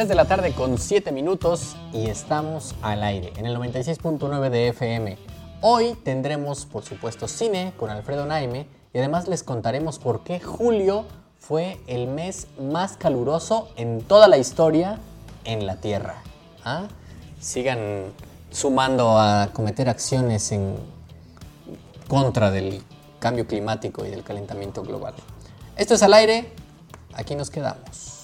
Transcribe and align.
3 0.00 0.08
de 0.08 0.14
la 0.14 0.24
tarde 0.24 0.54
con 0.54 0.78
7 0.78 1.12
minutos 1.12 1.76
y 1.92 2.06
estamos 2.06 2.74
al 2.80 3.02
aire 3.02 3.34
en 3.36 3.44
el 3.44 3.54
96.9 3.54 4.48
de 4.48 4.68
FM. 4.68 5.18
Hoy 5.60 5.92
tendremos, 6.02 6.64
por 6.64 6.86
supuesto, 6.86 7.28
cine 7.28 7.74
con 7.76 7.90
Alfredo 7.90 8.24
Naime 8.24 8.66
y 8.94 8.98
además 8.98 9.28
les 9.28 9.42
contaremos 9.42 9.98
por 9.98 10.24
qué 10.24 10.40
julio 10.40 11.04
fue 11.38 11.78
el 11.86 12.06
mes 12.06 12.46
más 12.58 12.96
caluroso 12.96 13.68
en 13.76 14.00
toda 14.00 14.26
la 14.26 14.38
historia 14.38 14.98
en 15.44 15.66
la 15.66 15.76
Tierra. 15.76 16.22
¿Ah? 16.64 16.88
Sigan 17.38 18.04
sumando 18.50 19.18
a 19.18 19.50
cometer 19.52 19.90
acciones 19.90 20.50
en 20.50 20.76
contra 22.08 22.50
del 22.50 22.82
cambio 23.18 23.46
climático 23.46 24.06
y 24.06 24.08
del 24.08 24.22
calentamiento 24.22 24.82
global. 24.82 25.12
Esto 25.76 25.92
es 25.92 26.02
al 26.02 26.14
aire, 26.14 26.54
aquí 27.12 27.34
nos 27.34 27.50
quedamos. 27.50 28.19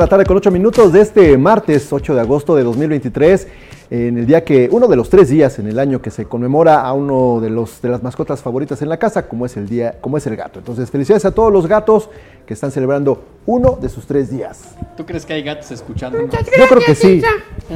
De 0.00 0.06
la 0.06 0.08
tarde 0.08 0.24
con 0.24 0.36
8 0.38 0.50
minutos 0.50 0.92
de 0.92 1.00
este 1.02 1.36
martes 1.36 1.92
8 1.92 2.14
de 2.14 2.20
agosto 2.22 2.56
de 2.56 2.62
2023, 2.62 3.48
en 3.90 4.16
el 4.16 4.24
día 4.26 4.44
que, 4.44 4.68
uno 4.72 4.86
de 4.88 4.96
los 4.96 5.10
tres 5.10 5.28
días 5.28 5.58
en 5.58 5.66
el 5.66 5.78
año 5.78 6.00
que 6.00 6.10
se 6.10 6.24
conmemora 6.24 6.80
a 6.80 6.92
uno 6.94 7.38
de, 7.40 7.50
los, 7.50 7.82
de 7.82 7.90
las 7.90 8.02
mascotas 8.02 8.40
favoritas 8.40 8.80
en 8.80 8.88
la 8.88 8.96
casa, 8.98 9.28
como 9.28 9.44
es 9.44 9.56
el 9.58 9.68
día, 9.68 9.96
como 10.00 10.16
es 10.16 10.26
el 10.26 10.36
gato. 10.36 10.58
Entonces, 10.60 10.90
felicidades 10.90 11.24
a 11.26 11.32
todos 11.32 11.52
los 11.52 11.66
gatos 11.66 12.08
que 12.46 12.54
están 12.54 12.70
celebrando 12.70 13.22
uno 13.44 13.78
de 13.80 13.88
sus 13.90 14.06
tres 14.06 14.30
días. 14.30 14.62
¿Tú 14.96 15.04
crees 15.04 15.26
que 15.26 15.34
hay 15.34 15.42
gatos 15.42 15.70
escuchando? 15.70 16.18
Yo 16.18 16.28
creo 16.68 16.80
que 16.80 16.94
sí, 16.94 17.20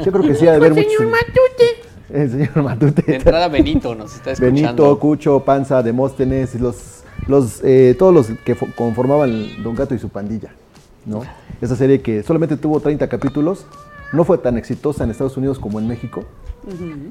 yo 0.04 0.10
creo 0.12 0.24
que 0.24 0.34
sí, 0.34 0.46
ha 0.46 0.52
de 0.52 0.56
haber 0.56 0.72
muchos. 0.72 0.92
señor 0.92 1.10
Matute. 1.10 1.64
El 2.10 2.30
señor 2.30 2.54
De 2.54 2.62
Matute. 2.62 3.16
entrada 3.16 3.48
Benito 3.48 3.94
nos 3.94 4.14
está 4.14 4.30
escuchando. 4.32 4.54
Benito, 4.84 4.98
Cucho, 4.98 5.40
Panza, 5.40 5.82
Demóstenes, 5.82 6.54
los, 6.60 7.02
los, 7.26 7.60
eh, 7.64 7.94
todos 7.98 8.14
los 8.14 8.26
que 8.44 8.56
fo- 8.56 8.72
conformaban 8.74 9.62
Don 9.62 9.74
Gato 9.74 9.94
y 9.94 9.98
su 9.98 10.08
pandilla, 10.10 10.54
¿no? 11.06 11.22
Esa 11.60 11.76
serie 11.76 12.00
que 12.00 12.22
solamente 12.22 12.56
tuvo 12.56 12.80
30 12.80 13.08
capítulos, 13.08 13.66
no 14.12 14.24
fue 14.24 14.38
tan 14.38 14.56
exitosa 14.58 15.04
en 15.04 15.10
Estados 15.10 15.36
Unidos 15.36 15.58
como 15.58 15.78
en 15.80 15.88
México, 15.88 16.24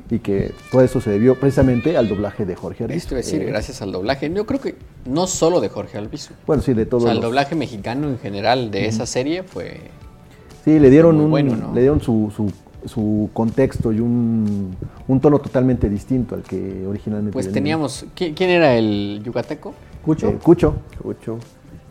y 0.09 0.17
que 0.19 0.51
todo 0.71 0.81
eso 0.81 0.99
se 0.99 1.11
debió 1.11 1.39
precisamente 1.39 1.95
al 1.95 2.07
doblaje 2.09 2.43
de 2.45 2.55
Jorge 2.55 2.85
Arbizu. 2.85 2.97
Esto 2.97 3.17
es 3.17 3.25
decir, 3.27 3.41
Eh, 3.43 3.45
gracias 3.45 3.81
al 3.83 3.91
doblaje. 3.91 4.31
Yo 4.33 4.45
creo 4.47 4.59
que 4.59 4.75
no 5.05 5.27
solo 5.27 5.61
de 5.61 5.69
Jorge 5.69 5.97
Albizu. 5.99 6.33
Bueno, 6.47 6.63
sí, 6.63 6.73
de 6.73 6.83
O 6.83 6.87
todos 6.87 7.03
sea, 7.03 7.11
el 7.11 7.17
los- 7.17 7.25
doblaje 7.25 7.53
mexicano 7.55 8.07
en 8.09 8.17
general 8.17 8.71
de 8.71 8.87
esa 8.87 9.05
serie 9.05 9.43
fue... 9.43 9.81
Sí, 10.65 10.79
le 10.79 10.89
dieron, 10.89 11.19
un, 11.19 11.29
bueno, 11.29 11.55
¿no? 11.55 11.73
le 11.73 11.81
dieron 11.81 12.01
su, 12.01 12.31
su, 12.35 12.51
su 12.89 13.29
contexto 13.33 13.91
y 13.91 13.99
un, 13.99 14.75
un 15.07 15.19
tono 15.19 15.37
totalmente 15.39 15.87
distinto 15.89 16.33
al 16.35 16.41
que 16.41 16.87
originalmente 16.87 17.33
Pues 17.33 17.45
venía. 17.47 17.53
teníamos... 17.61 18.05
¿qui- 18.15 18.33
¿Quién 18.33 18.49
era 18.49 18.75
el 18.75 19.21
yucateco? 19.23 19.73
Cucho. 20.03 20.29
Eh, 20.29 20.39
Cucho. 20.41 20.73
Cucho. 21.01 21.37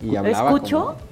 Y 0.02 0.16
hablaba 0.16 0.48
¿Escucho? 0.50 0.80
como- 0.80 1.11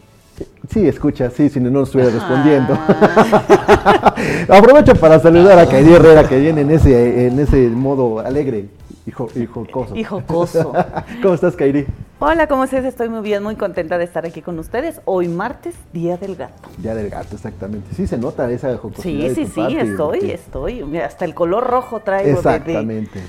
Sí, 0.72 0.86
escucha, 0.86 1.30
sí, 1.30 1.48
si 1.48 1.58
no, 1.60 1.68
no 1.70 1.82
estuviera 1.82 2.10
respondiendo. 2.12 2.74
Aprovecho 4.48 4.94
para 4.94 5.18
saludar 5.18 5.58
a 5.58 5.66
Kairi 5.66 5.92
Herrera 5.94 6.28
que 6.28 6.38
viene 6.38 6.60
en 6.62 6.70
ese, 6.70 7.26
en 7.26 7.38
ese 7.40 7.68
modo 7.68 8.20
alegre 8.20 8.66
y, 9.06 9.10
jo- 9.10 9.28
y 9.34 9.46
jocoso. 9.46 9.96
Y 9.96 10.04
jocoso. 10.04 10.72
¿Cómo 11.22 11.34
estás, 11.34 11.56
Kairi? 11.56 11.86
Hola, 12.20 12.46
¿cómo 12.46 12.64
estás? 12.64 12.84
Estoy 12.84 13.08
muy 13.08 13.22
bien, 13.22 13.42
muy 13.42 13.56
contenta 13.56 13.98
de 13.98 14.04
estar 14.04 14.24
aquí 14.26 14.42
con 14.42 14.58
ustedes. 14.58 15.00
Hoy 15.06 15.26
martes, 15.28 15.74
Día 15.92 16.16
del 16.18 16.36
Gato. 16.36 16.68
Ya 16.82 16.94
del 16.94 17.08
gato, 17.10 17.34
exactamente. 17.34 17.94
Sí 17.94 18.06
se 18.06 18.18
nota 18.18 18.48
esa 18.50 18.76
jocosidad 18.76 19.02
Sí, 19.02 19.28
de 19.28 19.34
sí, 19.34 19.46
sí, 19.46 19.60
parte, 19.60 19.80
estoy, 19.80 20.18
porque- 20.20 20.34
estoy. 20.34 20.84
Mira, 20.84 21.06
hasta 21.06 21.24
el 21.24 21.34
color 21.34 21.66
rojo 21.66 22.00
traigo 22.00 22.28
de- 22.28 22.32
de, 22.34 22.38
Exactamente. 22.38 23.20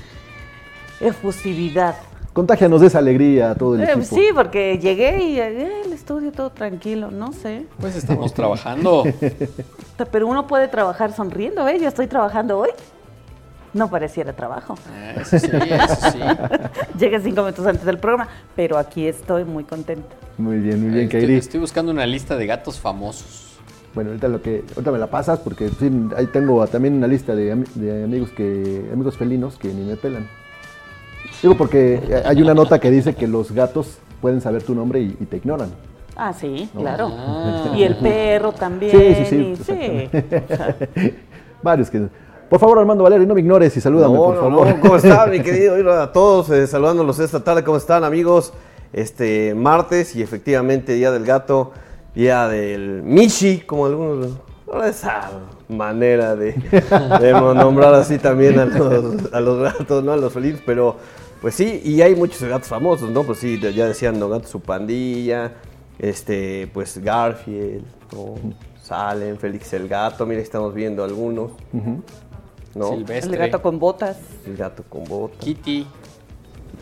efusividad. 0.99 1.95
Contágianos 2.33 2.79
de 2.79 2.87
esa 2.87 2.99
alegría 2.99 3.51
a 3.51 3.55
todo 3.55 3.75
el 3.75 3.81
Eh, 3.81 3.91
equipo. 3.91 4.15
sí, 4.15 4.27
porque 4.33 4.79
llegué 4.79 5.21
y 5.23 5.35
llegué 5.35 5.81
al 5.85 5.91
estudio 5.91 6.31
todo 6.31 6.49
tranquilo, 6.49 7.11
no 7.11 7.33
sé. 7.33 7.65
Pues 7.79 7.95
estamos 7.97 8.33
trabajando. 8.33 9.03
Pero 10.11 10.27
uno 10.27 10.47
puede 10.47 10.69
trabajar 10.69 11.11
sonriendo, 11.13 11.67
¿eh? 11.67 11.77
Yo 11.79 11.87
estoy 11.89 12.07
trabajando 12.07 12.57
hoy. 12.59 12.69
No 13.73 13.89
pareciera 13.89 14.33
trabajo. 14.33 14.75
Eh, 14.93 15.15
Eso 15.21 15.39
sí, 15.39 15.47
eso 15.47 16.11
sí. 16.11 16.19
Llegué 16.99 17.19
cinco 17.21 17.41
minutos 17.43 17.65
antes 17.65 17.85
del 17.85 17.97
programa, 17.99 18.27
pero 18.53 18.77
aquí 18.77 19.07
estoy 19.07 19.45
muy 19.45 19.63
contenta. 19.63 20.13
Muy 20.37 20.57
bien, 20.57 20.81
muy 20.81 20.89
bien, 20.89 21.03
Estoy, 21.05 21.21
Kairi. 21.21 21.35
estoy 21.35 21.59
buscando 21.61 21.89
una 21.91 22.05
lista 22.05 22.35
de 22.35 22.47
gatos 22.47 22.79
famosos. 22.81 23.57
Bueno, 23.93 24.09
ahorita 24.09 24.27
lo 24.27 24.41
que 24.41 24.63
ahorita 24.75 24.91
me 24.91 24.97
la 24.97 25.07
pasas 25.07 25.39
porque 25.39 25.69
sí, 25.69 25.89
ahí 26.17 26.27
tengo 26.27 26.65
también 26.67 26.95
una 26.95 27.07
lista 27.07 27.33
de, 27.33 27.55
de 27.75 28.03
amigos 28.03 28.31
que 28.31 28.89
amigos 28.91 29.15
felinos 29.17 29.57
que 29.57 29.69
ni 29.69 29.85
me 29.85 29.95
pelan. 29.95 30.27
Digo 31.41 31.55
porque 31.57 32.21
hay 32.25 32.41
una 32.41 32.53
nota 32.53 32.79
que 32.79 32.91
dice 32.91 33.15
que 33.15 33.27
los 33.27 33.51
gatos 33.51 33.97
pueden 34.21 34.41
saber 34.41 34.63
tu 34.63 34.75
nombre 34.75 34.99
y, 35.01 35.17
y 35.19 35.25
te 35.25 35.37
ignoran. 35.37 35.69
Ah, 36.15 36.33
sí, 36.33 36.69
No. 36.73 36.81
claro. 36.81 37.09
Ah. 37.11 37.73
Y 37.75 37.83
el 37.83 37.95
perro 37.97 38.51
también. 38.51 38.91
Sí, 38.91 39.15
sí, 39.15 39.25
sí, 39.25 39.35
y- 39.35 39.51
exactamente. 39.53 40.43
o 40.45 40.47
sea, 40.55 40.77
Varios 41.63 41.89
que 41.89 42.07
por 42.49 42.59
favor 42.59 42.79
Armando 42.79 43.03
Valerio 43.03 43.25
no 43.25 43.33
me 43.33 43.39
ignores 43.39 43.75
y 43.77 43.81
salúdame 43.81 44.13
No, 44.15 44.23
por 44.25 44.35
no, 44.35 44.41
favor. 44.41 44.67
no, 44.67 44.79
¿Cómo 44.81 44.95
están, 44.97 45.29
mi 45.31 45.39
querido? 45.43 45.75
A 46.01 46.11
todos, 46.11 46.49
eh, 46.49 46.67
saludándolos 46.67 47.17
esta 47.19 47.41
tarde. 47.43 47.63
¿Cómo 47.63 47.77
están, 47.77 48.03
amigos? 48.03 48.51
Este 48.93 49.55
martes 49.55 50.15
y 50.17 50.21
efectivamente 50.21 50.93
Día 50.93 51.11
del 51.11 51.23
Gato, 51.25 51.71
Día 52.13 52.47
del 52.49 53.03
Michi, 53.03 53.59
como 53.61 53.85
algunos. 53.85 54.27
Esa 54.85 55.29
manera 55.71 56.35
de, 56.35 56.53
de 56.53 57.31
nombrar 57.31 57.93
así 57.95 58.17
también 58.17 58.59
a 58.59 58.65
los, 58.65 59.33
a 59.33 59.39
los 59.39 59.59
gatos, 59.59 60.03
¿no? 60.03 60.11
A 60.11 60.17
los 60.17 60.31
felinos, 60.33 60.61
pero 60.65 60.97
pues 61.41 61.55
sí, 61.55 61.81
y 61.83 62.01
hay 62.01 62.15
muchos 62.15 62.43
gatos 62.43 62.67
famosos, 62.67 63.09
¿no? 63.09 63.23
Pues 63.23 63.39
sí, 63.39 63.59
ya 63.59 63.87
decían 63.87 64.19
Don 64.19 64.29
Gato 64.29 64.47
su 64.47 64.59
pandilla, 64.59 65.53
este, 65.97 66.69
pues 66.73 66.97
Garfield, 66.99 67.83
¿no? 68.13 68.35
Salen, 68.83 69.37
Félix 69.37 69.73
el 69.73 69.87
gato, 69.87 70.25
mira, 70.25 70.41
estamos 70.41 70.73
viendo 70.73 71.03
algunos, 71.03 71.51
¿no? 72.75 72.91
el 72.93 72.97
Silvestre. 72.99 73.37
gato 73.37 73.61
con 73.61 73.79
botas, 73.79 74.17
El 74.45 74.57
gato 74.57 74.83
con 74.89 75.03
botas. 75.05 75.39
Kitty. 75.39 75.87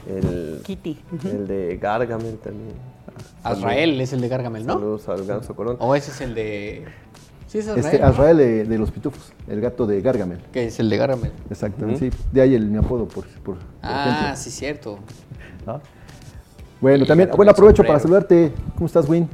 El, 0.07 0.61
Kitty. 0.63 0.97
el 1.25 1.47
de 1.47 1.77
Gargamel 1.77 2.37
también. 2.37 2.73
Azrael 3.43 3.99
es 4.01 4.13
el 4.13 4.21
de 4.21 4.27
Gargamel, 4.27 4.65
¿no? 4.65 4.73
Saludos 4.73 5.09
al 5.09 5.25
ganso 5.25 5.55
corón. 5.55 5.77
O 5.79 5.95
ese 5.95 6.11
es 6.11 6.21
el 6.21 6.35
de... 6.35 6.85
Sí, 7.49 7.57
es 7.57 7.67
Azrael. 7.67 7.85
Este 7.85 7.99
¿no? 7.99 8.05
Azrael 8.05 8.37
de, 8.37 8.63
de 8.65 8.77
los 8.77 8.91
pitufos, 8.91 9.33
el 9.47 9.59
gato 9.59 9.87
de 9.87 9.99
Gargamel. 10.01 10.39
Que 10.53 10.67
es 10.67 10.79
el 10.79 10.87
de 10.89 10.97
Gargamel. 10.97 11.31
Exactamente, 11.49 12.11
sí. 12.11 12.17
De 12.31 12.41
ahí 12.41 12.53
el 12.53 12.67
mi 12.67 12.77
apodo 12.77 13.07
por, 13.07 13.25
por, 13.25 13.57
por 13.57 13.57
Ah, 13.81 14.09
ejemplo. 14.17 14.35
sí, 14.37 14.51
cierto. 14.51 14.99
¿no? 15.65 15.81
Bueno, 16.79 17.03
Y 17.03 17.07
también, 17.07 17.29
bueno, 17.35 17.51
aprovecho 17.51 17.83
para 17.83 17.99
saludarte. 17.99 18.51
¿Cómo 18.75 18.85
estás, 18.85 19.09
Win? 19.09 19.27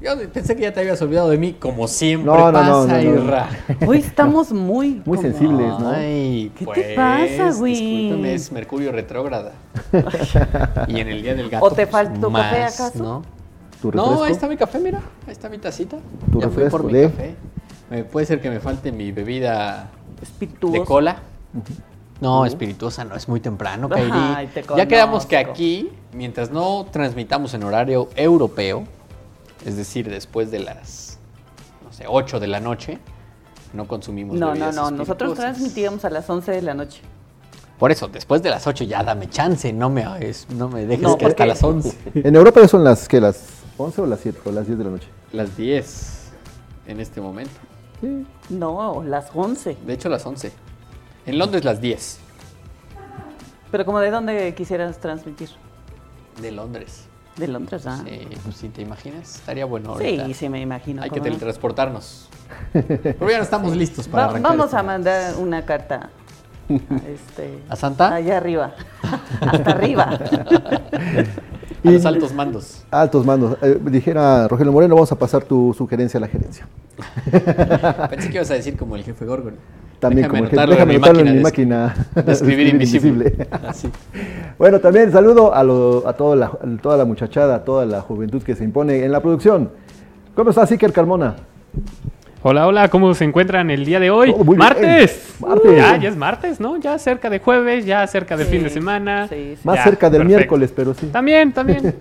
Yo 0.00 0.12
pensé 0.32 0.54
que 0.56 0.62
ya 0.62 0.72
te 0.72 0.80
habías 0.80 1.02
olvidado 1.02 1.28
de 1.28 1.36
mí, 1.38 1.54
como 1.54 1.86
siempre 1.88 2.26
No, 2.32 2.36
no, 2.38 2.52
pasa, 2.52 2.66
no, 2.68 2.86
no, 2.86 2.94
no. 2.94 3.00
Irra. 3.02 3.48
Hoy 3.86 3.98
estamos 3.98 4.52
muy... 4.52 5.02
Muy 5.04 5.18
como- 5.18 5.22
sensibles, 5.22 5.68
¿no? 5.80 5.88
Ay, 5.90 6.50
¿Qué 6.56 6.64
te 6.64 6.72
pues, 6.72 6.96
pasa, 6.96 7.52
güey? 7.58 7.74
Discúlpame, 7.74 8.34
es 8.34 8.52
Mercurio 8.52 8.92
retrógrada. 8.92 9.52
y 10.88 11.00
en 11.00 11.08
el 11.08 11.20
día 11.22 11.34
del 11.34 11.50
gato. 11.50 11.64
¿O 11.64 11.68
te 11.70 11.76
pues, 11.86 11.90
falta 11.90 12.20
tu 12.20 12.32
café, 12.32 12.62
acaso? 12.62 13.02
¿no? 13.02 13.22
¿Tu 13.80 13.90
No, 13.92 14.02
refresco? 14.02 14.24
ahí 14.24 14.32
está 14.32 14.48
mi 14.48 14.56
café, 14.56 14.78
mira. 14.78 15.00
Ahí 15.26 15.32
está 15.32 15.48
mi 15.48 15.58
tacita. 15.58 15.96
Tu 16.32 16.40
ya 16.40 16.48
fui 16.48 16.64
por 16.64 16.82
refresco 16.82 16.82
mi 16.84 16.92
de- 16.92 17.10
café. 17.10 17.34
Me- 17.90 18.04
puede 18.04 18.26
ser 18.26 18.40
que 18.40 18.50
me 18.50 18.60
falte 18.60 18.92
mi 18.92 19.12
bebida 19.12 19.90
Espirituoso. 20.20 20.72
de 20.80 20.84
cola. 20.84 21.16
No, 22.20 22.44
espirituosa 22.44 23.04
no, 23.04 23.14
es 23.14 23.28
muy 23.28 23.38
temprano, 23.40 23.88
Kairi. 23.88 24.10
Ay, 24.12 24.46
te 24.48 24.64
ya 24.76 24.86
quedamos 24.88 25.24
que 25.24 25.36
aquí, 25.36 25.90
mientras 26.12 26.50
no 26.50 26.86
transmitamos 26.90 27.54
en 27.54 27.62
horario 27.62 28.08
europeo, 28.16 28.84
es 29.64 29.76
decir, 29.76 30.10
después 30.10 30.50
de 30.50 30.58
las, 30.58 31.18
no 31.84 31.92
sé, 31.92 32.04
8 32.08 32.40
de 32.40 32.48
la 32.48 32.58
noche, 32.58 32.98
no 33.72 33.86
consumimos 33.86 34.34
No, 34.36 34.46
no, 34.46 34.52
bebidas 34.52 34.74
no, 34.74 34.90
nosotros 34.90 35.08
espirituosas. 35.30 35.44
transmitíamos 35.56 36.04
a 36.04 36.10
las 36.10 36.28
11 36.28 36.50
de 36.50 36.62
la 36.62 36.74
noche. 36.74 37.00
Por 37.78 37.92
eso, 37.92 38.08
después 38.08 38.42
de 38.42 38.50
las 38.50 38.66
8 38.66 38.82
ya 38.82 39.04
dame 39.04 39.30
chance, 39.30 39.72
no 39.72 39.88
me, 39.88 40.04
es- 40.28 40.48
no 40.50 40.68
me 40.68 40.84
dejes 40.86 41.00
No, 41.02 41.16
que 41.16 41.26
hasta 41.26 41.46
las 41.46 41.62
11. 41.62 41.96
En 42.14 42.34
Europa 42.34 42.66
son 42.66 42.82
las, 42.82 43.06
¿qué? 43.06 43.20
¿Las 43.20 43.57
11 43.78 44.00
o 44.02 44.06
las 44.06 44.20
7 44.20 44.38
o 44.44 44.52
las 44.52 44.66
10 44.66 44.78
de 44.78 44.84
la 44.84 44.90
noche? 44.90 45.08
Las 45.32 45.56
10 45.56 46.30
en 46.86 47.00
este 47.00 47.20
momento. 47.20 47.52
No, 48.48 49.02
las 49.04 49.30
11. 49.34 49.76
De 49.86 49.92
hecho, 49.92 50.08
las 50.08 50.24
11. 50.26 50.52
En 51.26 51.38
Londres 51.38 51.64
las 51.64 51.80
10. 51.80 52.18
Pero 53.70 53.84
como 53.84 54.00
de 54.00 54.10
dónde 54.10 54.54
quisieras 54.54 54.98
transmitir? 54.98 55.50
De 56.40 56.50
Londres. 56.52 57.04
De 57.36 57.46
Londres, 57.48 57.86
ah. 57.86 58.00
Sí, 58.04 58.26
pues 58.42 58.56
si 58.56 58.68
te 58.68 58.82
imaginas, 58.82 59.36
estaría 59.36 59.64
bueno 59.64 59.96
Sí, 59.98 60.18
ahorita. 60.18 60.34
sí, 60.38 60.48
me 60.48 60.60
imagino. 60.60 61.02
Hay 61.02 61.10
que 61.10 61.20
teletransportarnos. 61.20 62.28
Pero 62.72 63.30
ya 63.30 63.36
no 63.38 63.42
estamos 63.44 63.76
listos 63.76 64.08
para 64.08 64.24
Va- 64.24 64.30
arrancar 64.30 64.50
vamos 64.52 64.66
esto. 64.66 64.76
a 64.78 64.82
mandar 64.82 65.36
una 65.36 65.64
carta 65.64 66.10
a, 66.68 66.70
este, 67.08 67.58
¿A 67.68 67.76
Santa? 67.76 68.14
Allá 68.14 68.38
arriba. 68.38 68.74
Hasta 69.40 69.70
arriba. 69.70 70.18
A 71.84 71.90
los 71.90 72.04
altos 72.06 72.32
mandos. 72.34 72.84
Altos 72.90 73.24
mandos. 73.26 73.56
Eh, 73.62 73.78
dijera 73.90 74.48
Rogelio 74.48 74.72
Moreno, 74.72 74.94
vamos 74.94 75.12
a 75.12 75.16
pasar 75.16 75.44
tu 75.44 75.74
sugerencia 75.76 76.18
a 76.18 76.20
la 76.22 76.28
gerencia. 76.28 76.66
Pensé 78.10 78.28
que 78.28 78.34
ibas 78.36 78.50
a 78.50 78.54
decir 78.54 78.76
como 78.76 78.96
el 78.96 79.04
jefe 79.04 79.24
Gorgon. 79.24 79.54
También 80.00 80.28
Déjame 80.28 80.38
como 80.38 80.44
el 80.44 80.58
anotarlo 80.58 80.74
déjame 80.74 80.94
anotarlo 80.94 81.20
en 81.20 81.36
mi 81.36 81.42
máquina 81.42 82.06
de 82.14 82.32
escribir 82.32 82.68
invisible. 82.74 83.48
Así. 83.66 83.88
Bueno, 84.58 84.78
también 84.80 85.10
saludo 85.10 85.52
a, 85.54 85.62
lo- 85.64 86.06
a 86.06 86.12
toda, 86.12 86.36
la, 86.36 86.50
toda 86.80 86.96
la 86.96 87.04
muchachada, 87.04 87.56
a 87.56 87.64
toda 87.64 87.84
la 87.84 88.00
juventud 88.00 88.42
que 88.42 88.54
se 88.54 88.62
impone 88.64 89.04
en 89.04 89.10
la 89.10 89.20
producción. 89.20 89.70
¿Cómo 90.36 90.50
estás, 90.50 90.70
Iker 90.70 90.92
Carmona? 90.92 91.34
Hola, 92.40 92.68
hola, 92.68 92.88
¿cómo 92.88 93.12
se 93.14 93.24
encuentran 93.24 93.68
el 93.70 93.84
día 93.84 93.98
de 93.98 94.10
hoy? 94.10 94.32
Bien. 94.32 94.56
¡Martes! 94.58 95.34
Martes. 95.40 95.76
Ya, 95.76 95.96
ya 95.96 96.08
es 96.08 96.16
martes, 96.16 96.60
¿no? 96.60 96.76
Ya 96.76 96.96
cerca 96.98 97.28
de 97.28 97.40
jueves, 97.40 97.84
ya 97.84 98.06
cerca 98.06 98.36
del 98.36 98.46
Sí, 98.46 98.52
fin 98.52 98.62
de 98.62 98.70
semana. 98.70 99.26
sí, 99.26 99.54
sí. 99.56 99.60
Más 99.64 99.76
Ya, 99.76 99.84
cerca 99.84 100.08
del 100.08 100.20
perfecto. 100.20 100.38
miércoles, 100.38 100.72
pero 100.74 100.94
sí. 100.94 101.06
También, 101.08 101.52
también. 101.52 101.92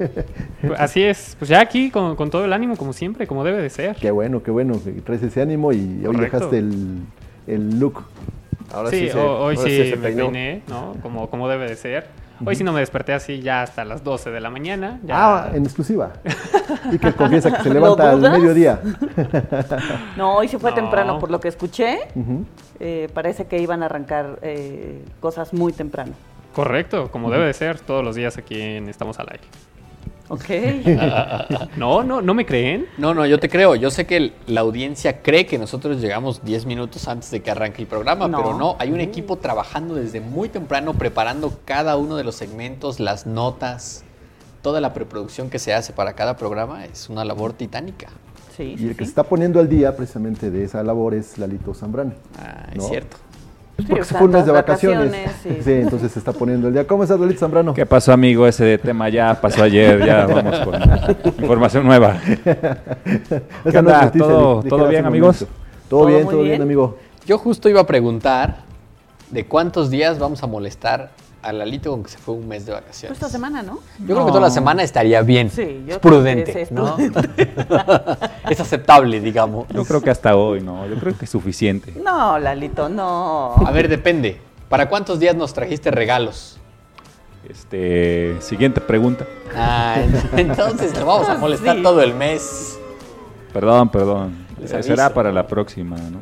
Pues 0.62 0.80
Así 0.80 1.02
es. 1.02 1.36
Pues 1.40 1.50
ya 1.50 1.60
aquí 1.60 1.90
con, 1.90 2.16
con 2.16 2.30
todo 2.30 2.46
el 2.46 2.54
ánimo, 2.54 2.78
como 2.78 2.94
siempre, 2.94 3.26
como 3.26 3.44
debe 3.44 3.62
de 3.64 3.70
ser. 3.72 3.96
Qué 3.96 4.12
bueno, 4.12 4.44
qué 4.44 4.52
bueno 4.52 4.80
que 4.84 4.92
traes 5.02 5.24
ese 5.24 5.42
ánimo 5.42 5.74
y 5.74 6.06
hoy 6.06 6.16
dejaste 6.18 6.60
el, 6.60 7.00
el 7.48 7.80
look. 7.80 8.04
Ahora 8.72 8.92
sí, 8.92 9.00
sí, 9.00 9.10
se, 9.10 9.18
ho- 9.20 9.40
hoy 9.40 9.56
ahora 9.56 9.70
sí, 9.70 9.90
se 9.90 9.96
me 9.96 10.04
peinó. 10.04 10.26
peiné, 10.26 10.62
¿no? 10.68 10.94
Como, 11.02 11.32
como 11.32 11.50
debe 11.50 11.68
de 11.68 11.76
ser. 11.76 12.06
Hoy 12.46 12.56
sí 12.56 12.64
no 12.64 12.72
me 12.74 12.80
desperté 12.80 13.14
así 13.14 13.40
ya 13.42 13.62
hasta 13.64 13.84
las 13.86 14.04
12 14.04 14.30
de 14.32 14.40
la 14.42 14.50
mañana. 14.50 15.00
Ya. 15.04 15.16
Ah, 15.18 15.52
en 15.54 15.64
exclusiva. 15.64 16.12
Iker 16.92 17.16
confiesa 17.16 17.52
que 17.56 17.64
se 17.64 17.74
levanta 17.74 18.12
al 18.12 18.20
mediodía. 18.22 18.80
No, 20.18 20.36
hoy 20.36 20.48
se 20.48 20.60
fue 20.60 20.72
No. 20.72 20.76
temprano, 20.76 21.20
por 21.20 21.32
lo 21.32 21.40
que 21.40 21.48
escuché. 21.48 22.00
Eh, 22.80 23.10
parece 23.14 23.46
que 23.46 23.60
iban 23.60 23.82
a 23.84 23.86
arrancar 23.88 24.40
eh, 24.42 25.04
cosas 25.20 25.54
muy 25.54 25.74
temprano. 25.74 26.14
Correcto, 26.54 27.12
como 27.12 27.30
debe 27.30 27.46
de 27.46 27.54
ser 27.54 27.80
todos 27.80 28.04
los 28.04 28.16
días 28.16 28.38
aquí 28.38 28.60
en 28.60 28.90
Estamos 28.90 29.20
al 29.20 29.28
Aire. 29.32 29.44
Ok. 30.30 30.46
No, 31.78 32.04
no, 32.04 32.22
¿no 32.22 32.34
me 32.34 32.46
creen? 32.46 32.88
No, 32.98 33.14
no, 33.14 33.26
yo 33.26 33.40
te 33.40 33.50
creo. 33.50 33.76
Yo 33.76 33.90
sé 33.92 34.06
que 34.06 34.18
el- 34.18 34.34
la 34.48 34.62
audiencia 34.62 35.22
cree 35.22 35.46
que 35.46 35.58
nosotros 35.58 36.02
llegamos 36.02 36.44
10 36.44 36.66
minutos 36.66 37.08
antes 37.08 37.30
de 37.32 37.42
que 37.42 37.52
arranque 37.52 37.82
el 37.82 37.88
programa, 37.88 38.28
No. 38.28 38.38
pero 38.38 38.58
no. 38.58 38.76
Hay 38.80 38.92
un 38.92 39.00
equipo 39.00 39.38
trabajando 39.38 39.96
desde 39.96 40.20
muy 40.20 40.50
temprano, 40.50 40.94
preparando 40.94 41.60
cada 41.66 41.98
uno 41.98 42.16
de 42.18 42.24
los 42.24 42.36
segmentos, 42.36 43.00
las 43.00 43.26
notas, 43.28 44.04
toda 44.62 44.82
la 44.82 44.94
preproducción 44.94 45.50
que 45.50 45.60
se 45.60 45.74
hace 45.74 45.94
para 45.94 46.14
cada 46.14 46.36
programa. 46.36 46.84
Es 46.86 47.10
una 47.10 47.24
labor 47.24 47.54
titánica. 47.54 48.08
Sí, 48.56 48.64
Y 48.74 48.78
sí, 48.80 48.84
el 48.88 48.90
que 48.96 49.00
se 49.00 49.06
sí. 49.06 49.10
está 49.10 49.24
poniendo 49.24 49.60
al 49.60 49.70
día 49.70 49.96
precisamente 49.96 50.50
de 50.50 50.64
esa 50.64 50.82
labor 50.84 51.14
es 51.14 51.38
Lalito 51.38 51.74
Zambrano. 51.76 52.14
Ah, 52.40 52.68
¿No? 52.76 52.82
es 52.84 52.90
cierto. 52.90 53.18
Sí, 53.78 53.86
Porque 53.90 54.04
se 54.06 54.16
fue 54.16 54.26
un 54.26 54.34
mes 54.34 54.46
de 54.46 54.52
vacaciones. 54.52 55.12
vacaciones, 55.12 55.64
Sí. 55.64 55.72
entonces 55.72 56.12
se 56.12 56.18
está 56.20 56.34
poniendo 56.34 56.68
el 56.68 56.74
día. 56.74 56.88
¿Cómo 56.88 57.04
estás, 57.04 57.20
Lalito 57.20 57.40
Zambrano? 57.40 57.74
¿Qué 57.76 57.86
pasó, 57.86 58.12
amigo? 58.12 58.48
Ese 58.48 58.78
tema 58.80 59.08
ya 59.10 59.40
pasó 59.40 59.62
ayer, 59.64 60.04
ya 60.04 60.26
vamos 60.28 60.60
con 60.62 60.76
información 61.40 61.86
nueva. 61.86 62.16
Esa 62.26 63.72
¿Qué 63.72 63.78
onda? 63.78 64.06
noticia, 64.06 64.28
¿Todo- 64.28 64.88
bien, 64.88 65.06
amigos? 65.06 65.46
Todo, 65.90 66.02
Todo 66.02 66.06
bien, 66.08 66.24
todo 66.26 66.38
bien, 66.38 66.50
bien. 66.50 66.62
amigo. 66.64 66.98
Yo 67.28 67.38
justo 67.38 67.70
iba 67.70 67.82
a 67.82 67.86
preguntar 67.86 68.64
de 69.30 69.46
cuántos 69.46 69.90
días 69.92 70.18
vamos 70.18 70.42
a 70.44 70.48
molestar 70.48 71.12
a 71.42 71.54
Lalito 71.54 71.92
con 71.92 72.04
que 72.04 72.10
se 72.10 72.18
fue 72.18 72.36
un 72.36 72.48
mes 72.48 72.66
de 72.66 72.72
Pues 72.74 72.84
vacaciones. 72.84 73.18
esta 73.18 73.30
semana, 73.30 73.62
¿no? 73.64 73.80
Yo 74.00 74.16
creo 74.16 74.26
que 74.26 74.32
toda 74.32 74.42
la 74.42 74.50
semana 74.50 74.84
estaría 74.84 75.22
bien. 75.22 75.50
Sí, 75.50 75.62
yo 75.64 75.68
es 75.68 75.84
creo 75.86 75.94
que 75.96 76.00
prudente, 76.00 76.54
sí, 76.54 76.60
es 76.60 76.72
¿no? 76.72 76.98
es 78.50 78.60
aceptable, 78.60 79.20
digamos. 79.20 79.68
Yo 79.70 79.86
creo 79.86 80.02
que 80.02 80.10
hasta 80.10 80.36
hoy, 80.36 80.62
¿no? 80.62 80.86
Yo 80.88 80.96
creo 80.98 81.18
que 81.18 81.26
es 81.26 81.32
suficiente. 81.32 81.94
No, 82.04 82.38
Lalito, 82.40 82.90
no. 82.90 83.54
A 83.66 83.72
ver, 83.72 83.88
depende. 83.88 84.40
¿Para 84.70 84.90
cuántos 84.90 85.20
días 85.20 85.36
nos 85.36 85.54
trajiste 85.54 85.92
regalos? 85.92 86.58
Este, 87.48 88.36
siguiente 88.42 88.82
pregunta. 88.82 89.26
Ah, 89.56 89.98
entonces 90.36 90.98
lo 90.98 91.06
vamos 91.06 91.30
a 91.30 91.36
molestar 91.38 91.78
Sí. 91.78 91.84
todo 91.84 92.02
el 92.02 92.14
mes. 92.14 92.78
Perdón, 93.54 93.90
perdón. 93.90 94.46
Eh. 94.62 94.84
Será 94.84 95.14
para 95.14 95.32
la 95.32 95.48
próxima, 95.48 95.96
¿no? 95.98 96.20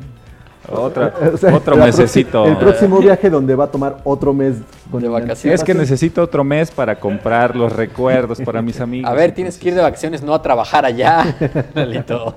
Otra, 0.68 1.14
O 1.34 1.36
sea, 1.36 1.54
otro 1.54 1.76
mesecito. 1.76 2.44
El 2.46 2.56
próximo 2.56 2.98
viaje 2.98 3.30
donde 3.30 3.54
va 3.54 3.64
a 3.64 3.70
tomar 3.70 3.98
otro 4.04 4.32
mes 4.34 4.56
con 4.90 5.02
De 5.02 5.08
vacaciones. 5.08 5.60
Es 5.60 5.64
que 5.64 5.74
necesito 5.74 6.22
otro 6.22 6.44
mes 6.44 6.70
para 6.70 6.98
comprar 6.98 7.54
los 7.56 7.72
recuerdos 7.72 8.40
para 8.40 8.62
mis 8.62 8.80
amigos. 8.80 9.10
A 9.10 9.14
ver, 9.14 9.32
tienes 9.32 9.58
que 9.58 9.68
ir 9.68 9.74
de 9.74 9.82
vacaciones, 9.82 10.22
no 10.22 10.34
a 10.34 10.42
trabajar 10.42 10.84
allá, 10.84 11.36
Lalito. 11.74 12.34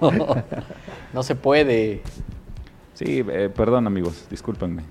No 1.13 1.23
se 1.23 1.35
puede. 1.35 2.01
Sí, 2.93 3.23
eh, 3.29 3.49
perdón, 3.55 3.87
amigos, 3.87 4.25
discúlpenme. 4.29 4.83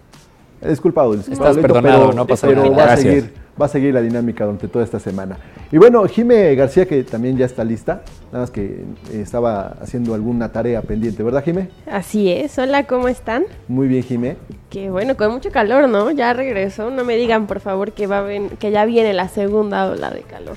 Disculpado, 0.61 1.13
disculpado. 1.13 1.51
Estás 1.51 1.57
Lito, 1.57 1.69
perdonado, 1.69 2.01
pero- 2.07 2.13
no 2.15 2.27
pasa 2.27 2.47
pero 2.49 2.63
nada. 2.65 2.77
Va 2.77 2.83
a, 2.83 2.87
Gracias. 2.87 3.15
seguir, 3.15 3.35
va 3.61 3.67
a 3.67 3.69
seguir 3.69 3.93
la 3.95 4.01
dinámica 4.01 4.45
durante 4.45 4.69
toda 4.69 4.85
esta 4.85 4.99
semana. 5.01 5.37
Y 5.73 5.79
bueno, 5.79 6.05
Jime 6.07 6.55
García, 6.55 6.87
que 6.87 7.03
también 7.05 7.37
ya 7.37 7.45
está 7.47 7.65
lista, 7.65 8.03
nada 8.33 8.45
más 8.45 8.51
que 8.51 8.65
eh, 9.13 9.21
estaba 9.21 9.77
haciendo 9.83 10.15
alguna 10.15 10.51
tarea 10.53 10.81
pendiente, 10.83 11.23
¿verdad, 11.23 11.43
Jime? 11.45 11.69
Así 11.91 12.31
es, 12.31 12.59
hola, 12.59 12.87
¿cómo 12.87 13.09
están? 13.09 13.45
Muy 13.69 13.89
bien, 13.89 14.03
Jime. 14.03 14.37
Que 14.71 14.91
bueno, 14.91 15.17
con 15.17 15.33
mucho 15.33 15.51
calor, 15.51 15.89
¿no? 15.89 16.11
Ya 16.11 16.33
regresó, 16.33 16.91
no 16.91 17.05
me 17.05 17.17
digan 17.17 17.47
por 17.47 17.61
favor 17.61 17.93
que 17.93 18.07
va 18.07 18.19
a 18.21 18.23
ven- 18.23 18.51
que 18.59 18.71
ya 18.71 18.85
viene 18.85 19.13
la 19.13 19.29
segunda 19.29 19.91
ola 19.91 20.11
de 20.11 20.23
calor. 20.23 20.57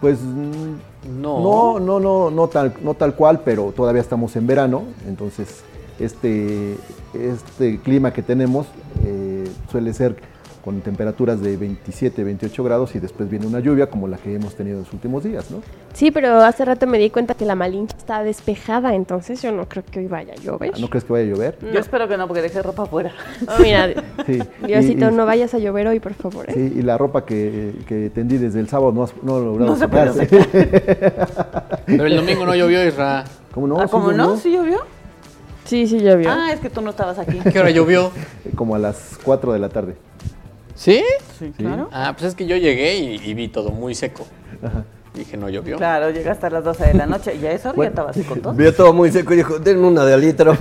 Pues 0.00 0.18
No. 0.20 1.40
no, 1.40 1.80
no, 1.80 2.00
no, 2.00 2.30
no 2.30 2.48
tal, 2.48 2.74
no 2.82 2.94
tal 2.94 3.14
cual, 3.14 3.40
pero 3.44 3.72
todavía 3.74 4.02
estamos 4.02 4.34
en 4.36 4.46
verano, 4.46 4.82
entonces 5.08 5.62
este, 5.98 6.74
este 7.14 7.78
clima 7.80 8.12
que 8.12 8.22
tenemos 8.22 8.66
eh, 9.04 9.44
suele 9.70 9.94
ser 9.94 10.16
con 10.66 10.80
temperaturas 10.80 11.40
de 11.40 11.56
27, 11.56 12.24
28 12.24 12.64
grados 12.64 12.92
y 12.96 12.98
después 12.98 13.30
viene 13.30 13.46
una 13.46 13.60
lluvia 13.60 13.88
como 13.88 14.08
la 14.08 14.16
que 14.16 14.34
hemos 14.34 14.56
tenido 14.56 14.78
en 14.78 14.82
los 14.82 14.92
últimos 14.92 15.22
días, 15.22 15.48
¿no? 15.48 15.62
Sí, 15.94 16.10
pero 16.10 16.38
hace 16.42 16.64
rato 16.64 16.88
me 16.88 16.98
di 16.98 17.08
cuenta 17.08 17.34
que 17.34 17.44
la 17.44 17.54
Malinche 17.54 17.96
está 17.96 18.24
despejada, 18.24 18.92
entonces 18.96 19.40
yo 19.40 19.52
no 19.52 19.68
creo 19.68 19.84
que 19.88 20.00
hoy 20.00 20.08
vaya 20.08 20.32
a 20.32 20.36
llover. 20.42 20.76
¿No 20.80 20.90
crees 20.90 21.04
que 21.04 21.12
vaya 21.12 21.24
a 21.24 21.28
llover? 21.28 21.56
Yo 21.72 21.78
espero 21.78 22.08
que 22.08 22.16
no, 22.16 22.26
porque 22.26 22.42
dejé 22.42 22.62
ropa 22.64 22.82
afuera. 22.82 23.12
Oh, 23.46 23.62
mira, 23.62 23.90
Sí. 24.26 24.40
Diosito, 24.66 25.04
Y- 25.04 25.08
y- 25.08 25.12
no 25.16 25.24
vayas 25.24 25.54
a 25.54 25.58
llover 25.58 25.86
hoy, 25.86 26.00
por 26.00 26.14
favor. 26.14 26.50
¿eh? 26.50 26.52
Sí, 26.52 26.72
y 26.78 26.82
la 26.82 26.98
ropa 26.98 27.24
que, 27.24 27.72
que 27.86 28.10
tendí 28.10 28.36
desde 28.36 28.58
el 28.58 28.68
sábado 28.68 28.90
no, 28.90 29.04
has- 29.04 29.14
no 29.22 29.38
logrado 29.38 29.70
No 29.70 29.76
se. 29.76 29.86
Pero 31.86 32.06
el 32.06 32.16
domingo 32.16 32.44
no 32.44 32.56
llovió, 32.56 32.84
Isra. 32.84 33.22
¿Cómo 33.54 33.68
no? 33.68 33.78
ah, 33.78 33.84
Sí 33.86 33.92
¿Cómo 33.92 34.10
llovió. 34.10 34.24
no? 34.26 34.36
¿Sí 34.36 34.50
llovió? 34.52 34.78
Sí, 35.64 35.86
sí 35.86 36.00
llovió. 36.00 36.28
Ah, 36.30 36.50
es 36.52 36.58
que 36.58 36.70
tú 36.70 36.80
no 36.80 36.90
estabas 36.90 37.20
aquí. 37.20 37.38
¿Qué 37.52 37.60
hora 37.60 37.70
llovió? 37.70 38.10
Como 38.56 38.74
a 38.74 38.80
las 38.80 39.16
4 39.22 39.52
de 39.52 39.58
la 39.60 39.68
tarde. 39.68 39.94
¿Sí? 40.76 41.02
Sí, 41.38 41.52
claro. 41.56 41.88
Ah, 41.92 42.12
pues 42.12 42.24
es 42.28 42.34
que 42.34 42.46
yo 42.46 42.56
llegué 42.56 42.96
y, 42.98 43.14
y 43.24 43.34
vi 43.34 43.48
todo 43.48 43.70
muy 43.70 43.94
seco. 43.94 44.26
Dije, 45.14 45.38
no 45.38 45.48
llovió. 45.48 45.78
Claro, 45.78 46.10
llegaste 46.10 46.46
a 46.46 46.50
las 46.50 46.62
12 46.62 46.88
de 46.88 46.94
la 46.94 47.06
noche 47.06 47.34
y 47.34 47.46
a 47.46 47.52
eso 47.52 47.72
ya 47.74 47.84
estaba 47.84 48.10
así 48.10 48.22
con 48.22 48.40
todo. 48.42 48.52
Vio 48.52 48.74
todo 48.74 48.92
muy 48.92 49.10
seco 49.10 49.32
y 49.32 49.38
dijo, 49.38 49.58
denme 49.58 49.86
una 49.86 50.04
de 50.04 50.18
litro. 50.18 50.52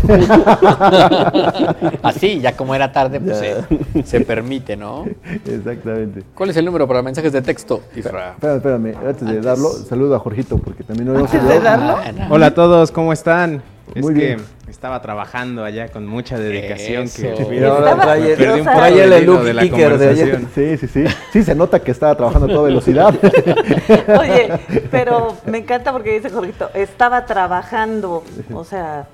Así, 2.03 2.39
ya 2.39 2.55
como 2.55 2.73
era 2.73 2.93
tarde, 2.93 3.19
pues 3.19 3.37
se, 3.37 4.03
se 4.05 4.21
permite, 4.21 4.77
¿no? 4.77 5.05
Exactamente. 5.45 6.23
¿Cuál 6.33 6.51
es 6.51 6.57
el 6.57 6.63
número 6.63 6.87
para 6.87 7.01
mensajes 7.01 7.33
de 7.33 7.41
texto, 7.41 7.81
Isra? 7.95 8.31
Espérame, 8.31 8.55
espérame, 8.57 8.95
antes 9.05 9.27
de 9.27 9.41
darlo, 9.41 9.67
saludo 9.69 10.15
a 10.15 10.19
Jorgito 10.19 10.57
porque 10.57 10.85
también 10.85 11.07
no 11.07 11.15
hemos 11.19 11.33
¿Antes 11.33 11.49
de 11.49 11.59
darlo? 11.59 11.97
Ah. 11.97 12.27
Hola 12.29 12.45
a 12.47 12.53
todos, 12.53 12.91
¿cómo 12.91 13.11
están? 13.11 13.61
Muy 13.93 14.13
es 14.13 14.19
bien. 14.19 14.41
que 14.65 14.71
estaba 14.71 15.01
trabajando 15.01 15.63
allá 15.63 15.89
con 15.89 16.07
mucha 16.07 16.37
dedicación. 16.39 17.03
Eso. 17.03 17.21
Que 17.21 17.45
Mira, 17.49 17.69
ahora 17.69 17.95
trae, 17.95 18.35
perdí 18.35 18.59
un 18.59 18.65
trae 18.65 19.03
el 19.03 19.25
look 19.25 19.43
de 19.43 19.53
la 19.53 19.61
kicker 19.61 19.97
de 19.97 20.09
ayer. 20.09 20.31
conversación. 20.31 20.77
Sí, 20.79 20.87
sí, 20.87 21.05
sí. 21.07 21.15
Sí, 21.33 21.43
se 21.43 21.53
nota 21.55 21.79
que 21.81 21.91
estaba 21.91 22.15
trabajando 22.15 22.47
a 22.47 22.49
toda 22.49 22.63
velocidad. 22.63 23.13
Oye, 24.19 24.49
pero 24.91 25.35
me 25.45 25.59
encanta 25.59 25.91
porque 25.91 26.13
dice 26.13 26.29
Jorgito, 26.29 26.69
estaba 26.73 27.25
trabajando. 27.25 28.23
O 28.53 28.63
sea, 28.63 29.07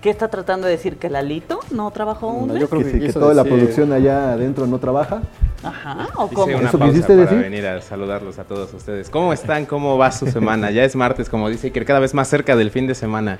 ¿qué 0.00 0.10
está 0.10 0.28
tratando 0.28 0.66
de 0.66 0.72
decir? 0.74 0.96
¿Que 0.98 1.10
Lalito 1.10 1.60
no 1.70 1.90
trabajó 1.90 2.28
un 2.28 2.48
No, 2.48 2.56
yo 2.56 2.68
creo 2.68 2.82
que, 2.82 2.92
que 2.92 3.00
sí, 3.00 3.06
que 3.06 3.12
toda 3.12 3.34
la 3.34 3.44
producción 3.44 3.92
allá 3.92 4.32
adentro 4.32 4.66
no 4.66 4.78
trabaja. 4.78 5.22
Ajá, 5.64 6.08
¿o 6.16 6.26
Hice 6.26 6.34
cómo? 6.34 6.56
una 6.58 6.68
¿Eso 6.68 6.78
pausa 6.78 6.92
quisiste 6.92 7.12
para 7.14 7.22
decir? 7.30 7.38
venir 7.38 7.66
a 7.66 7.80
saludarlos 7.80 8.38
a 8.38 8.44
todos 8.44 8.72
ustedes. 8.74 9.08
¿Cómo 9.10 9.32
están? 9.32 9.64
¿Cómo 9.66 9.96
va 9.96 10.10
su 10.10 10.26
semana? 10.26 10.70
Ya 10.72 10.82
es 10.84 10.96
martes, 10.96 11.28
como 11.28 11.48
dice 11.48 11.68
Iker, 11.68 11.84
cada 11.84 12.00
vez 12.00 12.14
más 12.14 12.26
cerca 12.28 12.56
del 12.56 12.70
fin 12.72 12.86
de 12.88 12.94
semana. 12.96 13.38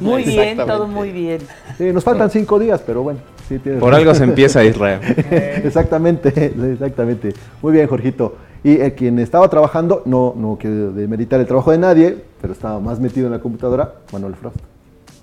Muy 0.00 0.22
bien, 0.24 0.56
todo 0.58 0.86
muy 0.86 1.10
bien. 1.10 1.40
Sí, 1.78 1.92
nos 1.92 2.04
faltan 2.04 2.30
cinco 2.30 2.58
días, 2.58 2.82
pero 2.86 3.02
bueno. 3.02 3.20
Sí, 3.48 3.58
Por 3.58 3.74
razón. 3.74 3.94
algo 3.94 4.14
se 4.14 4.24
empieza 4.24 4.64
Israel. 4.64 5.00
exactamente, 5.64 6.52
exactamente. 6.72 7.34
Muy 7.60 7.72
bien, 7.72 7.86
Jorgito. 7.86 8.36
Y 8.64 8.80
eh, 8.80 8.94
quien 8.94 9.18
estaba 9.18 9.48
trabajando, 9.48 10.02
no, 10.04 10.34
no 10.36 10.56
quiero 10.60 10.92
demeritar 10.92 11.40
el 11.40 11.46
trabajo 11.46 11.72
de 11.72 11.78
nadie, 11.78 12.16
pero 12.40 12.52
estaba 12.52 12.78
más 12.78 13.00
metido 13.00 13.26
en 13.26 13.32
la 13.32 13.40
computadora, 13.40 13.92
Manuel 14.12 14.36
Frost. 14.36 14.56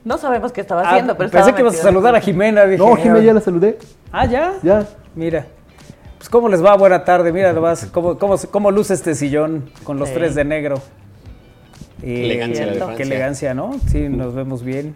No 0.03 0.17
sabemos 0.17 0.51
qué 0.51 0.61
estaba 0.61 0.81
Ah, 0.81 0.89
haciendo, 0.91 1.15
pero 1.15 1.29
pensé 1.29 1.39
estaba 1.49 1.55
que 1.55 1.61
ibas 1.61 1.79
a 1.79 1.83
saludar 1.83 2.15
a 2.15 2.21
Jimena. 2.21 2.65
Dije, 2.65 2.83
No, 2.83 2.95
Jimé, 2.97 3.23
ya 3.23 3.33
la 3.33 3.41
saludé. 3.41 3.77
Ah, 4.11 4.25
ya. 4.25 4.53
Ya. 4.63 4.85
Mira. 5.15 5.41
Pues 5.41 6.17
Pues, 6.17 6.29
¿cómo 6.29 6.49
les 6.49 6.63
va? 6.63 6.75
Buena 6.75 7.03
tarde. 7.05 7.31
Mira 7.31 7.53
nomás 7.53 7.85
cómo, 7.93 8.17
cómo, 8.17 8.35
cómo 8.51 8.71
luce 8.71 8.93
este 8.93 9.15
sillón 9.15 9.69
con 9.85 9.97
los 9.99 10.09
Sí. 10.09 10.15
tres 10.15 10.35
de 10.35 10.43
negro. 10.43 10.81
Qué 12.01 12.25
elegancia 12.25 12.65
la 12.65 12.87
de 12.87 12.95
Qué 12.95 13.03
elegancia, 13.03 13.53
¿no? 13.53 13.79
Sí, 13.87 14.09
nos 14.09 14.33
vemos 14.33 14.63
bien. 14.63 14.95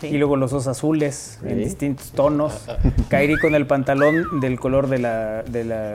Sí. 0.00 0.08
Y 0.08 0.18
luego 0.18 0.36
los 0.36 0.50
dos 0.52 0.66
azules 0.68 1.40
en 1.42 1.56
Sí. 1.58 1.64
distintos 1.64 2.12
tonos. 2.12 2.66
Kairi 3.08 3.36
con 3.38 3.54
el 3.54 3.66
pantalón 3.66 4.40
del 4.40 4.60
color 4.60 4.88
de 4.88 4.98
la, 4.98 5.42
de 5.42 5.64
la 5.64 5.94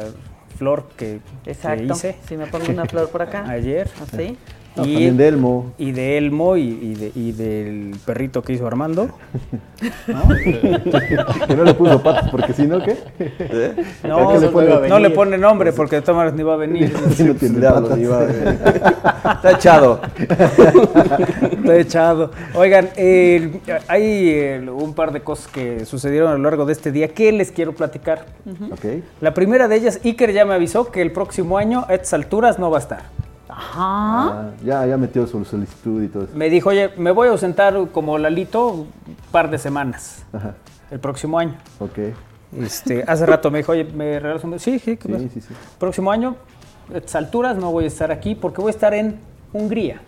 flor 0.57 0.89
que, 0.97 1.19
que 1.43 1.51
Exacto. 1.51 1.93
hice 1.93 2.15
Si 2.27 2.35
me 2.37 2.47
pongo 2.47 2.65
una 2.69 2.85
flor 2.85 3.09
por 3.09 3.21
acá. 3.21 3.45
ayer. 3.49 3.89
Así. 4.01 4.37
No, 4.75 4.85
Y- 4.85 4.93
también 4.93 5.17
de 5.17 5.27
Elmo. 5.27 5.71
Y 5.77 5.91
de 5.91 6.17
Elmo 6.17 6.57
y, 6.57 6.61
y 6.63 6.93
de- 6.95 7.11
y 7.15 7.31
del 7.31 7.95
perrito 8.05 8.41
que 8.41 8.53
hizo 8.53 8.65
Armando. 8.65 9.09
Que 11.47 11.55
no 11.55 11.63
le 11.63 11.73
puso 11.73 12.01
patas 12.01 12.29
porque 12.31 12.53
si 12.53 12.65
no, 12.67 12.79
¿qué? 12.81 12.95
No, 14.07 14.15
¿Para 14.17 14.33
qué 14.33 14.39
le 14.45 14.47
pone- 14.51 14.69
no, 14.69 14.79
venir? 14.81 14.99
le 15.01 15.09
pone 15.11 15.37
nombre 15.37 15.73
porque 15.73 15.97
de 15.97 16.01
todas 16.01 16.15
maneras 16.17 16.35
ni 16.37 16.43
va 16.43 16.53
a 16.53 16.57
venir. 16.57 16.93
Si 17.15 17.23
no 17.23 17.35
tiene 17.35 17.59
Diablo, 17.59 17.81
patas. 17.83 17.97
ni 17.97 18.05
va 18.05 18.17
a 18.17 18.23
ver. 18.25 18.57
Está 19.35 19.51
echado. 19.51 20.01
Está 20.17 21.75
echado. 21.77 22.31
Oigan, 22.55 22.89
eh, 22.95 23.59
hay 23.87 24.29
eh, 24.29 24.69
un 24.71 24.93
par 24.93 25.11
de 25.11 25.21
cosas 25.21 25.47
que 25.47 25.85
sucedieron 25.85 26.29
a 26.31 26.37
lo 26.37 26.43
largo 26.43 26.65
de 26.65 26.73
este 26.73 26.91
día 26.91 27.09
que 27.09 27.31
les 27.31 27.51
quiero 27.51 27.73
platicar. 27.73 28.25
La 29.21 29.33
primera 29.33 29.67
de 29.67 29.75
ellas, 29.75 29.99
Iker 30.03 30.31
ya 30.33 30.45
me 30.45 30.53
avisó 30.53 30.91
que 30.91 31.01
el 31.01 31.11
próximo 31.11 31.57
año 31.57 31.85
a 31.87 31.93
estas 31.93 32.13
alturas 32.13 32.57
no 32.59 32.71
va 32.71 32.77
a 32.77 32.81
estar. 32.81 33.01
Ajá. 33.55 34.29
Ah, 34.29 34.49
ya, 34.63 34.85
ya 34.85 34.97
metió 34.97 35.25
su 35.27 35.43
solicitud 35.45 36.01
y 36.03 36.07
todo 36.07 36.23
eso. 36.23 36.33
Me 36.35 36.49
dijo, 36.49 36.69
oye, 36.69 36.89
me 36.97 37.11
voy 37.11 37.27
a 37.27 37.31
ausentar 37.31 37.75
como 37.91 38.17
Lalito 38.17 38.67
un 38.67 38.87
par 39.31 39.49
de 39.49 39.57
semanas 39.57 40.25
Ajá. 40.33 40.53
el 40.91 40.99
próximo 40.99 41.37
año. 41.39 41.55
Ok. 41.79 41.99
Este, 42.59 43.03
hace 43.07 43.25
rato 43.25 43.49
me 43.51 43.59
dijo, 43.59 43.71
oye, 43.71 43.83
¿me 43.83 44.19
regalas 44.19 44.43
un 44.43 44.59
Sí, 44.59 44.77
sí, 44.79 44.97
¿qué 44.97 45.07
Sí, 45.17 45.29
sí, 45.33 45.41
sí. 45.41 45.53
Próximo 45.79 46.11
año, 46.11 46.35
a 46.93 46.97
estas 46.97 47.15
alturas 47.15 47.55
no 47.57 47.71
voy 47.71 47.85
a 47.85 47.87
estar 47.87 48.11
aquí 48.11 48.35
porque 48.35 48.61
voy 48.61 48.69
a 48.69 48.71
estar 48.71 48.93
en 48.93 49.19
Hungría. 49.53 50.01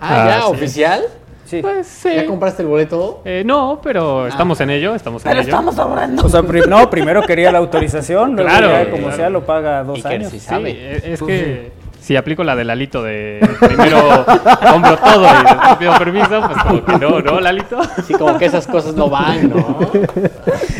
Ah, 0.00 0.22
Ah, 0.24 0.28
ya, 0.28 0.40
sí. 0.42 0.50
oficial. 0.52 1.02
Sí. 1.44 1.62
Pues 1.62 1.86
sí. 1.86 2.10
¿Ya 2.14 2.26
compraste 2.26 2.62
el 2.62 2.68
boleto? 2.68 3.22
Eh, 3.24 3.42
no, 3.44 3.80
pero 3.82 4.26
estamos 4.26 4.60
en 4.60 4.68
ello, 4.70 4.94
estamos 4.94 5.24
en 5.24 5.30
Pero 5.30 5.40
ello. 5.40 5.48
estamos 5.48 5.78
hablando. 5.78 6.24
O 6.26 6.28
sea, 6.28 6.42
pri- 6.42 6.68
no, 6.68 6.90
primero 6.90 7.22
quería 7.22 7.50
la 7.50 7.56
autorización, 7.58 8.34
luego 8.36 8.50
Claro, 8.50 8.68
ya 8.70 8.90
como 8.90 9.04
claro. 9.04 9.16
sea 9.16 9.30
lo 9.30 9.46
paga 9.46 9.82
dos 9.82 9.96
Iker 10.04 10.12
años. 10.20 10.30
sí 10.30 10.40
Sí, 10.40 10.46
sabe. 10.46 11.12
es 11.14 11.22
que 11.22 11.72
si 12.08 12.16
aplico 12.16 12.42
la 12.42 12.56
de 12.56 12.64
Lalito 12.64 13.02
de 13.02 13.38
primero 13.60 13.98
compro 14.72 14.96
todo 14.96 15.26
y 15.26 15.44
después 15.44 15.76
pido 15.78 15.98
permiso, 15.98 16.40
pues 16.40 16.62
como 16.62 16.84
que 16.86 16.92
no, 16.98 17.20
¿no, 17.20 17.38
Lalito? 17.38 17.78
Sí, 18.06 18.14
como 18.14 18.38
que 18.38 18.46
esas 18.46 18.66
cosas 18.66 18.94
no 18.94 19.10
van, 19.10 19.50
¿no? 19.50 19.56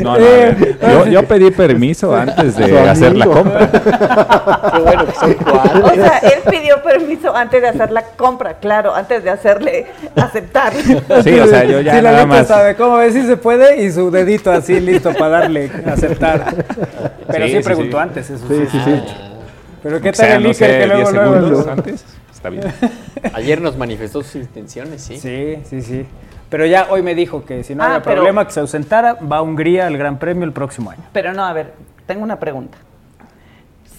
No, 0.00 0.12
no, 0.12 0.12
ver, 0.14 0.78
yo, 0.80 1.06
yo 1.06 1.24
pedí 1.26 1.50
permiso 1.50 2.16
antes 2.16 2.56
de 2.56 2.80
hacer 2.80 3.14
la 3.14 3.26
compra. 3.26 3.68
Qué 4.72 4.78
bueno 4.80 5.04
que 5.06 5.12
son 5.12 5.32
O 5.32 5.36
cuatro. 5.50 5.94
sea, 5.96 6.18
él 6.18 6.40
pidió 6.50 6.82
permiso 6.82 7.36
antes 7.36 7.60
de 7.60 7.68
hacer 7.68 7.90
la 7.90 8.02
compra, 8.04 8.54
claro, 8.54 8.94
antes 8.94 9.22
de 9.22 9.28
hacerle 9.28 9.86
aceptar. 10.16 10.72
Sí, 11.22 11.38
o 11.40 11.46
sea, 11.46 11.64
yo 11.64 11.82
ya 11.82 11.96
sí, 11.96 12.02
nada 12.02 12.24
más. 12.24 12.46
sabe 12.48 12.74
cómo 12.74 12.96
ver 12.96 13.12
si 13.12 13.26
se 13.26 13.36
puede 13.36 13.82
y 13.82 13.90
su 13.90 14.10
dedito 14.10 14.50
así 14.50 14.80
listo 14.80 15.12
para 15.12 15.40
darle 15.40 15.70
aceptar. 15.86 16.54
Pero 17.26 17.44
sí, 17.44 17.50
Sí, 17.52 17.58
sí, 17.58 17.64
preguntó 17.64 17.98
sí. 17.98 18.02
antes, 18.02 18.30
eso 18.30 18.48
Sí, 18.48 18.54
sí. 18.54 18.66
sí, 18.70 18.80
sí. 18.82 19.02
Pero 19.82 20.00
qué 20.00 20.12
tal 20.12 20.30
el 20.30 20.42
no 20.42 20.48
Iker 20.50 20.54
sé, 20.54 20.66
que 20.78 20.84
10 20.84 20.88
luego, 20.88 21.10
luego, 21.12 21.32
segundos 21.34 21.50
luego- 21.50 21.70
antes. 21.70 22.04
Está 22.32 22.50
bien. 22.50 22.64
Ayer 23.34 23.60
nos 23.60 23.76
manifestó 23.76 24.22
sus 24.22 24.36
intenciones, 24.36 25.02
¿sí? 25.02 25.18
Sí, 25.18 25.58
sí, 25.64 25.82
sí. 25.82 26.06
Pero 26.48 26.64
ya 26.66 26.86
hoy 26.90 27.02
me 27.02 27.14
dijo 27.14 27.44
que 27.44 27.62
si 27.64 27.74
no 27.74 27.82
Ah, 27.82 27.86
había 27.86 28.02
pero- 28.02 28.16
problema 28.16 28.44
que 28.46 28.52
se 28.52 28.60
ausentara, 28.60 29.14
va 29.14 29.38
a 29.38 29.42
Hungría 29.42 29.86
al 29.86 29.96
Gran 29.98 30.18
Premio 30.18 30.44
el 30.44 30.52
próximo 30.52 30.90
año. 30.90 31.02
Pero 31.12 31.32
no, 31.34 31.44
a 31.44 31.52
ver, 31.52 31.72
tengo 32.06 32.22
una 32.22 32.38
pregunta. 32.38 32.78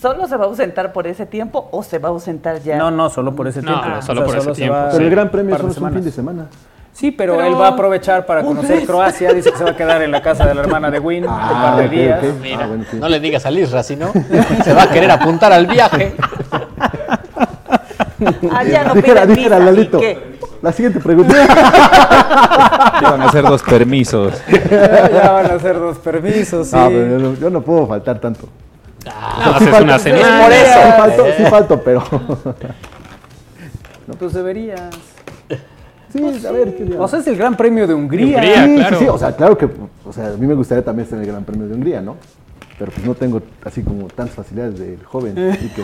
¿Solo 0.01 0.27
se 0.27 0.37
va 0.37 0.45
a 0.45 0.47
ausentar 0.47 0.93
por 0.93 1.07
ese 1.07 1.25
tiempo 1.25 1.67
o 1.71 1.83
se 1.83 1.99
va 1.99 2.07
a 2.07 2.11
ausentar 2.11 2.61
ya? 2.61 2.77
No, 2.77 2.89
no, 2.89 3.09
solo 3.09 3.35
por 3.35 3.47
ese 3.49 3.61
No, 3.61 3.81
tiempo. 3.81 4.01
solo 4.01 4.23
por 4.25 4.37
ese 4.37 4.45
se 4.47 4.53
tiempo, 4.53 4.77
Pero 4.93 5.03
el. 5.03 5.09
Gran 5.11 5.29
Premio 5.29 5.57
solo 5.57 5.71
es 5.71 5.77
un 5.77 5.91
fin 5.93 6.03
de 6.05 6.11
semana. 6.11 6.47
Sí, 6.99 7.11
pero, 7.11 7.37
Pero- 7.37 7.47
él 7.47 7.53
va 7.61 7.67
a 7.67 7.69
aprovechar 7.71 8.25
para 8.25 8.41
conocer. 8.43 8.83
Croacia. 8.85 9.31
Dice 9.33 9.51
que 9.51 9.57
se 9.57 9.63
va 9.63 9.69
a 9.71 9.75
quedar 9.77 10.01
en 10.01 10.11
la 10.11 10.21
casa 10.21 10.45
de 10.45 10.53
la 10.53 10.61
hermana 10.61 10.91
de 10.91 10.99
Win 10.99 11.23
un 11.25 11.29
par 11.37 11.77
de 11.77 11.85
ok, 11.85 11.91
días. 11.91 12.23
Mira, 12.41 12.63
Ah, 12.63 12.67
bueno, 12.67 12.83
sí. 12.91 12.97
no 12.99 13.07
le 13.07 13.19
digas 13.21 13.45
a 13.45 13.51
Lisra, 13.51 13.83
si 13.83 13.95
no, 13.95 14.11
se 14.65 14.73
va 14.73 14.83
a 14.83 14.89
querer 14.89 15.09
apuntar 15.09 15.53
al 15.53 15.65
viaje. 15.65 16.15
Ah, 18.51 18.63
ya 18.65 18.83
no 18.83 18.95
Dijera, 18.95 19.25
dijera, 19.25 19.59
visa, 19.59 19.61
¿y 19.61 19.65
Lalito. 19.65 19.97
qué? 19.99 20.37
La 20.61 20.73
siguiente 20.73 20.99
pregunta. 20.99 21.33
Iban 23.01 23.21
a 23.21 23.25
hacer 23.27 23.43
dos 23.43 23.63
permisos. 23.63 24.33
ya 24.69 25.31
van 25.31 25.45
a 25.51 25.53
hacer 25.53 25.79
dos 25.79 25.97
permisos, 25.99 26.67
sí. 26.67 26.75
No, 26.75 26.89
yo 26.91 27.17
no, 27.17 27.33
yo 27.35 27.49
no 27.49 27.61
puedo 27.61 27.87
faltar 27.87 28.19
tanto. 28.19 28.49
Nada 29.05 29.51
más 29.53 29.61
es 29.61 29.81
una 29.81 29.95
Es 29.95 30.01
semana. 30.01 30.41
por 30.43 30.51
Sí 30.51 30.59
eso. 30.59 30.97
falto, 30.97 31.25
sí 31.37 31.43
falto, 31.45 31.81
pero. 31.81 32.03
No, 34.05 34.15
pues 34.15 34.33
deberías. 34.33 34.81
Sí, 36.11 36.45
a 36.47 36.51
ver, 36.51 36.75
¿qué 36.75 36.83
día? 36.85 36.99
O 37.01 37.07
sea, 37.07 37.19
es 37.19 37.27
el 37.27 37.35
Gran 37.37 37.55
Premio 37.55 37.85
de 37.87 37.93
Hungría. 37.93 38.37
Hungría. 38.37 38.65
sí, 38.65 38.75
claro. 38.77 38.97
sí, 38.99 39.03
sí, 39.05 39.09
o 39.09 39.17
sea, 39.17 39.35
claro 39.35 39.57
que, 39.57 39.65
o 40.05 40.11
sea, 40.13 40.27
a 40.27 40.37
mí 40.37 40.47
me 40.47 40.55
gustaría 40.55 40.83
también 40.83 41.03
estar 41.05 41.17
en 41.17 41.25
el 41.25 41.31
Gran 41.31 41.43
Premio 41.43 41.67
de 41.67 41.73
Hungría, 41.75 42.01
¿no? 42.01 42.15
Pero 42.79 42.91
pues 42.93 43.05
no 43.05 43.13
tengo 43.13 43.41
así 43.65 43.83
como 43.83 44.07
tantas 44.07 44.35
facilidades 44.35 44.79
del 44.79 45.03
joven. 45.03 45.37
así 45.51 45.67
que, 45.69 45.83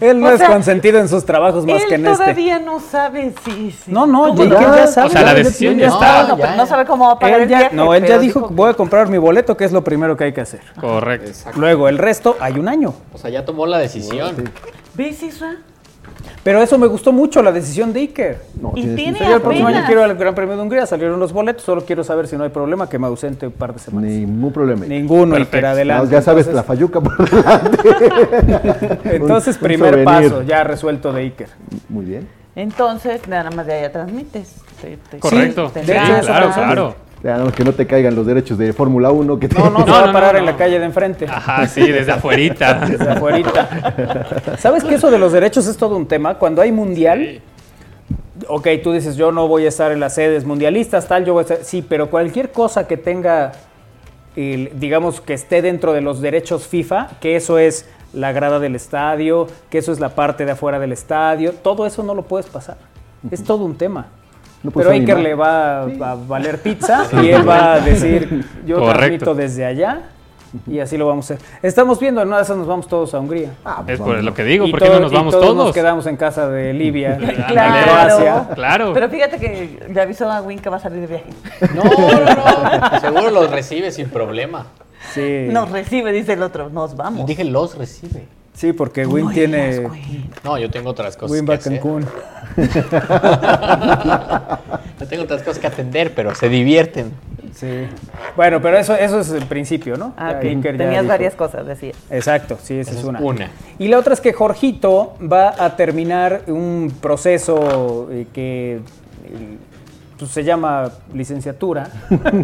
Él 0.08 0.20
no 0.20 0.28
O 0.28 0.30
es 0.30 0.38
sea, 0.38 0.48
consentido 0.52 1.00
en 1.00 1.08
sus 1.08 1.24
trabajos 1.24 1.66
más 1.66 1.84
que 1.84 1.96
Él 1.96 2.00
en 2.04 2.06
este. 2.12 2.22
todavía 2.22 2.58
no 2.60 2.78
sabe 2.78 3.34
si... 3.44 3.72
si- 3.72 3.90
No, 3.90 4.06
no, 4.06 4.28
¿Cómo 4.28 4.44
ya, 4.44 4.50
no? 4.60 4.76
ya 4.76 4.86
sabe. 4.86 5.08
O 5.08 5.10
sea, 5.10 5.22
la 5.22 5.34
decisión 5.34 5.74
ya- 5.76 5.86
ya 5.86 5.88
no, 5.88 5.94
está. 5.94 6.22
No, 6.28 6.36
pero 6.36 6.48
ya. 6.50 6.56
no 6.56 6.66
sabe 6.66 6.84
cómo 6.86 7.06
va 7.06 7.12
a 7.14 7.18
pagar 7.18 7.38
Él 7.38 7.42
el 7.42 7.48
ya, 7.48 7.58
viaje. 7.58 7.74
no, 7.76 7.92
él 7.92 8.06
ya 8.06 8.18
dijo, 8.20 8.46
que- 8.48 8.54
voy 8.54 8.70
a 8.70 8.74
comprar 8.74 9.08
mi 9.08 9.18
boleto, 9.18 9.56
que 9.56 9.64
es 9.64 9.72
lo 9.72 9.82
primero 9.82 10.16
que 10.16 10.24
hay 10.24 10.32
que 10.32 10.40
hacer. 10.42 10.60
Correcto. 10.80 11.30
Luego, 11.56 11.88
el 11.88 11.98
resto, 11.98 12.36
hay 12.40 12.54
un 12.58 12.68
año. 12.68 12.94
O 13.12 13.18
sea, 13.18 13.28
ya 13.28 13.44
tomó 13.44 13.66
la 13.66 13.78
decisión. 13.78 14.36
¿Ves, 14.94 15.22
Isra? 15.24 15.56
Pero 16.48 16.62
eso 16.62 16.78
me 16.78 16.86
gustó 16.86 17.12
mucho, 17.12 17.42
la 17.42 17.52
decisión 17.52 17.92
de 17.92 18.00
Iker. 18.00 18.38
no, 18.58 18.72
Y 18.74 18.86
tiene 18.94 19.18
Sí, 19.18 19.24
el 19.30 19.38
próximo 19.42 19.68
año 19.68 19.82
quiero 19.86 20.02
al 20.02 20.14
Gran 20.16 20.34
Premio 20.34 20.56
de 20.56 20.62
Hungría, 20.62 20.86
salieron 20.86 21.20
los 21.20 21.30
boletos, 21.30 21.62
solo 21.62 21.84
quiero 21.84 22.02
saber 22.02 22.26
si 22.26 22.38
no 22.38 22.44
hay 22.44 22.48
problema 22.48 22.88
que 22.88 22.98
me 22.98 23.06
ausente 23.06 23.48
un 23.48 23.52
par 23.52 23.74
de 23.74 23.80
semanas. 23.80 24.08
Ningún 24.10 24.50
problema. 24.50 24.86
Ninguno, 24.86 25.32
Perfecto. 25.34 25.56
Iker, 25.58 25.66
adelante. 25.66 26.06
No, 26.06 26.10
ya 26.10 26.22
sabes, 26.22 26.46
Entonces- 26.46 26.54
la 26.54 26.62
fayuca 26.62 27.00
por 27.02 27.30
delante. 27.30 27.78
Entonces, 29.16 29.56
Un- 29.56 29.62
primer 29.62 30.02
paso, 30.04 30.40
ya 30.42 30.64
resuelto 30.64 31.12
de 31.12 31.20
Iker. 31.20 31.48
Muy 31.90 32.06
bien. 32.06 32.26
Entonces, 32.56 33.28
nada 33.28 33.50
más 33.50 33.66
de 33.66 33.74
allá 33.74 33.92
transmites. 33.92 34.54
Te- 34.80 34.96
te- 35.10 35.18
Correcto. 35.18 35.70
te- 35.74 35.80
Sí, 35.82 35.86
de 35.86 35.98
hecho, 35.98 36.20
claro, 36.22 36.50
claro. 36.54 36.94
Que 37.20 37.64
no 37.64 37.72
te 37.72 37.86
caigan 37.86 38.14
los 38.14 38.26
derechos 38.26 38.58
de 38.58 38.72
Fórmula 38.72 39.10
1. 39.10 39.38
Que 39.40 39.48
te- 39.48 39.58
No, 39.58 39.70
no, 39.70 39.80
se 39.80 39.86
No, 39.86 39.92
va 39.92 40.02
no, 40.04 40.10
a 40.10 40.12
parar 40.12 40.34
no, 40.34 40.38
en 40.40 40.46
la 40.46 40.56
calle 40.56 40.78
de 40.78 40.84
enfrente. 40.84 41.26
Ajá, 41.28 41.66
sí, 41.66 41.90
desde 41.90 42.12
afuerita. 42.12 42.74
Desde 42.88 43.10
afuerita. 43.10 44.56
¿Sabes 44.58 44.84
que 44.84 44.94
eso 44.94 45.10
de 45.10 45.18
los 45.18 45.32
derechos 45.32 45.66
es 45.66 45.76
todo 45.76 45.96
un 45.96 46.06
tema? 46.06 46.34
Cuando 46.38 46.62
hay 46.62 46.70
mundial, 46.70 47.40
ok, 48.46 48.68
tú 48.84 48.92
dices, 48.92 49.16
yo 49.16 49.32
no 49.32 49.48
voy 49.48 49.64
a 49.64 49.68
estar 49.68 49.90
en 49.90 49.98
las 50.00 50.14
sedes 50.14 50.44
mundialistas, 50.44 51.08
tal, 51.08 51.24
yo 51.24 51.32
voy 51.32 51.40
a 51.40 51.42
estar... 51.42 51.58
Sí, 51.64 51.84
pero 51.86 52.08
cualquier 52.08 52.52
cosa 52.52 52.86
que 52.86 52.96
tenga, 52.96 53.50
el- 54.36 54.70
digamos, 54.78 55.20
que 55.20 55.34
esté 55.34 55.60
dentro 55.60 55.92
de 55.92 56.00
los 56.02 56.20
derechos 56.20 56.68
FIFA, 56.68 57.08
que 57.20 57.34
eso 57.34 57.58
es 57.58 57.88
la 58.12 58.30
grada 58.32 58.60
del 58.60 58.76
estadio, 58.76 59.48
que 59.70 59.78
eso 59.78 59.90
es 59.90 59.98
la 59.98 60.10
parte 60.10 60.44
de 60.44 60.52
afuera 60.52 60.78
del 60.78 60.92
estadio, 60.92 61.52
todo 61.52 61.84
eso 61.84 62.04
no 62.04 62.14
lo 62.14 62.22
puedes 62.22 62.46
pasar. 62.46 62.76
Es 63.30 63.42
todo 63.42 63.64
un 63.64 63.76
tema. 63.76 64.06
No 64.62 64.70
Pero 64.72 64.90
Iker 64.90 65.16
animar. 65.16 65.22
le 65.22 65.34
va 65.34 65.82
a 65.82 66.14
valer 66.26 66.60
pizza 66.60 67.06
y 67.22 67.28
él 67.28 67.48
va 67.48 67.74
a 67.74 67.80
decir, 67.80 68.44
yo 68.66 68.76
Correcto. 68.78 68.96
transmito 68.98 69.34
desde 69.34 69.64
allá 69.64 70.00
y 70.66 70.80
así 70.80 70.96
lo 70.96 71.06
vamos 71.06 71.30
a 71.30 71.34
hacer. 71.34 71.46
Estamos 71.62 72.00
viendo, 72.00 72.20
en 72.22 72.28
una 72.28 72.38
de 72.38 72.42
esas 72.42 72.56
nos 72.56 72.66
vamos 72.66 72.88
todos 72.88 73.14
a 73.14 73.20
Hungría. 73.20 73.50
Ah, 73.64 73.82
pues 73.84 74.00
Es 74.00 74.04
por 74.04 74.22
lo 74.24 74.34
que 74.34 74.44
digo, 74.44 74.68
¿por 74.70 74.80
qué 74.80 74.86
todo- 74.86 74.94
no 74.96 75.00
nos 75.02 75.12
y 75.12 75.14
vamos 75.14 75.32
todos? 75.32 75.46
todos? 75.46 75.64
Nos 75.66 75.74
quedamos 75.74 76.06
en 76.06 76.16
casa 76.16 76.48
de 76.48 76.72
Libia. 76.72 77.18
Croacia. 77.48 78.48
Claro. 78.54 78.92
Pero 78.94 79.08
fíjate 79.08 79.38
que 79.38 79.78
ya 79.94 80.02
avisó 80.02 80.30
a 80.30 80.40
Win 80.40 80.58
que 80.58 80.70
va 80.70 80.78
a 80.78 80.80
salir 80.80 81.00
de 81.00 81.06
viaje. 81.06 81.30
No, 81.74 81.84
no, 82.80 82.90
no. 82.90 83.00
Seguro 83.00 83.30
los 83.30 83.50
recibe 83.50 83.92
sin 83.92 84.08
problema. 84.08 84.66
Sí. 85.12 85.46
Nos 85.50 85.70
recibe, 85.70 86.12
dice 86.12 86.32
el 86.32 86.42
otro. 86.42 86.68
Nos 86.70 86.96
vamos. 86.96 87.26
Dije 87.26 87.44
los 87.44 87.76
recibe. 87.78 88.26
Sí, 88.58 88.72
porque 88.72 89.04
No 89.04 89.10
Win 89.10 89.30
tiene. 89.30 89.86
No, 90.42 90.58
yo 90.58 90.68
tengo 90.68 90.90
otras 90.90 91.16
cosas 91.16 91.30
Win 91.30 91.46
que 91.46 91.52
va 91.52 91.54
a. 91.54 91.58
Cancún. 91.58 92.04
Yo 95.00 95.06
tengo 95.06 95.22
otras 95.22 95.42
cosas 95.42 95.60
que 95.60 95.66
atender, 95.68 96.12
pero 96.12 96.34
se 96.34 96.48
divierten. 96.48 97.12
Sí. 97.54 97.86
Bueno, 98.36 98.60
pero 98.60 98.76
eso, 98.78 98.94
eso 98.96 99.20
es 99.20 99.30
el 99.30 99.44
principio, 99.46 99.96
¿no? 99.96 100.12
Ah, 100.16 100.32
Ya 100.32 100.38
ok. 100.38 100.44
Iker 100.44 100.72
ya 100.76 100.78
Tenías 100.78 101.02
dijo. 101.02 101.08
varias 101.12 101.34
cosas, 101.36 101.66
decía. 101.66 101.92
Exacto, 102.10 102.58
sí, 102.60 102.74
esa 102.74 102.90
Esa 102.90 102.92
es 102.92 102.98
es 102.98 103.04
una. 103.04 103.20
una. 103.20 103.50
Y 103.78 103.86
la 103.88 103.98
otra 103.98 104.14
es 104.14 104.20
que 104.20 104.32
Jorgito 104.32 105.14
va 105.20 105.54
a 105.56 105.76
terminar 105.76 106.42
un 106.48 106.92
proceso 107.00 108.08
eh, 108.10 108.26
que 108.32 108.76
eh, 108.76 108.80
pues, 110.18 110.30
se 110.30 110.44
llama 110.44 110.90
licenciatura. 111.12 111.88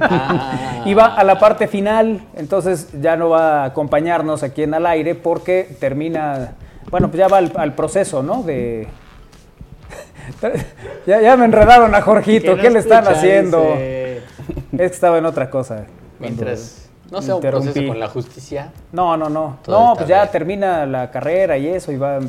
Ah. 0.00 0.60
Y 0.86 0.92
va 0.92 1.14
a 1.14 1.24
la 1.24 1.38
parte 1.38 1.66
final, 1.66 2.20
entonces 2.36 2.88
ya 3.00 3.16
no 3.16 3.30
va 3.30 3.62
a 3.62 3.64
acompañarnos 3.64 4.42
aquí 4.42 4.62
en 4.64 4.74
al 4.74 4.84
aire 4.84 5.14
porque 5.14 5.76
termina, 5.80 6.52
bueno, 6.90 7.08
pues 7.08 7.18
ya 7.18 7.28
va 7.28 7.38
al, 7.38 7.52
al 7.56 7.74
proceso, 7.74 8.22
¿no? 8.22 8.42
De... 8.42 8.86
ya, 11.06 11.22
ya 11.22 11.36
me 11.36 11.46
enredaron 11.46 11.94
a 11.94 12.02
Jorgito, 12.02 12.56
¿qué, 12.56 12.68
le 12.68 12.80
están 12.80 13.08
haciendo? 13.08 13.62
Es 13.72 14.20
que 14.72 14.84
estaba 14.84 15.16
en 15.16 15.24
otra 15.26 15.48
cosa. 15.48 15.86
Mientras 16.18 16.90
No 17.10 17.22
sea 17.22 17.36
un 17.36 17.40
proceso 17.40 17.86
con 17.86 17.98
la 17.98 18.08
justicia. 18.08 18.72
No, 18.92 19.16
no, 19.16 19.30
no. 19.30 19.58
Todo 19.62 19.80
no, 19.80 19.94
pues 19.94 20.06
ya 20.06 20.20
bien. 20.20 20.32
termina 20.32 20.84
la 20.86 21.10
carrera 21.10 21.56
y 21.56 21.68
eso 21.68 21.92
y 21.92 21.96
va 21.96 22.20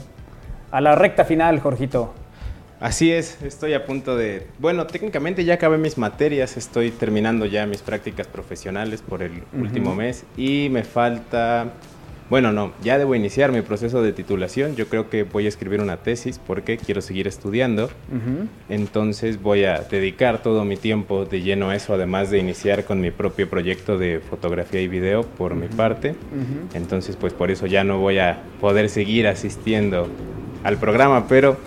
a 0.72 0.82
la 0.82 0.96
recta 0.96 1.26
final, 1.26 1.60
Jorgito. 1.60 2.14
Así 2.80 3.12
es, 3.12 3.42
estoy 3.42 3.74
a 3.74 3.86
punto 3.86 4.18
de... 4.18 4.48
Bueno, 4.60 4.86
técnicamente 4.86 5.46
ya 5.46 5.54
acabé 5.54 5.78
mis 5.78 5.98
materias, 5.98 6.58
estoy 6.58 6.92
terminando 6.92 7.46
ya 7.46 7.66
mis 7.66 7.82
prácticas 7.82 8.28
profesionales 8.28 9.02
por 9.02 9.24
el 9.24 9.44
último 9.54 9.96
mes 9.96 10.26
y 10.36 10.68
me 10.70 10.84
falta... 10.84 11.72
Bueno, 12.28 12.52
no, 12.52 12.74
ya 12.84 12.98
debo 12.98 13.14
iniciar 13.14 13.52
mi 13.52 13.62
proceso 13.62 14.02
de 14.02 14.12
titulación. 14.12 14.76
Yo 14.76 14.88
creo 14.88 15.12
que 15.12 15.22
voy 15.24 15.46
a 15.46 15.48
escribir 15.48 15.80
una 15.80 15.98
tesis 15.98 16.40
porque 16.40 16.76
quiero 16.78 17.02
seguir 17.02 17.28
estudiando. 17.28 17.92
Entonces 18.68 19.40
voy 19.42 19.64
a 19.66 19.82
dedicar 19.82 20.42
todo 20.42 20.66
mi 20.66 20.76
tiempo 20.76 21.26
de 21.26 21.42
lleno 21.42 21.70
a 21.70 21.76
eso, 21.76 21.94
además 21.94 22.32
de 22.32 22.40
iniciar 22.40 22.84
con 22.84 23.00
mi 23.00 23.12
propio 23.12 23.48
proyecto 23.48 24.00
de 24.00 24.20
fotografía 24.20 24.82
y 24.82 24.88
video 24.88 25.22
por 25.22 25.54
mi 25.54 25.68
parte. 25.68 26.16
Entonces, 26.74 27.16
pues 27.16 27.32
por 27.32 27.52
eso 27.52 27.68
ya 27.68 27.84
no 27.84 28.00
voy 28.00 28.18
a 28.18 28.42
poder 28.60 28.90
seguir 28.90 29.28
asistiendo 29.28 30.08
al 30.64 30.78
programa, 30.78 31.28
pero 31.28 31.58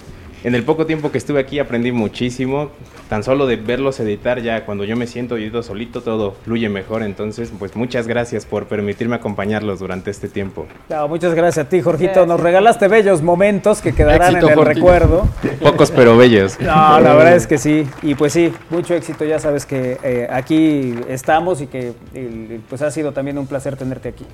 en 0.44 0.54
el 0.54 0.62
poco 0.62 0.86
tiempo 0.86 1.10
que 1.10 1.18
estuve 1.18 1.40
aquí 1.40 1.58
aprendí 1.58 1.92
muchísimo. 1.92 2.70
Tan 3.08 3.22
solo 3.22 3.46
de 3.46 3.56
verlos 3.56 3.98
editar 4.00 4.40
ya 4.40 4.64
cuando 4.66 4.84
yo 4.84 4.96
me 4.96 5.06
siento 5.06 5.38
yo 5.38 5.62
solito 5.62 6.02
todo 6.02 6.32
fluye 6.44 6.68
mejor. 6.68 7.02
Entonces, 7.02 7.52
pues 7.58 7.74
muchas 7.74 8.06
gracias 8.06 8.46
por 8.46 8.66
permitirme 8.66 9.16
acompañarlos 9.16 9.80
durante 9.80 10.10
este 10.10 10.28
tiempo. 10.28 10.66
No, 10.88 11.08
muchas 11.08 11.34
gracias 11.34 11.66
a 11.66 11.68
ti, 11.68 11.80
Jorgito. 11.80 12.26
Nos 12.26 12.40
regalaste 12.40 12.88
bellos 12.88 13.22
momentos 13.22 13.80
que 13.80 13.92
quedarán 13.92 14.36
Éxito, 14.36 14.52
en 14.52 14.58
el 14.58 14.64
recuerdo. 14.64 15.28
Pocos 15.60 15.90
pero 15.90 16.16
bellos. 16.16 16.58
No, 16.60 17.00
la 17.00 17.14
verdad 17.14 17.36
es 17.36 17.46
que 17.46 17.58
sí. 17.58 17.86
Y 18.02 18.14
pues 18.14 18.32
sí, 18.32 18.52
mucho 18.70 18.94
éxito. 18.94 19.24
Ya 19.24 19.38
sabes 19.38 19.66
que 19.66 19.98
eh, 20.02 20.28
aquí 20.30 20.94
estamos 21.08 21.60
y 21.60 21.66
que 21.66 21.92
pues 22.68 22.82
ha 22.82 22.90
sido 22.90 23.12
también 23.12 23.38
un 23.38 23.46
placer 23.46 23.76
tenerte 23.76 24.08
aquí. 24.08 24.24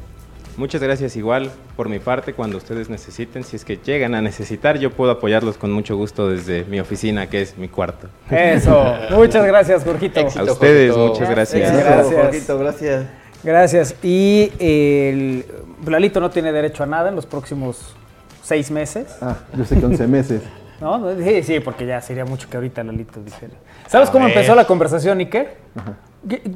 Muchas 0.57 0.83
gracias 0.83 1.17
igual 1.17 1.51
por 1.77 1.89
mi 1.89 1.99
parte 1.99 2.33
cuando 2.33 2.57
ustedes 2.59 2.89
necesiten. 2.89 3.43
Si 3.45 3.57
es 3.57 3.65
que 3.65 3.77
llegan 3.77 4.15
a 4.15 4.23
necesitar, 4.23 4.79
yo 4.79 4.91
puedo 4.91 5.11
apoyarlos 5.11 5.59
con 5.59 5.73
mucho 5.73 5.97
gusto 5.97 6.29
desde 6.29 6.65
mi 6.65 6.79
oficina, 6.81 7.29
que 7.29 7.43
es 7.43 7.59
mi 7.59 7.69
cuarto. 7.69 8.09
Eso. 8.31 8.95
Muchas 9.11 9.45
gracias, 9.47 9.85
Jorgito. 9.85 10.21
A 10.21 10.43
ustedes, 10.45 10.97
muchas 10.97 11.29
gracias. 11.31 11.73
Gracias. 11.73 12.15
Jorgito, 12.23 12.59
gracias. 12.59 13.05
Gracias. 13.43 13.95
Y 14.03 14.53
el 14.59 15.45
Lalito 15.87 16.21
no 16.21 16.31
tiene 16.31 16.53
derecho 16.53 16.83
a 16.83 16.87
nada 16.87 17.09
en 17.09 17.17
los 17.17 17.27
próximos 17.27 17.95
seis 18.43 18.71
meses. 18.71 19.17
Ah, 19.21 19.37
yo 19.57 19.65
sé 19.65 19.79
que 19.79 19.85
11 19.87 20.07
meses. 20.07 20.43
¿No? 20.81 21.15
Sí, 21.23 21.43
sí, 21.43 21.61
porque 21.61 21.87
ya 21.87 22.01
sería 22.01 22.25
mucho 22.25 22.49
que 22.49 22.57
ahorita 22.57 22.83
Lalito 22.85 23.21
dijera. 23.21 23.53
¿Sabes 23.87 24.09
A 24.09 24.13
cómo 24.13 24.25
ver. 24.27 24.35
empezó 24.37 24.55
la 24.55 24.67
conversación, 24.67 25.19
Iker? 25.19 25.57
¿Qué- 25.75 25.81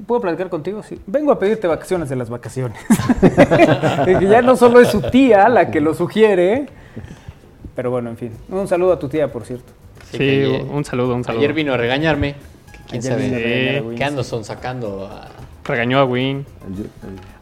¿Puedo 0.06 0.20
platicar 0.20 0.48
contigo? 0.48 0.82
Sí. 0.82 1.00
Vengo 1.06 1.32
a 1.32 1.38
pedirte 1.38 1.66
vacaciones 1.66 2.08
de 2.08 2.16
las 2.16 2.30
vacaciones. 2.30 2.78
que 4.04 4.26
ya 4.28 4.42
no 4.42 4.56
solo 4.56 4.80
es 4.80 4.88
su 4.88 5.02
tía 5.02 5.48
la 5.48 5.70
que 5.70 5.80
lo 5.80 5.94
sugiere, 5.94 6.66
pero 7.74 7.90
bueno, 7.90 8.10
en 8.10 8.16
fin. 8.16 8.32
Un 8.48 8.66
saludo 8.66 8.94
a 8.94 8.98
tu 8.98 9.08
tía, 9.08 9.30
por 9.30 9.44
cierto. 9.44 9.72
Sí, 10.10 10.44
un 10.70 10.84
saludo, 10.84 11.14
un 11.14 11.24
saludo. 11.24 11.40
Ayer 11.40 11.52
vino 11.52 11.74
a 11.74 11.76
regañarme. 11.76 12.34
¿Quién 12.88 13.00
Ayer 13.00 13.12
sabe 13.12 13.24
vino 13.24 13.36
a 13.36 13.40
regañar 13.40 13.76
a 13.76 13.82
Win, 13.86 13.98
qué 13.98 14.04
ando 14.04 14.24
sí. 14.24 14.30
sonsacando 14.30 15.06
a... 15.06 15.28
Regañó 15.64 15.98
a 15.98 16.04
Win. 16.04 16.46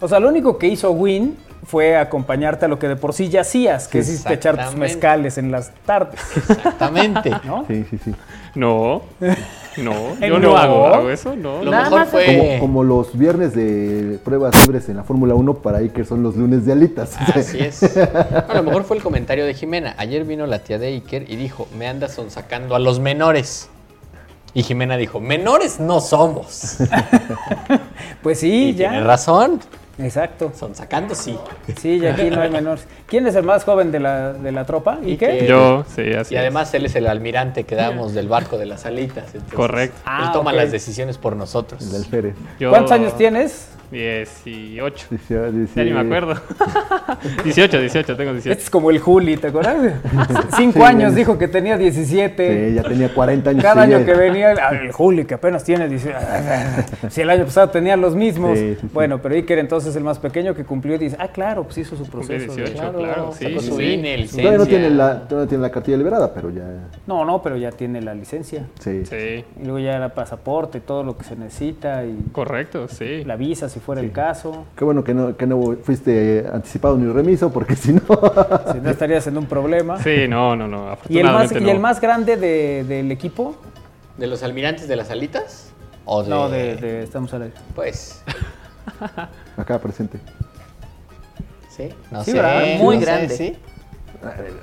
O 0.01 0.09
sea, 0.09 0.19
lo 0.19 0.29
único 0.29 0.59
que 0.59 0.67
hizo 0.67 0.91
Win 0.91 1.37
fue 1.65 1.97
acompañarte 1.97 2.65
a 2.65 2.69
lo 2.69 2.79
que 2.79 2.89
de 2.89 2.97
por 2.97 3.13
sí 3.13 3.29
ya 3.29 3.43
hacías, 3.43 3.89
que 3.89 4.01
es 4.01 4.27
echar 4.27 4.65
tus 4.65 4.77
mezcales 4.77 5.39
en 5.39 5.51
las 5.51 5.73
tardes. 5.85 6.21
Exactamente. 6.37 7.31
¿No? 7.45 7.65
Sí, 7.67 7.85
sí, 7.91 7.99
sí. 8.05 8.15
No, 8.55 9.03
no, 9.79 9.93
Eh, 10.21 10.29
yo 10.29 10.39
no. 10.39 10.51
no 10.51 10.57
hago, 10.57 10.87
hago 10.87 11.11
eso, 11.11 11.37
no. 11.37 11.63
Lo 11.63 11.71
Nada 11.71 11.85
mejor 11.85 12.01
más 12.01 12.09
fue... 12.09 12.27
Como, 12.27 12.61
como 12.61 12.85
los 12.85 13.17
viernes 13.17 13.55
de 13.55 14.19
pruebas 14.25 14.55
libres 14.67 14.89
en 14.89 14.97
la 14.97 15.05
Fórmula 15.05 15.35
1 15.35 15.55
para 15.55 15.79
Iker 15.79 16.07
son 16.07 16.23
los 16.23 16.37
lunes 16.37 16.65
de 16.67 16.73
alitas. 16.73 17.17
Así 17.35 17.59
es. 17.59 17.97
A 18.49 18.55
lo 18.55 18.63
mejor 18.63 18.85
fue 18.85 18.97
el 18.97 19.03
comentario 19.03 19.45
de 19.47 19.55
Jimena. 19.55 19.95
Ayer 19.99 20.25
vino 20.25 20.47
la 20.47 20.61
tía 20.61 20.79
de 20.79 20.89
Iker 20.89 21.31
y 21.31 21.37
dijo, 21.37 21.69
me 21.77 21.87
andas 21.89 22.15
sonsacando 22.15 22.75
a 22.75 22.79
los 22.79 23.01
menores. 23.01 23.69
Y 24.55 24.63
Jimena 24.63 24.97
dijo, 24.97 25.21
menores 25.21 25.81
no 25.81 26.01
somos. 26.01 26.79
Pues 28.23 28.41
sí, 28.41 28.71
y 28.71 28.73
tiene 28.73 29.01
ya. 29.01 29.05
razón. 29.05 29.61
Exacto. 29.99 30.53
Sonsacando 30.55 31.15
sí. 31.15 31.39
Sí, 31.81 31.97
y 32.03 32.07
aquí 32.07 32.29
no 32.31 32.41
hay 32.43 32.51
menores. 32.51 32.87
¿Quién 33.07 33.27
es 33.27 33.35
el 33.35 33.45
más 33.45 33.65
joven 33.65 33.91
de 33.93 34.01
la, 34.01 34.33
de 34.35 34.53
la 34.53 34.65
tropa? 34.65 34.99
¿Y 35.05 35.17
qué? 35.17 35.47
Yo, 35.49 35.85
sí, 35.95 36.13
así 36.13 36.35
Y 36.35 36.37
es. 36.37 36.41
además 36.43 36.73
él 36.75 36.87
es 36.87 36.95
el 36.97 37.07
almirante 37.07 37.65
que 37.65 37.75
damos 37.77 38.13
del 38.15 38.29
barco 38.29 38.59
de 38.59 38.67
las 38.67 38.85
alitas. 38.87 39.25
Correcto. 39.55 39.97
Él 39.99 40.03
Ah, 40.07 40.31
toma 40.33 40.51
ok. 40.51 40.57
las 40.59 40.73
decisiones 40.73 41.17
por 41.19 41.35
nosotros. 41.37 41.83
El 41.95 42.11
del. 42.11 42.35
Yo- 42.61 42.71
¿Cuántos 42.71 42.93
años 42.93 43.17
tienes? 43.17 43.69
18. 43.91 45.07
Dice- 45.11 45.53
dice- 45.53 45.73
Ya 45.77 45.85
ni 45.85 45.91
me 45.93 46.01
acuerdo. 46.01 46.35
18, 47.45 47.81
18, 47.81 48.17
tengo 48.17 48.33
18. 48.33 48.51
Este 48.53 48.65
es 48.65 48.71
como 48.71 48.91
el 48.91 48.99
Juli, 48.99 49.37
¿te 49.37 49.49
acuerdas? 49.49 49.77
Cinco 50.57 50.79
Sí, 50.81 50.83
años 50.85 51.13
sí. 51.13 51.19
dijo 51.19 51.39
que 51.39 51.49
tenía 51.49 51.77
17. 51.79 52.69
Sí, 52.69 52.75
ya 52.75 52.83
tenía 52.83 53.13
40 53.15 53.51
años. 53.51 53.63
Cada 53.63 53.83
año 53.83 53.99
ya- 54.01 54.05
que 54.07 54.15
venía, 54.15 54.53
el 54.53 54.93
Juli, 54.93 55.25
que 55.25 55.35
apenas 55.35 55.65
tiene 55.65 55.89
18. 55.89 56.17
Si 57.11 57.21
el 57.21 57.31
año 57.31 57.45
pasado 57.45 57.71
tenía 57.71 57.97
los 57.97 58.15
mismos. 58.15 58.59
Sí, 58.59 58.77
sí. 58.81 58.89
Bueno, 58.93 59.21
pero 59.23 59.35
Iker 59.35 59.59
entonces 59.59 59.95
el 59.97 60.05
más 60.05 60.19
pequeño 60.19 60.55
que 60.55 60.65
cumplió 60.65 60.97
y 60.97 60.99
dice, 60.99 61.17
ah, 61.19 61.29
claro, 61.29 61.65
pues 61.65 61.79
hizo 61.79 61.97
su 61.97 62.05
proceso. 62.07 62.55
de- 62.55 62.63
18, 62.65 62.93
claro, 62.93 63.33
sí, 63.33 63.45
Sacó 63.45 63.61
sí, 63.61 63.67
su 63.69 63.77
sí. 63.79 63.85
INE, 63.95 64.17
licencia. 64.19 64.43
Todavía 64.43 64.59
no, 64.59 64.67
tiene 64.67 64.91
la, 64.91 65.29
todavía 65.29 65.49
tiene 65.49 65.63
la 65.63 65.71
cartilla 65.71 65.97
liberada, 65.97 66.35
pero 66.35 66.51
ya. 66.51 66.65
No, 67.07 67.25
no, 67.25 67.43
pero 67.43 67.57
ya 67.57 67.71
tiene 67.73 68.01
la 68.03 68.15
licencia. 68.15 68.65
Sí. 68.81 69.05
Sí, 69.07 69.45
Y 69.61 69.65
luego 69.65 69.79
ya 69.79 69.97
el 70.05 70.11
pasaporte, 70.13 70.81
todo 70.81 71.03
lo 71.03 71.17
que 71.17 71.25
se 71.25 71.37
necesita 71.37 72.05
y 72.05 72.17
correcto, 72.33 72.89
sí. 72.89 73.25
la 73.25 73.37
visa 73.37 73.69
si 73.77 73.81
fuera 73.81 74.01
el 74.01 74.11
caso. 74.11 74.65
Qué 74.75 74.85
bueno 74.87 75.05
que 75.05 75.13
no, 75.13 75.37
que 75.37 75.47
no 75.47 75.61
fuiste 75.83 76.39
eh, 76.39 76.47
anticipado 76.51 76.97
ni 76.97 77.13
remiso, 77.13 77.53
porque 77.53 77.77
si 77.77 77.93
no. 77.93 78.01
Si 78.73 78.81
no 78.81 78.89
estarías 78.89 79.27
en 79.27 79.37
un 79.37 79.45
problema. 79.45 80.03
Sí, 80.03 80.27
no, 80.27 80.57
no, 80.57 80.67
no, 80.67 80.97
¿Y 81.11 81.19
el 81.19 81.25
más, 81.25 81.35
afortunadamente 81.53 81.61
y 81.61 81.69
el 81.69 81.77
no. 81.77 81.83
más 81.83 82.01
grande 82.01 82.37
de- 82.39 82.85
del 82.85 83.13
equipo? 83.13 83.55
¿De 84.17 84.27
los 84.29 84.43
almirantes 84.43 84.89
de 84.89 84.97
las 84.97 85.11
alitas? 85.11 85.73
¿O 86.07 86.23
de... 86.23 86.31
No, 86.31 86.49
de, 86.49 86.77
de- 86.77 87.03
estamos 87.03 87.35
al 87.35 87.43
aire. 87.43 87.55
Pues, 87.75 88.23
Acá 89.59 89.79
presente. 89.79 90.21
sí, 91.69 91.91
no 92.11 92.25
Sí, 92.25 92.31
sé. 92.31 92.37
¿verdad? 92.39 92.79
Muy 92.79 92.95
no 92.97 93.01
sé, 93.03 93.07
grande. 93.07 93.37
sí. 93.37 93.57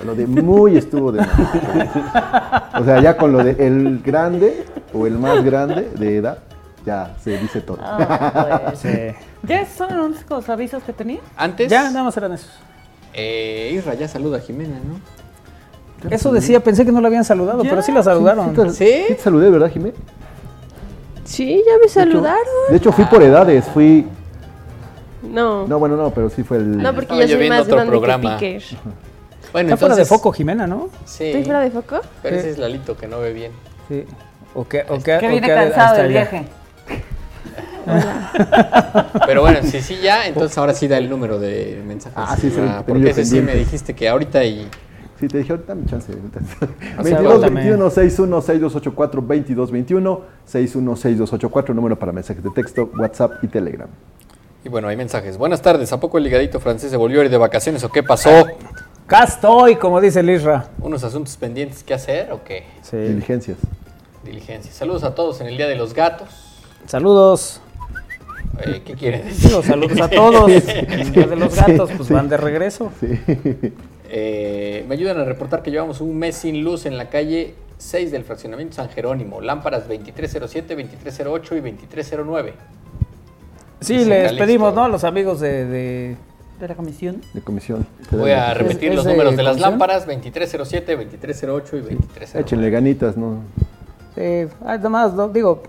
Lo 0.03 0.15
de 0.15 0.25
muy 0.25 0.75
estuvo 0.75 1.11
de 1.11 1.19
más. 1.19 1.29
O 2.81 2.83
sea, 2.83 2.99
ya 2.99 3.15
con 3.15 3.31
lo 3.31 3.43
de 3.43 3.51
el 3.67 3.99
grande 4.03 4.65
o 4.91 5.05
el 5.05 5.19
más 5.19 5.43
grande 5.43 5.87
de 5.99 6.17
edad, 6.17 6.39
ya 6.85 7.15
se 7.23 7.37
dice 7.37 7.61
todo. 7.61 7.77
Ah, 7.81 8.61
pues. 8.67 8.79
Sí. 8.79 8.89
¿Ya 9.43 9.65
son 9.65 9.95
los 9.97 10.05
únicos 10.17 10.49
avisos 10.49 10.83
que 10.83 10.93
tenía? 10.93 11.19
Antes, 11.37 11.69
Ya, 11.69 11.89
nada 11.89 12.03
más 12.03 12.15
eran 12.17 12.33
esos. 12.33 12.49
eh, 13.13 13.71
Isra 13.75 13.93
ya 13.93 14.07
saluda 14.07 14.37
a 14.37 14.41
Jimena, 14.41 14.75
¿no? 14.85 14.99
Eso 16.09 16.31
decía, 16.33 16.59
pensé 16.61 16.83
que 16.85 16.91
no 16.91 16.99
la 16.99 17.07
habían 17.07 17.23
saludado, 17.23 17.63
pero 17.63 17.81
sí 17.81 17.91
la 17.93 18.03
saludaron. 18.03 18.53
te- 18.53 18.69
¿Sí? 18.71 19.05
te 19.07 19.17
saludé, 19.17 19.49
¿verdad, 19.49 19.69
Jimé? 19.71 19.93
Sí, 21.23 21.63
ya 21.65 21.77
me 21.81 21.87
saludaron. 21.87 22.43
De 22.69 22.75
hecho, 22.77 22.91
fui 22.91 23.05
por 23.05 23.23
edades, 23.23 23.65
fui. 23.73 24.05
No. 25.23 25.65
No, 25.67 25.79
bueno, 25.79 25.95
no, 25.95 26.11
pero 26.11 26.29
sí 26.29 26.43
fue 26.43 26.57
el. 26.57 26.77
No, 26.77 26.89
porque 26.93 27.05
Estaba 27.13 27.23
yo 27.25 27.37
soy 27.37 27.49
más 27.49 27.61
otro 27.61 27.75
grande 27.75 27.91
programa. 27.91 28.37
que 28.37 28.55
Piquer. 28.59 28.77
Bueno, 29.53 29.69
Está 29.69 29.77
fuera 29.77 29.95
de 29.95 30.05
foco, 30.05 30.31
Jimena, 30.33 30.67
¿no? 30.67 30.89
Sí. 31.05 31.25
¿Estoy 31.25 31.43
fuera 31.45 31.61
de 31.61 31.71
foco? 31.71 32.01
Pero 32.21 32.35
ese 32.35 32.49
es 32.51 32.57
Lalito 32.57 32.97
que 32.97 33.07
no 33.07 33.19
ve 33.19 33.31
bien. 33.31 33.51
Sí. 33.87 34.03
O 34.55 34.67
que, 34.67 34.81
o 34.89 34.97
que, 34.97 35.17
Que 35.19 35.27
o 35.27 35.29
viene 35.29 35.47
que- 35.47 35.53
cansado 35.53 35.95
del 36.03 36.11
ya. 36.13 36.29
Pero 39.25 39.41
bueno, 39.41 39.59
si 39.63 39.81
sí 39.81 39.97
ya, 40.01 40.27
entonces 40.27 40.57
ahora 40.57 40.73
sí 40.73 40.87
da 40.87 40.97
el 40.97 41.09
número 41.09 41.39
de 41.39 41.81
mensajes. 41.85 42.17
Ah, 42.17 42.35
sí, 42.39 42.49
sí, 42.49 42.59
Ah, 42.59 42.83
porque 42.85 43.09
ese 43.09 43.25
sí 43.25 43.41
me 43.41 43.55
dijiste 43.55 43.93
que 43.93 44.07
ahorita 44.09 44.43
y... 44.43 44.67
Sí, 45.19 45.27
te 45.27 45.37
dije, 45.37 45.53
ahorita 45.53 45.75
mi 45.75 45.85
chance. 45.85 46.11
O 46.11 46.15
sea, 46.15 47.03
22 47.03 47.19
aguántame. 47.19 47.61
21 47.61 47.89
61 47.89 48.41
6284 48.41 49.21
22 49.21 49.71
21 49.71 50.21
61 50.45 50.95
6284 50.95 51.73
número 51.75 51.97
para 51.97 52.11
mensajes 52.11 52.43
de 52.43 52.49
texto, 52.49 52.89
WhatsApp 52.97 53.43
y 53.43 53.47
Telegram. 53.47 53.87
Y 54.65 54.69
bueno, 54.69 54.87
hay 54.87 54.97
mensajes. 54.97 55.37
Buenas 55.37 55.61
tardes, 55.61 55.91
¿a 55.93 55.99
poco 55.99 56.17
el 56.17 56.23
ligadito 56.23 56.59
francés 56.59 56.89
se 56.89 56.97
volvió 56.97 57.21
a 57.21 57.25
ir 57.25 57.29
de 57.29 57.37
vacaciones 57.37 57.83
o 57.83 57.89
qué 57.89 58.01
pasó? 58.01 58.45
Acá 59.05 59.25
estoy, 59.25 59.75
como 59.75 59.99
dice 59.99 60.21
el 60.21 60.29
Isra. 60.29 60.69
¿Unos 60.79 61.03
asuntos 61.03 61.35
pendientes 61.37 61.83
que 61.83 61.93
hacer 61.93 62.31
o 62.31 62.43
qué? 62.43 62.63
Sí. 62.81 62.97
Diligencias. 62.97 63.57
Diligencia. 64.23 64.71
Saludos 64.71 65.03
a 65.03 65.13
todos 65.13 65.41
en 65.41 65.47
el 65.47 65.57
Día 65.57 65.67
de 65.67 65.75
los 65.75 65.93
Gatos. 65.93 66.29
Saludos. 66.85 67.61
Eh, 68.59 68.81
¿Qué 68.85 68.93
quiere 68.93 69.23
decir? 69.23 69.49
Digo, 69.49 69.63
saludos 69.63 69.99
a 70.01 70.09
todos. 70.09 70.49
El 70.51 71.11
día 71.11 71.25
de 71.27 71.35
los 71.35 71.55
gatos, 71.55 71.89
pues 71.97 72.09
van 72.09 72.29
de 72.29 72.37
regreso. 72.37 72.91
Sí. 72.99 73.07
Eh, 74.15 74.85
me 74.87 74.93
ayudan 74.93 75.17
a 75.19 75.23
reportar 75.25 75.63
que 75.63 75.71
llevamos 75.71 75.99
un 76.01 76.17
mes 76.17 76.35
sin 76.35 76.63
luz 76.63 76.85
en 76.85 76.97
la 76.97 77.09
calle 77.09 77.55
6 77.79 78.11
del 78.11 78.23
fraccionamiento 78.23 78.75
San 78.75 78.89
Jerónimo. 78.89 79.41
Lámparas 79.41 79.87
2307, 79.87 80.75
2308 80.75 81.55
y 81.55 81.59
2309. 81.61 82.53
Sí, 83.79 84.05
les 84.05 84.07
Calixto. 84.07 84.37
pedimos, 84.37 84.73
¿no? 84.75 84.83
A 84.83 84.87
los 84.87 85.03
amigos 85.03 85.39
de, 85.39 85.65
de- 85.65 86.15
De 86.59 86.67
la 86.67 86.75
comisión. 86.75 87.21
De 87.33 87.41
comisión. 87.41 87.85
Voy 88.11 88.31
a 88.31 88.53
repetir 88.53 88.91
¿Es 88.91 88.95
los 88.97 89.05
de 89.05 89.11
números 89.13 89.35
de 89.35 89.43
las 89.43 89.53
comisión? 89.53 89.71
lámparas 89.71 90.05
2307, 90.05 90.95
2308 90.95 91.75
y 91.77 91.79
2309. 91.79 92.39
Échenle 92.45 92.69
ganitas, 92.69 93.17
¿no? 93.17 93.39
Sí, 94.15 94.45
nada 94.63 94.89
más, 94.89 95.13
no, 95.15 95.27
digo, 95.29 95.63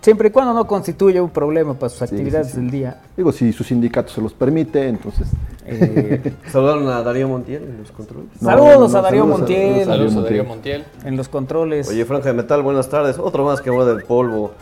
Siempre 0.00 0.28
y 0.28 0.30
cuando 0.30 0.52
no 0.54 0.66
constituya 0.66 1.22
un 1.22 1.30
problema 1.30 1.74
para 1.74 1.90
sus 1.90 1.98
Sí, 1.98 2.04
actividades 2.14 2.48
sí, 2.48 2.52
sí. 2.54 2.60
del 2.60 2.70
día. 2.70 3.00
Digo, 3.16 3.32
si 3.32 3.52
su 3.52 3.64
sindicato 3.64 4.12
se 4.12 4.20
los 4.20 4.32
permite, 4.32 4.88
entonces... 4.88 5.28
Eh, 5.68 6.32
Saludaron 6.52 6.86
a 6.88 7.02
Darío 7.02 7.26
Montiel 7.28 7.64
en 7.64 7.78
los 7.78 7.90
controles. 7.90 8.28
No, 8.40 8.50
Saludos 8.50 8.92
no, 8.92 8.98
a 8.98 9.02
Darío 9.02 9.22
saludos 9.22 9.34
a- 9.34 9.38
Montiel. 9.40 9.84
Saludos 9.84 10.16
a 10.16 10.20
Darío 10.20 10.44
Montiel. 10.44 10.84
en 11.04 11.16
los 11.16 11.28
controles. 11.28 11.88
Oye, 11.88 12.04
Franja 12.04 12.28
de 12.28 12.34
Metal, 12.34 12.62
buenas 12.62 12.88
tardes. 12.88 13.18
Otro 13.18 13.44
más 13.44 13.60
que 13.60 13.72
muerde 13.72 13.90
el 13.94 14.04
polvo. 14.04 14.52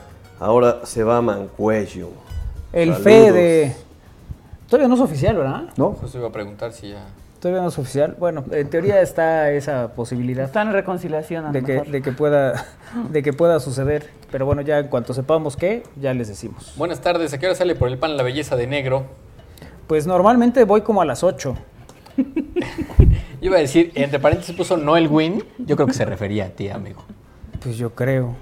Ahora 0.40 0.78
se 0.84 1.04
va 1.04 1.18
a 1.18 1.20
Mancuello. 1.20 2.08
el 2.72 2.88
saludos. 2.94 3.02
Fede. 3.04 3.76
Todavía 4.66 4.88
no 4.88 4.94
es 4.94 5.00
oficial, 5.02 5.36
¿verdad? 5.36 5.64
¿No? 5.76 5.90
Justo 5.92 6.16
iba 6.16 6.28
a 6.28 6.32
preguntar 6.32 6.72
si 6.72 6.88
ya... 6.92 7.04
Todavía 7.38 7.60
no 7.60 7.68
es 7.68 7.78
oficial. 7.78 8.16
Bueno, 8.18 8.42
en 8.50 8.70
teoría 8.70 9.02
está 9.02 9.50
esa 9.50 9.88
posibilidad 9.88 10.46
Está 10.46 10.62
en 10.62 10.72
reconciliación 10.72 11.44
a 11.44 11.52
que, 11.52 11.82
de 11.82 12.00
que 12.00 12.12
pueda 12.12 12.64
de 13.10 13.22
que 13.22 13.34
pueda 13.34 13.60
suceder. 13.60 14.08
Pero 14.34 14.46
bueno, 14.46 14.62
ya 14.62 14.80
en 14.80 14.88
cuanto 14.88 15.14
sepamos 15.14 15.56
qué, 15.56 15.84
ya 15.94 16.12
les 16.12 16.26
decimos. 16.26 16.74
Buenas 16.76 17.00
tardes, 17.00 17.32
¿a 17.32 17.38
qué 17.38 17.46
hora 17.46 17.54
sale 17.54 17.76
por 17.76 17.86
el 17.86 17.98
pan 17.98 18.16
la 18.16 18.24
belleza 18.24 18.56
de 18.56 18.66
negro? 18.66 19.04
Pues 19.86 20.08
normalmente 20.08 20.64
voy 20.64 20.80
como 20.80 21.00
a 21.00 21.04
las 21.04 21.22
8. 21.22 21.54
Iba 23.40 23.58
a 23.58 23.60
decir, 23.60 23.92
entre 23.94 24.18
paréntesis 24.18 24.56
puso 24.56 24.76
Noel 24.76 25.06
Win, 25.06 25.44
yo 25.58 25.76
creo 25.76 25.86
que 25.86 25.92
se 25.92 26.04
refería 26.04 26.46
a 26.46 26.48
ti, 26.48 26.68
amigo. 26.68 27.04
Pues 27.62 27.78
yo 27.78 27.94
creo. 27.94 28.34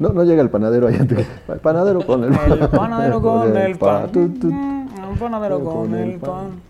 No, 0.00 0.08
no 0.08 0.24
llega 0.24 0.42
el 0.42 0.50
panadero 0.50 0.88
allá. 0.88 1.06
El 1.48 1.60
panadero 1.60 2.04
con 2.04 2.24
el 2.24 2.32
El 2.32 2.68
panadero 2.68 3.22
con 3.22 3.56
el 3.56 3.78
pan. 3.78 4.10
El 4.12 5.18
panadero 5.20 5.60
con 5.62 5.94
el 5.94 6.18
pan. 6.18 6.60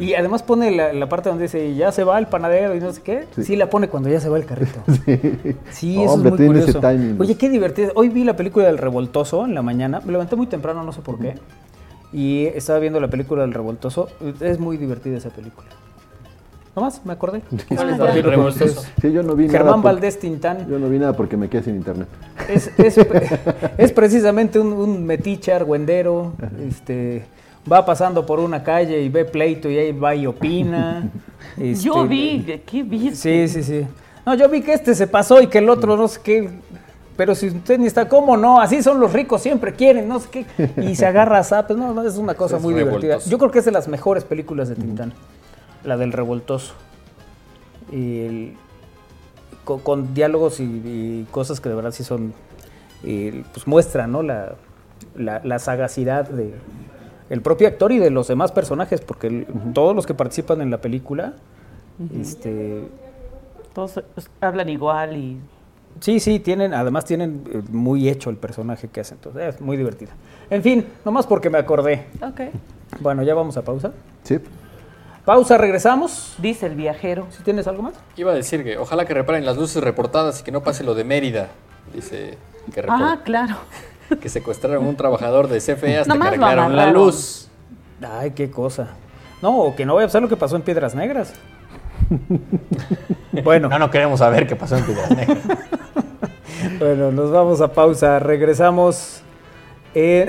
Y 0.00 0.14
además 0.14 0.42
pone 0.42 0.70
la, 0.70 0.92
la 0.92 1.08
parte 1.08 1.28
donde 1.28 1.44
dice, 1.44 1.74
ya 1.74 1.92
se 1.92 2.04
va 2.04 2.18
el 2.18 2.26
panadero 2.26 2.74
y 2.74 2.80
no 2.80 2.92
sé 2.92 3.02
qué. 3.02 3.24
Sí, 3.34 3.44
Sí. 3.44 3.56
la 3.56 3.68
pone 3.70 3.88
cuando 3.88 4.08
ya 4.08 4.20
se 4.20 4.28
va 4.28 4.36
el 4.38 4.44
carrito. 4.46 4.80
Sí, 5.70 6.02
eso 6.02 6.12
Hombre, 6.12 6.28
es 6.30 6.32
muy 6.32 6.38
tiene 6.38 6.58
ese 6.60 6.72
curioso. 6.74 6.80
timing. 6.80 7.20
Oye, 7.20 7.36
qué 7.36 7.48
divertido. 7.48 7.92
Hoy 7.94 8.08
vi 8.08 8.24
la 8.24 8.36
película 8.36 8.66
del 8.66 8.78
Revoltoso 8.78 9.44
en 9.44 9.54
la 9.54 9.62
mañana. 9.62 10.00
Me 10.04 10.12
levanté 10.12 10.36
muy 10.36 10.46
temprano, 10.46 10.82
no 10.84 10.92
sé 10.92 11.00
por 11.00 11.18
qué. 11.18 11.34
Y 12.12 12.46
estaba 12.46 12.78
viendo 12.78 13.00
la 13.00 13.08
película 13.08 13.42
del 13.42 13.52
Revoltoso. 13.52 14.08
Es 14.40 14.58
muy 14.58 14.76
divertida 14.76 15.16
esa 15.18 15.30
película. 15.30 15.68
Nomás, 16.76 17.04
me 17.04 17.12
acordé. 17.12 17.42
Sí, 19.00 19.12
yo 19.12 19.22
no 19.24 19.34
vi 19.34 19.48
Germán 19.48 19.66
nada. 19.66 19.74
por- 19.76 19.84
Valdés 19.84 20.18
Tintán. 20.18 20.68
Yo 20.68 20.78
no 20.78 20.88
vi 20.88 20.98
nada 20.98 21.12
porque 21.14 21.36
me 21.36 21.48
quedé 21.48 21.64
sin 21.64 21.74
internet. 21.76 22.06
Es, 22.48 22.70
es, 22.78 22.98
es 23.78 23.92
precisamente 23.92 24.58
un, 24.60 24.72
un 24.72 25.04
metiche 25.04 25.52
argüendero. 25.52 26.32
Este, 26.68 27.24
va 27.70 27.84
pasando 27.84 28.24
por 28.24 28.40
una 28.40 28.62
calle 28.62 29.00
y 29.02 29.08
ve 29.08 29.24
pleito 29.24 29.68
y 29.70 29.78
ahí 29.78 29.92
va 29.92 30.14
y 30.14 30.26
opina. 30.26 31.08
Este, 31.56 31.84
Yo 31.84 32.06
vi, 32.06 32.62
¿qué 32.66 32.82
viste? 32.82 33.46
Sí, 33.48 33.48
sí, 33.48 33.62
sí. 33.62 33.86
No, 34.26 34.34
yo 34.34 34.48
vi 34.48 34.60
que 34.60 34.72
este 34.72 34.94
se 34.94 35.06
pasó 35.06 35.40
y 35.40 35.46
que 35.46 35.58
el 35.58 35.68
otro 35.68 35.96
no 35.96 36.06
sé 36.08 36.20
qué. 36.22 36.50
Pero 37.16 37.34
si 37.34 37.48
usted 37.48 37.78
ni 37.78 37.86
está, 37.86 38.08
¿cómo 38.08 38.36
no? 38.36 38.60
Así 38.60 38.80
son 38.82 39.00
los 39.00 39.12
ricos, 39.12 39.42
siempre 39.42 39.72
quieren, 39.72 40.08
no 40.08 40.20
sé 40.20 40.28
qué. 40.30 40.46
Y 40.82 40.94
se 40.94 41.06
agarra 41.06 41.38
a 41.38 41.44
zapes. 41.44 41.76
No, 41.76 41.92
no, 41.94 42.02
es 42.06 42.16
una 42.16 42.34
cosa 42.34 42.56
Es 42.56 42.62
muy 42.62 42.74
divertida. 42.74 43.00
revoltoso. 43.00 43.30
Yo 43.30 43.38
creo 43.38 43.50
que 43.50 43.58
es 43.60 43.64
de 43.64 43.72
las 43.72 43.88
mejores 43.88 44.24
películas 44.24 44.68
de 44.68 44.74
Tintán. 44.76 45.12
La 45.84 45.96
del 45.96 46.12
revoltoso. 46.12 46.74
Y 47.92 48.20
el- 48.20 48.54
con, 49.64 49.80
con 49.80 50.14
diálogos 50.14 50.60
y, 50.60 50.64
y 50.64 51.26
cosas 51.30 51.60
que 51.60 51.68
de 51.68 51.74
verdad 51.74 51.90
sí 51.92 52.04
son. 52.04 52.34
pues 53.00 53.66
muestran, 53.66 54.12
¿no? 54.12 54.22
La, 54.22 54.54
la, 55.16 55.40
la 55.44 55.58
sagacidad 55.58 56.28
de 56.28 56.54
el 57.30 57.42
propio 57.42 57.68
actor 57.68 57.92
y 57.92 57.98
de 57.98 58.10
los 58.10 58.28
demás 58.28 58.52
personajes, 58.52 59.00
porque 59.00 59.26
el- 59.28 59.46
todos 59.74 59.94
los 59.94 60.06
que 60.06 60.14
participan 60.14 60.60
en 60.60 60.70
la 60.70 60.80
película. 60.80 61.34
Este, 62.20 62.84
Todos 63.74 64.02
hablan 64.40 64.68
igual 64.68 65.16
y 65.16 65.38
Sí, 66.00 66.20
sí, 66.20 66.38
tienen, 66.38 66.74
además 66.74 67.04
tienen 67.04 67.42
eh, 67.52 67.60
muy 67.72 68.08
hecho 68.08 68.30
el 68.30 68.36
personaje 68.36 68.86
que 68.88 69.00
hacen, 69.00 69.16
entonces 69.18 69.56
es 69.56 69.60
muy 69.60 69.76
divertida. 69.76 70.10
En 70.48 70.62
fin, 70.62 70.86
nomás 71.04 71.26
porque 71.26 71.50
me 71.50 71.58
acordé. 71.58 72.06
Ok. 72.22 72.40
Bueno, 73.00 73.22
ya 73.24 73.34
vamos 73.34 73.56
a 73.56 73.62
pausa. 73.62 73.90
Sí. 74.22 74.38
Pausa, 75.24 75.58
regresamos. 75.58 76.36
dice 76.38 76.66
el 76.66 76.76
viajero. 76.76 77.26
¿Si 77.30 77.42
tienes 77.42 77.66
algo 77.66 77.82
más? 77.82 77.94
Iba 78.16 78.30
a 78.30 78.34
decir 78.34 78.62
que 78.62 78.78
ojalá 78.78 79.04
que 79.06 79.14
reparen 79.14 79.44
las 79.44 79.56
luces 79.56 79.82
reportadas 79.82 80.40
y 80.40 80.44
que 80.44 80.52
no 80.52 80.62
pase 80.62 80.84
lo 80.84 80.94
de 80.94 81.02
Mérida. 81.04 81.48
Dice 81.92 82.38
que, 82.72 82.84
Ah, 82.88 83.18
claro. 83.24 83.56
Que 84.16 84.28
secuestraron 84.28 84.84
a 84.84 84.88
un 84.88 84.96
trabajador 84.96 85.48
de 85.48 85.58
CFE 85.58 85.98
hasta 85.98 86.14
Nomás 86.14 86.30
que 86.30 86.36
arreglaron 86.36 86.76
la 86.76 86.90
luz. 86.90 87.48
Ay, 88.02 88.30
qué 88.32 88.50
cosa. 88.50 88.88
No, 89.42 89.58
o 89.58 89.76
que 89.76 89.84
no 89.84 89.94
vaya 89.94 90.06
a 90.06 90.08
pasar 90.08 90.22
lo 90.22 90.28
que 90.28 90.36
pasó 90.36 90.56
en 90.56 90.62
Piedras 90.62 90.94
Negras. 90.94 91.34
bueno, 93.44 93.68
No, 93.68 93.78
no 93.78 93.90
queremos 93.90 94.20
saber 94.20 94.46
qué 94.46 94.56
pasó 94.56 94.76
en 94.76 94.84
Piedras 94.84 95.10
Negras. 95.10 95.38
bueno, 96.78 97.12
nos 97.12 97.30
vamos 97.30 97.60
a 97.60 97.72
pausa. 97.72 98.18
Regresamos. 98.18 99.22
Eh, 99.94 100.26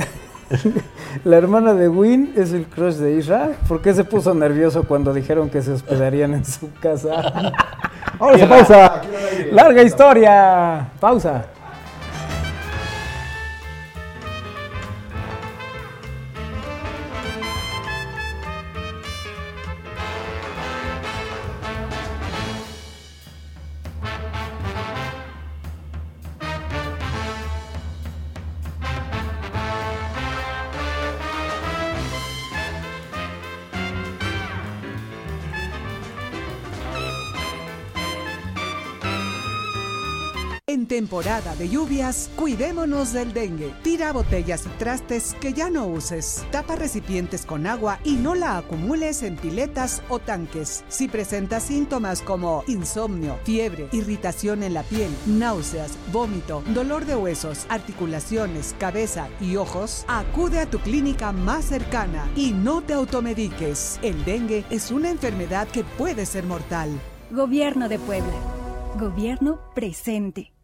la 1.23 1.37
hermana 1.37 1.73
de 1.73 1.89
Win 1.89 2.33
es 2.35 2.53
el 2.53 2.65
crush 2.67 2.95
de 2.95 3.13
Isra. 3.13 3.51
¿Por 3.67 3.81
qué 3.81 3.93
se 3.93 4.03
puso 4.03 4.33
nervioso 4.33 4.83
cuando 4.83 5.13
dijeron 5.13 5.49
que 5.49 5.61
se 5.61 5.71
hospedarían 5.71 6.33
en 6.33 6.45
su 6.45 6.71
casa? 6.79 7.53
¡Ahora 8.19 8.37
se 8.37 8.47
pausa! 8.47 9.01
Larga 9.51 9.83
historia. 9.83 10.89
Pausa. 10.99 11.45
Temporada 40.99 41.55
de 41.55 41.69
lluvias, 41.69 42.29
cuidémonos 42.35 43.13
del 43.13 43.31
dengue. 43.31 43.73
Tira 43.83 44.11
botellas 44.11 44.65
y 44.65 44.69
trastes 44.77 45.33
que 45.39 45.53
ya 45.53 45.69
no 45.69 45.87
uses. 45.87 46.43
Tapa 46.51 46.75
recipientes 46.75 47.45
con 47.45 47.67
agua 47.67 48.01
y 48.03 48.17
no 48.17 48.35
la 48.35 48.57
acumules 48.57 49.23
en 49.23 49.37
piletas 49.37 50.03
o 50.09 50.19
tanques. 50.19 50.83
Si 50.89 51.07
presentas 51.07 51.63
síntomas 51.63 52.21
como 52.21 52.65
insomnio, 52.67 53.39
fiebre, 53.45 53.87
irritación 53.93 54.61
en 54.61 54.73
la 54.73 54.83
piel, 54.83 55.09
náuseas, 55.25 55.97
vómito, 56.11 56.63
dolor 56.73 57.05
de 57.05 57.15
huesos, 57.15 57.65
articulaciones, 57.69 58.75
cabeza 58.77 59.29
y 59.39 59.55
ojos, 59.55 60.03
acude 60.09 60.59
a 60.59 60.69
tu 60.69 60.79
clínica 60.79 61.31
más 61.31 61.63
cercana 61.63 62.29
y 62.35 62.51
no 62.51 62.81
te 62.81 62.91
automediques. 62.91 64.01
El 64.01 64.25
dengue 64.25 64.65
es 64.69 64.91
una 64.91 65.09
enfermedad 65.09 65.69
que 65.69 65.85
puede 65.85 66.25
ser 66.25 66.43
mortal. 66.43 66.89
Gobierno 67.31 67.87
de 67.87 67.99
Puebla. 67.99 68.33
Gobierno 68.99 69.61
presente. 69.73 70.58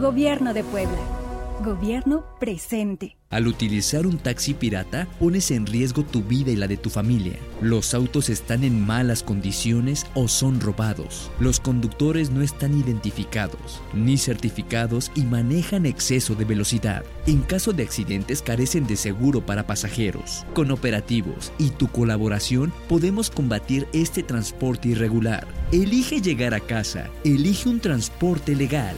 Gobierno 0.00 0.52
de 0.52 0.64
Puebla. 0.64 1.17
Gobierno 1.64 2.24
presente. 2.38 3.16
Al 3.30 3.48
utilizar 3.48 4.06
un 4.06 4.18
taxi 4.18 4.54
pirata, 4.54 5.08
pones 5.18 5.50
en 5.50 5.66
riesgo 5.66 6.04
tu 6.04 6.22
vida 6.22 6.52
y 6.52 6.56
la 6.56 6.68
de 6.68 6.76
tu 6.76 6.88
familia. 6.88 7.34
Los 7.60 7.94
autos 7.94 8.28
están 8.28 8.62
en 8.62 8.86
malas 8.86 9.24
condiciones 9.24 10.06
o 10.14 10.28
son 10.28 10.60
robados. 10.60 11.32
Los 11.40 11.58
conductores 11.58 12.30
no 12.30 12.42
están 12.42 12.78
identificados 12.78 13.82
ni 13.92 14.18
certificados 14.18 15.10
y 15.16 15.22
manejan 15.22 15.84
exceso 15.84 16.36
de 16.36 16.44
velocidad. 16.44 17.02
En 17.26 17.42
caso 17.42 17.72
de 17.72 17.82
accidentes 17.82 18.40
carecen 18.40 18.86
de 18.86 18.94
seguro 18.94 19.44
para 19.44 19.66
pasajeros. 19.66 20.46
Con 20.54 20.70
operativos 20.70 21.52
y 21.58 21.70
tu 21.70 21.88
colaboración 21.88 22.72
podemos 22.88 23.30
combatir 23.30 23.88
este 23.92 24.22
transporte 24.22 24.90
irregular. 24.90 25.44
Elige 25.72 26.20
llegar 26.20 26.54
a 26.54 26.60
casa. 26.60 27.10
Elige 27.24 27.68
un 27.68 27.80
transporte 27.80 28.54
legal. 28.54 28.94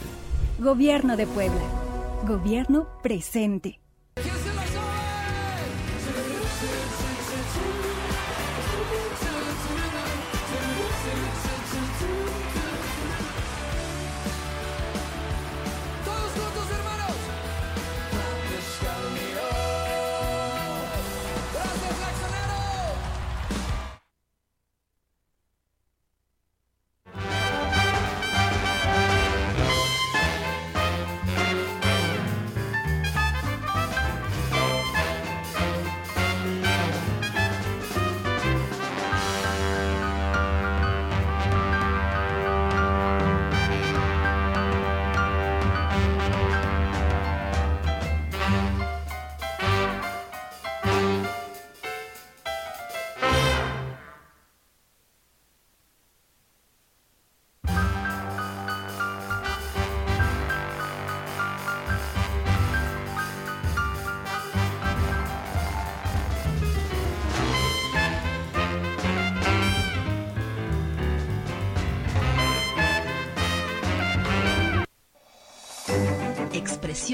Gobierno 0.59 1.17
de 1.17 1.25
Puebla. 1.25 1.80
Gobierno 2.23 2.87
presente. 3.01 3.80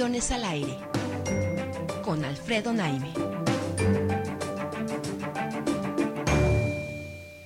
Al 0.07 0.45
aire. 0.45 0.77
Con 2.01 2.23
Alfredo 2.23 2.71
Naime. 2.71 3.11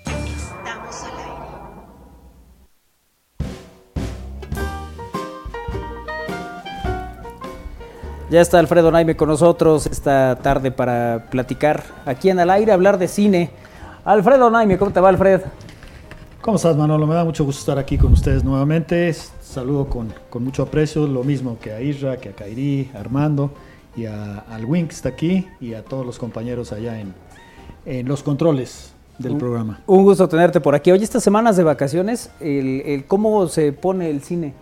Estamos 0.05 0.95
al 1.03 1.17
aire. 1.17 1.47
Ya 8.29 8.41
está 8.41 8.59
Alfredo 8.59 8.91
Naime 8.91 9.17
con 9.17 9.29
nosotros 9.29 9.87
esta 9.87 10.35
tarde 10.35 10.69
para 10.69 11.29
platicar 11.31 11.83
aquí 12.05 12.29
en 12.29 12.39
Al 12.39 12.51
Aire, 12.51 12.73
hablar 12.73 12.99
de 12.99 13.07
cine. 13.07 13.49
Alfredo 14.05 14.51
Naime, 14.51 14.77
¿cómo 14.77 14.91
te 14.91 14.99
va, 14.99 15.09
Alfred? 15.09 15.41
¿Cómo 16.41 16.57
estás, 16.57 16.77
Manolo? 16.77 17.07
Me 17.07 17.15
da 17.15 17.23
mucho 17.23 17.43
gusto 17.43 17.59
estar 17.59 17.79
aquí 17.79 17.97
con 17.97 18.13
ustedes 18.13 18.43
nuevamente. 18.43 19.09
Saludo 19.51 19.87
con, 19.89 20.13
con 20.29 20.45
mucho 20.45 20.63
aprecio, 20.63 21.05
lo 21.07 21.25
mismo 21.25 21.57
que 21.59 21.73
a 21.73 21.81
Isra, 21.81 22.15
que 22.15 22.29
a 22.29 22.31
Kairi, 22.31 22.89
a 22.95 22.99
Armando 23.01 23.51
y 23.97 24.05
a, 24.05 24.39
al 24.39 24.63
Wink 24.63 24.87
que 24.87 24.95
está 24.95 25.09
aquí 25.09 25.45
y 25.59 25.73
a 25.73 25.83
todos 25.83 26.05
los 26.05 26.17
compañeros 26.17 26.71
allá 26.71 27.01
en, 27.01 27.13
en 27.85 28.07
los 28.07 28.23
controles 28.23 28.93
del 29.19 29.33
Un- 29.33 29.37
programa. 29.39 29.81
Un 29.87 30.03
gusto 30.03 30.29
tenerte 30.29 30.61
por 30.61 30.73
aquí. 30.73 30.89
Oye, 30.91 31.03
estas 31.03 31.21
semanas 31.21 31.57
de 31.57 31.63
vacaciones, 31.63 32.31
el, 32.39 32.81
el 32.85 33.05
¿cómo 33.05 33.45
se 33.49 33.73
pone 33.73 34.09
el 34.09 34.21
cine? 34.21 34.53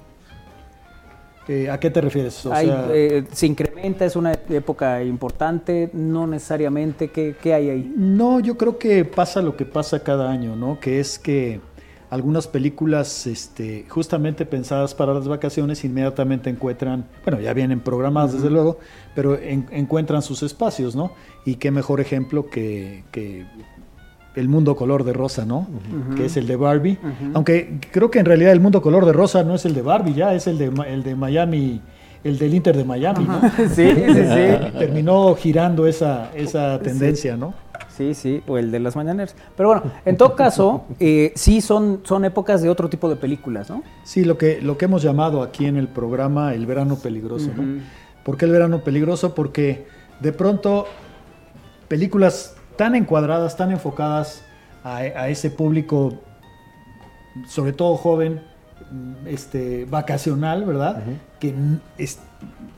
Eh, 1.47 1.69
¿A 1.69 1.79
qué 1.79 1.89
te 1.91 2.01
refieres? 2.01 2.43
O 2.47 2.53
Hay, 2.53 2.67
sea, 2.67 2.87
eh, 2.91 3.25
¿Se 3.31 3.45
incrementa? 3.47 4.05
¿Es 4.05 4.15
una 4.15 4.33
época 4.33 5.03
importante? 5.03 5.89
¿No 5.93 6.25
necesariamente? 6.27 7.09
¿Qué, 7.09 7.35
qué 7.41 7.53
hay 7.53 7.69
ahí? 7.69 7.93
No, 7.95 8.39
yo 8.39 8.55
creo 8.57 8.77
que 8.79 9.05
pasa 9.05 9.41
lo 9.41 9.55
que 9.55 9.65
pasa 9.65 10.03
cada 10.03 10.29
año, 10.31 10.55
¿no? 10.55 10.79
Que 10.79 10.99
es 10.99 11.17
que 11.17 11.59
algunas 12.09 12.47
películas, 12.47 13.27
este, 13.27 13.85
justamente 13.87 14.45
pensadas 14.45 14.95
para 14.95 15.13
las 15.13 15.27
vacaciones, 15.27 15.83
inmediatamente 15.83 16.49
encuentran, 16.49 17.05
bueno, 17.23 17.39
ya 17.39 17.53
vienen 17.53 17.79
programadas 17.81 18.33
desde 18.33 18.49
luego, 18.49 18.79
pero 19.15 19.37
en- 19.37 19.67
encuentran 19.71 20.21
sus 20.21 20.41
espacios, 20.41 20.95
¿no? 20.95 21.11
Y 21.45 21.55
qué 21.55 21.69
mejor 21.71 22.01
ejemplo 22.01 22.49
que, 22.49 23.03
que 23.11 23.45
el 24.35 24.47
mundo 24.47 24.75
color 24.75 25.03
de 25.03 25.13
rosa, 25.13 25.45
¿no? 25.45 25.67
Que 26.15 26.25
es 26.25 26.37
el 26.37 26.47
de 26.47 26.55
Barbie. 26.55 26.97
Aunque 27.33 27.79
creo 27.91 28.09
que 28.09 28.19
en 28.19 28.25
realidad 28.25 28.53
el 28.53 28.59
mundo 28.59 28.81
color 28.81 29.05
de 29.05 29.13
rosa 29.13 29.43
no 29.43 29.53
es 29.55 29.65
el 29.65 29.73
de 29.75 29.81
Barbie, 29.81 30.13
ya 30.13 30.33
es 30.33 30.47
el 30.47 30.57
de, 30.57 30.71
el 30.87 31.03
de 31.03 31.15
Miami, 31.15 31.81
el 32.23 32.37
del 32.39 32.53
Inter 32.53 32.75
de 32.75 32.83
Miami, 32.85 33.25
¿no? 33.25 33.41
Sí, 33.69 33.87
sí, 33.87 34.05
sí. 34.07 34.71
Terminó 34.79 35.35
girando 35.35 35.85
esa, 35.87 36.31
esa 36.33 36.79
tendencia, 36.79 37.37
¿no? 37.37 37.53
Sí, 37.99 38.13
sí, 38.13 38.41
o 38.47 38.57
el 38.57 38.71
de 38.71 38.79
las 38.79 38.95
mañaneras. 38.95 39.35
Pero 39.57 39.67
bueno, 39.69 39.83
en 40.05 40.15
todo 40.15 40.33
caso, 40.37 40.85
eh, 41.01 41.33
sí 41.35 41.59
son, 41.59 41.99
son 42.05 42.23
épocas 42.23 42.61
de 42.61 42.69
otro 42.69 42.87
tipo 42.89 43.09
de 43.09 43.17
películas, 43.17 43.69
¿no? 43.69 43.83
Sí, 44.05 44.23
lo 44.23 44.37
que, 44.37 44.61
lo 44.61 44.77
que 44.77 44.85
hemos 44.85 45.01
llamado 45.01 45.43
aquí 45.43 45.65
en 45.65 45.75
el 45.75 45.89
programa 45.89 46.53
el 46.53 46.65
verano 46.65 46.95
peligroso. 46.95 47.51
¿no? 47.57 47.81
¿Por 48.23 48.37
qué 48.37 48.45
el 48.45 48.51
verano 48.51 48.85
peligroso? 48.85 49.35
Porque 49.35 49.85
de 50.21 50.31
pronto 50.31 50.85
películas 51.89 52.55
tan 52.77 52.95
encuadradas, 52.95 53.57
tan 53.57 53.71
enfocadas 53.71 54.45
a, 54.85 54.97
a 54.99 55.27
ese 55.27 55.49
público, 55.51 56.13
sobre 57.49 57.73
todo 57.73 57.97
joven, 57.97 58.41
este, 59.25 59.83
vacacional, 59.85 60.63
¿verdad? 60.63 61.03
Que 61.39 61.53
es- 61.97 62.19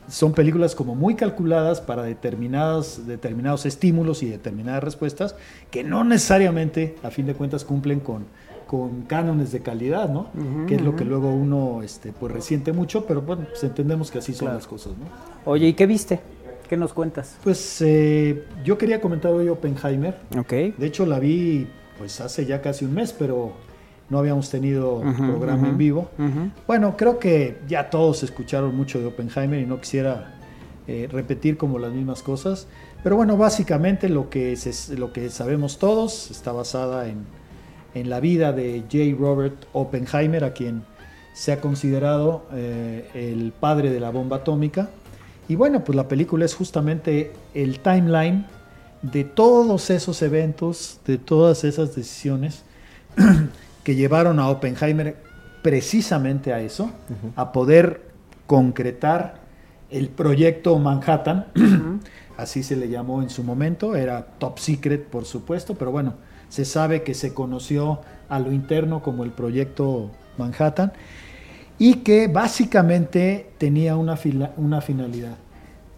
son 0.08 0.32
películas 0.32 0.74
como 0.74 0.94
muy 0.94 1.14
calculadas 1.14 1.80
para 1.80 2.02
determinados, 2.02 3.06
determinados 3.06 3.66
estímulos 3.66 4.22
y 4.22 4.28
determinadas 4.28 4.82
respuestas 4.84 5.34
que 5.70 5.84
no 5.84 6.04
necesariamente, 6.04 6.96
a 7.02 7.10
fin 7.10 7.26
de 7.26 7.34
cuentas, 7.34 7.64
cumplen 7.64 8.00
con, 8.00 8.24
con 8.66 9.02
cánones 9.02 9.52
de 9.52 9.60
calidad, 9.60 10.08
¿no? 10.08 10.26
Que 10.66 10.76
es 10.76 10.82
lo 10.82 10.96
que 10.96 11.04
luego 11.04 11.30
uno 11.32 11.82
este, 11.82 12.12
pues 12.12 12.32
resiente 12.32 12.72
mucho, 12.72 13.06
pero 13.06 13.22
bueno, 13.22 13.44
pues 13.48 13.62
entendemos 13.64 14.10
que 14.10 14.18
así 14.18 14.32
son 14.32 14.46
Claro. 14.46 14.56
las 14.58 14.66
cosas, 14.66 14.92
¿no? 14.98 15.50
Oye, 15.50 15.68
¿y 15.68 15.72
qué 15.74 15.86
viste? 15.86 16.20
¿Qué 16.68 16.76
nos 16.76 16.92
cuentas? 16.94 17.36
Pues 17.44 17.82
eh, 17.82 18.44
yo 18.64 18.78
quería 18.78 19.00
comentar 19.00 19.30
hoy 19.32 19.48
Oppenheimer. 19.48 20.16
Ok. 20.38 20.50
De 20.78 20.86
hecho 20.86 21.04
la 21.06 21.18
vi 21.18 21.66
pues 21.98 22.20
hace 22.20 22.46
ya 22.46 22.60
casi 22.62 22.84
un 22.86 22.94
mes, 22.94 23.12
pero 23.12 23.52
no 24.10 24.18
habíamos 24.18 24.50
tenido 24.50 24.96
Ujú, 24.96 25.14
programa 25.26 25.62
ujú, 25.62 25.70
en 25.70 25.78
vivo. 25.78 26.10
ujú. 26.18 26.50
Bueno, 26.66 26.96
creo 26.96 27.18
que 27.18 27.58
ya 27.68 27.88
todos 27.90 28.22
escucharon 28.22 28.74
mucho 28.76 28.98
de 29.00 29.06
Oppenheimer 29.06 29.60
y 29.60 29.66
no 29.66 29.80
quisiera 29.80 30.34
eh, 30.86 31.08
repetir 31.10 31.56
como 31.56 31.78
las 31.78 31.92
mismas 31.92 32.22
cosas. 32.22 32.66
Pero 33.02 33.16
bueno, 33.16 33.36
básicamente 33.36 34.08
lo 34.08 34.28
que, 34.30 34.54
se- 34.56 34.96
lo 34.96 35.12
que 35.12 35.30
sabemos 35.30 35.78
todos 35.78 36.30
está 36.30 36.52
basada 36.52 37.08
en, 37.08 37.24
en 37.94 38.10
la 38.10 38.20
vida 38.20 38.52
de 38.52 38.82
J. 38.90 39.16
Robert 39.18 39.64
Oppenheimer, 39.72 40.44
a 40.44 40.52
quien 40.52 40.82
se 41.32 41.52
ha 41.52 41.60
considerado 41.60 42.44
eh, 42.52 43.08
el 43.14 43.52
padre 43.58 43.90
de 43.90 44.00
la 44.00 44.10
bomba 44.10 44.38
atómica. 44.38 44.90
Y 45.48 45.54
bueno, 45.56 45.82
pues 45.82 45.96
la 45.96 46.06
película 46.06 46.44
es 46.44 46.54
justamente 46.54 47.32
el 47.54 47.80
timeline 47.80 48.46
de 49.02 49.24
todos 49.24 49.90
esos 49.90 50.22
eventos, 50.22 51.00
de 51.06 51.18
todas 51.18 51.64
esas 51.64 51.96
decisiones 51.96 52.62
que 53.84 53.94
llevaron 53.94 54.38
a 54.38 54.48
Oppenheimer 54.48 55.16
precisamente 55.62 56.52
a 56.52 56.60
eso, 56.60 56.90
a 57.36 57.52
poder 57.52 58.10
concretar 58.46 59.40
el 59.90 60.08
proyecto 60.08 60.78
Manhattan, 60.78 61.46
así 62.36 62.62
se 62.62 62.76
le 62.76 62.88
llamó 62.88 63.22
en 63.22 63.30
su 63.30 63.42
momento, 63.44 63.94
era 63.94 64.24
top 64.38 64.58
secret 64.58 65.04
por 65.06 65.24
supuesto, 65.24 65.74
pero 65.74 65.90
bueno, 65.92 66.14
se 66.48 66.64
sabe 66.64 67.02
que 67.02 67.14
se 67.14 67.32
conoció 67.34 68.00
a 68.28 68.38
lo 68.38 68.52
interno 68.52 69.02
como 69.02 69.24
el 69.24 69.30
proyecto 69.30 70.10
Manhattan 70.38 70.92
y 71.78 71.96
que 71.96 72.28
básicamente 72.28 73.50
tenía 73.58 73.96
una, 73.96 74.16
fila- 74.16 74.52
una 74.56 74.80
finalidad, 74.80 75.36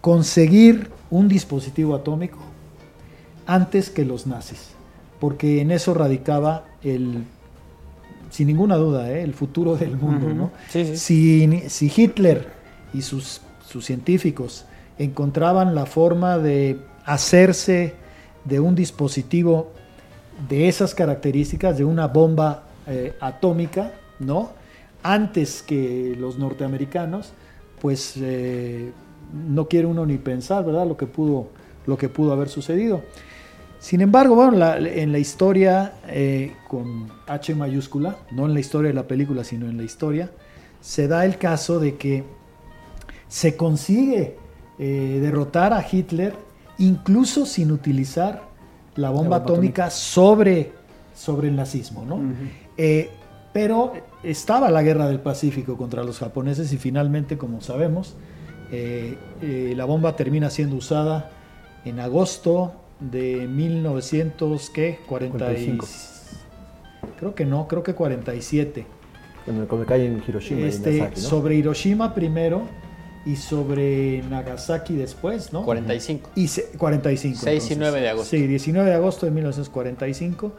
conseguir 0.01 0.89
un 1.09 1.27
dispositivo 1.27 1.95
atómico 1.95 2.37
antes 3.47 3.89
que 3.89 4.05
los 4.05 4.27
nazis, 4.27 4.69
porque 5.19 5.61
en 5.61 5.71
eso 5.71 5.93
radicaba 5.93 6.65
el, 6.83 7.23
sin 8.35 8.47
ninguna 8.47 8.75
duda, 8.75 9.09
¿eh? 9.09 9.23
el 9.23 9.33
futuro 9.33 9.77
del 9.77 9.95
mundo. 9.95 10.33
¿no? 10.33 10.51
Sí, 10.67 10.83
sí. 10.83 10.97
Si, 10.97 11.69
si 11.69 11.93
Hitler 11.95 12.49
y 12.93 13.01
sus, 13.01 13.39
sus 13.65 13.85
científicos 13.85 14.65
encontraban 14.99 15.73
la 15.73 15.85
forma 15.85 16.37
de 16.37 16.77
hacerse 17.05 17.93
de 18.43 18.59
un 18.59 18.75
dispositivo 18.75 19.71
de 20.49 20.67
esas 20.67 20.93
características, 20.93 21.77
de 21.77 21.85
una 21.85 22.07
bomba 22.07 22.63
eh, 22.87 23.15
atómica, 23.21 23.93
¿no? 24.19 24.49
Antes 25.01 25.61
que 25.61 26.13
los 26.19 26.37
norteamericanos, 26.37 27.31
pues 27.79 28.15
eh, 28.17 28.91
no 29.47 29.69
quiere 29.69 29.87
uno 29.87 30.05
ni 30.05 30.17
pensar, 30.17 30.65
¿verdad? 30.65 30.85
Lo 30.85 30.97
que 30.97 31.07
pudo, 31.07 31.47
lo 31.85 31.97
que 31.97 32.09
pudo 32.09 32.33
haber 32.33 32.49
sucedido. 32.49 33.01
Sin 33.85 34.01
embargo, 34.01 34.33
bueno, 34.33 34.53
la- 34.53 34.79
en 34.79 35.11
la 35.11 35.19
historia 35.19 35.93
eh, 36.07 36.53
con 36.67 37.07
H 37.27 37.53
mayúscula, 37.53 38.15
no 38.31 38.47
en 38.47 38.55
la 38.55 38.59
historia 38.59 38.87
de 38.87 38.95
la 38.95 39.05
película, 39.07 39.43
sino 39.43 39.69
en 39.69 39.77
la 39.77 39.83
historia, 39.83 40.31
se 40.81 41.07
da 41.07 41.23
el 41.23 41.37
caso 41.37 41.79
de 41.79 41.95
que 41.95 42.23
se 43.27 43.55
consigue 43.55 44.37
eh, 44.79 45.19
derrotar 45.21 45.71
a 45.71 45.85
Hitler 45.87 46.33
incluso 46.79 47.45
sin 47.45 47.71
utilizar 47.71 48.41
la 48.95 49.11
bomba, 49.11 49.37
bomba 49.37 49.53
atómica, 49.53 49.91
Sobre, 49.91 50.71
sobre 51.13 51.49
el 51.49 51.55
nazismo, 51.55 52.03
¿no? 52.05 52.19
Eh, 52.77 53.11
pero 53.53 53.93
estaba 54.23 54.71
la 54.71 54.81
guerra 54.81 55.07
del 55.07 55.19
Pacífico 55.19 55.77
contra 55.77 56.03
los 56.03 56.17
japoneses 56.17 56.73
y 56.73 56.77
finalmente, 56.77 57.37
como 57.37 57.61
sabemos, 57.61 58.15
eh, 58.71 59.15
eh, 59.43 59.73
la 59.77 59.85
bomba 59.85 60.15
termina 60.15 60.49
siendo 60.49 60.75
usada 60.75 61.29
en 61.85 61.99
agosto 61.99 62.81
de 62.99 63.47
1900, 63.47 64.69
¿qué? 64.69 64.99
40 65.07 65.37
y- 65.37 65.39
45. 65.77 65.87
Creo 67.19 67.35
que 67.35 67.45
no, 67.45 67.67
creo 67.67 67.83
que 67.83 67.93
47. 67.93 68.85
Cuando, 69.45 69.67
cuando 69.67 69.85
cae 69.87 70.05
en 70.05 70.23
Hiroshima 70.27 70.61
y 70.61 70.63
Este, 70.63 70.91
Nagasaki, 70.99 71.21
¿no? 71.21 71.27
Sobre 71.27 71.55
Hiroshima 71.55 72.13
primero 72.15 72.63
y 73.25 73.35
sobre 73.35 74.23
Nagasaki 74.29 74.95
después, 74.95 75.53
¿no? 75.53 75.63
45. 75.63 76.29
Y 76.35 76.47
se- 76.47 76.65
45. 76.77 77.39
6 77.43 77.71
y 77.71 77.75
9 77.75 78.01
de 78.01 78.09
agosto. 78.09 78.29
Sí, 78.31 78.47
19 78.47 78.89
de 78.89 78.95
agosto 78.95 79.25
de 79.25 79.31
1945. 79.31 80.51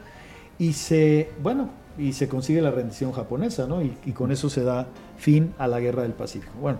Y 0.58 0.72
se, 0.72 1.30
bueno, 1.42 1.68
y 1.98 2.12
se 2.12 2.28
consigue 2.28 2.62
la 2.62 2.70
rendición 2.70 3.12
japonesa, 3.12 3.66
¿no? 3.66 3.82
Y, 3.82 3.96
y 4.06 4.12
con 4.12 4.30
eso 4.32 4.48
se 4.48 4.62
da 4.62 4.86
fin 5.16 5.52
a 5.58 5.66
la 5.66 5.80
guerra 5.80 6.02
del 6.02 6.12
Pacífico. 6.12 6.52
Bueno, 6.60 6.78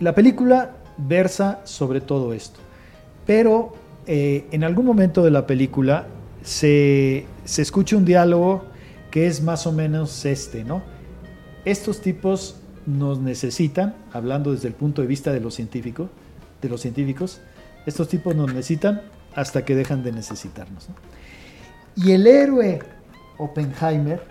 la 0.00 0.14
película 0.14 0.72
versa 0.96 1.60
sobre 1.64 2.00
todo 2.00 2.32
esto. 2.32 2.60
Pero 3.26 3.72
eh, 4.06 4.46
en 4.50 4.64
algún 4.64 4.86
momento 4.86 5.22
de 5.22 5.30
la 5.30 5.46
película 5.46 6.06
se, 6.42 7.26
se 7.44 7.62
escucha 7.62 7.96
un 7.96 8.04
diálogo 8.04 8.64
que 9.10 9.26
es 9.26 9.42
más 9.42 9.66
o 9.66 9.72
menos 9.72 10.24
este, 10.24 10.64
¿no? 10.64 10.82
Estos 11.64 12.00
tipos 12.00 12.56
nos 12.86 13.20
necesitan, 13.20 13.94
hablando 14.12 14.52
desde 14.52 14.68
el 14.68 14.74
punto 14.74 15.02
de 15.02 15.08
vista 15.08 15.32
de 15.32 15.40
los 15.40 15.54
científicos, 15.54 16.08
de 16.60 16.68
los 16.68 16.80
científicos, 16.80 17.40
estos 17.86 18.08
tipos 18.08 18.34
nos 18.34 18.48
necesitan 18.48 19.02
hasta 19.34 19.64
que 19.64 19.74
dejan 19.74 20.02
de 20.02 20.12
necesitarnos. 20.12 20.88
¿no? 20.88 20.94
Y 21.94 22.12
el 22.12 22.26
héroe 22.26 22.80
Oppenheimer, 23.38 24.22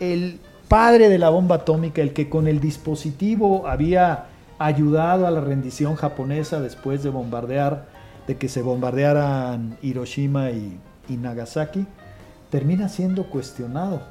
el 0.00 0.40
padre 0.68 1.08
de 1.08 1.18
la 1.18 1.30
bomba 1.30 1.56
atómica, 1.56 2.02
el 2.02 2.12
que 2.12 2.28
con 2.28 2.46
el 2.46 2.60
dispositivo 2.60 3.66
había 3.66 4.26
ayudado 4.58 5.26
a 5.26 5.30
la 5.30 5.40
rendición 5.40 5.96
japonesa 5.96 6.60
después 6.60 7.02
de 7.02 7.10
bombardear, 7.10 7.86
de 8.26 8.36
que 8.36 8.48
se 8.48 8.62
bombardearan 8.62 9.76
Hiroshima 9.82 10.50
y, 10.50 10.78
Nagasaki, 11.08 11.86
termina 12.50 12.88
siendo 12.88 13.28
cuestionado. 13.28 14.02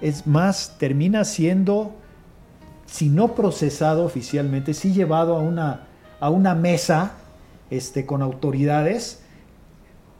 Es 0.00 0.26
más, 0.26 0.76
termina 0.78 1.24
siendo, 1.24 1.94
si 2.86 3.08
no 3.08 3.34
procesado 3.34 4.04
oficialmente, 4.04 4.74
sí 4.74 4.92
llevado 4.92 5.36
a 5.36 5.40
una, 5.40 5.86
a 6.18 6.30
una 6.30 6.54
mesa 6.56 7.12
este, 7.70 8.04
con 8.04 8.22
autoridades 8.22 9.22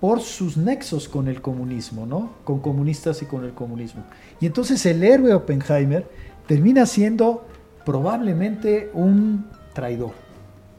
por 0.00 0.20
sus 0.20 0.56
nexos 0.56 1.08
con 1.08 1.28
el 1.28 1.40
comunismo, 1.40 2.06
¿no? 2.06 2.32
Con 2.44 2.58
comunistas 2.58 3.22
y 3.22 3.26
con 3.26 3.44
el 3.44 3.52
comunismo. 3.52 4.02
Y 4.40 4.46
entonces 4.46 4.84
el 4.86 5.02
héroe 5.02 5.32
Oppenheimer 5.32 6.08
termina 6.48 6.86
siendo 6.86 7.46
probablemente 7.84 8.90
un 8.94 9.46
traidor, 9.72 10.12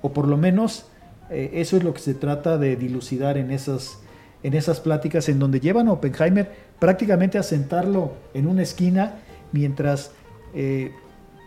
o 0.01 0.11
por 0.11 0.27
lo 0.27 0.35
menos 0.35 0.87
eh, 1.33 1.51
eso 1.53 1.77
es 1.77 1.83
lo 1.83 1.93
que 1.93 1.99
se 1.99 2.13
trata 2.13 2.57
de 2.57 2.75
dilucidar 2.75 3.37
en 3.37 3.51
esas, 3.51 3.99
en 4.43 4.53
esas 4.53 4.79
pláticas 4.79 5.29
en 5.29 5.39
donde 5.39 5.59
llevan 5.59 5.87
a 5.87 5.93
Oppenheimer 5.93 6.51
prácticamente 6.79 7.37
a 7.37 7.43
sentarlo 7.43 8.13
en 8.33 8.47
una 8.47 8.63
esquina 8.63 9.15
mientras 9.51 10.11
eh, 10.53 10.91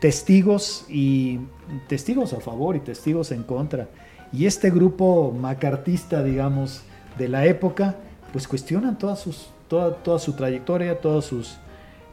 testigos 0.01 0.85
y 0.89 1.41
testigos 1.89 2.33
a 2.33 2.41
favor 2.41 2.77
y 2.77 2.81
testigos 2.81 3.33
en 3.33 3.43
contra 3.43 3.89
y 4.33 4.47
este 4.47 4.71
grupo 4.71 5.33
macartista, 5.33 6.23
digamos, 6.23 6.83
de 7.19 7.29
la 7.29 7.47
época, 7.47 7.97
pues 8.33 8.47
cuestionan 8.49 8.99
todas 8.99 9.21
sus, 9.21 9.49
toda, 9.69 9.95
toda 9.97 10.19
su 10.19 10.35
trayectoria, 10.35 11.01
todas 11.01 11.25
sus, 11.25 11.57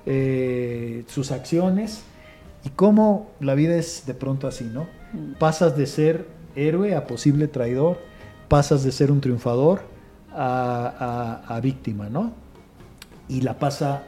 eh, 0.06 1.04
sus 1.08 1.32
acciones 1.32 2.04
y 2.64 2.70
cómo 2.70 3.32
la 3.40 3.56
vida 3.56 3.76
es 3.76 4.06
de 4.06 4.14
pronto 4.14 4.48
así, 4.48 4.64
¿no? 4.64 4.88
Pasas 5.40 5.76
de 5.76 5.86
ser 5.86 6.28
héroe 6.56 6.96
a 6.96 7.08
posible 7.08 7.48
traidor, 7.48 8.00
pasas 8.48 8.84
de 8.84 8.92
ser 8.92 9.12
un 9.12 9.22
triunfador 9.22 9.82
a, 10.32 11.60
víctima, 11.62 12.10
¿no? 12.10 12.34
Y 13.28 13.42
la 13.42 13.60
pasa 13.60 14.04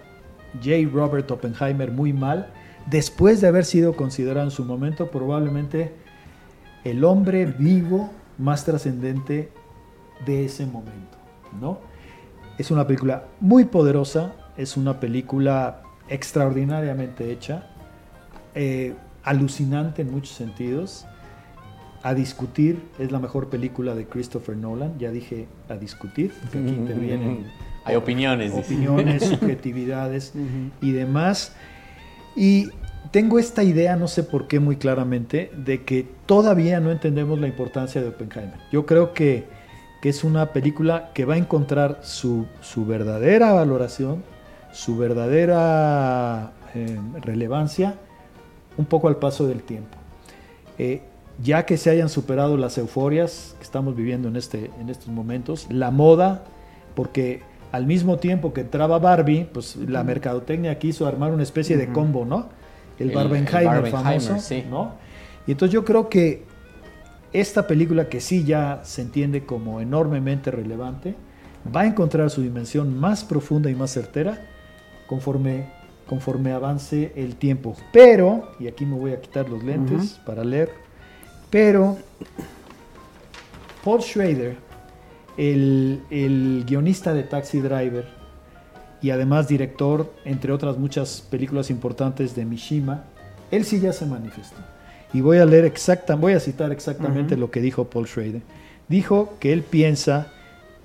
J. 0.55 0.89
Robert 0.91 1.29
Oppenheimer 1.31 1.91
muy 1.91 2.13
mal, 2.13 2.51
después 2.87 3.41
de 3.41 3.47
haber 3.47 3.65
sido 3.65 3.95
considerado 3.95 4.47
en 4.47 4.51
su 4.51 4.65
momento 4.65 5.09
probablemente 5.11 5.93
el 6.83 7.03
hombre 7.03 7.45
vivo 7.45 8.11
más 8.37 8.65
trascendente 8.65 9.51
de 10.25 10.45
ese 10.45 10.65
momento, 10.65 11.17
¿no? 11.59 11.79
Es 12.57 12.71
una 12.71 12.87
película 12.87 13.25
muy 13.39 13.65
poderosa, 13.65 14.33
es 14.57 14.77
una 14.77 14.99
película 14.99 15.81
extraordinariamente 16.07 17.31
hecha, 17.31 17.67
eh, 18.53 18.95
alucinante 19.23 20.03
en 20.03 20.11
muchos 20.11 20.35
sentidos. 20.35 21.05
A 22.05 22.13
discutir, 22.13 22.77
es 22.99 23.11
la 23.11 23.17
mejor 23.17 23.49
película 23.49 23.95
de 23.95 24.05
Christopher 24.05 24.55
Nolan, 24.55 24.99
ya 24.99 25.09
dije 25.09 25.47
a 25.69 25.73
discutir, 25.73 26.31
que 26.51 26.59
aquí 26.59 26.69
intervienen 26.69 27.47
Hay 27.83 27.95
opiniones, 27.95 28.55
dice. 28.55 28.75
opiniones, 28.75 29.23
subjetividades 29.39 30.33
y 30.81 30.91
demás. 30.91 31.55
Y 32.35 32.67
tengo 33.09 33.39
esta 33.39 33.63
idea, 33.63 33.95
no 33.95 34.07
sé 34.07 34.21
por 34.21 34.47
qué 34.47 34.59
muy 34.59 34.75
claramente, 34.75 35.49
de 35.57 35.83
que 35.83 36.05
todavía 36.27 36.79
no 36.79 36.91
entendemos 36.91 37.39
la 37.39 37.47
importancia 37.47 38.01
de 38.01 38.09
Oppenheimer. 38.09 38.59
Yo 38.71 38.85
creo 38.85 39.13
que, 39.13 39.45
que 39.99 40.09
es 40.09 40.23
una 40.23 40.53
película 40.53 41.09
que 41.15 41.25
va 41.25 41.33
a 41.33 41.37
encontrar 41.37 42.01
su, 42.03 42.45
su 42.61 42.85
verdadera 42.85 43.51
valoración, 43.51 44.23
su 44.71 44.95
verdadera 44.95 46.51
eh, 46.75 46.99
relevancia, 47.21 47.95
un 48.77 48.85
poco 48.85 49.07
al 49.07 49.15
paso 49.15 49.47
del 49.47 49.63
tiempo. 49.63 49.97
Eh, 50.77 51.01
ya 51.41 51.65
que 51.65 51.77
se 51.77 51.89
hayan 51.89 52.09
superado 52.09 52.57
las 52.57 52.77
euforias 52.77 53.55
que 53.57 53.63
estamos 53.63 53.95
viviendo 53.95 54.27
en, 54.27 54.35
este, 54.35 54.71
en 54.79 54.89
estos 54.89 55.07
momentos, 55.09 55.67
la 55.69 55.91
moda, 55.91 56.43
porque 56.95 57.41
al 57.71 57.85
mismo 57.85 58.17
tiempo 58.17 58.53
que 58.53 58.61
entraba 58.61 58.99
Barbie, 58.99 59.49
pues 59.51 59.75
la 59.75 60.03
mercadotecnia 60.03 60.79
quiso 60.79 61.05
armar 61.07 61.31
una 61.33 61.43
especie 61.43 61.75
de 61.77 61.87
combo, 61.91 62.23
¿no? 62.25 62.47
El, 62.99 63.09
El- 63.09 63.15
Barbenheimer, 63.15 63.61
el 63.61 63.67
Barbenheimer, 63.91 64.21
famoso, 64.21 64.39
sí. 64.39 64.63
¿no? 64.69 64.93
Y 65.45 65.51
entonces 65.51 65.73
yo 65.73 65.83
creo 65.83 66.07
que 66.07 66.43
esta 67.33 67.67
película, 67.67 68.07
que 68.07 68.21
sí 68.21 68.45
ya 68.45 68.79
se 68.85 69.01
entiende 69.01 69.45
como 69.45 69.81
enormemente 69.81 70.51
relevante, 70.51 71.15
va 71.75 71.81
a 71.81 71.85
encontrar 71.85 72.29
su 72.29 72.41
dimensión 72.41 72.97
más 72.97 73.25
profunda 73.25 73.69
y 73.69 73.75
más 73.75 73.91
certera 73.91 74.41
conforme, 75.07 75.65
conforme 76.07 76.53
avance 76.53 77.11
el 77.17 77.35
tiempo. 77.35 77.75
Pero, 77.91 78.51
y 78.59 78.67
aquí 78.67 78.85
me 78.85 78.97
voy 78.97 79.11
a 79.11 79.19
quitar 79.19 79.49
los 79.49 79.61
lentes 79.63 80.19
para 80.25 80.45
leer, 80.45 80.71
pero 81.55 81.97
Paul 83.81 84.01
Schrader, 84.01 84.57
el, 85.37 86.01
el 86.09 86.65
guionista 86.67 87.13
de 87.13 87.23
Taxi 87.23 87.61
Driver 87.61 88.05
y 89.01 89.11
además 89.11 89.47
director, 89.47 90.13
entre 90.25 90.51
otras 90.51 90.77
muchas 90.77 91.21
películas 91.21 91.69
importantes 91.69 92.35
de 92.35 92.43
Mishima, 92.43 93.05
él 93.51 93.63
sí 93.63 93.79
ya 93.79 93.93
se 93.93 94.05
manifestó. 94.05 94.57
Y 95.13 95.21
voy 95.21 95.37
a 95.37 95.45
leer 95.45 95.63
exacta, 95.63 96.15
voy 96.15 96.33
a 96.33 96.41
citar 96.41 96.73
exactamente 96.73 97.37
lo 97.37 97.49
que 97.49 97.61
dijo 97.61 97.85
Paul 97.85 98.05
Schrader. 98.05 98.41
Dijo 98.89 99.35
que 99.39 99.53
él 99.53 99.63
piensa 99.63 100.33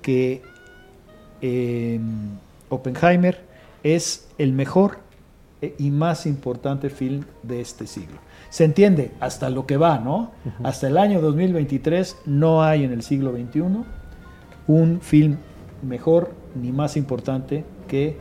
que 0.01 0.41
eh, 1.41 1.99
Oppenheimer 2.69 3.41
es 3.83 4.25
el 4.37 4.53
mejor 4.53 4.99
eh, 5.61 5.75
y 5.77 5.91
más 5.91 6.25
importante 6.25 6.89
film 6.89 7.25
de 7.43 7.59
este 7.59 7.87
siglo. 7.87 8.30
Se 8.51 8.65
entiende 8.65 9.11
hasta 9.21 9.49
lo 9.49 9.65
que 9.65 9.77
va, 9.77 9.97
¿no? 9.97 10.31
Hasta 10.61 10.87
el 10.87 10.97
año 10.97 11.21
2023 11.21 12.17
no 12.25 12.63
hay 12.63 12.83
en 12.83 12.91
el 12.91 13.01
siglo 13.01 13.31
XXI 13.31 13.61
un 14.67 14.99
film 15.01 15.37
mejor 15.81 16.33
ni 16.61 16.73
más 16.73 16.97
importante 16.97 17.63
que 17.87 18.17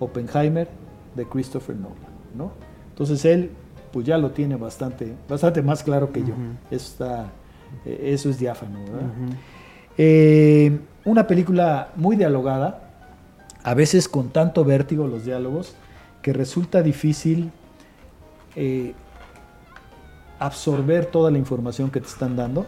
Oppenheimer 0.00 0.68
de 1.14 1.26
Christopher 1.26 1.76
Nolan, 1.76 1.96
¿no? 2.34 2.52
Entonces 2.88 3.26
él 3.26 3.50
pues 3.92 4.06
ya 4.06 4.16
lo 4.16 4.30
tiene 4.30 4.56
bastante, 4.56 5.14
bastante 5.28 5.60
más 5.60 5.82
claro 5.82 6.10
que 6.10 6.20
yo. 6.20 6.34
Eso, 6.70 6.90
está, 6.90 7.32
eh, 7.84 8.12
eso 8.12 8.30
es 8.30 8.38
diáfano, 8.38 8.80
¿verdad? 8.80 9.10
Eh, 9.98 10.78
una 11.04 11.26
película 11.26 11.92
muy 11.94 12.16
dialogada, 12.16 12.90
a 13.62 13.74
veces 13.74 14.08
con 14.08 14.30
tanto 14.30 14.64
vértigo 14.64 15.06
los 15.06 15.26
diálogos, 15.26 15.76
que 16.22 16.32
resulta 16.32 16.82
difícil 16.82 17.52
eh, 18.56 18.94
absorber 20.46 21.06
toda 21.06 21.30
la 21.30 21.38
información 21.38 21.90
que 21.90 22.00
te 22.00 22.06
están 22.06 22.36
dando. 22.36 22.66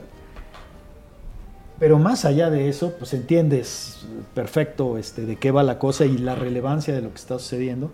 Pero 1.78 1.98
más 1.98 2.24
allá 2.24 2.48
de 2.48 2.68
eso, 2.68 2.94
pues 2.98 3.12
entiendes 3.12 4.06
perfecto 4.34 4.96
este, 4.96 5.26
de 5.26 5.36
qué 5.36 5.50
va 5.50 5.62
la 5.62 5.78
cosa 5.78 6.06
y 6.06 6.16
la 6.16 6.34
relevancia 6.34 6.94
de 6.94 7.02
lo 7.02 7.10
que 7.10 7.16
está 7.16 7.38
sucediendo. 7.38 7.90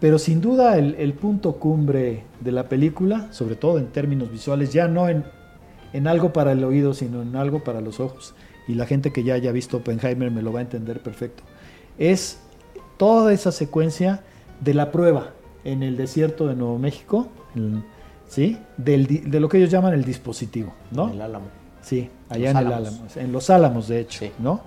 Pero 0.00 0.18
sin 0.18 0.40
duda 0.40 0.78
el, 0.78 0.94
el 0.96 1.12
punto 1.14 1.54
cumbre 1.54 2.24
de 2.40 2.52
la 2.52 2.68
película, 2.68 3.32
sobre 3.32 3.56
todo 3.56 3.78
en 3.78 3.86
términos 3.88 4.30
visuales, 4.30 4.72
ya 4.72 4.86
no 4.88 5.08
en, 5.08 5.24
en 5.92 6.06
algo 6.06 6.32
para 6.32 6.52
el 6.52 6.62
oído, 6.64 6.94
sino 6.94 7.22
en 7.22 7.34
algo 7.36 7.64
para 7.64 7.80
los 7.80 7.98
ojos, 8.00 8.34
y 8.68 8.74
la 8.74 8.86
gente 8.86 9.12
que 9.12 9.24
ya 9.24 9.34
haya 9.34 9.50
visto 9.52 9.78
Oppenheimer 9.78 10.30
me 10.30 10.42
lo 10.42 10.52
va 10.52 10.60
a 10.60 10.62
entender 10.62 11.00
perfecto, 11.00 11.42
es 11.98 12.38
toda 12.98 13.32
esa 13.32 13.52
secuencia 13.52 14.22
de 14.60 14.74
la 14.74 14.90
prueba 14.92 15.30
en 15.64 15.82
el 15.82 15.96
desierto 15.96 16.46
de 16.46 16.54
Nuevo 16.56 16.78
México, 16.78 17.28
en- 17.54 17.84
¿sí? 18.32 18.56
Del 18.78 19.06
de 19.30 19.40
lo 19.40 19.48
que 19.48 19.58
ellos 19.58 19.70
llaman 19.70 19.92
el 19.92 20.04
dispositivo, 20.04 20.72
¿no? 20.90 21.10
El 21.10 21.20
Álamo. 21.20 21.46
Sí, 21.82 22.08
allá 22.30 22.46
Los 22.46 22.50
en 22.50 22.56
el 22.56 22.66
Álamos. 22.66 22.88
Álamos, 22.88 23.16
en 23.18 23.32
los 23.32 23.50
Álamos 23.50 23.88
de 23.88 24.00
hecho, 24.00 24.24
¿no? 24.38 24.62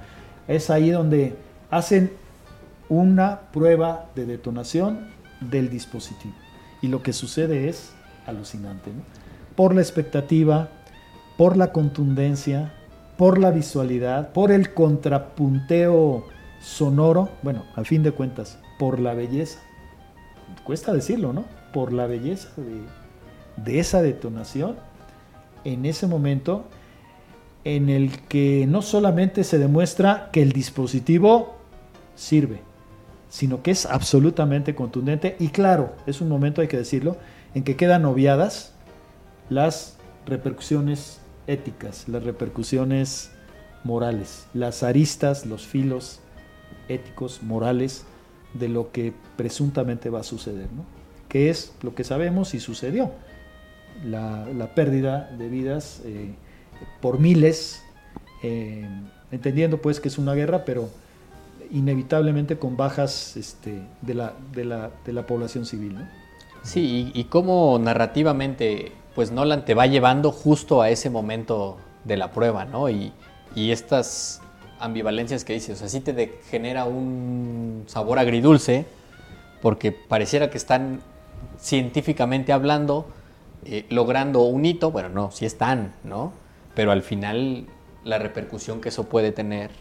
Es 0.47 0.69
ahí 0.69 0.91
donde 0.91 1.35
hacen 1.71 2.11
una 2.89 3.41
prueba 3.51 4.05
de 4.13 4.27
detonación 4.27 5.07
del 5.41 5.71
dispositivo. 5.71 6.35
Y 6.83 6.89
lo 6.89 7.01
que 7.01 7.11
sucede 7.11 7.67
es 7.67 7.93
alucinante, 8.27 8.91
¿no? 8.91 9.01
Por 9.55 9.73
la 9.73 9.81
expectativa, 9.81 10.69
por 11.35 11.57
la 11.57 11.71
contundencia, 11.71 12.71
por 13.17 13.39
la 13.39 13.49
visualidad, 13.49 14.31
por 14.31 14.51
el 14.51 14.75
contrapunteo 14.75 16.25
sonoro, 16.61 17.29
bueno, 17.41 17.63
al 17.75 17.87
fin 17.87 18.03
de 18.03 18.11
cuentas, 18.11 18.59
por 18.77 18.99
la 18.99 19.15
belleza. 19.15 19.59
Cuesta 20.63 20.93
decirlo, 20.93 21.33
¿no? 21.33 21.45
Por 21.73 21.93
la 21.93 22.05
belleza 22.05 22.49
de, 22.57 23.04
de 23.57 23.79
esa 23.79 24.01
detonación 24.01 24.75
en 25.63 25.85
ese 25.85 26.07
momento 26.07 26.65
en 27.63 27.89
el 27.89 28.19
que 28.27 28.65
no 28.67 28.81
solamente 28.81 29.43
se 29.43 29.57
demuestra 29.57 30.29
que 30.31 30.41
el 30.41 30.51
dispositivo 30.51 31.55
sirve, 32.15 32.61
sino 33.29 33.63
que 33.63 33.71
es 33.71 33.85
absolutamente 33.85 34.75
contundente 34.75 35.35
y 35.39 35.49
claro, 35.49 35.93
es 36.05 36.21
un 36.21 36.29
momento, 36.29 36.61
hay 36.61 36.67
que 36.67 36.77
decirlo, 36.77 37.17
en 37.55 37.63
que 37.63 37.75
quedan 37.75 38.05
obviadas 38.05 38.73
las 39.49 39.97
repercusiones 40.25 41.19
éticas, 41.47 42.07
las 42.07 42.23
repercusiones 42.23 43.31
morales, 43.83 44.47
las 44.53 44.83
aristas, 44.83 45.45
los 45.45 45.65
filos 45.65 46.19
éticos, 46.87 47.41
morales 47.41 48.05
de 48.53 48.69
lo 48.69 48.91
que 48.91 49.13
presuntamente 49.37 50.09
va 50.09 50.21
a 50.21 50.23
suceder, 50.23 50.67
¿no? 50.75 50.85
que 51.29 51.49
es 51.49 51.73
lo 51.81 51.95
que 51.95 52.03
sabemos 52.03 52.53
y 52.53 52.59
sucedió. 52.59 53.11
La, 54.03 54.71
pérdida 54.75 55.29
de 55.37 55.49
vidas 55.49 56.01
eh, 56.05 56.33
por 57.01 57.19
miles, 57.19 57.83
eh, 58.43 58.87
entendiendo 59.31 59.81
pues 59.81 59.99
que 59.99 60.07
es 60.07 60.17
una 60.17 60.33
guerra, 60.33 60.65
pero 60.65 60.89
inevitablemente 61.71 62.57
con 62.57 62.77
bajas 62.77 63.37
este, 63.37 63.81
de, 64.01 64.13
la, 64.13 64.33
de, 64.53 64.65
la, 64.65 64.91
de 65.05 65.13
la 65.13 65.25
población 65.25 65.65
civil. 65.65 65.97
Sí, 66.63 67.11
y, 67.13 67.19
y 67.19 67.25
cómo 67.25 67.77
narrativamente, 67.79 68.91
pues 69.13 69.31
Nolan 69.31 69.65
te 69.65 69.73
va 69.73 69.85
llevando 69.87 70.31
justo 70.31 70.81
a 70.81 70.89
ese 70.89 71.09
momento 71.09 71.77
de 72.03 72.17
la 72.17 72.31
prueba, 72.31 72.65
¿no? 72.65 72.89
Y, 72.89 73.13
y 73.55 73.71
estas 73.71 74.41
ambivalencias 74.79 75.43
que 75.45 75.53
dices, 75.53 75.77
o 75.77 75.79
sea, 75.79 75.89
sí 75.89 76.01
te 76.01 76.39
genera 76.49 76.85
un 76.85 77.83
sabor 77.87 78.19
agridulce, 78.19 78.85
porque 79.61 79.91
pareciera 79.91 80.49
que 80.49 80.57
están 80.57 81.01
científicamente 81.57 82.53
hablando, 82.53 83.07
eh, 83.65 83.85
logrando 83.89 84.41
un 84.43 84.65
hito, 84.65 84.91
bueno, 84.91 85.09
no, 85.09 85.31
sí 85.31 85.45
están, 85.45 85.93
¿no? 86.03 86.33
Pero 86.75 86.91
al 86.91 87.01
final 87.01 87.65
la 88.03 88.19
repercusión 88.19 88.81
que 88.81 88.89
eso 88.89 89.05
puede 89.09 89.31
tener 89.31 89.71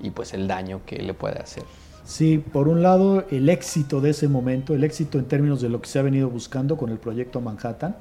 y 0.00 0.10
pues 0.10 0.34
el 0.34 0.46
daño 0.46 0.80
que 0.86 0.96
le 1.02 1.14
puede 1.14 1.38
hacer. 1.40 1.64
Sí, 2.04 2.38
por 2.38 2.68
un 2.68 2.82
lado, 2.82 3.24
el 3.30 3.48
éxito 3.48 4.00
de 4.00 4.10
ese 4.10 4.28
momento, 4.28 4.74
el 4.74 4.84
éxito 4.84 5.18
en 5.18 5.24
términos 5.24 5.60
de 5.62 5.70
lo 5.70 5.80
que 5.80 5.88
se 5.88 5.98
ha 5.98 6.02
venido 6.02 6.28
buscando 6.28 6.76
con 6.76 6.90
el 6.90 6.98
proyecto 6.98 7.40
Manhattan. 7.40 7.96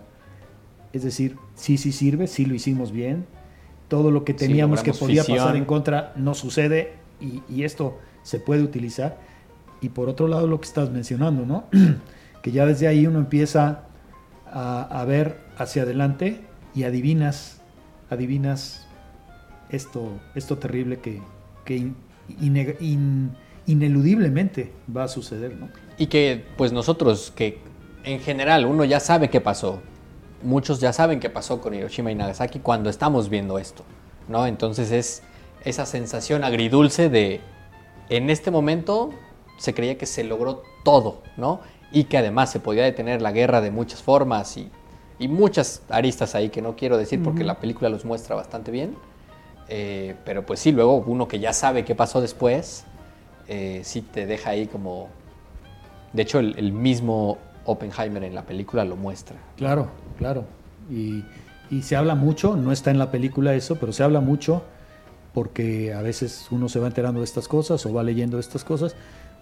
Es 0.91 1.03
decir, 1.03 1.37
sí, 1.55 1.77
sí 1.77 1.91
sirve, 1.91 2.27
sí 2.27 2.45
lo 2.45 2.53
hicimos 2.53 2.91
bien. 2.91 3.25
Todo 3.87 4.11
lo 4.11 4.25
que 4.25 4.33
Sí, 4.33 4.39
teníamos 4.39 4.83
que 4.83 4.93
podía 4.93 5.23
fisión. 5.23 5.37
pasar 5.39 5.55
en 5.55 5.65
contra 5.65 6.13
no 6.15 6.33
sucede 6.33 6.93
y, 7.21 7.41
y 7.47 7.63
esto 7.63 7.97
se 8.23 8.39
puede 8.39 8.61
utilizar. 8.61 9.17
Y 9.81 9.89
por 9.89 10.09
otro 10.09 10.27
lado, 10.27 10.47
lo 10.47 10.59
que 10.59 10.67
estás 10.67 10.91
mencionando, 10.91 11.45
¿no? 11.45 11.65
que 12.41 12.51
ya 12.51 12.65
desde 12.65 12.87
ahí 12.87 13.07
uno 13.07 13.19
empieza 13.19 13.83
a, 14.53 15.03
ver 15.05 15.39
hacia 15.57 15.83
adelante 15.83 16.41
y 16.75 16.83
adivinas, 16.83 17.61
adivinas 18.09 18.85
esto, 19.69 20.19
esto 20.35 20.57
terrible 20.57 20.99
que, 20.99 21.21
que 21.65 21.77
in- 21.77 21.95
ine- 22.39 22.75
in- 22.79 23.35
ineludiblemente 23.65 24.71
va 24.95 25.05
a 25.05 25.07
suceder, 25.07 25.55
¿no? 25.55 25.69
Y 25.97 26.07
que 26.07 26.45
pues 26.57 26.71
nosotros, 26.71 27.31
que 27.35 27.59
en 28.03 28.19
general 28.19 28.65
uno 28.65 28.83
ya 28.85 28.99
sabe 28.99 29.29
qué 29.29 29.41
pasó, 29.41 29.81
muchos 30.43 30.79
ya 30.79 30.93
saben 30.93 31.19
qué 31.19 31.29
pasó 31.29 31.61
con 31.61 31.73
Hiroshima 31.73 32.11
y 32.11 32.15
Nagasaki 32.15 32.59
cuando 32.59 32.89
estamos 32.89 33.29
viendo 33.29 33.57
esto, 33.59 33.83
¿no? 34.27 34.45
Entonces 34.45 34.91
es 34.91 35.23
esa 35.63 35.85
sensación 35.85 36.43
agridulce 36.43 37.09
de, 37.09 37.41
en 38.09 38.29
este 38.29 38.51
momento 38.51 39.11
se 39.57 39.73
creía 39.73 39.97
que 39.97 40.05
se 40.05 40.23
logró 40.23 40.63
todo, 40.83 41.23
¿no? 41.37 41.61
Y 41.93 42.05
que 42.05 42.17
además 42.17 42.51
se 42.51 42.59
podía 42.59 42.83
detener 42.83 43.21
la 43.21 43.31
guerra 43.31 43.61
de 43.61 43.71
muchas 43.71 44.01
formas 44.01 44.57
y, 44.57 44.69
y 45.19 45.27
muchas 45.29 45.83
aristas 45.89 46.35
ahí 46.35 46.49
que 46.49 46.61
no 46.61 46.75
quiero 46.75 46.97
decir 46.97 47.23
porque 47.23 47.41
Ujú. 47.41 47.47
la 47.47 47.59
película 47.59 47.87
los 47.89 48.03
muestra 48.03 48.35
bastante 48.35 48.71
bien. 48.71 48.95
Eh, 49.69 50.15
pero 50.25 50.45
pues 50.45 50.59
sí, 50.59 50.71
luego 50.71 50.97
uno 50.97 51.27
que 51.27 51.39
ya 51.39 51.53
sabe 51.53 51.85
qué 51.85 51.95
pasó 51.95 52.19
después, 52.19 52.83
eh, 53.47 53.81
sí 53.83 54.01
te 54.01 54.25
deja 54.25 54.49
ahí 54.49 54.67
como... 54.67 55.07
De 56.11 56.23
hecho, 56.23 56.39
el, 56.39 56.55
el 56.57 56.73
mismo 56.73 57.37
Oppenheimer 57.65 58.23
en 58.23 58.35
la 58.35 58.41
película 58.43 58.83
lo 58.85 58.95
muestra. 58.95 59.37
Claro, 59.55 59.87
claro. 60.17 60.45
Y, 60.89 61.23
y 61.71 61.83
se 61.83 61.95
habla 61.95 62.15
mucho, 62.15 62.55
no 62.55 62.71
está 62.71 62.91
en 62.91 62.99
la 62.99 63.09
película 63.09 63.53
eso, 63.53 63.77
pero 63.77 63.93
se 63.93 64.03
habla 64.03 64.19
mucho 64.19 64.63
porque 65.33 65.93
a 65.93 66.01
veces 66.01 66.47
uno 66.51 66.69
se 66.69 66.79
va 66.79 66.87
enterando 66.87 67.21
de 67.21 67.25
estas 67.25 67.47
cosas 67.47 67.83
o 67.85 67.93
va 67.93 68.03
leyendo 68.03 68.37
de 68.37 68.41
estas 68.41 68.63
cosas, 68.63 68.95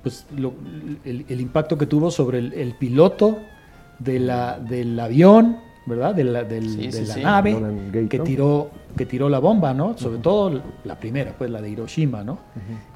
pues 0.04 0.26
lo- 0.36 0.54
el, 1.06 1.26
el 1.30 1.42
impacto 1.42 1.78
que 1.78 1.86
tuvo 1.86 2.12
sobre 2.12 2.40
el, 2.40 2.54
el 2.54 2.74
piloto 2.76 3.40
de 4.00 4.20
la, 4.20 4.60
del 4.60 5.00
avión, 5.00 5.58
¿verdad? 5.86 6.16
De 6.16 6.24
la, 6.24 6.44
del- 6.44 6.70
Sí, 6.70 6.86
de 6.88 6.92
sí, 6.92 7.06
la 7.06 7.14
sí. 7.14 7.22
nave 7.22 7.60
Gate, 7.92 8.08
que, 8.10 8.18
¿no? 8.18 8.24
tiró, 8.24 8.72
que 8.98 9.06
tiró 9.06 9.30
la 9.30 9.40
bomba, 9.40 9.74
¿no? 9.74 9.98
Sobre 9.98 10.18
todo 10.20 10.62
la 10.84 11.00
primera, 11.00 11.36
pues 11.38 11.50
la 11.52 11.62
de 11.62 11.70
Hiroshima, 11.70 12.24
¿no? 12.24 12.40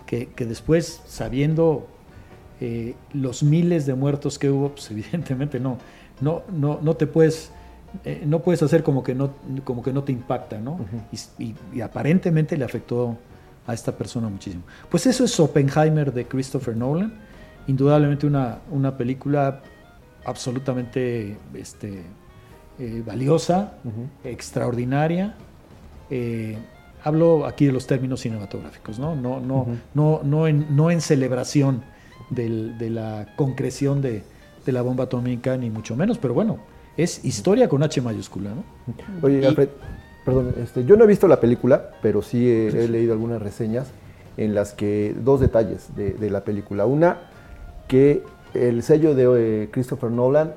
que, 0.07 0.27
que 0.27 0.45
después, 0.45 1.01
sabiendo 1.05 1.87
eh, 2.61 2.95
los 3.13 3.43
miles 3.43 3.85
de 3.85 3.95
muertos 3.95 4.37
que 4.39 4.49
hubo, 4.49 4.69
pues 4.69 4.89
evidentemente 4.91 5.59
no, 5.59 5.77
no, 6.21 6.43
no, 6.51 6.79
no 6.81 6.93
te 6.95 7.05
puedes, 7.07 7.51
eh, 8.03 8.23
no 8.25 8.39
puedes 8.39 8.61
hacer 8.63 8.81
como 8.83 9.03
que 9.03 9.13
no, 9.15 9.31
como 9.63 9.83
que 9.83 9.91
no 9.93 10.03
te 10.03 10.11
impacta, 10.11 10.59
¿no? 10.59 10.79
y, 11.11 11.43
y- 11.43 11.55
y 11.73 11.81
aparentemente 11.81 12.55
le 12.57 12.65
afectó 12.65 13.17
a 13.67 13.73
esta 13.73 13.91
persona 13.91 14.29
muchísimo. 14.29 14.63
Pues 14.89 15.05
eso 15.07 15.23
es 15.25 15.39
Oppenheimer 15.39 16.13
de 16.13 16.25
Christopher 16.25 16.75
Nolan, 16.75 17.13
indudablemente 17.67 18.27
una, 18.27 18.59
una 18.71 18.95
película 18.97 19.61
absolutamente 20.25 21.37
este, 21.53 22.03
eh, 22.79 23.03
valiosa, 23.05 23.73
extraordinaria. 24.23 25.35
Eh, 26.09 26.57
hablo 27.03 27.45
aquí 27.45 27.65
de 27.65 27.71
los 27.71 27.87
términos 27.87 28.21
cinematográficos, 28.21 28.99
¿no? 28.99 29.15
No, 29.15 29.39
no, 29.39 29.61
Ujú. 29.61 29.75
no, 29.93 30.21
no, 30.23 30.47
en, 30.47 30.75
no 30.75 30.91
en 30.91 31.01
celebración 31.01 31.83
del- 32.29 32.77
de 32.77 32.89
la 32.89 33.27
concreción 33.35 34.01
de, 34.01 34.23
de 34.65 34.71
la 34.71 34.81
bomba 34.81 35.05
atómica, 35.05 35.57
ni 35.57 35.69
mucho 35.69 35.95
menos, 35.95 36.17
pero 36.17 36.33
bueno, 36.33 36.57
es 36.97 37.23
historia 37.25 37.67
con 37.69 37.83
H 37.83 38.01
mayúscula, 38.01 38.51
¿no? 38.51 38.63
Oye, 39.21 39.41
Y- 39.41 39.45
Alfred, 39.45 39.69
perdón, 40.25 40.53
este, 40.61 40.83
yo 40.85 40.97
no 40.97 41.03
he 41.03 41.07
visto 41.07 41.27
la 41.27 41.39
película, 41.39 41.91
pero 42.01 42.21
sí 42.21 42.49
he, 42.49 42.67
he 42.67 42.87
leído 42.87 43.13
algunas 43.13 43.41
reseñas 43.41 43.87
en 44.37 44.53
las 44.55 44.73
que 44.73 45.15
dos 45.23 45.39
detalles 45.39 45.95
de, 45.95 46.11
de 46.13 46.29
la 46.29 46.43
película. 46.43 46.85
Una, 46.85 47.19
que 47.87 48.23
el 48.53 48.83
sello 48.83 49.15
de 49.15 49.63
eh, 49.63 49.69
Christopher 49.71 50.11
Nolan 50.11 50.53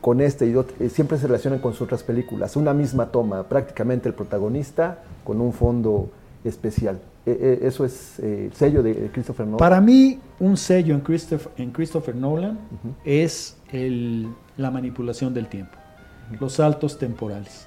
con 0.00 0.20
este 0.20 0.46
y 0.46 0.52
ot- 0.52 0.68
eh, 0.78 0.88
siempre 0.88 1.18
se 1.18 1.26
relacionan 1.26 1.58
con 1.60 1.72
sus 1.72 1.82
otras 1.82 2.02
películas. 2.02 2.54
Una 2.56 2.74
misma 2.74 3.06
toma, 3.06 3.42
prácticamente 3.44 4.08
el 4.08 4.14
protagonista 4.14 4.98
con 5.24 5.40
un 5.40 5.52
fondo 5.52 6.10
especial. 6.44 7.00
Eh, 7.24 7.36
eh, 7.40 7.58
eso 7.62 7.84
es 7.84 8.20
eh, 8.20 8.46
el 8.46 8.52
sello 8.52 8.82
de 8.84 9.10
Christopher 9.12 9.46
Nolan. 9.46 9.58
Para 9.58 9.80
mí, 9.80 10.20
un 10.38 10.56
sello 10.56 10.94
en 10.94 11.00
Christopher, 11.00 11.50
en 11.56 11.70
Christopher 11.72 12.14
Nolan 12.14 12.58
es 13.04 13.56
el- 13.72 14.28
la 14.56 14.70
manipulación 14.70 15.34
del 15.34 15.48
tiempo, 15.48 15.72
los 16.38 16.52
saltos 16.52 16.98
temporales. 16.98 17.66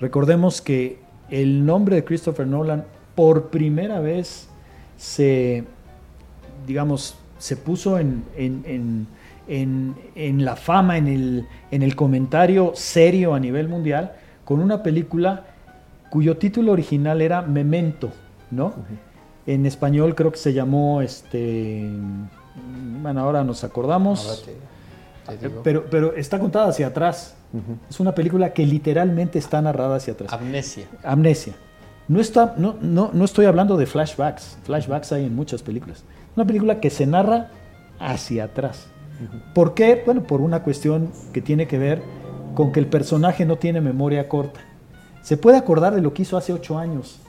Recordemos 0.00 0.60
que 0.60 0.98
el 1.30 1.64
nombre 1.64 1.96
de 1.96 2.04
Christopher 2.04 2.46
Nolan 2.46 2.84
por 3.14 3.50
primera 3.50 4.00
vez 4.00 4.48
se, 4.96 5.64
digamos, 6.66 7.16
se 7.38 7.56
puso 7.56 7.98
en, 7.98 8.24
en- 8.36 9.06
en- 9.48 9.94
en- 10.14 10.44
la 10.44 10.56
fama, 10.56 10.96
en 10.98 11.06
el, 11.08 11.46
en 11.70 11.82
el 11.82 11.96
comentario 11.96 12.72
serio 12.74 13.34
a 13.34 13.40
nivel 13.40 13.68
mundial, 13.68 14.12
con 14.44 14.60
una 14.60 14.82
película 14.82 15.44
cuyo 16.10 16.36
título 16.36 16.72
original 16.72 17.20
era 17.20 17.42
Memento, 17.42 18.10
¿no? 18.50 18.74
En 19.46 19.66
español 19.66 20.14
creo 20.14 20.30
que 20.32 20.38
se 20.38 20.52
llamó, 20.52 21.02
este, 21.02 21.88
bueno, 23.02 23.20
ahora 23.20 23.42
nos 23.44 23.64
acordamos, 23.64 24.28
Ahora 24.28 24.42
te- 24.44 24.69
te 25.36 25.48
digo. 25.48 25.62
pero, 25.62 25.86
pero 25.90 26.14
está 26.14 26.38
contada 26.38 26.68
hacia 26.68 26.88
atrás. 26.88 27.36
Es 27.88 27.98
una 27.98 28.14
película 28.14 28.52
que 28.52 28.64
literalmente 28.64 29.38
está 29.38 29.60
narrada 29.60 29.96
hacia 29.96 30.12
atrás. 30.12 30.32
Amnesia. 30.32 30.86
Amnesia. 31.02 31.54
No, 32.06 32.20
está, 32.20 32.54
no, 32.56 32.76
no, 32.80 33.10
no 33.12 33.24
estoy 33.24 33.46
hablando 33.46 33.76
de 33.76 33.86
flashbacks. 33.86 34.58
Flashbacks 34.64 35.12
hay 35.12 35.24
en 35.24 35.34
muchas 35.34 35.62
películas. 35.62 36.04
Una 36.36 36.44
película 36.44 36.80
que 36.80 36.90
se 36.90 37.06
narra 37.06 37.50
hacia 37.98 38.44
atrás. 38.44 38.86
¿Por 39.54 39.74
qué? 39.74 40.02
Bueno, 40.04 40.22
por 40.22 40.40
una 40.40 40.62
cuestión 40.62 41.10
que 41.32 41.42
tiene 41.42 41.66
que 41.66 41.78
ver 41.78 42.02
con 42.54 42.72
que 42.72 42.80
el 42.80 42.86
personaje 42.86 43.44
no 43.44 43.56
tiene 43.56 43.80
memoria 43.80 44.28
corta. 44.28 44.60
Se 45.22 45.36
puede 45.36 45.58
acordar 45.58 45.94
de 45.94 46.00
lo 46.00 46.14
que 46.14 46.22
hizo 46.22 46.36
hace 46.36 46.52
ocho 46.52 46.78
años. 46.78 47.20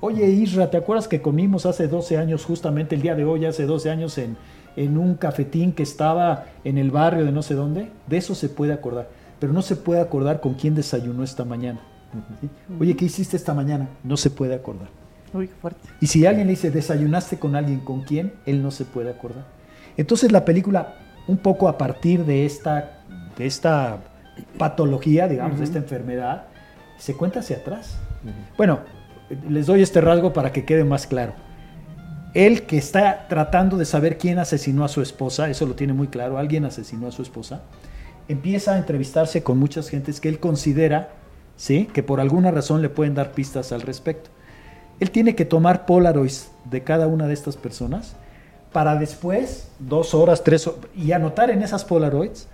Oye, 0.00 0.26
Isra, 0.28 0.70
¿te 0.70 0.76
acuerdas 0.76 1.08
que 1.08 1.22
comimos 1.22 1.64
hace 1.64 1.88
12 1.88 2.18
años, 2.18 2.44
justamente 2.44 2.94
el 2.94 3.02
día 3.02 3.14
de 3.14 3.24
hoy, 3.24 3.46
hace 3.46 3.64
12 3.64 3.90
años, 3.90 4.18
en, 4.18 4.36
en 4.76 4.98
un 4.98 5.14
cafetín 5.14 5.72
que 5.72 5.82
estaba 5.82 6.44
en 6.64 6.78
el 6.78 6.90
barrio 6.90 7.24
de 7.24 7.32
no 7.32 7.42
sé 7.42 7.54
dónde? 7.54 7.90
De 8.06 8.16
eso 8.16 8.34
se 8.34 8.48
puede 8.48 8.72
acordar. 8.72 9.08
Pero 9.40 9.52
no 9.52 9.62
se 9.62 9.76
puede 9.76 10.00
acordar 10.00 10.40
con 10.40 10.54
quién 10.54 10.74
desayunó 10.74 11.24
esta 11.24 11.44
mañana. 11.44 11.80
¿sí? 12.40 12.48
Oye, 12.78 12.96
¿qué 12.96 13.06
hiciste 13.06 13.36
esta 13.36 13.54
mañana? 13.54 13.88
No 14.04 14.16
se 14.16 14.30
puede 14.30 14.54
acordar. 14.54 14.88
Uy, 15.32 15.48
qué 15.48 15.54
fuerte. 15.54 15.80
Y 16.00 16.06
si 16.06 16.24
alguien 16.26 16.46
le 16.46 16.52
dice, 16.52 16.70
¿desayunaste 16.70 17.38
con 17.38 17.56
alguien 17.56 17.80
con 17.80 18.02
quién? 18.02 18.34
Él 18.46 18.62
no 18.62 18.70
se 18.70 18.84
puede 18.84 19.10
acordar. 19.10 19.44
Entonces 19.96 20.32
la 20.32 20.44
película, 20.44 20.94
un 21.26 21.38
poco 21.38 21.68
a 21.68 21.78
partir 21.78 22.24
de 22.24 22.46
esta, 22.46 23.00
de 23.36 23.46
esta 23.46 23.98
patología, 24.58 25.28
digamos, 25.28 25.58
de 25.58 25.64
esta 25.64 25.78
enfermedad, 25.78 26.44
se 26.98 27.14
cuenta 27.14 27.40
hacia 27.40 27.56
atrás. 27.56 27.98
Bueno, 28.56 28.80
les 29.48 29.66
doy 29.66 29.82
este 29.82 30.00
rasgo 30.00 30.32
para 30.32 30.52
que 30.52 30.64
quede 30.64 30.84
más 30.84 31.06
claro. 31.06 31.34
Él 32.36 32.64
que 32.64 32.76
está 32.76 33.28
tratando 33.30 33.78
de 33.78 33.86
saber 33.86 34.18
quién 34.18 34.38
asesinó 34.38 34.84
a 34.84 34.88
su 34.88 35.00
esposa, 35.00 35.48
eso 35.48 35.64
lo 35.64 35.74
tiene 35.74 35.94
muy 35.94 36.08
claro, 36.08 36.36
alguien 36.36 36.66
asesinó 36.66 37.08
a 37.08 37.10
su 37.10 37.22
esposa, 37.22 37.62
empieza 38.28 38.74
a 38.74 38.76
entrevistarse 38.76 39.42
con 39.42 39.56
muchas 39.56 39.88
gentes 39.88 40.20
que 40.20 40.28
él 40.28 40.38
considera, 40.38 41.12
¿sí? 41.56 41.88
que 41.94 42.02
por 42.02 42.20
alguna 42.20 42.50
razón 42.50 42.82
le 42.82 42.90
pueden 42.90 43.14
dar 43.14 43.32
pistas 43.32 43.72
al 43.72 43.80
respecto. 43.80 44.28
Él 45.00 45.12
tiene 45.12 45.34
que 45.34 45.46
tomar 45.46 45.86
Polaroids 45.86 46.50
de 46.66 46.82
cada 46.82 47.06
una 47.06 47.26
de 47.26 47.32
estas 47.32 47.56
personas 47.56 48.16
para 48.70 48.96
después, 48.96 49.70
dos 49.78 50.12
horas, 50.12 50.44
tres 50.44 50.66
horas, 50.66 50.80
y 50.94 51.12
anotar 51.12 51.48
en 51.48 51.62
esas 51.62 51.86
Polaroids 51.86 52.48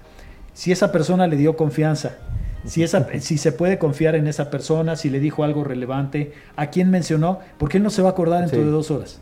si 0.54 0.70
esa 0.70 0.92
persona 0.92 1.26
le 1.26 1.36
dio 1.36 1.56
confianza, 1.56 2.18
Si, 2.64 2.84
esa, 2.84 3.08
si 3.18 3.36
se 3.36 3.50
puede 3.50 3.78
confiar 3.78 4.14
en 4.14 4.28
esa 4.28 4.48
persona, 4.48 4.94
si 4.94 5.10
le 5.10 5.18
dijo 5.18 5.42
algo 5.42 5.64
relevante, 5.64 6.34
a 6.54 6.68
quién 6.68 6.88
mencionó, 6.88 7.40
porque 7.58 7.78
él 7.78 7.82
no 7.82 7.90
se 7.90 8.00
va 8.00 8.10
a 8.10 8.12
acordar 8.12 8.42
dentro 8.42 8.60
Sí. 8.60 8.64
de 8.64 8.70
dos 8.70 8.92
horas 8.92 9.20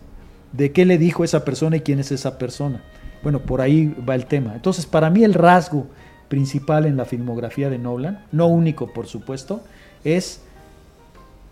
de 0.52 0.72
qué 0.72 0.84
le 0.84 0.98
dijo 0.98 1.24
esa 1.24 1.44
persona 1.44 1.76
y 1.76 1.80
quién 1.80 1.98
es 2.00 2.10
esa 2.12 2.38
persona. 2.38 2.82
Bueno, 3.22 3.40
por 3.40 3.60
ahí 3.60 3.94
va 4.08 4.14
el 4.14 4.26
tema. 4.26 4.54
Entonces, 4.54 4.86
para 4.86 5.10
mí 5.10 5.22
el 5.24 5.34
rasgo 5.34 5.86
principal 6.28 6.86
en 6.86 6.96
la 6.96 7.04
filmografía 7.04 7.68
de 7.70 7.78
Nolan, 7.78 8.24
no 8.32 8.46
único 8.46 8.92
por 8.92 9.06
supuesto, 9.06 9.60
es 10.04 10.40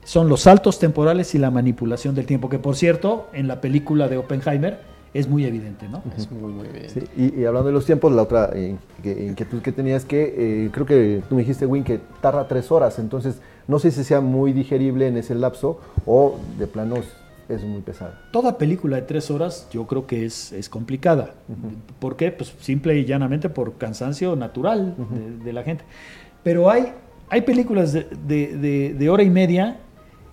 son 0.05 0.29
los 0.29 0.41
saltos 0.43 0.79
temporales 0.79 1.35
y 1.35 1.39
la 1.39 1.51
manipulación 1.51 2.15
del 2.15 2.25
tiempo, 2.25 2.49
que 2.49 2.59
por 2.59 2.77
cierto, 2.77 3.29
en 3.35 3.47
la 3.47 3.61
película 3.61 4.09
de 4.09 4.17
Oppenheimer 4.17 4.79
es 5.13 5.29
muy 5.29 5.45
evidente, 5.45 5.89
¿no? 5.89 6.03
Es 6.17 6.31
muy, 6.31 6.53
muy 6.53 6.67
evidente. 6.67 7.01
Sí, 7.01 7.07
y, 7.37 7.41
y 7.41 7.45
hablando 7.45 7.67
de 7.69 7.73
los 7.75 7.85
tiempos, 7.85 8.13
la 8.13 8.23
otra 8.23 8.51
eh, 8.55 8.77
que- 9.03 9.27
inquietud 9.27 9.61
que 9.61 9.73
tenía 9.73 9.97
es 9.97 10.05
que 10.07 10.35
eh, 10.67 10.71
creo 10.73 10.87
que 10.87 11.23
tú 11.29 11.35
me 11.35 11.43
dijiste, 11.43 11.67
Win, 11.67 11.85
que 11.85 12.01
tarda 12.23 12.47
tres 12.49 12.71
horas, 12.73 12.99
entonces 12.99 13.37
no 13.67 13.79
sé 13.79 13.91
si 13.91 14.03
sea 14.05 14.21
muy 14.23 14.53
digerible 14.55 15.09
en 15.09 15.17
ese 15.19 15.35
lapso 15.35 15.79
o 16.07 16.39
de 16.59 16.67
plano 16.67 16.97
es, 17.49 17.63
muy 17.65 17.81
pesada. 17.83 18.21
Toda 18.33 18.59
película 18.59 18.97
de 18.97 19.03
tres 19.03 19.31
horas 19.31 19.67
yo 19.73 19.87
creo 19.87 20.07
que 20.07 20.25
es, 20.27 20.53
es 20.53 20.69
complicada. 20.69 21.35
¿Por 21.99 22.17
qué? 22.17 22.31
Pues 22.33 22.55
simple 22.61 22.97
y 22.99 23.05
llanamente 23.05 23.49
por 23.49 23.79
cansancio 23.79 24.37
natural 24.37 24.95
de, 25.11 25.45
de 25.45 25.53
la 25.53 25.63
gente. 25.63 25.85
Pero 26.43 26.71
hay, 26.71 26.93
hay 27.31 27.43
películas 27.43 27.93
de, 27.93 28.05
de- 28.27 28.95
de- 28.95 29.11
hora 29.11 29.23
y 29.23 29.31
media 29.31 29.79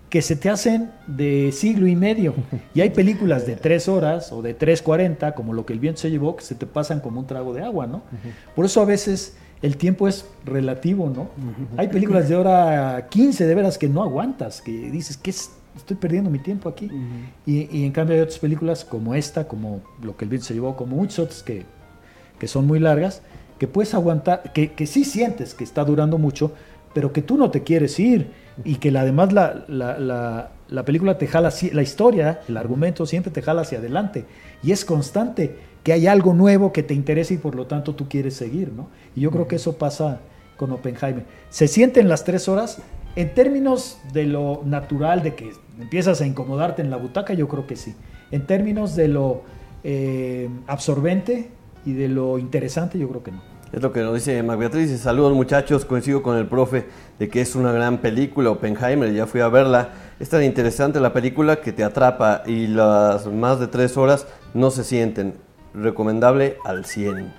que 0.10 0.22
se 0.22 0.36
te 0.36 0.50
hacen 0.50 0.92
de 1.08 1.52
siglo 1.52 1.88
y 1.88 1.96
medio. 1.96 2.34
Y 2.74 2.82
hay 2.82 2.92
películas 2.92 3.46
de 3.46 3.56
tres 3.56 3.90
horas 3.90 4.32
o 4.32 4.42
de 4.42 4.58
3.40, 4.58 5.34
como 5.34 5.52
lo 5.54 5.66
que 5.66 5.74
el 5.74 5.80
viento 5.80 6.02
se 6.02 6.12
llevó, 6.12 6.36
que 6.38 6.44
se 6.44 6.56
te 6.56 6.66
pasan 6.66 7.00
como 7.02 7.20
un 7.20 7.28
trago 7.28 7.54
de 7.54 7.64
agua, 7.64 7.88
¿no? 7.88 8.04
Por 8.56 8.66
eso 8.66 8.82
a 8.82 8.86
veces 8.86 9.36
el 9.62 9.76
tiempo 9.78 10.08
es 10.08 10.26
relativo, 10.46 11.10
¿no? 11.10 11.30
Hay 11.76 11.88
películas 11.90 12.30
de 12.30 12.36
hora 12.36 13.08
15, 13.10 13.46
de 13.46 13.56
veras, 13.56 13.78
que 13.78 13.90
no 13.90 14.04
aguantas, 14.04 14.62
que 14.62 14.72
dices, 14.92 15.18
¿qué 15.18 15.32
es? 15.32 15.50
Estoy 15.76 15.98
perdiendo 15.98 16.30
mi 16.30 16.40
tiempo 16.40 16.70
aquí. 16.70 16.90
y, 17.46 17.78
y 17.78 17.86
en 17.86 17.92
cambio 17.92 18.16
hay 18.16 18.22
otras 18.22 18.40
películas 18.40 18.86
como 18.86 19.14
esta, 19.16 19.48
como 19.48 19.82
Lo 20.02 20.16
que 20.16 20.26
el 20.26 20.30
viento 20.30 20.48
se 20.48 20.54
llevó, 20.54 20.76
como 20.76 20.96
muchas 20.96 21.20
otras 21.20 21.44
que, 21.44 21.66
que 22.40 22.48
son 22.48 22.66
muy 22.66 22.80
largas, 22.80 23.22
que 23.60 23.68
puedes 23.68 23.94
aguantar, 23.94 24.52
que, 24.54 24.72
que 24.74 24.88
sí 24.88 25.04
sientes 25.06 25.54
que 25.54 25.64
está 25.64 25.84
durando 25.86 26.18
mucho, 26.18 26.52
pero 26.94 27.12
que 27.12 27.22
tú 27.22 27.38
no 27.38 27.52
te 27.52 27.64
quieres 27.64 28.00
ir 28.00 28.32
y 28.64 28.76
que 28.76 28.90
la- 28.92 29.02
además 29.02 29.34
la, 29.34 29.66
la- 29.68 30.00
la- 30.00 30.52
la 30.68 30.84
película 30.86 31.18
te 31.18 31.28
jala, 31.28 31.54
la 31.74 31.82
historia, 31.84 32.40
el 32.48 32.58
argumento 32.58 33.06
siempre 33.06 33.32
te 33.32 33.42
jala 33.42 33.62
hacia 33.62 33.78
adelante 33.78 34.26
y 34.64 34.72
es 34.72 34.84
constante, 34.86 35.56
que 35.84 35.94
hay 35.94 36.08
algo 36.08 36.34
nuevo 36.34 36.72
que 36.74 36.82
te 36.82 36.94
interesa 36.96 37.34
y 37.36 37.38
por 37.38 37.54
lo 37.54 37.68
tanto 37.68 37.94
tú 37.94 38.08
quieres 38.10 38.36
seguir, 38.36 38.72
¿no? 38.74 38.88
Y 39.16 39.22
yo 39.22 39.30
creo 39.30 39.48
que 39.48 39.58
eso 39.58 39.78
pasa 39.78 40.20
con 40.58 40.72
Oppenheimer. 40.72 41.26
Se 41.50 41.68
sienten 41.68 42.10
las 42.10 42.24
tres 42.24 42.48
horas, 42.48 42.80
en 43.16 43.34
términos 43.34 44.00
de 44.14 44.26
lo 44.26 44.62
natural, 44.66 45.24
de 45.24 45.36
que 45.36 45.52
empiezas 45.80 46.22
a 46.22 46.26
incomodarte 46.26 46.82
en 46.82 46.90
la 46.90 46.98
butaca, 46.98 47.34
yo 47.34 47.48
creo 47.48 47.66
que 47.66 47.76
sí. 47.76 47.96
En 48.32 48.46
términos 48.46 48.96
de 48.96 49.08
lo 49.08 49.44
eh, 49.84 50.50
absorbente 50.68 51.50
y 51.86 51.94
de 51.94 52.10
lo 52.10 52.40
interesante, 52.40 52.98
yo 52.98 53.08
creo 53.10 53.24
que 53.24 53.32
no. 53.32 53.56
Es 53.72 53.82
lo 53.82 53.92
que 53.92 54.02
nos 54.02 54.14
dice 54.14 54.42
Mac 54.42 54.58
Beatriz. 54.58 54.98
Saludos 55.00 55.34
muchachos, 55.34 55.84
coincido 55.86 56.24
con 56.24 56.38
el 56.38 56.48
profe 56.48 56.86
de 57.20 57.28
que 57.28 57.42
es 57.42 57.56
una 57.56 57.72
gran 57.72 57.98
película, 57.98 58.52
Oppenheimer, 58.52 59.12
ya 59.14 59.26
fui 59.26 59.42
a 59.42 59.50
verla. 59.50 59.90
Es 60.20 60.30
tan 60.30 60.44
interesante 60.44 61.00
la 61.00 61.12
película 61.12 61.58
que 61.58 61.74
te 61.74 61.84
atrapa 61.84 62.44
y 62.46 62.68
las 62.68 63.28
más 63.28 63.60
de 63.60 63.68
tres 63.68 63.98
horas 63.98 64.28
no 64.54 64.72
se 64.72 64.84
sienten. 64.84 65.34
Recomendable 65.74 66.58
al 66.64 66.86
100. 66.86 67.34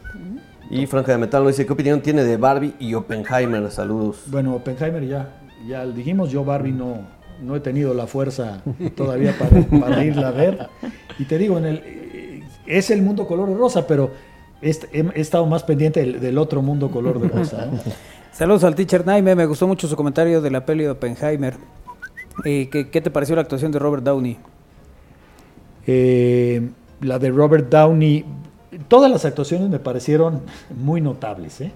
Y 0.71 0.87
Franja 0.87 1.13
de 1.13 1.19
Metal 1.19 1.43
nos 1.45 1.53
dice, 1.53 1.65
¿qué 1.67 1.73
opinión 1.73 2.01
tiene 2.01 2.25
de 2.25 2.37
Barbie 2.37 2.75
y 2.81 2.95
Oppenheimer? 2.95 3.71
Saludos. 3.71 4.23
Bueno, 4.27 4.55
Oppenheimer 4.57 5.07
ya, 5.07 5.41
ya 5.67 5.85
lo 5.85 5.93
dijimos, 5.93 6.31
yo 6.31 6.45
Barbie 6.45 6.73
no, 6.73 6.99
no 7.43 7.55
he 7.57 7.61
tenido 7.61 7.95
la 7.95 8.07
fuerza 8.07 8.63
todavía 8.97 9.35
para, 9.39 9.63
para 9.81 10.05
irla 10.05 10.29
a 10.29 10.33
ver. 10.33 10.69
Y 11.19 11.25
te 11.25 11.39
digo, 11.39 11.57
en 11.59 11.67
el, 11.67 11.83
eh, 11.85 12.43
es 12.67 12.91
el 12.91 13.03
mundo 13.03 13.27
color 13.29 13.49
de 13.49 13.55
rosa, 13.55 13.87
pero 13.87 14.11
he, 14.61 14.71
est- 14.71 14.85
he- 14.93 15.07
he 15.15 15.21
estado 15.21 15.47
más 15.47 15.63
pendiente 15.63 16.01
del, 16.01 16.21
del 16.21 16.37
otro 16.39 16.63
mundo 16.63 16.91
color 16.91 17.21
de 17.21 17.29
rosa. 17.29 17.67
¿no? 17.73 17.79
Saludos 18.33 18.65
al 18.65 18.75
teacher 18.75 19.07
Naime, 19.07 19.35
me 19.37 19.47
gustó 19.47 19.67
mucho 19.69 19.87
su 19.87 19.95
comentario 19.97 20.41
de 20.43 20.51
la 20.51 20.67
peli 20.67 20.83
de 20.85 20.91
Oppenheimer. 20.91 21.55
Eh, 22.45 22.69
¿qué, 22.71 22.91
qué 22.91 23.01
te 23.01 23.11
pareció 23.11 23.35
la 23.37 23.43
actuación 23.43 23.71
de 23.73 23.79
Robert 23.79 24.03
Downey? 24.03 24.37
Eh, 25.87 26.69
la 27.01 27.19
de 27.19 27.31
Robert 27.31 27.69
Downey, 27.71 28.25
todas 28.89 29.11
las 29.11 29.25
actuaciones 29.25 29.69
me 29.69 29.79
parecieron 29.79 30.43
muy 30.77 31.01
notables. 31.01 31.61
¿eh? 31.61 31.73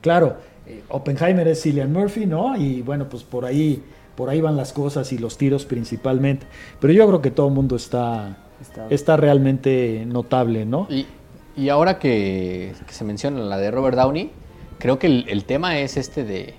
Claro, 0.00 0.36
eh, 0.66 0.82
Oppenheimer 0.88 1.46
es 1.48 1.62
Cillian 1.62 1.92
Murphy, 1.92 2.26
¿no? 2.26 2.56
Y 2.56 2.82
bueno, 2.82 3.08
pues 3.08 3.22
por 3.22 3.44
ahí, 3.44 3.82
por 4.16 4.30
ahí 4.30 4.40
van 4.40 4.56
las 4.56 4.72
cosas 4.72 5.12
y 5.12 5.18
los 5.18 5.36
tiros 5.36 5.64
principalmente. 5.64 6.46
Pero 6.80 6.92
yo 6.92 7.06
creo 7.06 7.22
que 7.22 7.30
todo 7.30 7.48
el 7.48 7.54
mundo 7.54 7.76
está, 7.76 8.36
está, 8.90 9.16
realmente 9.16 10.04
notable, 10.06 10.64
¿no? 10.64 10.86
Y, 10.90 11.06
y 11.56 11.68
ahora 11.68 11.98
que, 11.98 12.72
que 12.86 12.92
se 12.92 13.04
menciona 13.04 13.40
la 13.40 13.58
de 13.58 13.70
Robert 13.70 13.96
Downey, 13.96 14.30
creo 14.78 14.98
que 14.98 15.06
el, 15.06 15.26
el 15.28 15.44
tema 15.44 15.78
es 15.78 15.96
este 15.96 16.24
de... 16.24 16.54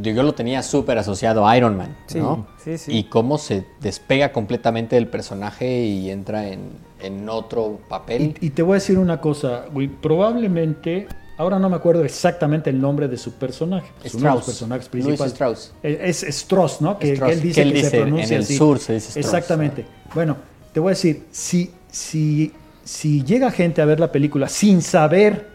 Yo, 0.00 0.12
yo 0.12 0.22
lo 0.22 0.34
tenía 0.34 0.62
súper 0.62 0.98
asociado 0.98 1.48
a 1.48 1.56
Iron 1.56 1.76
Man, 1.76 1.96
Sí, 2.06 2.20
¿no? 2.20 2.46
sí, 2.58 2.78
sí. 2.78 2.96
Y 2.96 3.04
cómo 3.04 3.38
se 3.38 3.66
despega 3.80 4.30
completamente 4.32 4.94
del 4.94 5.08
personaje 5.08 5.82
y 5.82 6.10
entra 6.10 6.46
en, 6.46 6.70
en 7.02 7.28
otro 7.28 7.80
papel. 7.88 8.36
Y, 8.40 8.46
y 8.46 8.50
te 8.50 8.62
voy 8.62 8.72
a 8.72 8.74
decir 8.74 8.98
una 8.98 9.20
cosa, 9.20 9.64
güey, 9.72 9.88
probablemente, 9.88 11.06
ahora 11.36 11.58
no 11.58 11.68
me 11.68 11.76
acuerdo 11.76 12.04
exactamente 12.04 12.70
el 12.70 12.80
nombre 12.80 13.08
de 13.08 13.16
su 13.16 13.32
personaje, 13.32 13.90
pues 14.00 14.14
uno 14.14 14.24
de 14.24 14.28
los 14.30 14.40
Strauss, 14.40 14.46
personajes 14.46 14.88
Louis 14.92 15.04
principales. 15.04 15.32
Strauss. 15.32 15.72
Es, 15.82 16.22
es 16.22 16.36
Strauss, 16.36 16.80
¿no? 16.80 16.98
Que, 16.98 17.12
Strauss, 17.12 17.30
que 17.30 17.36
él 17.36 17.42
dice 17.42 17.62
que 17.62 17.68
él 17.68 17.72
que 17.74 17.80
se 17.80 17.84
dice, 17.84 17.96
en 17.96 18.02
pronuncia 18.02 18.36
el 18.36 18.42
así. 18.42 18.56
sur 18.56 18.78
se 18.78 18.94
dice 18.94 19.08
Strauss, 19.08 19.26
Exactamente. 19.26 19.86
Bueno, 20.14 20.36
te 20.72 20.80
voy 20.80 20.88
a 20.88 20.90
decir, 20.90 21.24
si, 21.30 21.70
si, 21.90 22.52
si 22.84 23.24
llega 23.24 23.50
gente 23.50 23.82
a 23.82 23.84
ver 23.84 24.00
la 24.00 24.12
película 24.12 24.48
sin 24.48 24.82
saber 24.82 25.48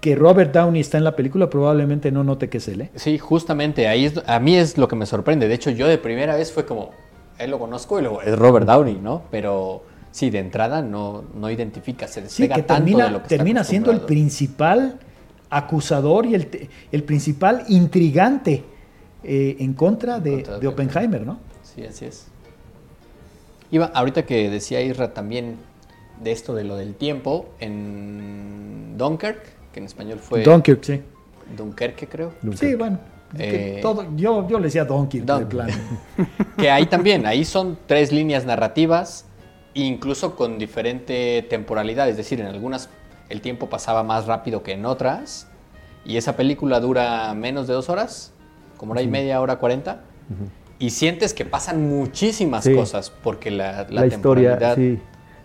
que 0.00 0.14
Robert 0.14 0.54
Downey 0.54 0.80
está 0.80 0.96
en 0.96 1.04
la 1.04 1.14
película, 1.14 1.50
probablemente 1.50 2.10
no 2.10 2.24
note 2.24 2.48
que 2.48 2.56
es 2.56 2.68
él, 2.68 2.80
¿eh? 2.80 2.90
Sí, 2.94 3.18
justamente, 3.18 3.86
ahí 3.86 4.06
es, 4.06 4.14
a 4.26 4.40
mí 4.40 4.56
es 4.56 4.78
lo 4.78 4.88
que 4.88 4.96
me 4.96 5.04
sorprende. 5.04 5.46
De 5.46 5.54
hecho, 5.54 5.70
yo 5.70 5.86
de 5.88 5.98
primera 5.98 6.36
vez 6.36 6.50
fue 6.52 6.64
como, 6.64 6.90
él 7.38 7.50
lo 7.50 7.58
conozco 7.58 7.98
y 7.98 8.02
luego 8.02 8.22
es 8.22 8.38
Robert 8.38 8.66
Downey, 8.66 8.94
¿no? 8.94 9.24
Pero 9.30 9.84
sí, 10.10 10.30
de 10.30 10.38
entrada 10.40 10.82
no, 10.82 11.24
no 11.34 11.50
identifica, 11.50 12.06
se 12.08 12.20
Sí, 12.20 12.42
despega 12.42 12.54
que 12.56 12.62
tanto 12.62 12.84
de 12.84 12.90
termina, 12.90 13.10
lo 13.10 13.18
que 13.18 13.24
está 13.24 13.36
termina 13.36 13.64
siendo 13.64 13.90
el 13.92 14.00
principal 14.02 14.98
acusador 15.50 16.26
y 16.26 16.34
el, 16.34 16.46
te- 16.46 16.68
el 16.92 17.02
principal 17.04 17.64
intrigante 17.68 18.64
eh, 19.24 19.56
en 19.58 19.74
contra 19.74 20.20
de, 20.20 20.32
contra 20.36 20.54
de 20.54 20.60
de 20.60 20.66
Oppenheimer, 20.68 21.26
¿no? 21.26 21.38
Sí, 21.62 21.84
así 21.84 22.04
es. 22.06 22.26
Iba, 23.70 23.86
ahorita 23.86 24.24
que 24.26 24.50
decía 24.50 24.80
Isra 24.82 25.12
también 25.14 25.56
de 26.22 26.32
esto 26.32 26.54
de 26.54 26.64
lo 26.64 26.76
del 26.76 26.94
tiempo, 26.94 27.48
en 27.60 28.94
Dunkirk, 28.98 29.40
que 29.72 29.80
en 29.80 29.86
español 29.86 30.18
fue... 30.18 30.42
Dunkirk, 30.42 30.82
sí. 30.82 31.00
Dunkerque, 31.56 32.06
creo. 32.06 32.32
Sí, 32.54 32.74
bueno. 32.74 32.98
que 33.36 33.78
Eh, 33.78 33.80
todo, 33.80 34.06
yo, 34.16 34.46
yo 34.48 34.58
le 34.58 34.64
decía 34.64 34.84
Dunkirk 34.84 35.24
de 35.24 35.32
Dunk. 35.32 35.48
plano. 35.48 35.72
Que 36.56 36.70
ahí 36.70 36.86
también, 36.86 37.26
ahí 37.26 37.44
son 37.44 37.78
tres 37.86 38.12
líneas 38.12 38.44
narrativas, 38.44 39.24
incluso 39.74 40.36
con 40.36 40.58
diferente 40.58 41.46
temporalidad, 41.48 42.08
es 42.08 42.16
decir, 42.16 42.40
en 42.40 42.46
algunas 42.46 42.88
el 43.28 43.40
tiempo 43.40 43.68
pasaba 43.68 44.02
más 44.02 44.26
rápido 44.26 44.62
que 44.62 44.72
en 44.72 44.84
otras, 44.86 45.46
y 46.04 46.16
esa 46.16 46.34
película 46.36 46.80
dura 46.80 47.32
menos 47.34 47.66
de 47.68 47.74
dos 47.74 47.88
horas, 47.88 48.32
como 48.76 48.92
hora 48.92 49.02
y 49.02 49.06
media, 49.08 49.40
hora 49.40 49.56
cuarenta, 49.58 50.00
y 50.78 50.90
sientes 50.90 51.34
que 51.34 51.44
pasan 51.44 51.88
muchísimas 51.88 52.64
Sí. 52.64 52.74
cosas, 52.74 53.10
porque 53.10 53.50
la, 53.50 53.86
la 53.90 54.00
La, 54.02 54.06
historia, 54.06 54.58
temporalidad... 54.58 54.76
sí. 54.76 54.98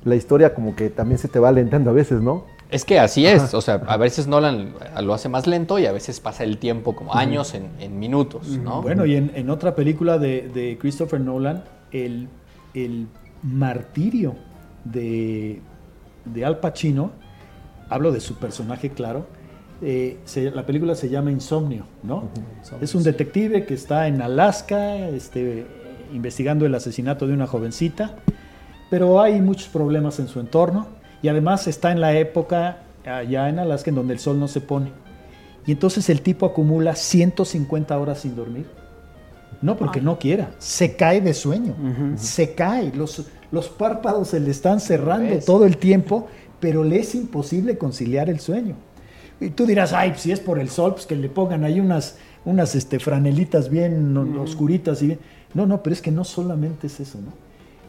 La 0.03 0.15
historia 0.15 0.53
como 0.53 0.75
que 0.75 0.89
también 0.91 1.17
se 1.17 1.27
te 1.27 1.39
va 1.39 1.49
alentando 1.49 1.89
a 1.89 1.93
veces, 1.93 2.21
¿no? 2.21 2.45
Es 2.69 2.85
que 2.85 2.99
así 2.99 3.25
es, 3.25 3.41
Ajá. 3.43 3.57
o 3.57 3.61
sea, 3.61 3.81
a 3.87 3.97
veces 3.97 4.27
Nolan 4.27 4.73
lo 5.01 5.13
hace 5.13 5.29
más 5.29 5.45
lento 5.47 5.77
y 5.79 5.85
a 5.87 5.91
veces 5.91 6.19
pasa 6.19 6.43
el 6.43 6.57
tiempo 6.59 6.95
como 6.95 7.13
años 7.15 7.53
en, 7.55 7.69
en 7.79 7.97
minutos, 7.99 8.47
¿no? 8.47 8.81
Bueno, 8.81 9.05
y 9.05 9.15
en, 9.15 9.31
en 9.35 9.49
otra 9.49 9.75
película 9.75 10.17
de, 10.19 10.47
de 10.53 10.77
Christopher 10.79 11.19
Nolan, 11.21 11.63
el, 11.91 12.27
el 12.75 13.07
martirio 13.45 14.35
de, 14.83 15.61
de 16.25 16.45
Al 16.45 16.59
Pacino, 16.59 17.11
hablo 17.89 18.11
de 18.11 18.19
su 18.19 18.35
personaje, 18.35 18.89
claro, 18.89 19.27
eh, 19.81 20.17
se- 20.25 20.51
la 20.51 20.65
película 20.65 20.95
se 20.95 21.09
llama 21.09 21.31
Insomnio, 21.31 21.85
¿no? 22.03 22.29
Es 22.81 22.95
un 22.95 23.03
detective 23.03 23.65
que 23.65 23.73
está 23.73 24.07
en 24.07 24.21
Alaska 24.21 24.95
este, 25.09 25.65
investigando 26.13 26.65
el 26.65 26.73
asesinato 26.75 27.27
de 27.27 27.33
una 27.33 27.45
jovencita, 27.47 28.15
pero 28.89 29.21
hay 29.21 29.41
muchos 29.41 29.67
problemas 29.67 30.19
en 30.19 30.27
su 30.27 30.39
entorno 30.39 30.87
y 31.21 31.27
además 31.27 31.67
está 31.67 31.91
en 31.91 32.01
la 32.01 32.17
época 32.17 32.77
allá 33.05 33.49
en 33.49 33.59
Alaska 33.59 33.89
en 33.89 33.95
donde 33.95 34.13
el 34.13 34.19
sol 34.19 34.39
no 34.39 34.47
se 34.47 34.61
pone. 34.61 34.91
Y 35.67 35.71
entonces 35.71 36.09
el 36.09 36.21
tipo 36.21 36.45
acumula 36.45 36.95
150 36.95 37.97
horas 37.99 38.19
sin 38.19 38.35
dormir. 38.35 38.67
No 39.61 39.77
porque 39.77 40.01
no 40.01 40.19
quiera, 40.19 40.51
se 40.59 40.95
cae 40.95 41.21
de 41.21 41.33
sueño, 41.33 41.75
se 42.17 42.53
cae, 42.53 42.91
los, 42.93 43.25
los 43.51 43.69
párpados 43.69 44.29
se 44.29 44.39
le 44.39 44.51
están 44.51 44.79
cerrando 44.79 45.33
¿Ves? 45.35 45.45
todo 45.45 45.65
el 45.65 45.77
tiempo, 45.77 46.27
pero 46.59 46.83
le 46.83 46.99
es 46.99 47.15
imposible 47.15 47.77
conciliar 47.77 48.29
el 48.29 48.39
sueño. 48.39 48.75
Y 49.39 49.49
tú 49.49 49.65
dirás, 49.65 49.91
ay, 49.93 50.13
si 50.17 50.31
es 50.31 50.39
por 50.39 50.59
el 50.59 50.69
sol, 50.69 50.93
pues 50.93 51.05
que 51.05 51.15
le 51.15 51.29
pongan 51.29 51.63
ahí 51.63 51.79
unas 51.79 52.17
unas 52.45 52.75
este, 52.75 52.99
franelitas 52.99 53.69
bien 53.69 54.15
oscuritas 54.37 55.01
y 55.01 55.07
bien. 55.07 55.19
No, 55.53 55.65
no, 55.65 55.81
pero 55.81 55.93
es 55.93 56.01
que 56.01 56.11
no 56.11 56.23
solamente 56.23 56.87
es 56.87 56.99
eso, 56.99 57.19
¿no? 57.19 57.33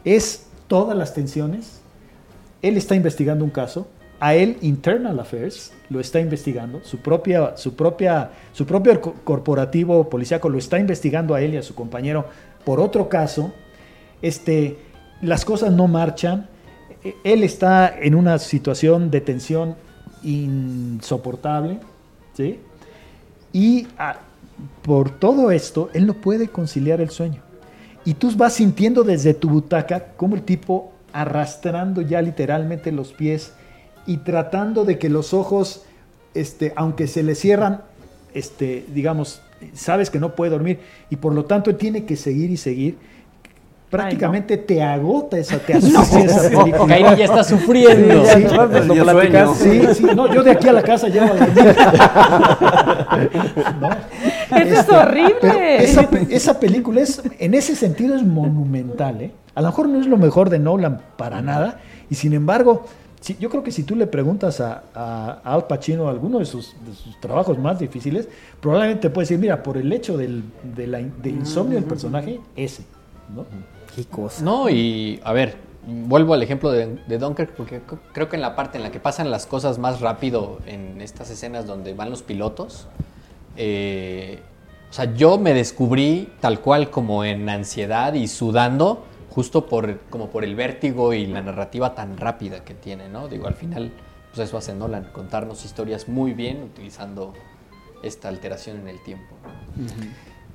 Es 0.03 0.47
todas 0.67 0.97
las 0.97 1.13
tensiones. 1.13 1.79
Él 2.61 2.75
está 2.75 2.95
investigando 2.95 3.45
un 3.45 3.51
caso. 3.51 3.87
A 4.19 4.33
él, 4.33 4.57
Internal 4.61 5.19
Affairs 5.19 5.73
lo 5.89 5.99
está 5.99 6.19
investigando. 6.19 6.81
Su, 6.83 6.97
propia, 6.99 7.55
su, 7.55 7.75
propia, 7.75 8.31
su 8.51 8.65
propio 8.65 8.99
co- 8.99 9.13
corporativo 9.23 10.09
policíaco 10.09 10.49
lo 10.49 10.57
está 10.57 10.79
investigando 10.79 11.35
a 11.35 11.41
él 11.41 11.53
y 11.53 11.57
a 11.57 11.63
su 11.63 11.75
compañero 11.75 12.25
por 12.65 12.79
otro 12.79 13.09
caso. 13.09 13.53
Este, 14.21 14.77
las 15.21 15.45
cosas 15.45 15.71
no 15.71 15.87
marchan. 15.87 16.47
E- 17.03 17.15
Él 17.23 17.43
está 17.43 17.95
en 17.99 18.15
una 18.15 18.39
situación 18.39 19.11
de 19.11 19.21
tensión 19.21 19.75
insoportable. 20.23 21.79
¿sí? 22.35 22.59
Y 23.53 23.87
ah, 23.97 24.17
por 24.81 25.11
todo 25.11 25.51
esto, 25.51 25.89
él 25.93 26.07
no 26.07 26.15
puede 26.15 26.47
conciliar 26.47 27.01
el 27.01 27.09
sueño. 27.11 27.41
Y 28.03 28.15
tú 28.15 28.31
vas 28.35 28.53
sintiendo 28.53 29.03
desde 29.03 29.33
tu 29.33 29.49
butaca 29.49 30.13
como 30.15 30.35
el 30.35 30.43
tipo 30.43 30.93
arrastrando 31.13 32.01
ya 32.01 32.21
literalmente 32.21 32.91
los 32.91 33.13
pies 33.13 33.53
y 34.07 34.17
tratando 34.17 34.85
de 34.85 34.97
que 34.97 35.09
los 35.09 35.33
ojos, 35.33 35.83
este, 36.33 36.73
aunque 36.75 37.07
se 37.07 37.21
le 37.21 37.35
cierran, 37.35 37.81
este, 38.33 38.85
digamos, 38.93 39.41
sabes 39.73 40.09
que 40.09 40.19
no 40.19 40.33
puede 40.35 40.51
dormir 40.51 40.79
y 41.09 41.17
por 41.17 41.33
lo 41.33 41.45
tanto 41.45 41.69
él 41.69 41.77
tiene 41.77 42.05
que 42.05 42.15
seguir 42.15 42.49
y 42.49 42.57
seguir. 42.57 42.97
Prácticamente 43.89 44.57
te 44.57 44.83
agota 44.83 45.37
esa, 45.37 45.59
te 45.59 45.73
asfixia 45.75 46.25
esa 46.25 46.49
película. 46.49 46.87
Kairi 46.87 47.15
ya 47.17 47.25
está 47.25 47.43
sufriendo. 47.43 48.25
Sí, 48.25 48.41
sí, 48.49 48.55
pues, 48.69 48.85
lo 48.85 48.93
sí, 48.93 48.99
platicas. 48.99 49.57
Sí, 49.57 49.81
sí, 49.93 50.03
no, 50.13 50.33
yo 50.33 50.43
de 50.43 50.51
aquí 50.51 50.67
a 50.67 50.73
la 50.73 50.83
casa 50.83 51.07
llevo 51.07 51.27
a 51.27 51.35
dormir. 51.35 51.75
¿No? 53.79 53.89
Eso 54.57 54.81
es 54.81 54.89
horrible. 54.89 55.37
pero 55.39 55.59
esa, 55.59 56.09
esa 56.29 56.59
película 56.59 57.01
es, 57.01 57.21
en 57.39 57.53
ese 57.53 57.75
sentido 57.75 58.15
es 58.15 58.23
monumental, 58.23 59.21
¿eh? 59.21 59.31
A 59.55 59.61
lo 59.61 59.67
mejor 59.69 59.89
no 59.89 59.99
es 59.99 60.05
lo 60.05 60.17
mejor 60.17 60.49
de 60.49 60.59
Nolan 60.59 61.01
para 61.15 61.41
nada, 61.41 61.79
y 62.09 62.15
sin 62.15 62.33
embargo, 62.33 62.85
si- 63.21 63.35
yo 63.39 63.49
creo 63.49 63.63
que 63.63 63.71
si 63.71 63.83
tú 63.83 63.95
le 63.95 64.07
preguntas 64.07 64.59
a, 64.61 64.83
a 64.93 65.39
Al 65.43 65.65
Pacino 65.67 66.07
alguno 66.09 66.39
de 66.39 66.45
sus, 66.45 66.73
de 66.85 66.93
sus 66.93 67.19
trabajos 67.19 67.57
más 67.57 67.79
difíciles, 67.79 68.27
probablemente 68.61 69.01
te 69.03 69.09
puede 69.09 69.23
decir, 69.25 69.39
mira, 69.39 69.63
por 69.63 69.77
el 69.77 69.91
hecho 69.91 70.17
del, 70.17 70.43
de 70.75 70.87
la 70.87 70.99
del 70.99 71.35
insomnio 71.35 71.75
del 71.75 71.85
personaje, 71.85 72.39
ese, 72.55 72.83
¿no? 73.35 73.45
Qué 73.95 74.05
cosa. 74.05 74.43
No, 74.43 74.69
y 74.69 75.19
a 75.23 75.33
ver, 75.33 75.55
vuelvo 75.87 76.33
al 76.33 76.43
ejemplo 76.43 76.69
de, 76.71 76.97
de 77.07 77.17
Dunkirk 77.17 77.51
porque 77.55 77.81
creo 78.13 78.29
que 78.29 78.35
en 78.35 78.41
la 78.41 78.55
parte 78.55 78.77
en 78.77 78.83
la 78.83 78.91
que 78.91 78.99
pasan 78.99 79.31
las 79.31 79.45
cosas 79.47 79.79
más 79.79 80.01
rápido 80.01 80.59
en 80.67 81.01
estas 81.01 81.29
escenas 81.31 81.65
donde 81.65 81.93
van 81.93 82.09
los 82.09 82.21
pilotos, 82.21 82.87
eh, 83.55 84.39
o 84.89 84.93
sea, 84.93 85.13
yo 85.15 85.37
me 85.37 85.53
descubrí 85.53 86.29
tal 86.39 86.59
cual 86.61 86.89
como 86.89 87.23
en 87.25 87.49
ansiedad 87.49 88.13
y 88.13 88.27
sudando 88.27 89.03
justo 89.37 89.67
por 89.67 89.99
como 90.09 90.31
por 90.31 90.43
el 90.43 90.55
vértigo 90.55 91.13
y 91.13 91.27
la 91.27 91.43
narrativa 91.43 91.93
tan 91.93 92.17
rápida 92.17 92.63
que 92.65 92.73
tiene, 92.73 93.07
¿no? 93.07 93.27
Digo, 93.27 93.45
al 93.45 93.53
final, 93.53 93.91
pues 94.33 94.47
eso 94.47 94.57
hace 94.57 94.73
Nolan, 94.73 95.09
contarnos 95.13 95.63
historias 95.63 96.07
muy 96.07 96.33
bien 96.33 96.63
utilizando 96.63 97.35
esta 98.01 98.29
alteración 98.29 98.79
en 98.79 98.87
el 98.87 99.03
tiempo. 99.03 99.35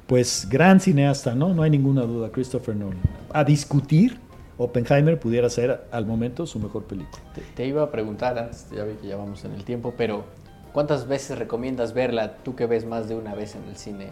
Pues 0.09 0.49
gran 0.51 0.81
cineasta, 0.81 1.33
¿no? 1.37 1.55
No 1.55 1.63
hay 1.63 1.71
ninguna 1.71 2.03
duda, 2.03 2.33
Christopher 2.33 2.75
Nolan. 2.75 2.99
A 3.33 3.45
discutir, 3.45 4.19
Oppenheimer 4.59 5.21
pudiera 5.21 5.49
ser 5.49 5.87
al 5.93 6.05
momento 6.05 6.45
su 6.45 6.59
mejor 6.59 6.83
película. 6.83 7.23
Te, 7.37 7.43
te 7.55 7.65
iba 7.65 7.85
a 7.85 7.91
preguntar 7.93 8.37
antes, 8.37 8.67
ya 8.75 8.83
vi 8.83 8.95
que 8.95 9.07
ya 9.07 9.17
vamos 9.17 9.45
en 9.45 9.53
el 9.53 9.63
tiempo, 9.63 9.95
pero 9.97 10.25
¿cuántas 10.73 11.07
veces 11.07 11.39
recomiendas 11.39 11.95
verla? 11.95 12.39
Tú 12.39 12.57
que 12.57 12.67
ves 12.67 12.85
más 12.85 13.09
de 13.09 13.15
una 13.15 13.33
vez 13.37 13.55
en 13.55 13.63
el 13.69 13.77
cine. 13.77 14.09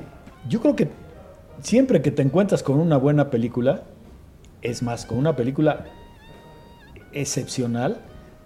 Yo 0.49 0.61
creo 0.61 0.77
que 0.77 0.87
siempre 1.61 2.03
que 2.03 2.13
te 2.13 2.23
encuentras 2.23 2.63
con 2.63 2.79
una 2.79 2.99
buena 2.99 3.31
película, 3.31 3.83
es 4.63 4.83
más, 4.83 5.07
con 5.07 5.19
una 5.19 5.37
película 5.37 5.87
excepcional, 7.13 8.01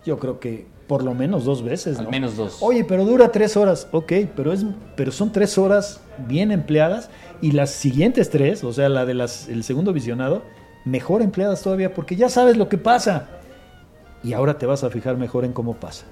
yo 0.05 0.19
creo 0.19 0.41
que 0.41 0.67
por 0.87 1.03
lo 1.03 1.15
menos 1.15 1.45
dos 1.45 1.63
veces. 1.63 1.99
Al 1.99 2.05
¿no? 2.05 2.11
menos 2.11 2.37
dos. 2.37 2.59
Oye, 2.61 2.85
pero 2.85 3.05
dura 3.05 3.33
tres 3.33 3.57
horas. 3.57 3.89
Ok, 3.93 4.13
pero, 4.37 4.53
es, 4.53 4.65
pero 4.97 5.13
son 5.13 5.33
tres 5.33 5.57
horas 5.57 6.01
bien 6.27 6.53
empleadas 6.53 7.09
y 7.41 7.53
las 7.53 7.71
siguientes 7.71 8.31
tres, 8.31 8.63
o 8.65 8.73
sea, 8.73 8.89
la 8.89 9.07
del 9.07 9.27
segundo 9.65 9.93
visionado, 9.93 10.43
mejor 10.85 11.23
empleadas 11.23 11.63
todavía 11.63 11.95
porque 11.95 12.17
ya 12.17 12.29
sabes 12.29 12.57
lo 12.57 12.69
que 12.69 12.79
pasa. 12.79 13.29
Y 14.23 14.33
ahora 14.33 14.57
te 14.59 14.67
vas 14.67 14.85
a 14.85 14.91
fijar 14.91 15.17
mejor 15.17 15.45
en 15.45 15.53
cómo 15.53 15.75
pasa. 15.75 16.07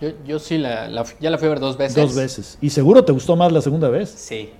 Yo, 0.00 0.10
yo 0.26 0.38
sí, 0.40 0.58
la, 0.58 0.88
la- 0.88 1.04
ya 1.20 1.30
la 1.30 1.38
fui 1.38 1.46
a 1.46 1.50
ver 1.50 1.60
dos 1.60 1.76
veces. 1.76 1.94
Dos 1.94 2.14
veces. 2.16 2.58
Y 2.60 2.70
seguro 2.70 3.04
te 3.04 3.12
gustó 3.12 3.36
más 3.36 3.52
la 3.52 3.60
segunda 3.60 3.88
vez. 3.88 4.08
Sí. 4.10 4.50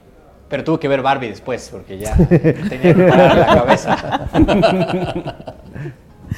Pero 0.53 0.65
tuve 0.65 0.79
que 0.81 0.87
ver 0.89 1.01
Barbie 1.01 1.29
después, 1.31 1.67
porque 1.73 1.97
ya 1.97 2.15
tenía 2.29 2.95
que 2.95 3.05
parar 3.09 3.37
la 3.39 3.47
cabeza. 3.47 4.29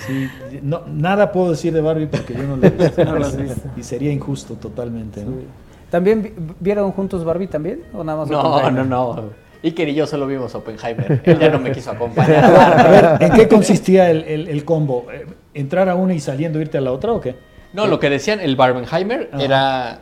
Sí, 0.06 0.30
no, 0.62 0.82
nada 0.86 1.32
puedo 1.32 1.50
decir 1.50 1.72
de 1.72 1.80
Barbie 1.80 2.06
porque 2.06 2.32
yo 2.34 2.44
no 2.44 2.56
la 2.56 2.68
he 2.68 2.70
visto. 2.70 3.04
No. 3.04 3.18
Y 3.76 3.82
sería 3.82 4.12
injusto 4.12 4.54
totalmente. 4.54 5.24
¿no? 5.24 5.32
¿También 5.90 6.22
vi- 6.22 6.32
vieron 6.60 6.92
juntos 6.92 7.24
Barbie 7.24 7.48
también? 7.48 7.82
¿O 7.92 8.04
nada 8.04 8.18
más 8.18 8.30
No, 8.30 8.70
no, 8.70 8.84
no. 8.84 9.30
Iker 9.64 9.88
y 9.88 9.94
yo 9.94 10.06
solo 10.06 10.28
vimos 10.28 10.54
Oppenheimer. 10.54 11.20
Él 11.24 11.38
ya 11.40 11.48
no 11.50 11.58
me 11.58 11.72
quiso 11.72 11.90
acompañar. 11.90 12.44
A 12.44 12.88
ver, 12.88 13.16
¿en 13.22 13.32
qué 13.32 13.48
consistía 13.48 14.10
el, 14.12 14.22
el- 14.22 14.46
el 14.46 14.64
combo? 14.64 15.06
Eh, 15.12 15.26
¿Entrar 15.54 15.88
a 15.88 15.96
una 15.96 16.14
y 16.14 16.20
saliendo 16.20 16.60
irte 16.60 16.78
a 16.78 16.80
la 16.80 16.92
otra 16.92 17.12
o 17.12 17.20
qué? 17.20 17.34
No, 17.72 17.88
lo 17.88 17.98
que 17.98 18.10
decían 18.10 18.38
el 18.38 18.54
Barbenheimer 18.54 19.30
Ajá. 19.32 19.42
era 19.42 19.98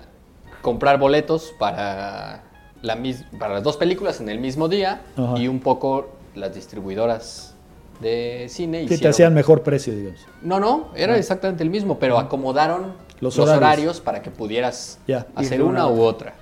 comprar 0.61 0.99
boletos 0.99 1.55
para, 1.59 2.43
la 2.83 2.97
mis- 2.97 3.25
para 3.39 3.55
las 3.55 3.63
dos 3.63 3.77
películas 3.77 4.21
en 4.21 4.29
el 4.29 4.39
mismo 4.41 4.69
día 4.69 5.03
Ajá. 5.17 5.39
y 5.39 5.49
un 5.49 5.61
poco 5.61 6.11
las 6.35 6.55
distribuidoras 6.55 7.55
de 8.01 8.47
cine. 8.49 8.83
Que 8.83 8.89
te 8.89 8.95
hicieron- 8.95 9.11
hacían 9.11 9.35
mejor 9.35 9.63
precio, 9.63 9.95
digamos. 9.95 10.21
No, 10.43 10.59
no, 10.61 10.89
era 10.97 11.15
Ah. 11.15 11.19
exactamente 11.19 11.63
el 11.63 11.71
mismo, 11.71 11.99
pero 11.99 12.19
acomodaron 12.19 12.95
Los 13.21 13.37
los, 13.37 13.49
horarios. 13.49 13.59
horarios. 13.59 14.01
para 14.01 14.23
que 14.23 14.31
pudieras 14.31 14.99
hacer 15.37 15.63
una 15.63 15.87
u 15.87 16.01
otra. 16.03 16.35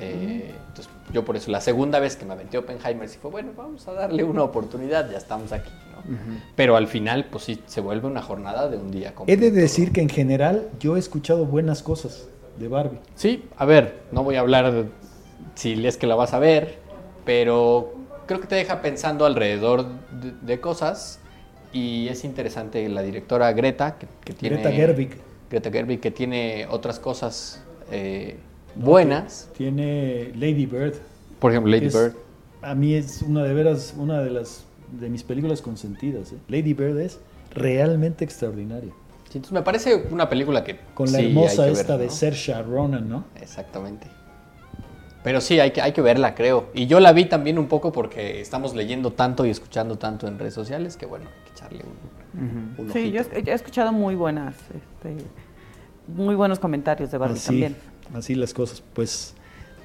Eh, 0.00 0.54
entonces, 0.68 0.92
yo 1.12 1.24
por 1.24 1.36
eso, 1.36 1.50
la 1.50 1.60
segunda 1.62 1.98
vez 2.00 2.16
que 2.16 2.26
me 2.26 2.34
aventé 2.34 2.58
Oppenheimer, 2.58 3.08
sí 3.08 3.18
fue, 3.20 3.30
bueno, 3.30 3.52
vamos 3.56 3.86
a 3.88 3.92
darle 3.92 4.24
una 4.24 4.42
oportunidad, 4.42 5.10
ya 5.10 5.16
estamos 5.16 5.52
aquí, 5.52 5.70
¿no? 5.92 6.16
Pero 6.54 6.76
al 6.76 6.86
final, 6.88 7.26
pues 7.30 7.44
sí, 7.44 7.62
se 7.66 7.80
vuelve 7.80 8.06
una 8.06 8.20
jornada 8.22 8.68
de 8.68 8.76
un 8.76 8.90
día 8.90 9.10
He 9.10 9.14
completo. 9.14 9.40
de 9.40 9.50
decir 9.50 9.92
que 9.92 10.02
en 10.02 10.08
general 10.10 10.68
yo 10.78 10.96
he 10.96 10.98
escuchado 10.98 11.46
buenas 11.46 11.82
cosas 11.82 12.28
de 12.58 12.68
Barbie. 12.68 12.98
Sí, 13.14 13.48
a 13.56 13.64
ver, 13.64 14.00
no 14.12 14.22
voy 14.22 14.36
a 14.36 14.40
hablar 14.40 14.70
de 14.72 14.84
si 15.56 15.84
es 15.86 15.96
que 15.96 16.06
la 16.06 16.14
vas 16.14 16.32
a 16.32 16.38
ver, 16.38 16.78
pero 17.24 17.92
creo 18.26 18.40
que 18.40 18.46
te 18.46 18.54
deja 18.54 18.80
pensando 18.82 19.26
alrededor 19.26 19.86
de, 20.12 20.32
de 20.40 20.60
cosas 20.60 21.18
y 21.72 22.08
es 22.08 22.24
interesante 22.24 22.88
la 22.88 23.02
directora 23.02 23.52
Greta, 23.52 23.98
que, 23.98 24.06
que 24.24 24.32
tiene... 24.32 24.56
Greta 24.56 24.70
Gerwig. 24.70 25.16
Greta 25.50 25.70
Gerwig, 25.70 26.00
que 26.00 26.10
tiene 26.10 26.66
otras 26.70 26.98
cosas 26.98 27.62
eh, 27.90 28.36
¿no? 28.76 28.86
buenas. 28.86 29.48
Tiene 29.56 30.32
Lady 30.36 30.66
Bird. 30.66 30.94
Por 31.38 31.50
ejemplo, 31.52 31.70
Lady 31.70 31.86
Es- 31.86 31.94
Bird. 31.94 32.14
A 32.62 32.74
mí 32.74 32.94
es 32.94 33.22
una 33.22 33.44
de 33.44 33.54
veras, 33.54 33.94
una 33.96 34.20
de 34.22 34.30
las 34.30 34.64
de 34.98 35.08
mis 35.08 35.22
películas 35.22 35.60
consentidas. 35.62 36.32
¿eh? 36.32 36.36
Lady 36.48 36.72
Bird 36.72 36.98
es 36.98 37.18
realmente 37.52 38.24
extraordinaria. 38.24 38.92
Sí, 39.30 39.38
entonces 39.38 39.52
me 39.52 39.62
parece 39.62 39.94
una 40.10 40.28
película 40.28 40.64
que 40.64 40.78
Con 40.94 41.12
la 41.12 41.18
sí, 41.18 41.26
hermosa 41.26 41.66
que 41.66 41.72
esta 41.72 41.96
ver, 41.96 42.08
de. 42.08 42.14
Saoirse 42.14 42.62
Ronan, 42.62 43.08
¿no? 43.08 43.24
Exactamente. 43.40 44.06
Pero 45.26 45.40
sí, 45.40 45.58
hay 45.58 45.72
que, 45.72 45.82
hay 45.82 45.90
que 45.90 46.02
verla, 46.02 46.36
creo. 46.36 46.68
Y 46.72 46.86
yo 46.86 47.00
la 47.00 47.12
vi 47.12 47.24
también 47.24 47.58
un 47.58 47.66
poco 47.66 47.90
porque 47.90 48.40
estamos 48.40 48.76
leyendo 48.76 49.10
tanto 49.12 49.44
y 49.44 49.50
escuchando 49.50 49.98
tanto 49.98 50.28
en 50.28 50.38
redes 50.38 50.54
sociales 50.54 50.96
que, 50.96 51.04
bueno, 51.04 51.24
hay 51.26 51.44
que 51.44 51.50
echarle 51.50 51.84
un, 52.38 52.74
un 52.78 52.92
Sí, 52.92 53.10
yo, 53.10 53.22
he- 53.22 53.42
yo 53.42 53.50
he 53.50 53.54
escuchado 53.56 53.90
muy 53.92 54.14
buenas, 54.14 54.54
este, 54.54 55.16
muy 56.06 56.36
buenos 56.36 56.60
comentarios 56.60 57.10
de 57.10 57.18
Barbie 57.18 57.34
Así, 57.38 57.46
también. 57.46 57.76
así 58.14 58.36
las 58.36 58.54
cosas. 58.54 58.84
Pues 58.94 59.34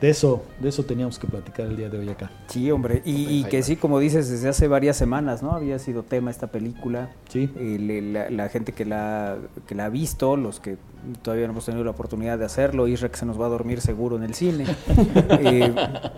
de 0.02 0.10
eso, 0.10 0.43
de 0.60 0.70
eso 0.70 0.84
teníamos 0.84 1.20
que 1.20 1.28
platicar 1.28 1.68
el 1.68 1.78
día 1.78 1.88
de 1.89 1.99
hoy 1.99 2.10
acá. 2.10 2.32
Sí, 2.47 2.72
hombre. 2.72 3.02
Y, 3.06 3.28
y 3.39 3.43
que 3.45 3.62
sí, 3.62 3.76
como 3.76 3.99
dices, 3.99 4.30
desde 4.30 4.49
hace 4.49 4.68
varias 4.68 4.97
semanas, 4.97 5.43
¿no? 5.43 5.52
Había 5.52 5.78
sido 5.80 6.02
tema 6.04 6.32
esta 6.32 6.47
película. 6.47 7.10
Sí. 7.30 7.49
Eh, 7.56 7.78
le- 7.80 8.02
la, 8.02 8.30
la 8.32 8.49
gente 8.49 8.72
que 8.74 8.84
la, 8.84 9.38
que 9.68 9.76
la 9.76 9.86
ha 9.86 9.89
visto, 9.89 10.36
los 10.38 10.60
que 10.60 10.78
todavía 11.22 11.45
no 11.45 11.54
hemos 11.54 11.66
tenido 11.66 11.84
la 11.84 11.91
oportunidad 11.91 12.39
de 12.39 12.45
hacerlo, 12.45 12.88
Isra 12.88 13.10
que 13.10 13.18
se 13.18 13.26
nos 13.28 13.39
va 13.39 13.45
a 13.45 13.49
dormir 13.49 13.80
seguro 13.80 14.16
en 14.18 14.24
el 14.24 14.34
cine. 14.34 14.66
Eh, 15.39 15.74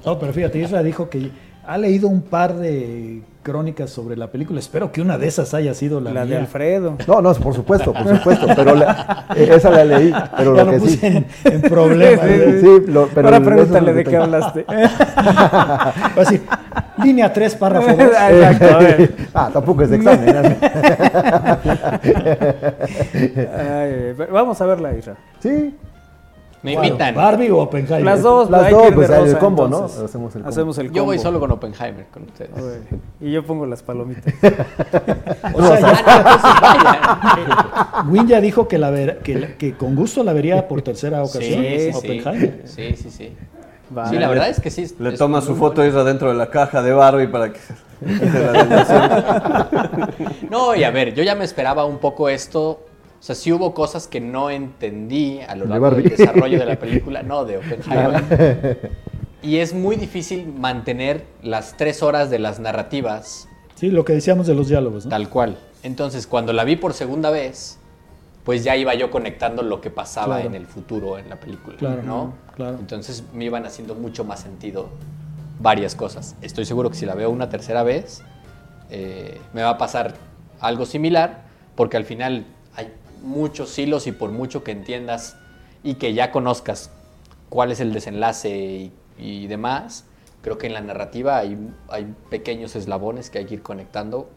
No, 0.05 0.17
pero 0.17 0.31
fíjate, 0.34 0.59
Isra 0.59 0.81
dijo 0.81 1.09
que 1.09 1.29
ha 1.66 1.78
leído 1.78 2.07
un 2.07 2.22
par 2.22 2.55
de 2.55 3.22
crónicas 3.41 3.89
sobre 3.89 4.16
la 4.16 4.28
película. 4.28 4.59
Espero 4.59 4.91
que 4.91 5.01
una 5.01 5.18
de 5.18 5.28
esas 5.28 5.53
haya 5.53 5.74
sido 5.74 5.99
la, 5.99 6.11
La 6.14 6.26
de. 6.26 6.38
Alfredo. 6.38 6.97
No, 7.07 7.22
no, 7.22 7.34
por 7.36 7.53
supuesto, 7.53 7.91
por 7.93 8.07
supuesto, 8.18 8.47
pero 8.55 8.74
la- 8.76 9.26
eh, 9.36 9.49
esa 9.53 9.70
la 9.70 9.84
leí, 9.86 10.14
pero 10.38 10.55
Ya 10.55 10.64
lo 10.64 10.72
lo 10.72 10.78
que 10.78 10.80
puse 10.80 10.97
sí. 10.97 11.05
en, 11.07 11.26
en 11.45 11.61
problemas. 11.61 12.26
Sí, 12.61 12.68
lo- 12.88 13.07
pero 13.07 13.28
Ahora 13.28 13.39
pregúntale 13.41 13.93
de 13.93 14.03
qué 14.03 14.18
hablaste. 14.18 14.66
Va 14.70 15.93
a 16.16 16.20
decir, 16.20 16.41
línea 17.03 17.32
3, 17.34 17.55
párrafo 17.55 17.88
2. 17.89 17.99
Exacto, 18.30 18.66
a 18.66 18.78
ver. 18.80 19.16
ah, 19.34 19.49
tampoco 19.51 19.82
es 19.84 19.89
de 19.89 19.95
examen. 19.97 20.57
vamos 24.32 24.61
a 24.61 24.66
verla, 24.66 24.93
Isra. 24.95 25.16
sí, 25.39 25.76
Me 26.64 26.74
invitan. 26.74 27.14
¿Barbie 27.14 27.51
o 27.51 27.59
Oppenheimer? 27.59 28.03
Las 28.03 28.22
dos, 28.24 28.49
Las 28.49 28.72
dos, 28.72 28.91
pues, 28.93 29.09
de 29.09 29.16
el 29.18 29.26
rosa, 29.26 29.39
combo, 29.39 29.68
¿no? 29.68 29.76
entonces. 29.76 29.99
Hacemos 30.03 30.36
el 30.36 30.41
combo. 30.41 30.49
Hacemos 30.49 30.78
el 30.78 30.91
Yo 30.91 31.03
voy 31.05 31.18
combo. 31.18 31.30
solo 31.30 31.39
con 31.41 31.51
Oppenheimer 31.51 32.05
con 32.07 32.24
ustedes. 32.24 32.49
Y 33.20 33.32
yo 33.32 33.43
pongo 33.45 33.66
las 33.66 33.84
palomitas. 33.84 34.34
O 35.53 35.61
sea, 35.61 35.80
ya- 35.80 36.03
Win 38.09 38.28
ya 38.28 38.39
dijo 38.41 38.68
que, 38.68 38.78
la 38.78 38.89
ver- 38.91 39.20
que, 39.20 39.36
la- 39.38 39.47
que 39.57 39.74
con 39.76 39.95
gusto 39.95 40.24
la 40.24 40.34
vería 40.34 40.68
por 40.68 40.82
tercera 40.82 41.22
ocasión. 41.22 41.61
Sí, 41.64 41.80
sí, 41.80 41.91
sí. 41.91 41.97
Oppenheimer. 41.97 42.61
Sí, 42.66 42.95
sí, 42.95 43.09
sí. 43.11 43.36
Va. 43.95 44.09
Sí, 44.09 44.18
la 44.18 44.28
verdad 44.30 44.49
es 44.49 44.59
que 44.59 44.72
sí. 44.72 44.88
Le 44.99 45.09
es 45.14 45.20
toma 45.20 45.41
su 45.41 45.55
foto 45.55 45.86
Isra 45.86 46.03
dentro 46.03 46.30
de 46.30 46.34
la 46.36 46.49
caja 46.49 46.82
de 46.82 46.93
Barbie 46.93 47.28
para 47.28 47.51
que 47.53 47.59
se 47.59 47.74
la. 47.74 47.80
No, 50.49 50.76
y 50.76 50.84
a 50.84 50.91
ver, 50.91 51.14
yo 51.14 51.24
ya 51.24 51.36
me 51.36 51.45
esperaba 51.45 51.86
un 51.86 51.97
poco 51.99 52.28
esto. 52.30 52.80
O 53.24 53.26
sea, 53.26 53.36
sí 53.36 53.53
hubo 53.53 53.74
cosas 53.74 54.05
que 54.09 54.19
no 54.19 54.49
entendí 54.49 55.39
a 55.47 55.55
lo 55.55 55.63
De 55.63 55.69
largo 55.69 55.91
del 55.91 56.09
desarrollo 56.09 56.59
de 56.59 56.65
la 56.65 56.78
película, 56.78 57.24
no, 57.24 57.45
de 57.45 57.55
Oppenheimer. 57.57 58.91
Y 59.41 59.59
es 59.59 59.74
muy 59.74 59.95
difícil 59.95 60.45
mantener 60.47 61.24
las 61.41 61.78
tres 61.78 62.03
horas 62.03 62.30
de 62.30 62.39
las 62.39 62.59
narrativas 62.59 63.47
Sí, 63.76 63.89
lo 63.91 64.03
que 64.03 64.11
decíamos 64.11 64.45
de 64.45 64.55
los 64.55 64.67
diálogos, 64.67 65.05
¿no? 65.05 65.09
tal 65.09 65.30
cual. 65.30 65.57
Entonces, 65.84 66.28
cuando 66.28 66.51
la 66.51 66.65
vi 66.65 66.76
por 66.76 66.91
segunda 66.93 67.30
vez, 67.30 67.80
pues 68.43 68.65
ya 68.65 68.76
iba 68.76 68.93
yo 68.93 69.09
conectando 69.09 69.63
lo 69.63 69.80
que 69.80 69.89
pasaba 69.89 70.36
Claro. 70.36 70.49
en 70.49 70.55
el 70.55 70.67
futuro 70.67 71.17
en 71.17 71.30
la 71.30 71.38
película, 71.38 71.78
Claro, 71.78 72.03
¿no? 72.03 72.34
claro. 72.57 72.76
Entonces 72.78 73.24
me 73.34 73.45
iban 73.45 73.65
haciendo 73.65 73.95
mucho 73.95 74.26
más 74.26 74.41
sentido 74.41 74.89
varias 75.61 75.95
cosas. 75.95 76.36
Estoy 76.41 76.65
seguro 76.65 76.89
que 76.89 76.97
si 76.97 77.05
la 77.05 77.15
veo 77.15 77.30
una 77.30 77.47
tercera 77.47 77.84
vez, 77.84 78.21
eh, 78.89 79.39
me 79.53 79.61
va 79.63 79.69
a 79.69 79.78
pasar 79.78 80.15
algo 80.59 80.86
similar, 80.86 81.43
porque 81.76 81.95
al 81.95 82.03
final 82.03 82.45
muchos 83.24 83.78
hilos 83.80 84.05
y 84.05 84.11
por 84.11 84.30
mucho 84.32 84.63
que 84.63 84.71
entiendas 84.71 85.36
y 85.84 85.95
que 85.95 86.13
ya 86.13 86.30
conozcas 86.32 86.91
cuál 87.49 87.71
es 87.71 87.80
el 87.80 87.91
desenlace 87.93 88.49
y, 88.55 88.91
y 89.17 89.47
demás, 89.47 90.05
creo 90.41 90.57
que 90.57 90.67
en 90.67 90.74
la 90.74 90.82
narrativa 90.82 91.38
hay, 91.38 91.57
hay 91.89 92.13
pequeños 92.30 92.76
eslabones 92.76 93.30
que 93.30 93.39
hay 93.39 93.45
que 93.45 93.55
ir 93.55 93.61
conectando 93.63 94.30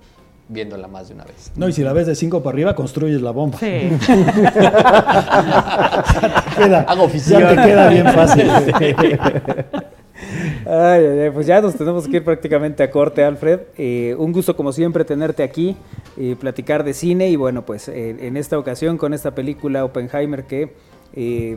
viéndola 0.48 0.86
más 0.86 1.08
de 1.08 1.14
una 1.14 1.24
vez. 1.24 1.50
No, 1.56 1.66
y 1.68 1.72
si 1.72 1.82
la 1.82 1.92
ves 1.92 2.06
de 2.06 2.14
5 2.14 2.40
para 2.42 2.54
arriba, 2.54 2.74
construyes 2.76 3.20
la 3.20 3.32
bomba. 3.32 3.58
Sí. 3.58 3.66
Queda- 6.56 6.84
Hago 6.86 7.02
oficial. 7.04 7.40
Ya 7.42 7.48
te 7.48 7.56
queda 7.56 7.88
bien 7.88 8.06
fácil. 8.12 8.48
Ay, 8.50 8.94
ay, 10.66 11.04
ay, 11.04 11.30
pues 11.30 11.46
ya 11.46 11.60
nos 11.60 11.74
tenemos 11.74 12.06
que 12.08 12.16
ir 12.16 12.24
prácticamente 12.24 12.82
a 12.82 12.90
corte, 12.90 13.24
Alfred. 13.24 13.60
Eh, 13.76 14.14
un 14.18 14.32
gusto 14.32 14.56
como 14.56 14.72
siempre 14.72 15.04
tenerte 15.04 15.42
aquí, 15.42 15.76
eh, 16.16 16.36
platicar 16.38 16.84
de 16.84 16.94
cine 16.94 17.28
y 17.30 17.36
bueno, 17.36 17.62
pues 17.62 17.88
eh, 17.88 18.16
en 18.26 18.36
esta 18.36 18.58
ocasión 18.58 18.98
con 18.98 19.14
esta 19.14 19.34
película 19.34 19.84
Oppenheimer 19.84 20.44
que 20.44 20.74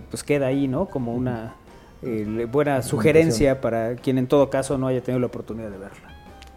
pues 0.09 0.23
queda 0.23 0.47
ahí, 0.47 0.67
¿no? 0.67 0.85
Como 0.85 1.13
una 1.13 1.55
buena 2.49 2.81
sugerencia 2.81 3.59
para 3.59 3.95
quien 3.95 4.17
en 4.17 4.27
todo 4.27 4.49
caso 4.49 4.77
no 4.77 4.87
haya 4.87 5.01
tenido 5.01 5.19
la 5.19 5.25
oportunidad 5.25 5.69
de 5.69 5.77
verla. 5.77 6.15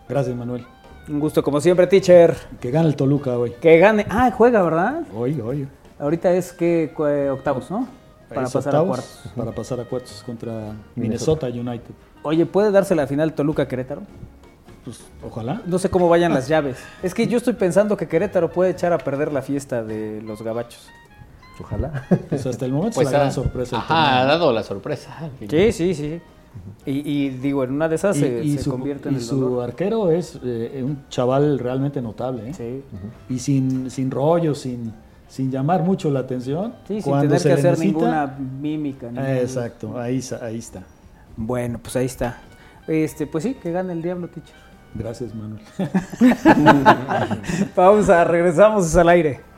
Gracias, 0.09 0.37
Manuel. 0.37 0.65
Un 1.09 1.19
gusto 1.19 1.43
como 1.43 1.61
siempre, 1.61 1.89
teacher. 1.89 2.37
Que 2.61 2.71
gane 2.71 2.87
el 2.87 2.95
Toluca 2.95 3.37
hoy. 3.37 3.55
Que 3.61 3.79
gane. 3.79 4.07
Ah, 4.09 4.31
juega, 4.31 4.63
¿verdad? 4.63 5.03
Hoy, 5.13 5.41
hoy. 5.41 5.67
Ahorita 5.99 6.33
es 6.33 6.53
que 6.53 6.93
octavos, 7.33 7.71
¿no? 7.73 7.89
Para 8.29 8.47
Es 8.47 8.53
pasar 8.53 8.77
a 8.77 8.83
cuartos. 8.83 9.23
Para 9.37 9.53
pasar 9.53 9.81
a 9.81 9.85
cuartos 9.85 10.23
contra 10.25 10.75
Minnesota, 10.95 11.49
United. 11.49 11.95
Oye, 12.23 12.47
¿puede 12.47 12.71
darse 12.71 12.95
la 12.95 13.07
final 13.07 13.33
Toluca-Querétaro? 13.35 14.03
Pues 14.85 15.01
ojalá. 15.25 15.63
No 15.67 15.79
sé 15.79 15.91
cómo 15.91 16.09
vayan 16.09 16.33
las 16.35 16.49
llaves. 16.49 16.77
Es 17.03 17.15
que 17.15 17.27
yo 17.27 17.37
estoy 17.39 17.55
pensando 17.55 17.97
que 17.97 18.07
Querétaro 18.09 18.51
puede 18.51 18.71
echar 18.71 18.93
a 18.93 18.99
perder 18.99 19.33
la 19.33 19.43
fiesta 19.43 19.83
de 19.83 20.23
los 20.23 20.43
gabachos. 20.43 20.89
Ojalá. 21.61 22.07
Pues 22.29 22.47
hasta 22.47 22.65
el 22.65 22.73
momento 22.73 22.95
Pues 22.97 23.07
es 23.09 23.13
la 23.13 23.19
ha- 23.19 23.23
gran 23.23 23.33
sorpresa. 23.33 23.77
Ajá, 23.79 24.21
ha 24.23 24.25
dado 24.25 24.53
la 24.53 24.63
sorpresa. 24.63 25.31
Sí, 25.49 25.73
sí, 25.73 25.95
sí. 25.95 26.21
Y, 26.85 27.11
y 27.27 27.29
digo, 27.31 27.65
en 27.65 27.73
una 27.73 27.89
de 27.89 27.95
esas 27.95 28.17
Y, 28.17 28.21
se, 28.21 28.45
y 28.45 28.57
se 28.59 28.65
su, 28.65 28.71
convierte 28.71 29.09
y 29.09 29.13
en 29.13 29.19
el 29.19 29.25
su 29.25 29.37
dolor. 29.41 29.65
arquero 29.65 30.11
es 30.11 30.39
eh, 30.45 30.83
un 30.85 31.09
chaval 31.09 31.59
realmente 31.59 32.03
notable. 32.03 32.51
¿eh? 32.51 32.55
Sí. 32.55 32.83
Y 33.35 33.39
sin, 33.39 33.91
sin 33.91 34.11
rollo, 34.11 34.55
sin, 34.55 34.93
sin 35.29 35.51
llamar 35.51 35.83
mucho 35.83 36.11
la 36.11 36.21
atención. 36.21 36.75
Sí, 36.89 37.01
sin 37.01 37.11
Cuando 37.11 37.29
tener 37.29 37.41
se 37.41 37.49
que 37.49 37.55
hacer 37.55 37.71
necesita- 37.73 37.85
ninguna 37.85 38.27
mímica. 38.61 39.07
Eh. 39.17 39.41
Exacto, 39.43 39.99
ahí 39.99 40.19
está. 40.19 40.83
Bueno, 41.37 41.79
pues 41.83 41.97
ahí 41.97 42.07
está. 42.07 42.39
Este, 42.87 43.27
pues 43.27 43.45
sí, 43.45 43.55
que 43.55 43.73
gane 43.73 43.93
el 43.93 44.03
diablo, 44.03 44.29
teacher. 44.29 44.55
Gracias, 44.95 45.35
Manuel. 45.35 45.63
Pausa, 47.75 48.25
regresamos 48.25 48.95
al 48.97 49.09
aire. 49.09 49.52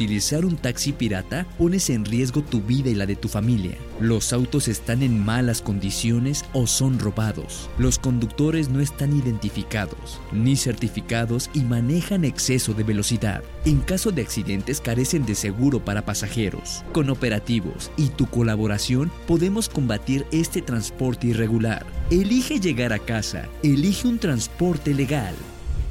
Utilizar 0.00 0.46
un 0.46 0.56
taxi 0.56 0.92
pirata, 0.92 1.46
pones 1.58 1.90
en 1.90 2.06
riesgo 2.06 2.40
tu 2.40 2.62
vida 2.62 2.88
y 2.88 2.94
la 2.94 3.04
de 3.04 3.16
tu 3.16 3.28
familia. 3.28 3.76
Los 4.00 4.32
autos 4.32 4.66
están 4.66 5.02
en 5.02 5.22
malas 5.22 5.60
condiciones 5.60 6.46
o 6.54 6.66
son 6.66 6.98
robados. 6.98 7.68
Los 7.76 7.98
conductores 7.98 8.70
no 8.70 8.80
están 8.80 9.14
identificados 9.14 10.18
ni 10.32 10.56
certificados 10.56 11.50
y 11.52 11.60
manejan 11.60 12.24
exceso 12.24 12.72
de 12.72 12.82
velocidad. 12.82 13.42
En 13.66 13.80
caso 13.80 14.10
de 14.10 14.22
accidentes 14.22 14.80
carecen 14.80 15.26
de 15.26 15.34
seguro 15.34 15.84
para 15.84 16.06
pasajeros. 16.06 16.82
Con 16.92 17.10
operativos 17.10 17.90
y 17.98 18.08
tu 18.08 18.26
colaboración 18.26 19.12
podemos 19.26 19.68
combatir 19.68 20.24
este 20.32 20.62
transporte 20.62 21.26
irregular. 21.26 21.84
Elige 22.10 22.58
llegar 22.58 22.94
a 22.94 22.98
casa. 22.98 23.48
Elige 23.62 24.08
un 24.08 24.18
transporte 24.18 24.94
legal. 24.94 25.34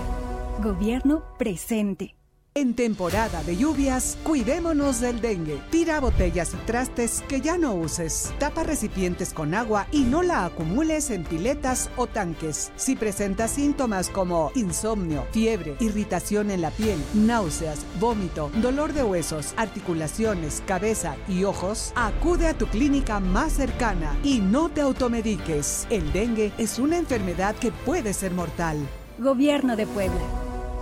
Gobierno 0.62 1.22
presente. 1.38 2.14
En 2.56 2.74
temporada 2.74 3.44
de 3.44 3.56
lluvias, 3.56 4.18
cuidémonos 4.24 5.00
del 5.00 5.20
dengue. 5.20 5.60
Tira 5.70 6.00
botellas 6.00 6.52
y 6.52 6.56
trastes 6.66 7.22
que 7.28 7.40
ya 7.40 7.56
no 7.56 7.74
uses. 7.74 8.34
Tapa 8.40 8.64
recipientes 8.64 9.32
con 9.32 9.54
agua 9.54 9.86
y 9.92 10.00
no 10.00 10.22
la 10.22 10.46
acumules 10.46 11.10
en 11.10 11.22
piletas 11.22 11.90
o 11.96 12.08
tanques. 12.08 12.72
Si 12.74 12.96
presentas 12.96 13.52
síntomas 13.52 14.08
como 14.08 14.50
insomnio, 14.56 15.28
fiebre, 15.30 15.76
irritación 15.78 16.50
en 16.50 16.62
la 16.62 16.72
piel, 16.72 16.98
náuseas, 17.14 17.86
vómito, 18.00 18.50
dolor 18.60 18.94
de 18.94 19.04
huesos, 19.04 19.54
articulaciones, 19.56 20.60
cabeza 20.66 21.14
y 21.28 21.44
ojos, 21.44 21.92
acude 21.94 22.48
a 22.48 22.58
tu 22.58 22.66
clínica 22.66 23.20
más 23.20 23.52
cercana 23.52 24.16
y 24.24 24.40
no 24.40 24.70
te 24.70 24.80
automediques. 24.80 25.86
El 25.88 26.12
dengue 26.12 26.50
es 26.58 26.80
una 26.80 26.98
enfermedad 26.98 27.54
que 27.54 27.70
puede 27.70 28.12
ser 28.12 28.32
mortal. 28.32 28.76
Gobierno 29.20 29.76
de 29.76 29.86
Puebla. 29.86 30.20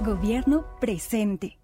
Gobierno 0.02 0.64
presente. 0.80 1.57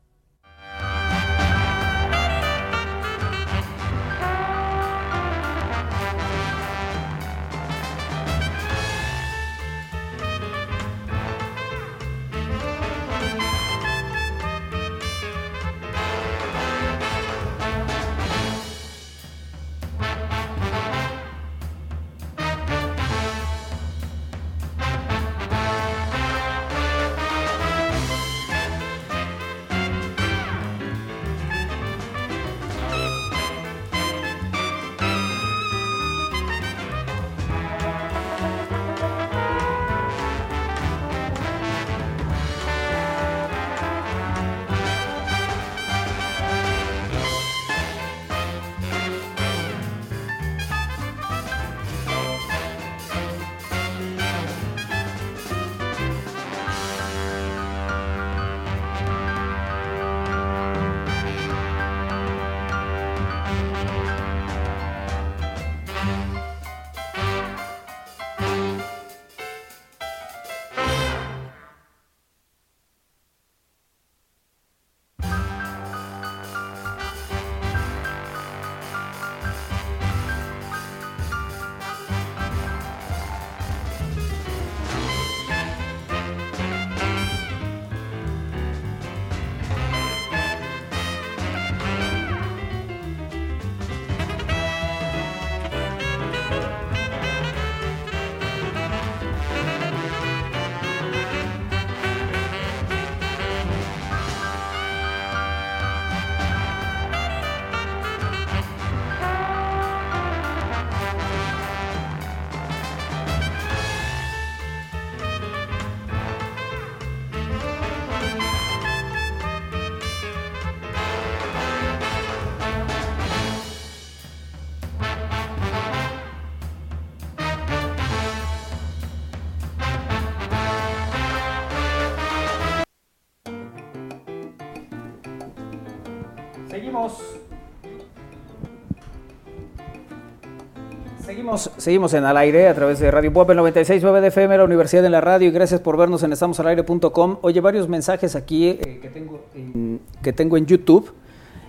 Seguimos, 141.57 141.83
seguimos 141.83 142.15
en 142.15 142.25
al 142.25 142.37
aire 142.37 142.69
a 142.69 142.75
través 142.75 142.99
de 142.99 143.11
Radio 143.13 143.33
Pop 143.33 143.49
el 143.49 143.59
96.9 143.59 144.21
de 144.21 144.27
FM, 144.29 144.59
la 144.59 144.65
Universidad 144.65 145.05
en 145.05 145.13
la 145.13 145.21
Radio, 145.21 145.49
y 145.49 145.51
gracias 145.53 145.81
por 145.81 145.97
vernos 145.97 146.25
en 146.25 146.33
estamosalaire.com. 146.33 147.39
Oye, 147.43 147.61
varios 147.61 147.89
mensajes 147.89 148.35
aquí 148.35 148.71
eh, 148.71 148.99
que, 149.01 149.09
tengo 149.09 149.41
en, 149.55 150.01
que 150.21 150.33
tengo 150.33 150.57
en 150.57 150.67
YouTube 150.67 151.13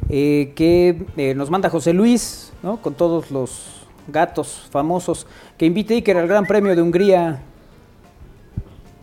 eh, 0.09 0.53
que 0.55 1.05
eh, 1.17 1.35
nos 1.35 1.51
manda 1.51 1.69
José 1.69 1.93
Luis, 1.93 2.51
¿no? 2.63 2.77
con 2.77 2.95
todos 2.95 3.29
los 3.29 3.85
gatos 4.07 4.67
famosos, 4.71 5.27
que 5.55 5.67
invite 5.67 5.93
a 5.93 5.97
Iker 5.97 6.17
al 6.17 6.27
Gran 6.27 6.45
Premio 6.45 6.75
de 6.75 6.81
Hungría. 6.81 7.41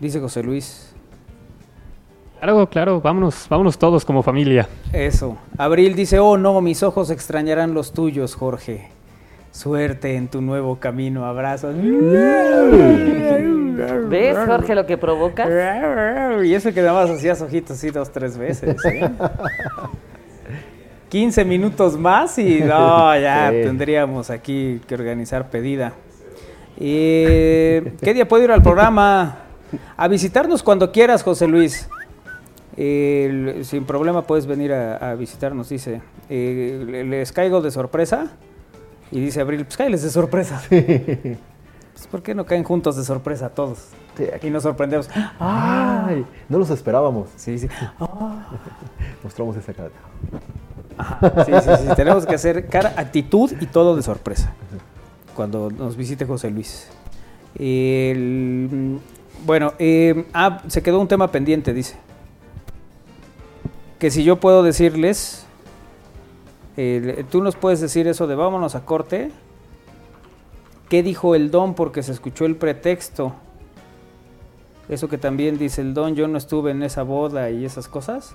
Dice 0.01 0.19
José 0.19 0.43
Luis. 0.43 0.93
Claro, 2.41 2.69
claro, 2.69 3.01
vámonos, 3.01 3.47
vámonos 3.49 3.79
todos 3.79 4.05
como 4.05 4.25
familia. 4.25 4.69
Eso. 4.93 5.37
Abril 5.57 5.95
dice, 5.95 6.19
oh 6.19 6.37
no, 6.37 6.61
mis 6.61 6.83
ojos 6.83 7.11
extrañarán 7.11 7.73
los 7.73 7.93
tuyos, 7.93 8.35
Jorge. 8.35 8.92
Suerte 9.53 10.17
en 10.17 10.29
tu 10.29 10.41
nuevo 10.41 10.77
camino, 10.81 11.25
abrazos. 11.27 11.75
¿Ves, 14.09 14.37
Jorge, 14.47 14.75
lo 14.75 14.87
que 14.87 14.97
provoca? 14.97 15.47
Y 16.43 16.55
eso 16.55 16.73
que 16.73 16.81
nada 16.81 16.95
más 16.95 17.11
hacías 17.11 17.41
ojitos 17.43 17.77
así 17.77 17.91
dos, 17.91 18.11
tres 18.11 18.39
veces. 18.39 18.83
¿eh? 18.87 19.11
15 21.11 21.45
minutos 21.45 21.99
más 21.99 22.39
y 22.39 22.61
no, 22.61 23.19
ya 23.19 23.51
Sí. 23.51 23.57
tendríamos 23.63 24.31
aquí 24.31 24.81
que 24.87 24.95
organizar 24.95 25.51
pedida. 25.51 25.93
Eh, 26.81 27.93
¿Qué 28.01 28.15
día 28.15 28.27
puedo 28.27 28.45
ir 28.45 28.51
al 28.51 28.63
programa? 28.63 29.37
A 29.99 30.09
visitarnos 30.09 30.63
cuando 30.63 30.91
quieras, 30.91 31.23
José 31.23 31.47
Luis. 31.47 31.89
Eh, 32.79 33.61
sin 33.65 33.85
problema 33.85 34.23
puedes 34.23 34.47
venir 34.47 34.73
a, 34.73 34.97
a 35.11 35.15
visitarnos, 35.15 35.69
dice. 35.69 36.01
Eh, 36.31 36.83
le- 36.87 37.05
¿Les 37.05 37.31
caigo 37.33 37.61
de 37.61 37.71
sorpresa? 37.71 38.33
Y 39.13 39.21
dice 39.21 39.41
Abril, 39.41 39.65
pues 39.65 39.77
cáiles 39.77 40.03
de 40.03 40.11
sorpresa. 40.11 40.61
Pues, 40.69 42.07
¿Por 42.11 42.23
qué 42.23 42.35
no 42.35 42.47
caen 42.47 42.65
juntos 42.65 42.97
de 42.97 43.05
sorpresa 43.05 43.51
todos? 43.51 43.89
Y 44.43 44.51
nos 44.51 44.63
sorprendemos. 44.65 45.09
Ay, 45.39 46.25
no 46.49 46.59
los 46.59 46.71
esperábamos. 46.71 47.29
Sí, 47.37 47.59
sí. 47.59 47.69
Mostramos 49.23 49.57
esa 49.57 49.73
cara. 49.75 49.91
Ajá, 50.99 51.45
sí, 51.45 51.53
sí, 51.63 51.71
sí. 51.89 51.95
Tenemos 51.95 52.27
que 52.27 52.35
hacer 52.35 52.67
cara, 52.69 52.95
actitud 52.97 53.53
y 53.61 53.67
todo 53.67 53.95
de 53.97 54.03
sorpresa 54.03 54.53
cuando 55.35 55.71
nos 55.71 55.97
visite 55.97 56.25
José 56.27 56.51
Luis. 56.51 56.89
El- 57.59 58.99
bueno, 59.47 59.75
eh, 59.79 60.27
ah, 60.35 60.63
se 60.69 60.83
quedó 60.83 61.01
un 61.01 61.09
tema 61.09 61.31
pendiente, 61.31 61.73
dice. 61.75 61.97
Que 63.99 64.11
si 64.11 64.25
yo 64.25 64.41
puedo 64.41 64.63
decirles, 64.63 65.47
el- 66.77 67.25
tú 67.27 67.43
nos 67.43 67.57
puedes 67.57 67.81
decir 67.81 68.07
eso 68.09 68.27
de 68.27 68.35
vámonos 68.35 68.75
a 68.75 68.85
corte. 68.85 69.31
¿Qué 70.89 71.03
dijo 71.03 71.35
el 71.35 71.51
don? 71.51 71.75
Porque 71.75 72.03
se 72.03 72.13
escuchó 72.13 72.45
el 72.45 72.57
pretexto. 72.57 73.35
Eso 74.89 75.09
que 75.09 75.17
también 75.19 75.59
dice 75.59 75.81
el 75.81 75.95
don, 75.95 76.15
yo 76.15 76.29
no 76.29 76.37
estuve 76.37 76.71
en 76.73 76.83
esa 76.83 77.03
boda 77.03 77.51
y 77.51 77.65
esas 77.65 77.89
cosas. 77.89 78.35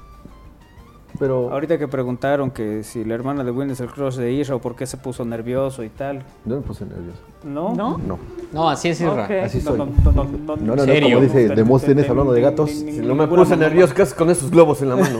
Pero 1.19 1.51
Ahorita 1.51 1.79
que 1.79 1.87
preguntaron 1.87 2.51
que 2.51 2.83
si 2.83 3.03
la 3.03 3.15
hermana 3.15 3.43
de 3.43 3.49
Wynn 3.49 3.71
es 3.71 3.79
el 3.79 3.87
crush 3.89 4.17
de 4.17 4.31
Isra 4.33 4.55
o 4.55 4.59
por 4.59 4.75
qué 4.75 4.85
se 4.85 4.97
puso 4.97 5.25
nervioso 5.25 5.83
y 5.83 5.89
tal. 5.89 6.21
no 6.45 6.57
me 6.57 6.61
puse 6.61 6.85
nervioso. 6.85 7.19
¿No? 7.43 7.73
¿No? 7.73 7.97
No. 7.97 8.19
No, 8.53 8.69
así 8.69 8.89
es 8.89 9.01
Isra. 9.01 9.23
Ok. 9.23 9.31
Así 9.45 9.61
soy. 9.61 9.77
No, 9.79 9.85
no, 9.85 9.91
no, 10.13 10.23
no, 10.23 10.55
No, 10.57 10.75
no, 10.75 10.85
como 10.85 11.21
dice 11.21 11.47
Demóstenes 11.49 12.07
hablando 12.09 12.33
de 12.33 12.41
gatos. 12.41 12.69
Si 12.71 12.99
no 12.99 13.15
me 13.15 13.25
puse 13.27 13.55
nervioso, 13.57 13.95
¿qué 13.95 14.03
haces 14.03 14.13
con 14.13 14.29
esos 14.29 14.51
globos 14.51 14.79
en 14.83 14.89
la 14.89 14.95
mano? 14.97 15.19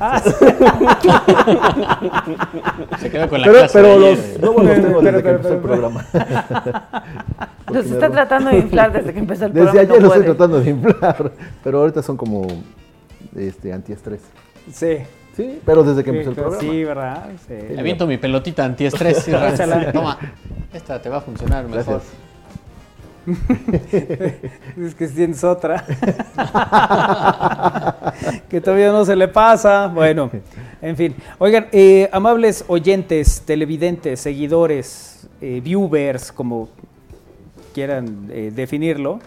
Ah, 0.00 0.20
Se 3.00 3.10
quedó 3.10 3.28
con 3.28 3.40
la 3.40 3.46
Pero, 3.46 3.58
clase 3.58 3.78
pero 3.82 3.98
los 3.98 4.18
globos 4.38 4.64
los 4.64 4.74
tengo 4.74 5.00
desde 5.02 5.22
que 5.22 5.28
empezó 5.30 5.54
el 5.54 5.60
programa. 5.60 6.04
Los 7.72 7.86
está 7.86 8.10
tratando 8.10 8.50
de 8.50 8.58
inflar 8.58 8.92
desde 8.92 9.12
que 9.12 9.18
empezó 9.18 9.46
el 9.46 9.52
Desde 9.52 9.66
programa. 9.70 9.82
y 9.82 9.86
ayer 9.90 10.02
no 10.02 10.08
los 10.08 10.16
estoy 10.16 10.34
tratando 10.34 10.60
de 10.60 10.70
inflar, 10.70 11.32
pero 11.64 11.80
ahorita 11.80 12.02
son 12.02 12.16
como 12.16 12.46
este 13.34 13.72
antiestrés. 13.72 14.20
Sí. 14.72 14.98
Sí, 15.36 15.60
pero 15.66 15.84
desde 15.84 16.02
que 16.02 16.10
empezó 16.10 16.30
el 16.30 16.36
Sí, 16.36 16.40
programa. 16.40 16.60
sí, 16.72 16.84
¿verdad? 16.84 17.28
Sí. 17.46 17.54
Le 17.74 17.80
aviento 17.80 18.06
mi 18.06 18.16
pelotita 18.16 18.64
antiestrés. 18.64 19.26
Toma, 19.92 20.18
esta 20.72 21.02
te 21.02 21.10
va 21.10 21.18
a 21.18 21.20
funcionar 21.20 21.66
mejor. 21.66 21.84
Gracias. 21.84 22.02
Es 24.80 24.94
que 24.94 25.08
tienes 25.08 25.44
otra. 25.44 25.84
que 28.48 28.60
todavía 28.60 28.92
no 28.92 29.04
se 29.04 29.16
le 29.16 29.28
pasa. 29.28 29.88
Bueno, 29.88 30.30
en 30.80 30.96
fin. 30.96 31.14
Oigan, 31.38 31.66
eh, 31.72 32.08
amables 32.12 32.64
oyentes, 32.68 33.42
televidentes, 33.44 34.20
seguidores, 34.20 35.28
eh, 35.40 35.60
viewers, 35.62 36.32
como 36.32 36.68
quieran 37.74 38.28
eh, 38.30 38.52
definirlo, 38.54 39.20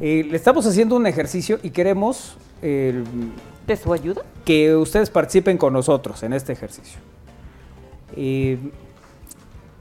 eh, 0.00 0.26
le 0.28 0.36
estamos 0.36 0.66
haciendo 0.66 0.96
un 0.96 1.06
ejercicio 1.06 1.58
y 1.62 1.70
queremos 1.70 2.36
¿De 2.60 3.76
su 3.76 3.92
ayuda? 3.92 4.22
que 4.48 4.74
ustedes 4.74 5.10
participen 5.10 5.58
con 5.58 5.74
nosotros 5.74 6.22
en 6.22 6.32
este 6.32 6.54
ejercicio. 6.54 6.98
Eh, 8.16 8.56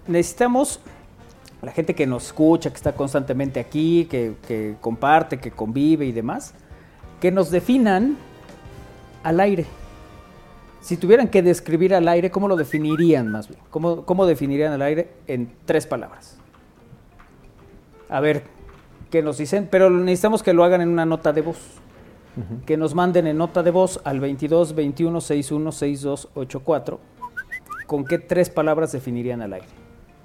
necesitamos 0.07 0.81
la 1.61 1.71
gente 1.71 1.95
que 1.95 2.05
nos 2.05 2.25
escucha, 2.25 2.69
que 2.69 2.75
está 2.75 2.91
constantemente 2.91 3.61
aquí, 3.61 4.09
que, 4.11 4.33
que 4.45 4.75
comparte, 4.81 5.39
que 5.39 5.51
convive 5.51 6.05
y 6.05 6.11
demás, 6.11 6.53
que 7.21 7.31
nos 7.31 7.49
definan 7.49 8.17
al 9.23 9.39
aire. 9.39 9.65
Si 10.81 10.97
tuvieran 10.97 11.29
que 11.29 11.41
describir 11.41 11.95
al 11.95 12.09
aire, 12.09 12.29
¿cómo 12.29 12.49
lo 12.49 12.57
definirían 12.57 13.31
más 13.31 13.47
bien? 13.47 13.61
¿Cómo, 13.69 14.03
cómo 14.03 14.25
definirían 14.25 14.73
al 14.73 14.81
aire 14.81 15.11
en 15.27 15.49
tres 15.63 15.87
palabras? 15.87 16.35
A 18.09 18.19
ver, 18.19 18.43
¿qué 19.11 19.21
nos 19.21 19.37
dicen? 19.37 19.69
Pero 19.71 19.89
necesitamos 19.89 20.43
que 20.43 20.51
lo 20.51 20.65
hagan 20.65 20.81
en 20.81 20.89
una 20.89 21.05
nota 21.05 21.31
de 21.31 21.39
voz 21.39 21.57
que 22.65 22.77
nos 22.77 22.93
manden 22.93 23.27
en 23.27 23.37
nota 23.37 23.63
de 23.63 23.71
voz 23.71 23.99
al 24.03 24.19
22 24.19 24.75
21 24.75 25.21
61 25.21 25.71
62 25.71 26.29
84 26.35 26.99
con 27.87 28.05
qué 28.05 28.19
tres 28.19 28.49
palabras 28.49 28.91
definirían 28.91 29.41
al 29.41 29.53
aire. 29.53 29.67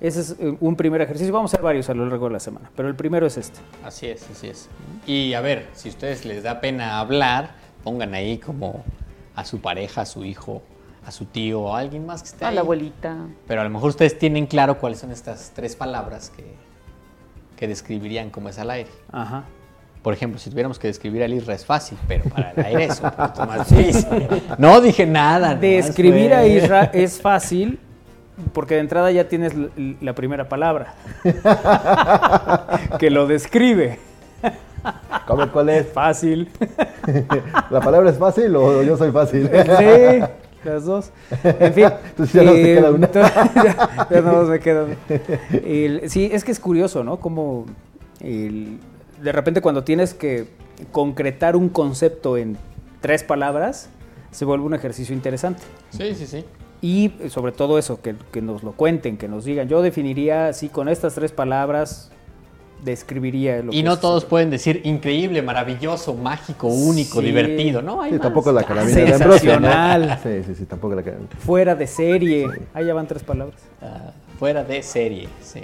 Ese 0.01 0.21
es 0.21 0.37
eh, 0.41 0.57
un 0.61 0.75
primer 0.75 1.01
ejercicio. 1.01 1.33
Vamos 1.33 1.53
a 1.53 1.57
hacer 1.57 1.65
varios 1.65 1.89
a 1.89 1.95
lo 1.95 2.05
largo 2.07 2.27
de 2.27 2.33
la 2.33 2.41
semana, 2.41 2.71
pero 2.75 2.89
el 2.89 2.97
primero 2.97 3.25
es 3.25 3.37
este. 3.37 3.61
Así 3.85 4.09
es, 4.09 4.29
así 4.31 4.49
es. 4.49 4.69
Y 5.07 5.35
a 5.35 5.41
ver, 5.41 5.69
si 5.75 5.89
a 5.89 5.93
ustedes 5.93 6.25
les 6.25 6.43
da 6.43 6.61
pena 6.61 6.99
hablar, 6.99 7.55
pongan 7.85 8.13
ahí 8.15 8.39
como 8.39 8.85
a 9.37 9.45
su 9.45 9.61
pareja, 9.61 10.01
a 10.01 10.07
su 10.07 10.25
hijo, 10.25 10.61
a 11.07 11.13
su 11.13 11.25
tío 11.27 11.61
o 11.63 11.77
a 11.77 11.79
alguien 11.79 12.05
más 12.05 12.23
que 12.23 12.29
esté 12.31 12.45
A 12.45 12.49
ahí. 12.49 12.55
la 12.57 12.63
abuelita. 12.63 13.17
Pero 13.47 13.61
a 13.61 13.65
lo 13.65 13.71
mejor 13.71 13.91
ustedes 13.91 14.19
tienen 14.19 14.47
claro 14.47 14.79
cuáles 14.79 14.99
son 14.99 15.13
estas 15.13 15.53
tres 15.55 15.77
palabras 15.77 16.31
que, 16.31 16.45
que 17.57 17.69
describirían 17.69 18.31
como 18.31 18.49
es 18.49 18.59
al 18.59 18.71
aire. 18.71 18.91
Ajá. 19.13 19.45
Por 20.03 20.13
ejemplo, 20.15 20.39
si 20.41 20.51
tuviéramos 20.51 20.79
que 20.81 20.89
describir 20.89 21.23
al 21.23 21.33
Isra 21.33 21.55
es 21.55 21.65
fácil, 21.65 21.97
pero 22.09 22.25
para 22.25 22.51
el 22.57 22.65
aire 22.65 22.85
es 22.87 23.01
un 23.01 23.11
poquito 23.11 23.47
más 23.47 23.69
difícil. 23.77 24.07
No 24.59 24.81
dije 24.81 25.07
nada. 25.07 25.55
Describir 25.55 26.35
a 26.35 26.41
fue- 26.41 26.49
Isra 26.49 26.85
es 26.93 27.21
fácil 27.21 27.79
porque 28.53 28.75
de 28.75 28.81
entrada 28.81 29.11
ya 29.13 29.29
tienes 29.29 29.53
la 30.01 30.13
primera 30.15 30.49
palabra. 30.49 30.95
que 32.99 33.11
lo 33.11 33.27
describe. 33.27 33.99
A 35.27 35.35
ver, 35.37 35.49
¿cuál 35.51 35.69
es? 35.69 35.87
Fácil. 35.93 36.49
¿La 37.71 37.81
palabra 37.81 38.11
es 38.11 38.19
fácil 38.19 38.55
o 38.57 38.83
yo 38.83 38.97
soy 38.97 39.13
fácil? 39.13 39.49
Sí, 39.49 40.25
las 40.65 40.85
dos. 40.85 41.13
En 41.45 41.73
fin. 41.73 41.87
Entonces 42.11 42.33
ya 42.35 42.43
no 42.43 42.53
eh, 42.53 42.63
queda 42.63 42.91
una. 42.91 43.11
ya, 43.13 44.09
ya 44.11 44.21
no 44.21 44.43
me 44.45 44.59
queda 44.59 44.85
una. 44.85 44.97
El- 45.65 46.11
sí, 46.11 46.29
es 46.33 46.43
que 46.43 46.51
es 46.51 46.59
curioso, 46.59 47.05
¿no? 47.05 47.19
Como 47.19 47.67
el- 48.21 48.79
de 49.23 49.33
repente 49.33 49.61
cuando 49.61 49.85
tienes 49.85 50.15
que 50.15 50.47
concretar 50.91 51.57
un 51.57 51.69
concepto 51.69 52.37
en 52.37 52.57
tres 53.01 53.23
palabras, 53.23 53.89
se 54.31 54.45
vuelve 54.45 54.65
un 54.67 54.75
ejercicio 54.75 55.15
interesante. 55.15 55.63
Sí, 55.91 56.15
sí, 56.15 56.27
sí. 56.27 56.45
Y 56.81 57.13
eh, 57.21 57.31
sobre 57.31 57.53
todo 57.53 57.79
eso, 57.79 58.01
que, 58.03 58.17
que 58.33 58.43
nos 58.43 58.63
lo 58.63 58.73
cuenten, 58.73 59.17
que 59.17 59.29
nos 59.29 59.45
digan. 59.45 59.69
Yo 59.69 59.83
definiría 59.83 60.49
así 60.49 60.69
con 60.69 60.89
estas 60.89 61.15
tres 61.15 61.31
palabras, 61.31 62.11
describiría 62.83 63.63
lo 63.63 63.73
Y 63.73 63.77
que 63.77 63.83
no 63.85 63.93
es- 63.95 64.01
todos 64.01 64.25
pueden 64.25 64.51
decir 64.51 64.81
increíble, 64.85 65.41
maravilloso, 65.43 66.15
mágico, 66.15 66.67
único, 66.67 67.21
Sí. 67.21 67.27
divertido, 67.27 67.81
¿no? 67.83 68.03
Hay 68.03 68.11
Sí, 68.11 68.15
más. 68.17 68.23
tampoco 68.23 68.51
la 68.51 68.65
carabina 68.65 68.97
de 68.99 69.15
Ambrosio, 69.15 69.61
¿no? 69.61 69.69
Sensacional. 69.69 70.19
Sí, 70.23 70.43
sí, 70.45 70.55
sí, 70.57 70.65
tampoco 70.65 70.97
la 70.97 71.03
carabina. 71.05 71.29
Fuera 71.39 71.77
de 71.77 71.87
serie. 71.87 72.49
Ahí 72.75 72.87
ya 72.87 72.95
van 72.95 73.07
tres 73.07 73.23
palabras. 73.23 73.61
Ah, 73.81 74.11
fuera 74.39 74.65
de 74.65 74.83
serie, 74.83 75.29
sí. 75.41 75.61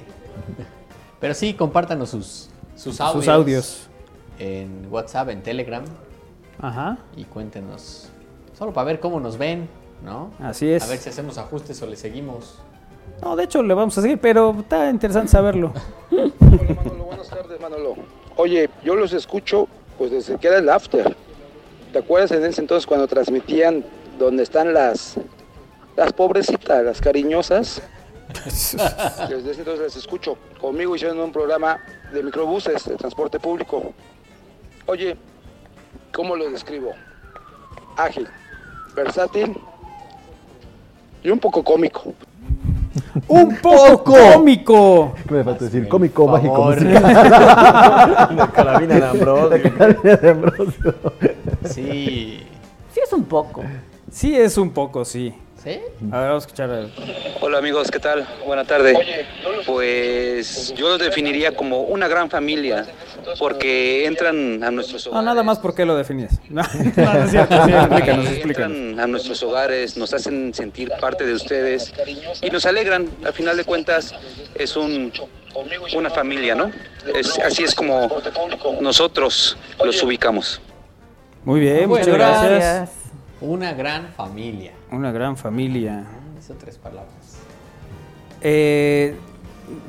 Pero 1.18 1.34
sí, 1.34 1.54
compártanos 1.54 2.10
sus, 2.10 2.47
sus 2.78 3.00
audios. 3.00 3.24
Sus 3.24 3.28
audios. 3.28 3.88
En 4.38 4.86
WhatsApp, 4.90 5.30
en 5.30 5.42
Telegram. 5.42 5.84
Ajá. 6.60 6.98
Y 7.16 7.24
cuéntenos. 7.24 8.08
Solo 8.56 8.72
para 8.72 8.84
ver 8.86 9.00
cómo 9.00 9.20
nos 9.20 9.36
ven, 9.36 9.68
¿no? 10.04 10.30
Así 10.40 10.70
es. 10.70 10.82
A 10.84 10.86
ver 10.86 10.98
si 10.98 11.08
hacemos 11.08 11.38
ajustes 11.38 11.80
o 11.82 11.86
le 11.86 11.96
seguimos. 11.96 12.58
No, 13.22 13.34
de 13.34 13.44
hecho 13.44 13.62
le 13.62 13.74
vamos 13.74 13.98
a 13.98 14.02
seguir, 14.02 14.18
pero 14.20 14.54
está 14.60 14.90
interesante 14.90 15.30
saberlo. 15.30 15.72
Buenas 16.10 17.28
tardes, 17.28 17.60
Manolo. 17.60 17.96
Oye, 18.36 18.70
yo 18.84 18.94
los 18.94 19.12
escucho 19.12 19.66
pues 19.96 20.12
desde 20.12 20.36
que 20.38 20.46
era 20.46 20.58
el 20.58 20.68
after. 20.68 21.16
¿Te 21.92 21.98
acuerdas 21.98 22.30
en 22.32 22.44
ese 22.44 22.60
entonces 22.60 22.86
cuando 22.86 23.08
transmitían 23.08 23.84
donde 24.18 24.44
están 24.44 24.72
las 24.72 25.16
las 25.96 26.12
pobrecitas, 26.12 26.84
las 26.84 27.00
cariñosas? 27.00 27.82
Desde 28.44 29.50
ese 29.50 29.60
entonces 29.60 29.80
las 29.80 29.96
escucho. 29.96 30.36
Conmigo 30.60 30.94
hicieron 30.94 31.18
un 31.18 31.32
programa 31.32 31.80
de 32.12 32.22
microbuses 32.22 32.84
de 32.84 32.96
transporte 32.96 33.38
público. 33.38 33.92
Oye, 34.86 35.16
¿cómo 36.12 36.36
lo 36.36 36.50
describo? 36.50 36.92
Ágil, 37.96 38.28
versátil 38.94 39.56
y 41.22 41.30
un 41.30 41.38
poco 41.38 41.62
cómico. 41.62 42.14
¡Un 43.28 43.56
poco 43.56 44.04
cómico! 44.04 45.14
¿Qué 45.26 45.34
me 45.34 45.44
falta 45.44 45.64
decir? 45.64 45.88
Cómico, 45.88 46.24
Por 46.24 46.32
mágico, 46.32 46.54
favor. 46.54 46.74
musical. 46.80 48.36
La 48.36 48.50
carabina 48.52 48.94
de 48.94 49.06
Ambrosio. 49.06 49.50
La 49.50 49.70
carabina 49.70 50.16
de 50.16 50.30
Ambrosio. 50.30 50.94
Sí. 51.64 52.46
Sí 52.92 53.00
es 53.04 53.12
un 53.12 53.24
poco. 53.24 53.62
Sí, 54.10 54.34
es 54.34 54.56
un 54.56 54.70
poco, 54.72 55.04
sí. 55.04 55.34
¿Sí? 55.62 55.70
A 56.12 56.20
ver, 56.20 56.28
vamos 56.28 56.44
a 56.44 56.46
escuchar. 56.46 56.70
a- 56.70 56.86
Hola 57.40 57.58
amigos, 57.58 57.90
¿qué 57.90 57.98
tal? 57.98 58.26
Buena 58.46 58.64
tarde. 58.64 58.94
Pues 59.66 60.72
yo 60.76 60.88
lo 60.90 60.98
definiría 60.98 61.54
como 61.56 61.80
una 61.82 62.06
gran 62.06 62.30
familia, 62.30 62.86
porque 63.40 64.06
entran 64.06 64.62
a 64.62 64.70
nuestros 64.70 65.04
No, 65.06 65.10
hogares. 65.12 65.26
nada 65.26 65.42
más 65.42 65.58
por 65.58 65.74
qué 65.74 65.84
lo 65.84 65.96
definías. 65.96 66.38
No, 66.48 66.62
no, 66.96 67.14
no 67.14 67.24
es 67.24 67.30
cierto. 67.32 67.64
Sí, 67.66 67.72
explícanos, 67.74 68.26
explícanos. 68.28 68.76
entran 68.78 69.00
a 69.00 69.06
nuestros 69.08 69.42
hogares, 69.42 69.96
nos 69.96 70.14
hacen 70.14 70.54
sentir 70.54 70.90
parte 71.00 71.26
de 71.26 71.34
ustedes 71.34 71.92
y 72.40 72.50
nos 72.50 72.64
alegran. 72.64 73.08
Al 73.24 73.32
final 73.32 73.56
de 73.56 73.64
cuentas 73.64 74.14
es 74.54 74.76
un 74.76 75.12
una 75.96 76.10
familia, 76.10 76.54
¿no? 76.54 76.70
Es, 77.16 77.36
así 77.40 77.64
es 77.64 77.74
como 77.74 78.08
nosotros 78.80 79.56
los 79.84 80.00
ubicamos. 80.04 80.60
Muy 81.44 81.58
bien, 81.60 81.88
Bueno, 81.88 82.06
muchas 82.06 82.14
gracias. 82.14 82.90
Una 83.40 83.72
gran 83.72 84.08
familia. 84.14 84.72
Una 84.90 85.12
gran 85.12 85.36
familia. 85.36 86.04
Hizo 86.38 86.54
tres 86.54 86.76
palabras. 86.78 87.38
Eh, 88.40 89.14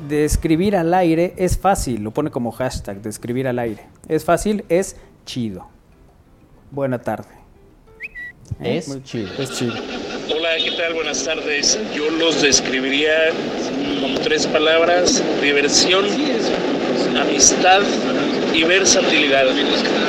describir 0.08 0.76
al 0.76 0.92
aire 0.94 1.34
es 1.36 1.58
fácil, 1.58 2.02
lo 2.02 2.10
pone 2.12 2.30
como 2.30 2.52
hashtag, 2.52 3.00
describir 3.02 3.48
al 3.48 3.58
aire. 3.58 3.86
Es 4.08 4.24
fácil, 4.24 4.64
es 4.68 4.96
chido. 5.24 5.66
Buena 6.70 7.00
tarde. 7.00 7.28
¿Eh? 8.60 8.78
Es 8.78 8.88
Muy- 8.88 9.02
chido. 9.02 9.28
Es 9.38 9.50
chido. 9.52 9.74
Hola, 9.74 10.50
¿qué 10.64 10.72
tal? 10.76 10.94
Buenas 10.94 11.24
tardes. 11.24 11.78
Yo 11.94 12.08
los 12.10 12.42
describiría 12.42 13.30
con 14.00 14.14
tres 14.22 14.46
palabras, 14.46 15.22
diversión, 15.42 16.04
amistad 17.18 17.80
y 18.54 18.62
versatilidad. 18.64 19.46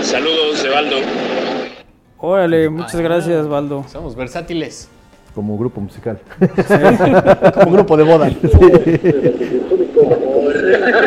Saludos 0.04 0.62
de 0.64 0.70
Baldo. 0.70 0.98
Órale, 2.22 2.70
muchas 2.70 3.02
gracias, 3.02 3.48
Baldo. 3.48 3.84
Somos 3.92 4.16
versátiles. 4.16 4.88
Como 5.34 5.58
grupo 5.58 5.82
musical. 5.82 6.20
Como 7.56 7.72
grupo 7.72 7.98
de 7.98 8.04
boda. 8.04 8.28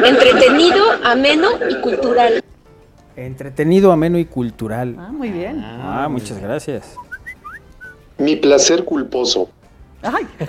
Entretenido, 0.04 0.82
ameno 1.04 1.48
y 1.68 1.80
cultural. 1.80 2.42
Entretenido, 3.16 3.92
ameno 3.92 4.18
y 4.18 4.24
cultural. 4.24 4.96
Ah, 4.98 5.12
muy 5.12 5.30
bien. 5.30 5.60
Ah, 5.62 6.08
muchas 6.10 6.40
gracias. 6.40 6.96
Mi 8.18 8.34
placer 8.36 8.84
culposo. 8.84 9.48
Ay. 10.02 10.26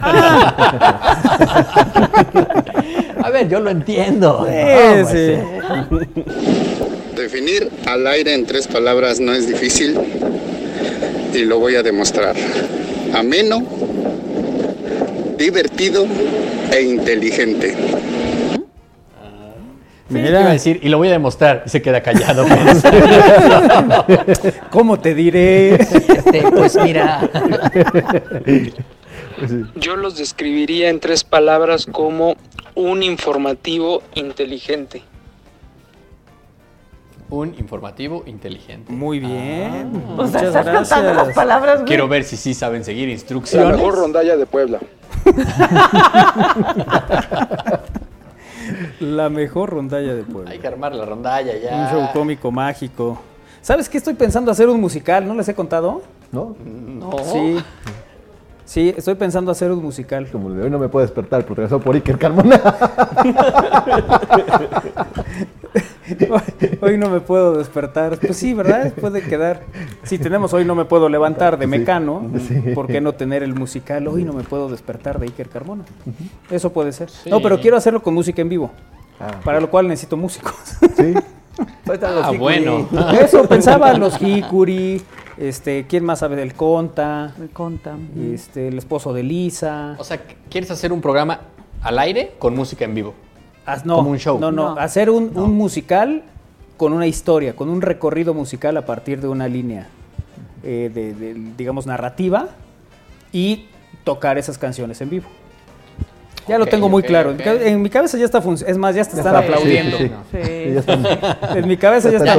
A 3.24 3.30
ver, 3.32 3.48
yo 3.50 3.60
lo 3.60 3.70
entiendo. 3.70 4.46
Sí, 4.48 4.54
No, 5.02 5.08
sí. 5.08 5.34
pues, 5.90 6.08
Definir 7.16 7.70
al 7.88 8.06
aire 8.08 8.34
en 8.34 8.46
tres 8.46 8.68
palabras 8.68 9.20
no 9.20 9.32
es 9.32 9.48
difícil 9.48 9.98
y 11.36 11.46
lo 11.46 11.60
voy 11.60 11.76
a 11.76 11.84
demostrar. 11.84 12.36
Ameno, 13.14 13.64
divertido 15.38 16.06
e 16.72 16.82
inteligente. 16.82 17.76
Sí, 20.08 20.14
te 20.14 20.30
iba 20.30 20.40
a 20.40 20.52
decir, 20.52 20.80
y 20.84 20.90
lo 20.90 21.00
voy 21.00 21.10
a 21.10 21.12
demostrar. 21.12 21.64
Y 21.66 21.70
se 21.70 21.82
queda 21.82 22.02
callado. 22.02 22.46
pues. 22.46 22.84
¿Cómo 24.70 25.00
te 25.00 25.16
diré? 25.16 25.76
Este, 25.76 26.44
pues 26.56 26.78
mira. 26.82 27.30
Yo 29.76 29.96
los 29.96 30.18
describiría 30.18 30.90
en 30.90 31.00
tres 31.00 31.24
palabras 31.24 31.86
como 31.86 32.36
un 32.76 33.04
informativo 33.04 34.04
inteligente. 34.14 35.02
Un 37.30 37.56
informativo 37.58 38.24
inteligente. 38.28 38.92
Muy 38.94 39.20
bien. 39.20 40.04
O 40.16 40.28
sea, 40.28 40.42
Muchas 40.42 40.44
estás 40.44 40.66
cantando 40.66 41.08
las 41.08 41.16
gracias. 41.16 41.36
palabras, 41.36 41.76
güey. 41.78 41.88
Quiero 41.88 42.08
ver 42.08 42.24
si 42.24 42.38
sí 42.38 42.54
saben 42.54 42.84
seguir 42.84 43.08
La 43.08 43.14
instrucciones. 43.14 43.78
mejor 43.78 43.96
rondalla 43.98 44.38
de 44.38 44.46
Puebla. 44.46 44.80
La 49.00 49.30
mejor 49.30 49.70
rondalla 49.72 50.14
de 50.16 50.24
Puebla. 50.24 50.52
Hay 50.52 50.60
que 50.60 50.68
armar 50.68 50.94
la 50.96 51.06
rondalla 51.06 51.54
ya. 51.58 51.76
Un 51.76 51.88
show 51.90 52.10
cómico 52.14 52.52
mágico. 52.52 53.20
¿Sabes 53.62 53.88
qué 53.90 53.98
estoy 53.98 54.14
pensando 54.16 54.52
hacer 54.52 54.70
un 54.70 54.80
musical? 54.82 55.28
¿No 55.28 55.34
les 55.36 55.48
he 55.50 55.54
contado? 55.56 56.02
¿No? 56.32 56.56
No. 56.64 57.12
Sí. 57.32 57.58
Sí, 58.66 58.94
estoy 58.98 59.14
pensando 59.16 59.52
hacer 59.52 59.72
un 59.72 59.82
musical. 59.84 60.28
Como 60.32 60.50
el 60.50 60.58
de 60.58 60.64
hoy 60.64 60.70
no 60.72 60.80
me 60.80 60.88
puedo 60.90 61.06
despertar 61.06 61.46
porque 61.46 61.62
regresó 61.62 61.80
por 61.80 61.94
Iker 61.96 62.18
Carmona. 62.18 62.60
Hoy- 66.82 66.98
no 66.98 67.10
me 67.10 67.20
puedo 67.20 67.58
despertar. 67.58 68.18
Pues 68.20 68.38
sí, 68.38 68.54
¿verdad? 68.54 68.94
Puede 68.94 69.22
quedar. 69.22 69.62
Si 70.04 70.18
tenemos 70.18 70.54
hoy 70.54 70.66
no 70.66 70.76
me 70.76 70.86
puedo 70.86 71.10
levantar 71.10 71.58
de. 71.58 71.68
Mecano, 71.68 72.30
Sí. 72.48 72.56
¿por 72.74 72.88
qué 72.88 73.02
no 73.02 73.14
tener 73.14 73.44
el 73.44 73.54
musical? 73.56 74.08
Hoy 74.08 74.24
no 74.24 74.34
me 74.34 74.44
puedo 74.44 74.70
despertar 74.70 75.20
de 75.20 75.26
Iker 75.28 75.50
Carmona. 75.50 75.84
Eso 76.50 76.72
puede 76.72 76.92
ser. 76.92 77.10
Sí. 77.10 77.30
No, 77.30 77.42
pero 77.42 77.60
quiero 77.60 77.78
hacerlo 77.78 78.02
con 78.02 78.14
música 78.14 78.42
en 78.42 78.50
vivo. 78.50 78.72
Ah, 79.20 79.40
Para 79.44 79.60
lo 79.60 79.70
cual 79.70 79.88
necesito 79.88 80.18
músicos. 80.18 80.54
Sí. 80.98 81.14
Ah, 82.04 82.34
bueno. 82.38 82.86
Eso 83.22 83.48
pensaba 83.48 83.94
los 83.94 84.22
Hikuri, 84.22 85.02
este, 85.38 85.86
¿quién 85.88 86.04
más 86.04 86.20
sabe 86.20 86.36
del 86.36 86.54
Conta? 86.54 87.34
Me 87.38 87.48
conta. 87.48 87.96
Este, 88.34 88.68
el 88.68 88.78
esposo 88.78 89.14
de 89.14 89.24
Lisa. 89.24 89.96
O 89.98 90.04
sea, 90.04 90.20
¿quieres 90.50 90.70
hacer 90.72 90.92
un 90.92 91.00
programa 91.00 91.40
al 91.82 91.98
aire 92.00 92.34
con 92.40 92.56
música 92.58 92.84
en 92.84 92.94
vivo? 92.94 93.14
No, 93.86 93.98
como 93.98 94.12
un 94.12 94.20
show. 94.20 94.40
No, 94.40 94.52
no, 94.52 94.76
No. 94.76 94.80
hacer 94.82 95.10
un, 95.10 95.32
un 95.38 95.54
musical 95.56 96.24
con 96.78 96.94
una 96.94 97.08
historia, 97.08 97.56
con 97.56 97.70
un 97.70 97.82
recorrido 97.82 98.34
musical 98.34 98.76
a 98.78 98.86
partir 98.86 99.22
de 99.22 99.28
una 99.28 99.48
línea, 99.48 99.88
eh, 100.64 100.92
de, 100.94 101.14
de, 101.14 101.34
digamos, 101.58 101.86
narrativa 101.86 102.48
y 103.32 103.68
tocar 104.04 104.38
esas 104.38 104.58
canciones 104.58 105.00
en 105.02 105.10
vivo. 105.10 105.26
Ya 106.48 106.60
lo 106.60 106.68
tengo 106.68 106.90
muy 106.90 107.02
claro. 107.02 107.34
En 107.40 107.82
mi 107.82 107.90
cabeza 107.90 108.18
ya 108.20 108.26
está 108.26 108.40
funcionando. 108.40 108.72
Es 108.72 108.78
más, 108.78 108.94
ya 108.94 109.04
te 109.04 109.18
están 109.18 109.36
está, 109.36 109.40
aplaudiendo. 109.40 109.98
sí, 109.98 110.12
sí, 110.32 110.38
Sí. 110.44 110.44
Sí, 110.44 110.74
ya 110.74 110.80
están. 110.80 111.06
En 111.58 111.68
mi 111.68 111.76
cabeza 111.78 112.12
ya 112.12 112.18
está 112.18 112.38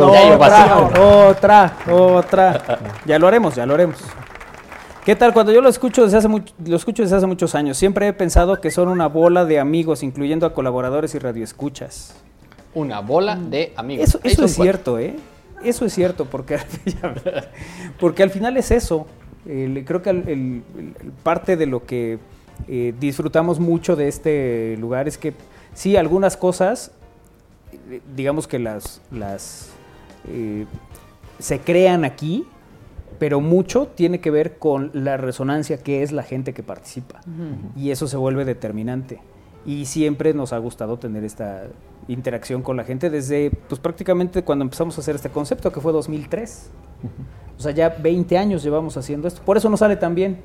otra, 1.00 1.76
otra. 1.90 2.62
Ya 3.04 3.18
lo 3.18 3.26
haremos, 3.26 3.56
ya 3.56 3.66
lo 3.66 3.74
haremos. 3.74 3.98
¿Qué 5.06 5.14
tal? 5.14 5.32
Cuando 5.32 5.52
yo 5.52 5.60
lo 5.60 5.68
escucho 5.68 6.02
desde 6.02 6.16
hace 6.18 6.28
much- 6.28 6.52
lo 6.66 6.74
escucho 6.74 7.04
desde 7.04 7.14
hace 7.14 7.26
muchos 7.26 7.54
años, 7.54 7.76
siempre 7.78 8.08
he 8.08 8.12
pensado 8.12 8.60
que 8.60 8.72
son 8.72 8.88
una 8.88 9.06
bola 9.06 9.44
de 9.44 9.60
amigos, 9.60 10.02
incluyendo 10.02 10.46
a 10.46 10.52
colaboradores 10.52 11.14
y 11.14 11.20
radioescuchas. 11.20 12.12
Una 12.74 12.98
bola 13.00 13.36
de 13.36 13.72
amigos. 13.76 14.08
Eso, 14.08 14.18
es 14.24 14.34
cuatro. 14.34 14.48
cierto, 14.48 14.98
¿eh? 14.98 15.14
Eso 15.62 15.84
es 15.84 15.94
cierto, 15.94 16.24
porque, 16.24 16.58
porque 18.00 18.24
al 18.24 18.30
final 18.30 18.56
es 18.56 18.72
eso. 18.72 19.06
El- 19.46 19.84
creo 19.84 20.02
que 20.02 20.10
el- 20.10 20.28
el- 20.28 20.62
el- 20.76 21.12
parte 21.22 21.56
de 21.56 21.66
lo 21.66 21.86
que 21.86 22.18
eh, 22.66 22.92
disfrutamos 22.98 23.60
mucho 23.60 23.94
de 23.94 24.08
este 24.08 24.76
lugar 24.80 25.06
es 25.06 25.18
que 25.18 25.34
sí, 25.72 25.96
algunas 25.96 26.36
cosas, 26.36 26.90
eh, 27.90 28.00
digamos 28.16 28.48
que 28.48 28.58
las, 28.58 29.00
las 29.12 29.68
eh, 30.28 30.64
se 31.38 31.60
crean 31.60 32.04
aquí, 32.04 32.44
pero 33.18 33.40
mucho 33.40 33.86
tiene 33.94 34.20
que 34.20 34.30
ver 34.30 34.58
con 34.58 34.90
la 34.92 35.16
resonancia 35.16 35.78
que 35.78 36.02
es 36.02 36.12
la 36.12 36.22
gente 36.22 36.52
que 36.52 36.62
participa. 36.62 37.20
Y 37.76 37.90
eso 37.90 38.06
se 38.08 38.16
vuelve 38.16 38.44
determinante. 38.44 39.20
Y 39.64 39.86
siempre 39.86 40.32
nos 40.34 40.52
ha 40.52 40.58
gustado 40.58 40.98
tener 40.98 41.24
esta 41.24 41.64
interacción 42.08 42.62
con 42.62 42.76
la 42.76 42.84
gente 42.84 43.10
desde, 43.10 43.50
pues 43.68 43.80
prácticamente 43.80 44.42
cuando 44.42 44.64
empezamos 44.64 44.96
a 44.96 45.00
hacer 45.00 45.16
este 45.16 45.28
concepto, 45.30 45.72
que 45.72 45.80
fue 45.80 45.92
2003. 45.92 46.70
O 47.58 47.62
sea, 47.62 47.72
ya 47.72 47.88
20 47.88 48.38
años 48.38 48.62
llevamos 48.62 48.96
haciendo 48.96 49.28
esto. 49.28 49.42
Por 49.42 49.56
eso 49.56 49.68
nos 49.68 49.80
sale 49.80 49.96
tan 49.96 50.14
bien. 50.14 50.38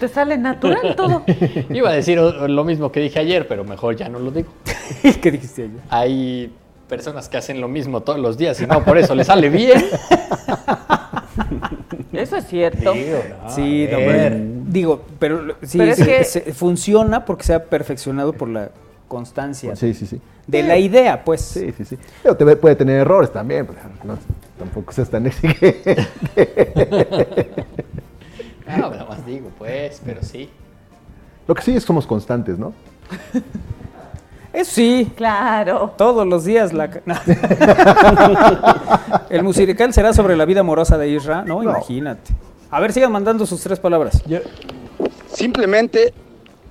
Te 0.00 0.08
sale 0.08 0.38
natural 0.38 0.94
todo. 0.96 1.24
Iba 1.70 1.90
a 1.90 1.92
decir 1.92 2.18
lo 2.18 2.64
mismo 2.64 2.90
que 2.90 3.00
dije 3.00 3.18
ayer, 3.18 3.46
pero 3.48 3.64
mejor 3.64 3.96
ya 3.96 4.08
no 4.08 4.18
lo 4.18 4.30
digo. 4.30 4.48
¿Qué 5.22 5.30
dijiste 5.30 5.64
ayer? 5.64 5.80
Hay 5.90 6.52
personas 6.88 7.28
que 7.28 7.36
hacen 7.36 7.60
lo 7.60 7.68
mismo 7.68 8.02
todos 8.02 8.18
los 8.18 8.36
días 8.36 8.60
y 8.60 8.66
no 8.66 8.84
por 8.84 8.98
eso 8.98 9.14
les 9.14 9.26
sale 9.26 9.48
bien. 9.48 9.82
Eso 12.12 12.36
es 12.36 12.46
cierto. 12.46 12.92
sí, 13.48 13.88
no, 13.90 13.98
ver. 13.98 14.32
pero- 14.32 14.44
digo, 14.66 15.02
pero 15.18 15.54
sí, 15.62 15.78
Pero 15.78 15.90
es 15.92 15.98
sí, 15.98 16.04
que- 16.04 16.24
se- 16.24 16.52
funciona 16.54 17.24
porque 17.24 17.44
se 17.44 17.54
ha 17.54 17.64
perfeccionado 17.64 18.32
por 18.32 18.48
la 18.48 18.70
constancia 19.08 19.76
Sí, 19.76 19.94
sí, 19.94 20.06
sí. 20.06 20.20
de 20.46 20.62
la 20.62 20.76
idea, 20.78 21.22
pues. 21.24 21.40
Sí, 21.42 21.72
sí, 21.76 21.84
sí. 21.84 21.98
Pero 22.22 22.36
te- 22.36 22.56
puede 22.56 22.74
tener 22.76 23.00
errores 23.00 23.32
también, 23.32 23.66
pero 23.66 23.78
no, 24.04 24.18
tampoco 24.58 24.92
seas 24.92 25.08
tan 25.10 25.26
exigente. 25.26 25.96
No, 28.66 28.90
nada 28.90 29.04
más 29.04 29.24
digo, 29.26 29.50
pues, 29.58 30.00
pero 30.04 30.22
sí. 30.22 30.48
Lo 31.46 31.54
que 31.54 31.60
sí 31.62 31.72
es 31.76 31.82
que 31.82 31.86
somos 31.86 32.06
constantes, 32.06 32.58
¿no? 32.58 32.72
Eso 34.54 34.70
sí. 34.70 35.10
Claro. 35.16 35.94
Todos 35.98 36.26
los 36.26 36.44
días 36.44 36.72
la... 36.72 36.88
no. 37.04 37.14
El 39.30 39.42
musical 39.42 39.92
será 39.92 40.12
sobre 40.12 40.36
la 40.36 40.44
vida 40.44 40.60
amorosa 40.60 40.96
de 40.96 41.08
Isra, 41.08 41.44
¿no? 41.44 41.62
Imagínate. 41.62 42.32
A 42.70 42.80
ver, 42.80 42.92
sigan 42.92 43.12
mandando 43.12 43.46
sus 43.46 43.60
tres 43.60 43.80
palabras. 43.80 44.22
Simplemente 45.32 46.14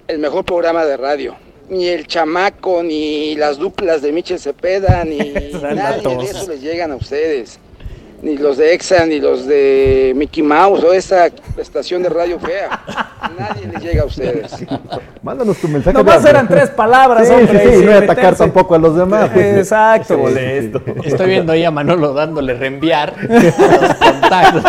el 0.08 0.20
mejor 0.20 0.46
programa 0.46 0.86
de 0.86 0.98
radio. 0.98 1.36
Ni 1.70 1.88
el 1.88 2.08
chamaco, 2.08 2.84
ni 2.84 3.36
las 3.36 3.58
duplas 3.58 4.02
de 4.02 4.12
Michel 4.12 4.40
Cepeda, 4.40 5.04
ni 5.04 5.18
nadie 5.62 6.18
de 6.18 6.24
eso 6.24 6.50
les 6.50 6.62
llegan 6.62 6.92
a 6.92 6.96
ustedes. 6.96 7.60
Ni 8.24 8.38
los 8.38 8.56
de 8.56 8.74
EXA, 8.74 9.06
ni 9.06 9.20
los 9.20 9.46
de 9.46 10.14
Mickey 10.16 10.42
Mouse 10.42 10.82
o 10.82 10.94
esa 10.94 11.28
estación 11.58 12.02
de 12.04 12.08
radio 12.10 12.40
fea. 12.40 12.70
Nadie 13.38 13.68
les 13.68 13.84
llega 13.84 14.04
a 14.04 14.06
ustedes. 14.06 14.66
Mándanos 15.22 15.58
tu 15.58 15.68
mensaje. 15.68 15.98
Nomás 15.98 16.24
eran 16.24 16.48
tres 16.48 16.70
palabras, 16.70 17.28
Sí, 17.28 17.34
hombre, 17.34 17.60
sí, 17.60 17.66
sí, 17.66 17.72
sin 17.76 17.80
no 17.82 17.92
voy 17.92 17.96
a 17.96 18.04
atacar 18.06 18.36
tampoco 18.38 18.76
a 18.76 18.78
los 18.78 18.96
demás. 18.96 19.30
pues. 19.34 19.58
Exacto. 19.58 20.16
Sí, 20.30 20.34
sí, 20.36 20.72
sí. 20.74 20.94
Estoy 21.04 21.28
viendo 21.28 21.52
ahí 21.52 21.66
a 21.66 21.72
Manolo 21.72 22.14
dándole 22.14 22.54
reenviar 22.54 23.14
los 23.30 23.94
contactos. 23.96 24.64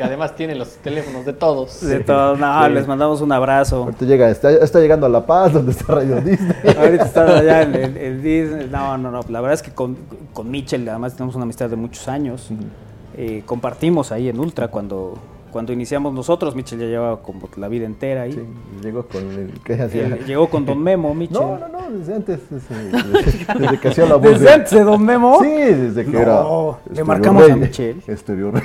Porque 0.00 0.14
además 0.14 0.34
tiene 0.34 0.54
los 0.54 0.76
teléfonos 0.76 1.26
de 1.26 1.34
todos. 1.34 1.78
De 1.82 2.00
todos, 2.00 2.38
no, 2.38 2.64
Sí. 2.64 2.72
les 2.72 2.88
mandamos 2.88 3.20
un 3.20 3.32
abrazo. 3.32 3.82
Ahorita 3.82 4.06
llega, 4.06 4.30
está, 4.30 4.50
está 4.50 4.80
llegando 4.80 5.04
a 5.04 5.10
La 5.10 5.26
Paz, 5.26 5.52
donde 5.52 5.72
está 5.72 5.92
Radio 5.92 6.16
Disney. 6.22 6.56
Ahorita 6.74 7.04
está 7.04 7.36
allá 7.38 7.60
en 7.62 8.22
Disney. 8.22 8.66
No, 8.72 8.96
no, 8.96 9.10
no. 9.10 9.20
La 9.28 9.42
verdad 9.42 9.52
es 9.56 9.62
que 9.62 9.72
con, 9.72 9.98
con 10.32 10.50
Mitchell, 10.50 10.88
además, 10.88 11.12
tenemos 11.16 11.34
una 11.34 11.44
amistad 11.44 11.68
de 11.68 11.76
muchos 11.76 12.08
años. 12.08 12.48
Eh, 13.14 13.42
compartimos 13.44 14.10
ahí 14.10 14.30
en 14.30 14.40
Ultra 14.40 14.68
cuando, 14.68 15.18
cuando 15.52 15.74
iniciamos 15.74 16.14
nosotros. 16.14 16.56
Mitchell 16.56 16.78
ya 16.80 16.86
llevaba 16.86 17.20
como 17.20 17.50
la 17.58 17.68
vida 17.68 17.84
entera 17.84 18.22
ahí. 18.22 18.42
Llegó 18.82 19.02
con 19.04 19.20
el 19.22 19.52
¿qué 19.62 19.74
hacía? 19.82 20.06
Él 20.06 20.24
llegó 20.26 20.48
con 20.48 20.64
Don 20.64 20.82
Memo, 20.82 21.14
Mitchell. 21.14 21.36
No, 21.42 21.58
no, 21.58 21.68
no, 21.68 21.90
desde 21.98 22.14
antes. 22.14 22.40
Desde, 22.48 22.90
desde 23.58 23.78
que 23.78 23.88
hacía 23.88 24.06
la 24.06 24.14
voz. 24.16 24.30
¿Desde 24.40 24.50
antes 24.50 24.70
de 24.70 24.82
Don 24.82 25.04
Memo? 25.04 25.40
Sí, 25.42 25.50
desde 25.50 26.06
que 26.06 26.10
No, 26.10 26.78
era. 26.88 26.94
le 26.94 27.04
marcamos 27.04 27.50
a. 27.50 28.10
Estéreo 28.10 28.50
Rey. 28.52 28.62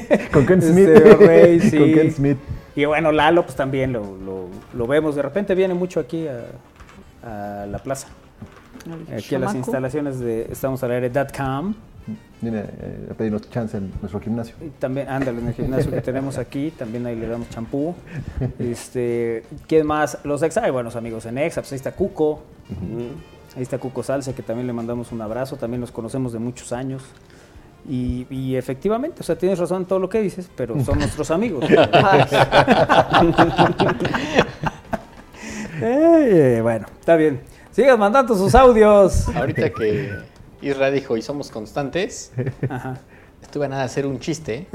con 0.32 0.46
Ken 0.46 0.62
Smith. 0.62 0.88
Rey, 1.20 1.60
sí. 1.70 1.78
Con 1.78 1.92
Ken 1.92 2.12
Smith. 2.12 2.38
Y 2.74 2.84
bueno, 2.86 3.12
Lalo, 3.12 3.42
pues 3.44 3.54
también 3.56 3.92
lo, 3.92 4.00
lo- 4.16 4.48
lo 4.74 4.86
vemos. 4.86 5.14
De 5.14 5.22
repente 5.22 5.54
viene 5.54 5.74
mucho 5.74 6.00
aquí 6.00 6.26
a, 6.26 7.62
a 7.62 7.66
la 7.66 7.78
plaza. 7.78 8.08
Aquí 9.16 9.34
a 9.34 9.38
las 9.38 9.54
instalaciones 9.54 10.18
de 10.20 10.48
estamos 10.50 10.82
al 10.82 10.90
aire.com. 10.92 11.74
Viene 12.40 12.60
eh, 12.60 13.08
a 13.12 13.14
pedirnos 13.14 13.48
chance 13.50 13.76
en 13.76 13.92
nuestro 14.00 14.18
gimnasio. 14.20 14.56
Y 14.60 14.70
también, 14.70 15.08
ándale, 15.08 15.38
en 15.38 15.46
el 15.48 15.54
gimnasio 15.54 15.90
que 15.92 16.00
tenemos 16.00 16.36
aquí, 16.38 16.72
también 16.76 17.06
ahí 17.06 17.14
le 17.14 17.28
damos 17.28 17.48
champú. 17.50 17.94
Este, 18.58 19.44
¿Quién 19.68 19.86
más? 19.86 20.18
Los 20.24 20.42
ex, 20.42 20.56
hay 20.56 20.72
buenos 20.72 20.96
amigos 20.96 21.26
en 21.26 21.38
Exa, 21.38 21.60
pues 21.60 21.70
ahí 21.72 21.76
está 21.76 21.92
Cuco. 21.92 22.42
Ahí 23.54 23.62
está 23.62 23.78
Cuco 23.78 24.02
Salce, 24.02 24.32
que 24.34 24.42
también 24.42 24.66
le 24.66 24.72
mandamos 24.72 25.12
un 25.12 25.20
abrazo, 25.20 25.56
también 25.56 25.80
los 25.80 25.92
conocemos 25.92 26.32
de 26.32 26.40
muchos 26.40 26.72
años. 26.72 27.04
Y, 27.88 28.26
y 28.30 28.56
efectivamente, 28.56 29.20
o 29.20 29.24
sea, 29.24 29.36
tienes 29.36 29.58
razón 29.58 29.82
en 29.82 29.86
todo 29.88 29.98
lo 29.98 30.08
que 30.08 30.20
dices, 30.20 30.48
pero 30.56 30.78
son 30.84 30.98
nuestros 31.00 31.30
amigos. 31.30 31.64
Eh, 35.84 36.60
bueno, 36.62 36.86
está 37.00 37.16
bien. 37.16 37.40
Sigan 37.72 37.98
mandando 37.98 38.36
sus 38.36 38.54
audios. 38.54 39.26
Ahorita 39.34 39.70
que 39.70 40.12
Isra 40.60 40.90
dijo 40.90 41.16
y 41.16 41.22
somos 41.22 41.50
constantes, 41.50 42.30
Ajá. 42.68 42.98
estuve 43.42 43.64
a 43.66 43.68
nada 43.68 43.82
de 43.82 43.86
hacer 43.86 44.06
un 44.06 44.20
chiste. 44.20 44.68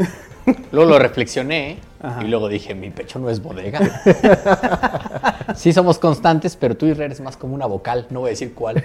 Luego 0.72 0.90
lo 0.92 1.00
reflexioné 1.00 1.80
Ajá. 2.02 2.24
y 2.24 2.28
luego 2.28 2.50
dije, 2.50 2.76
mi 2.76 2.90
pecho 2.90 3.20
no 3.20 3.30
es 3.30 3.42
bodega. 3.42 3.80
Sí 5.56 5.74
somos 5.74 5.98
constantes, 5.98 6.56
pero 6.56 6.76
tú 6.78 6.86
Isra 6.86 7.06
eres 7.06 7.20
más 7.22 7.36
como 7.36 7.56
una 7.56 7.66
vocal, 7.66 8.06
no 8.12 8.20
voy 8.20 8.28
a 8.28 8.32
decir 8.32 8.54
cuál. 8.54 8.84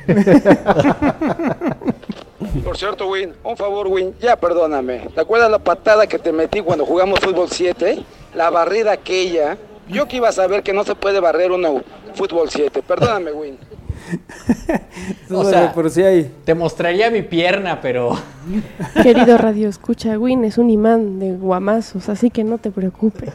Por 2.60 2.76
cierto, 2.76 3.08
Win, 3.08 3.32
un 3.44 3.56
favor, 3.56 3.88
Win, 3.88 4.14
ya 4.20 4.36
perdóname. 4.36 5.08
¿Te 5.14 5.20
acuerdas 5.20 5.50
la 5.50 5.58
patada 5.58 6.06
que 6.06 6.18
te 6.18 6.32
metí 6.32 6.60
cuando 6.60 6.84
jugamos 6.84 7.18
fútbol 7.20 7.48
7? 7.50 8.04
La 8.34 8.50
barrida 8.50 8.92
aquella. 8.92 9.56
Yo 9.88 10.06
que 10.06 10.16
iba 10.16 10.28
a 10.28 10.32
saber 10.32 10.62
que 10.62 10.72
no 10.72 10.84
se 10.84 10.94
puede 10.94 11.18
barrer 11.20 11.50
uno 11.50 11.82
fútbol 12.14 12.50
7. 12.50 12.82
Perdóname, 12.82 13.32
Win. 13.32 13.58
O 15.30 15.44
sea, 15.44 15.72
pero 15.74 15.88
sí 15.88 16.02
hay. 16.02 16.30
te 16.44 16.54
mostraría 16.54 17.10
mi 17.10 17.22
pierna, 17.22 17.80
pero 17.80 18.16
Querido 19.02 19.38
Radio 19.38 19.68
Escucha, 19.68 20.18
Win 20.18 20.44
es 20.44 20.58
un 20.58 20.70
imán 20.70 21.18
de 21.18 21.32
guamazos, 21.32 22.08
así 22.08 22.30
que 22.30 22.44
no 22.44 22.58
te 22.58 22.70
preocupes. 22.70 23.32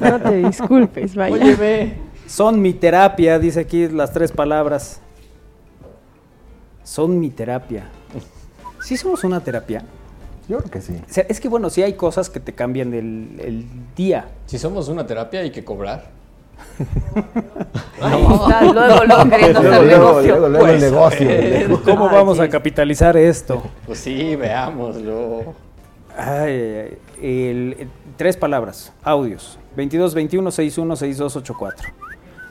No 0.00 0.20
te 0.20 0.36
disculpes, 0.46 1.14
vaya. 1.14 1.34
Oye, 1.36 1.54
ve. 1.54 1.96
Son 2.26 2.60
mi 2.60 2.72
terapia, 2.72 3.38
dice 3.38 3.60
aquí 3.60 3.88
las 3.88 4.12
tres 4.12 4.32
palabras. 4.32 5.00
Son 6.82 7.20
mi 7.20 7.30
terapia. 7.30 7.88
¿Sí 8.82 8.96
somos 8.96 9.24
una 9.24 9.40
terapia? 9.40 9.82
Yo 10.48 10.58
creo 10.58 10.70
que 10.70 10.80
sí. 10.80 10.92
O 11.08 11.12
sea, 11.12 11.24
es 11.28 11.40
que 11.40 11.48
bueno, 11.48 11.70
sí 11.70 11.82
hay 11.82 11.94
cosas 11.94 12.30
que 12.30 12.38
te 12.40 12.52
cambian 12.52 12.94
el, 12.94 13.40
el 13.40 13.64
día. 13.96 14.28
si 14.46 14.58
somos 14.58 14.88
una 14.88 15.06
terapia 15.06 15.40
hay 15.40 15.50
que 15.50 15.64
cobrar. 15.64 16.10
Ahí 18.00 18.22
está, 18.32 18.62
luego, 18.62 19.04
luego 19.04 19.30
queriendo 19.30 19.62
Luego, 19.62 19.74
hacer 19.76 19.86
luego, 19.86 20.06
negocio. 20.06 20.30
luego, 20.38 20.48
luego 20.48 20.66
el 20.68 20.80
negocio. 20.80 21.26
eh, 21.30 21.68
¿Cómo 21.84 22.08
Ay, 22.08 22.14
vamos 22.14 22.36
sí. 22.38 22.42
a 22.44 22.48
capitalizar 22.48 23.16
esto? 23.16 23.62
Pues 23.86 23.98
sí, 23.98 24.36
veámoslo. 24.36 25.54
Ay, 26.16 26.52
ay, 26.52 26.80
ay. 26.80 26.98
El- 27.22 27.76
el- 27.80 27.88
tres 28.16 28.36
palabras, 28.36 28.92
audios. 29.02 29.58
22 29.76 30.14
21 30.14 30.50
61 30.50 30.96
6284. 30.96 31.88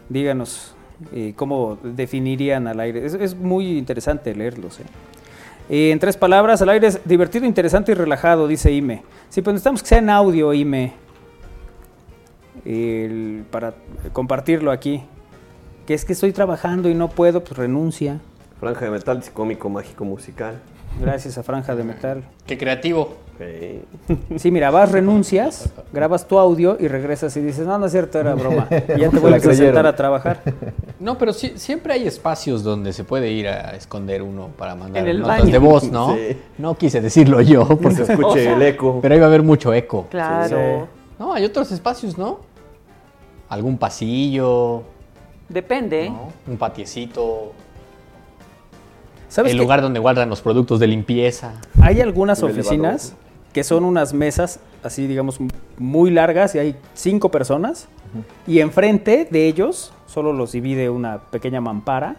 Díganos 0.09 0.75
eh, 1.13 1.33
cómo 1.35 1.77
definirían 1.81 2.67
al 2.67 2.79
aire. 2.79 3.05
Es, 3.05 3.13
es 3.15 3.35
muy 3.35 3.77
interesante 3.77 4.35
leerlos. 4.35 4.79
¿eh? 4.79 4.83
Eh, 5.69 5.91
en 5.91 5.99
tres 5.99 6.15
palabras, 6.17 6.61
al 6.61 6.69
aire 6.69 6.87
es 6.87 6.99
divertido, 7.05 7.45
interesante 7.45 7.91
y 7.91 7.95
relajado, 7.95 8.47
dice 8.47 8.71
Ime. 8.71 9.03
Sí, 9.29 9.41
pero 9.41 9.53
necesitamos 9.53 9.81
que 9.81 9.89
sea 9.89 9.97
en 9.97 10.09
audio, 10.09 10.53
Ime. 10.53 10.93
El- 12.65 13.45
para 13.51 13.73
compartirlo 14.13 14.71
aquí. 14.71 15.03
Que 15.85 15.93
es 15.93 16.03
que 16.05 16.13
estoy 16.13 16.31
trabajando 16.31 16.89
y 16.89 16.95
no 16.95 17.09
puedo, 17.09 17.43
pues 17.43 17.57
renuncia. 17.57 18.19
Franja 18.59 18.85
de 18.85 18.91
metal, 18.91 19.21
cómico, 19.33 19.69
mágico, 19.69 20.03
musical. 20.05 20.55
Gracias 20.99 21.37
a 21.37 21.43
Franja 21.43 21.75
de 21.75 21.83
Metal. 21.83 22.23
Qué 22.47 22.57
creativo. 22.57 23.15
Sí, 24.37 24.51
mira, 24.51 24.71
vas, 24.71 24.91
renuncias, 24.91 25.69
grabas 25.91 26.27
tu 26.27 26.37
audio 26.39 26.77
y 26.79 26.87
regresas 26.87 27.35
y 27.37 27.41
dices, 27.41 27.65
no, 27.67 27.77
no 27.77 27.85
es 27.87 27.91
cierto, 27.91 28.19
era 28.19 28.33
broma. 28.35 28.67
Y 28.95 28.99
ya 29.01 29.09
te 29.09 29.19
vuelves 29.19 29.45
a 29.47 29.53
sentar 29.53 29.85
a 29.87 29.95
trabajar. 29.95 30.41
No, 30.99 31.17
pero 31.17 31.33
sí- 31.33 31.53
siempre 31.55 31.93
hay 31.93 32.07
espacios 32.07 32.63
donde 32.63 32.93
se 32.93 33.03
puede 33.03 33.31
ir 33.31 33.47
a 33.47 33.75
esconder 33.75 34.21
uno 34.21 34.49
para 34.57 34.75
mandar 34.75 35.03
En 35.03 35.09
el 35.09 35.19
notas 35.21 35.39
baño. 35.39 35.51
de 35.51 35.57
voz, 35.57 35.83
¿no? 35.91 36.15
Sí. 36.15 36.37
No 36.57 36.77
quise 36.77 37.01
decirlo 37.01 37.41
yo, 37.41 37.67
porque 37.67 38.05
se 38.05 38.13
escuche 38.13 38.51
el 38.53 38.61
eco. 38.63 38.99
Pero 39.01 39.15
iba 39.15 39.25
a 39.25 39.27
haber 39.27 39.43
mucho 39.43 39.73
eco. 39.73 40.07
Claro. 40.09 40.87
No, 41.19 41.33
hay 41.33 41.45
otros 41.45 41.71
espacios, 41.71 42.17
¿no? 42.17 42.39
Algún 43.49 43.77
pasillo, 43.77 44.83
Depende. 45.49 46.11
un 46.47 46.57
patiecito, 46.57 47.51
¿Sabes 49.27 49.51
el 49.51 49.57
lugar 49.57 49.81
donde 49.81 49.99
guardan 49.99 50.29
los 50.29 50.41
productos 50.41 50.79
de 50.79 50.87
limpieza. 50.87 51.53
Hay 51.81 51.99
algunas 51.99 52.41
Un 52.41 52.51
oficinas 52.51 53.15
que 53.55 53.63
son 53.63 53.85
unas 53.85 54.13
mesas 54.13 54.59
así, 54.83 55.07
digamos, 55.07 55.39
muy 55.77 56.11
largas 56.11 56.53
y 56.55 56.59
hay 56.59 56.75
cinco 56.93 57.31
personas. 57.31 57.87
Y 58.45 58.59
enfrente 58.59 59.29
de 59.31 59.47
ellos 59.47 59.93
solo 60.07 60.33
los 60.33 60.51
divide 60.51 60.89
una 60.89 61.19
pequeña 61.31 61.61
mampara. 61.61 62.17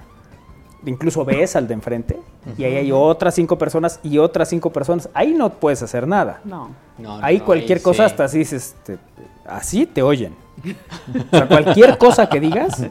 Incluso 0.87 1.27
ves 1.27 1.55
al 1.55 1.69
de 1.69 1.75
enfrente. 1.75 2.19
Y 2.57 2.65
ahí 2.65 2.77
hay 2.77 2.91
otras 2.93 3.35
cinco 3.35 3.59
personas 3.59 4.01
y 4.03 4.17
otras 4.17 4.49
cinco 4.49 4.71
personas. 4.73 5.11
Ahí 5.13 5.35
no 5.35 5.51
puedes 5.51 5.83
hacer 5.83 6.09
nada. 6.09 6.41
No. 6.45 6.71
No, 6.97 7.19
ahí 7.23 7.39
no, 7.39 7.45
cualquier 7.45 7.79
ahí 7.79 7.85
cosa 7.85 8.05
sí. 8.05 8.07
hasta 8.13 8.25
así 8.25 8.39
dices, 8.39 8.75
te- 8.85 8.97
así 9.47 9.85
te 9.85 10.03
oyen. 10.03 10.35
O 11.33 11.37
sea, 11.37 11.47
cualquier 11.49 11.99
cosa 11.99 12.31
que 12.31 12.41
digas, 12.41 12.83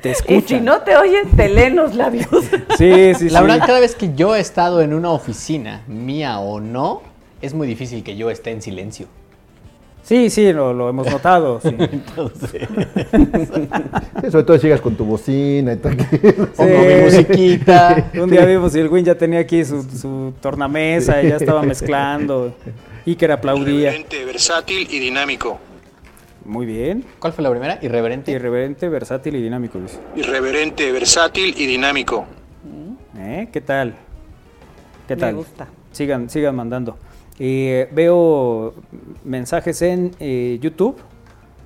te 0.00 0.08
Y 0.10 0.12
escuchan. 0.12 0.46
si 0.46 0.60
no 0.60 0.82
te 0.82 0.96
oyen, 0.96 1.28
te 1.36 1.48
leen 1.48 1.74
los 1.74 1.96
labios. 1.96 2.28
Sí, 2.76 3.12
sí, 3.16 3.28
La 3.30 3.40
sí. 3.40 3.46
verdad, 3.46 3.66
cada 3.66 3.80
vez 3.80 3.96
que 3.96 4.14
yo 4.14 4.36
he 4.36 4.40
estado 4.40 4.82
en 4.82 4.94
una 4.94 5.10
oficina, 5.10 5.82
mía 5.88 6.38
o 6.38 6.60
no, 6.60 7.02
es 7.42 7.54
muy 7.54 7.66
difícil 7.66 8.02
que 8.02 8.16
yo 8.16 8.30
esté 8.30 8.50
en 8.50 8.62
silencio. 8.62 9.06
Sí, 10.02 10.30
sí, 10.30 10.52
lo, 10.54 10.72
lo 10.72 10.88
hemos 10.88 11.10
notado. 11.10 11.60
sí. 11.60 11.68
Sí, 12.50 14.30
sobre 14.30 14.44
todo 14.44 14.56
si 14.58 14.62
llegas 14.66 14.80
con 14.80 14.96
tu 14.96 15.04
bocina 15.04 15.74
y 15.74 15.76
tal. 15.76 15.96
Pongo 16.56 16.78
mi 16.78 16.94
musiquita. 17.04 18.10
Un 18.14 18.30
día 18.30 18.44
vimos 18.46 18.74
y 18.74 18.80
el 18.80 18.88
Win 18.88 19.04
ya 19.04 19.14
tenía 19.16 19.40
aquí 19.40 19.64
su, 19.64 19.82
su 19.82 20.32
tornamesa 20.40 21.22
y 21.22 21.28
ya 21.28 21.36
estaba 21.36 21.62
mezclando. 21.62 22.54
Iker 23.06 23.32
aplaudía. 23.32 23.90
Irreverente, 23.90 24.24
versátil 24.24 24.88
y 24.90 24.98
dinámico. 24.98 25.58
Muy 26.44 26.64
bien. 26.66 27.04
¿Cuál 27.18 27.32
fue 27.34 27.44
la 27.44 27.50
primera? 27.50 27.78
Irreverente. 27.82 28.32
Irreverente, 28.32 28.88
versátil 28.88 29.36
y 29.36 29.42
dinámico, 29.42 29.78
Luis. 29.78 29.98
Irreverente, 30.16 30.90
versátil 30.92 31.54
y 31.56 31.66
dinámico. 31.66 32.24
¿Eh? 33.18 33.48
¿Qué 33.52 33.60
tal? 33.60 33.94
¿Qué 35.06 35.14
Me 35.16 35.20
tal? 35.20 35.34
gusta. 35.34 35.68
Sigan, 35.92 36.30
sigan 36.30 36.56
mandando. 36.56 36.96
Eh, 37.38 37.88
veo 37.92 38.74
mensajes 39.24 39.80
en 39.82 40.10
eh, 40.20 40.58
YouTube. 40.60 40.96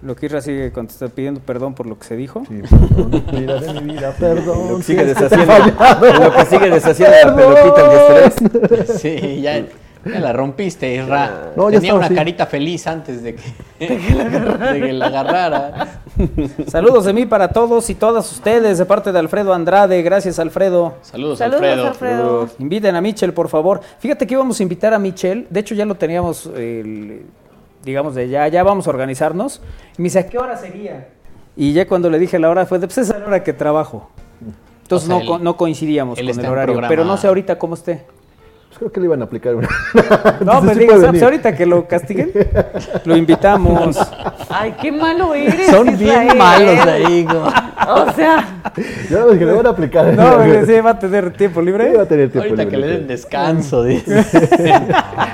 Lo 0.03 0.17
que 0.17 0.27
Irra 0.27 0.41
sigue 0.43 0.73
contesta- 0.73 1.09
pidiendo 1.09 1.41
perdón 1.41 1.75
por 1.75 1.87
lo 1.87 1.97
que 1.99 2.05
se 2.05 2.17
dijo. 2.17 2.43
Vida 2.51 3.61
de 3.61 3.81
mi 3.81 3.93
vida, 3.95 4.13
perdón. 4.19 4.69
Lo 4.69 4.77
que 4.79 4.83
si 4.83 4.93
sigue 4.93 5.05
deshaciendo, 5.05 5.55
lo 5.55 6.33
que 6.35 6.45
sigue 6.47 6.71
deshaciendo 6.71 7.17
la 7.25 7.37
pelotita 7.37 7.89
de 7.89 8.25
estrés. 8.27 9.01
Sí, 9.01 9.41
ya, 9.43 9.65
ya 10.05 10.21
la 10.21 10.33
rompiste, 10.33 10.95
Isra. 10.95 11.53
No, 11.57 11.65
Tenía 11.67 11.79
estaba 11.79 11.97
una 11.99 12.07
así. 12.07 12.15
carita 12.15 12.47
feliz 12.47 12.87
antes 12.87 13.23
de 13.23 13.35
que, 13.37 13.43
de 13.87 14.81
que 14.81 14.93
la 14.93 15.07
agarrara. 15.07 16.01
Saludos 16.67 17.05
de 17.05 17.13
mí 17.13 17.27
para 17.27 17.49
todos 17.49 17.89
y 17.91 17.95
todas 17.95 18.31
ustedes 18.33 18.79
de 18.79 18.85
parte 18.87 19.13
de 19.13 19.19
Alfredo 19.19 19.53
Andrade. 19.53 20.03
Gracias, 20.03 20.39
Alfredo. 20.39 20.95
Saludos, 21.03 21.39
Saludos, 21.39 21.61
Alfredo. 21.63 21.89
Alfredo. 21.89 22.49
Inviten 22.59 22.95
a 22.97 23.01
Michel, 23.01 23.33
por 23.33 23.49
favor. 23.49 23.81
Fíjate 23.99 24.27
que 24.27 24.35
íbamos 24.35 24.59
a 24.61 24.63
invitar 24.63 24.93
a 24.95 24.99
Michel. 24.99 25.47
De 25.51 25.61
hecho, 25.61 25.75
ya 25.75 25.85
lo 25.85 25.95
teníamos, 25.95 26.47
el- 26.57 27.23
digamos, 27.85 28.15
de 28.15 28.29
ya, 28.29 28.49
ya 28.49 28.63
vamos 28.63 28.87
a 28.87 28.91
organizarnos. 28.91 29.61
Y 29.99 30.03
me 30.03 30.05
dice, 30.05 30.19
¿a 30.21 30.27
qué 30.27 30.39
hora 30.39 30.57
sería? 30.57 31.09
Y 31.57 31.73
ya 31.73 31.87
cuando 31.87 32.09
le 32.11 32.19
dije 32.19 32.39
la 32.39 32.49
hora 32.49 32.65
fue 32.67 32.79
de, 32.79 32.87
pues 32.87 32.99
esa 32.99 33.15
es 33.15 33.21
la 33.21 33.27
hora 33.27 33.43
que 33.45 33.53
trabajo. 33.53 34.11
Entonces 34.83 35.09
O 35.09 35.19
sea, 35.19 35.25
no, 35.27 35.39
no 35.39 35.57
coincidíamos 35.57 36.19
con 36.19 36.27
el 36.29 36.39
horario. 36.41 36.65
programa. 36.75 36.89
Pero 36.89 37.05
no 37.05 37.17
sé 37.17 37.27
ahorita 37.29 37.59
cómo 37.59 37.75
esté. 37.75 38.05
Pues 38.73 38.79
creo 38.79 38.93
que 38.93 39.01
le 39.01 39.07
iban 39.07 39.21
a 39.21 39.25
aplicar 39.27 39.55
una. 39.55 39.69
No, 40.41 40.63
me 40.63 40.75
sí 40.75 40.87
pues 40.89 41.03
venir. 41.03 41.23
ahorita 41.23 41.55
que 41.55 41.67
lo 41.67 41.87
castiguen, 41.87 42.33
lo 43.05 43.17
invitamos. 43.17 43.99
Ay, 44.49 44.75
qué 44.81 44.91
malo 44.91 45.35
eres. 45.35 45.67
Son 45.71 45.85
bien 45.99 46.23
Israel. 46.29 46.39
malos 46.39 46.87
ahí. 46.87 47.27
O 47.87 48.13
sea, 48.13 48.63
Ya 49.11 49.25
ves 49.27 49.39
que 49.39 49.45
le 49.45 49.53
van 49.53 49.67
a 49.67 49.71
aplicar. 49.71 50.07
No, 50.15 50.39
me 50.47 50.65
sí, 50.65 50.81
va 50.81 50.91
a 50.91 50.99
tener 50.99 51.33
tiempo 51.35 51.61
Sí, 51.61 51.67
libre. 51.67 51.95
va 51.97 52.03
a 52.05 52.07
tener 52.07 52.31
tiempo 52.31 52.49
Ahorita 52.49 52.65
que 52.71 52.77
libre, 52.77 52.81
le 52.93 52.97
den 52.99 53.07
pues. 53.07 53.21
descanso, 53.21 53.83
dice. 53.85 54.25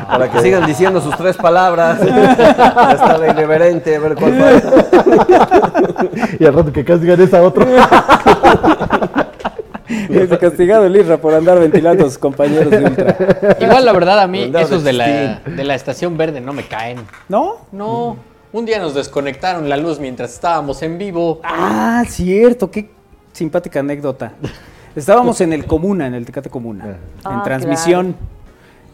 Para 0.08 0.30
que 0.30 0.40
sigan 0.40 0.66
diciendo 0.66 1.00
sus 1.00 1.16
tres 1.16 1.36
palabras. 1.36 2.00
Ya 2.04 2.92
está 2.92 3.18
la 3.18 3.28
irreverente, 3.28 3.94
a 3.94 4.00
ver 4.00 4.14
cuál 4.16 4.34
fue. 4.34 4.62
Y 6.40 6.44
al 6.44 6.54
rato 6.54 6.72
que 6.72 6.84
castigan 6.84 7.20
esa 7.20 7.40
otro. 7.42 7.64
Es 10.08 10.38
castigado 10.38 10.86
el 10.86 10.96
Irra 10.96 11.16
por 11.16 11.34
andar 11.34 11.58
ventilando 11.58 12.04
a 12.04 12.08
sus 12.08 12.18
compañeros 12.18 12.70
de 12.70 12.84
Ultra. 12.84 13.56
Igual, 13.60 13.84
la 13.84 13.92
verdad, 13.92 14.20
a 14.20 14.26
mí 14.26 14.50
esos 14.58 14.84
de 14.84 14.92
la, 14.92 15.40
de 15.40 15.64
la 15.64 15.74
estación 15.74 16.16
verde 16.16 16.40
no 16.40 16.52
me 16.52 16.64
caen. 16.64 16.98
¿No? 17.28 17.56
No. 17.72 18.16
Un 18.52 18.64
día 18.64 18.78
nos 18.78 18.94
desconectaron 18.94 19.68
la 19.68 19.76
luz 19.76 19.98
mientras 20.00 20.32
estábamos 20.32 20.82
en 20.82 20.96
vivo. 20.96 21.40
Ah, 21.44 22.02
cierto, 22.08 22.70
qué 22.70 22.90
simpática 23.32 23.80
anécdota. 23.80 24.32
Estábamos 24.96 25.40
en 25.42 25.52
el 25.52 25.66
Comuna, 25.66 26.06
en 26.06 26.14
el 26.14 26.24
Tecate 26.24 26.48
Comuna, 26.48 26.96
Ah, 27.24 27.34
en 27.34 27.42
transmisión. 27.42 28.16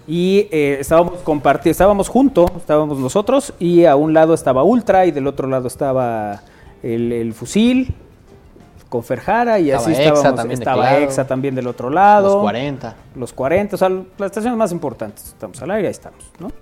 Y 0.06 0.48
eh, 0.50 0.78
estábamos 0.80 1.20
compartiendo, 1.20 1.70
estábamos 1.70 2.08
juntos, 2.08 2.50
estábamos 2.56 2.98
nosotros, 2.98 3.54
y 3.58 3.84
a 3.86 3.96
un 3.96 4.12
lado 4.12 4.34
estaba 4.34 4.62
Ultra 4.62 5.06
y 5.06 5.12
del 5.12 5.26
otro 5.26 5.48
lado 5.48 5.66
estaba 5.68 6.42
el, 6.82 7.10
el 7.12 7.32
fusil 7.32 7.94
con 8.94 9.02
Ferjara 9.02 9.58
y 9.58 9.72
Estaba 9.72 9.82
así 9.82 9.90
Exa 9.90 10.02
estábamos. 10.02 10.36
también 10.36 10.60
estaba. 10.60 10.98
Exa 10.98 11.26
también 11.26 11.54
del 11.56 11.66
otro 11.66 11.90
lado. 11.90 12.34
Los 12.34 12.42
40. 12.42 12.96
Los 13.16 13.32
40, 13.32 13.74
o 13.74 13.78
sea, 13.78 13.88
las 13.88 14.26
estaciones 14.26 14.56
más 14.56 14.70
importantes. 14.70 15.26
Estamos 15.26 15.60
al 15.62 15.72
aire, 15.72 15.88
ahí 15.88 15.90
estamos, 15.90 16.22
¿no? 16.38 16.52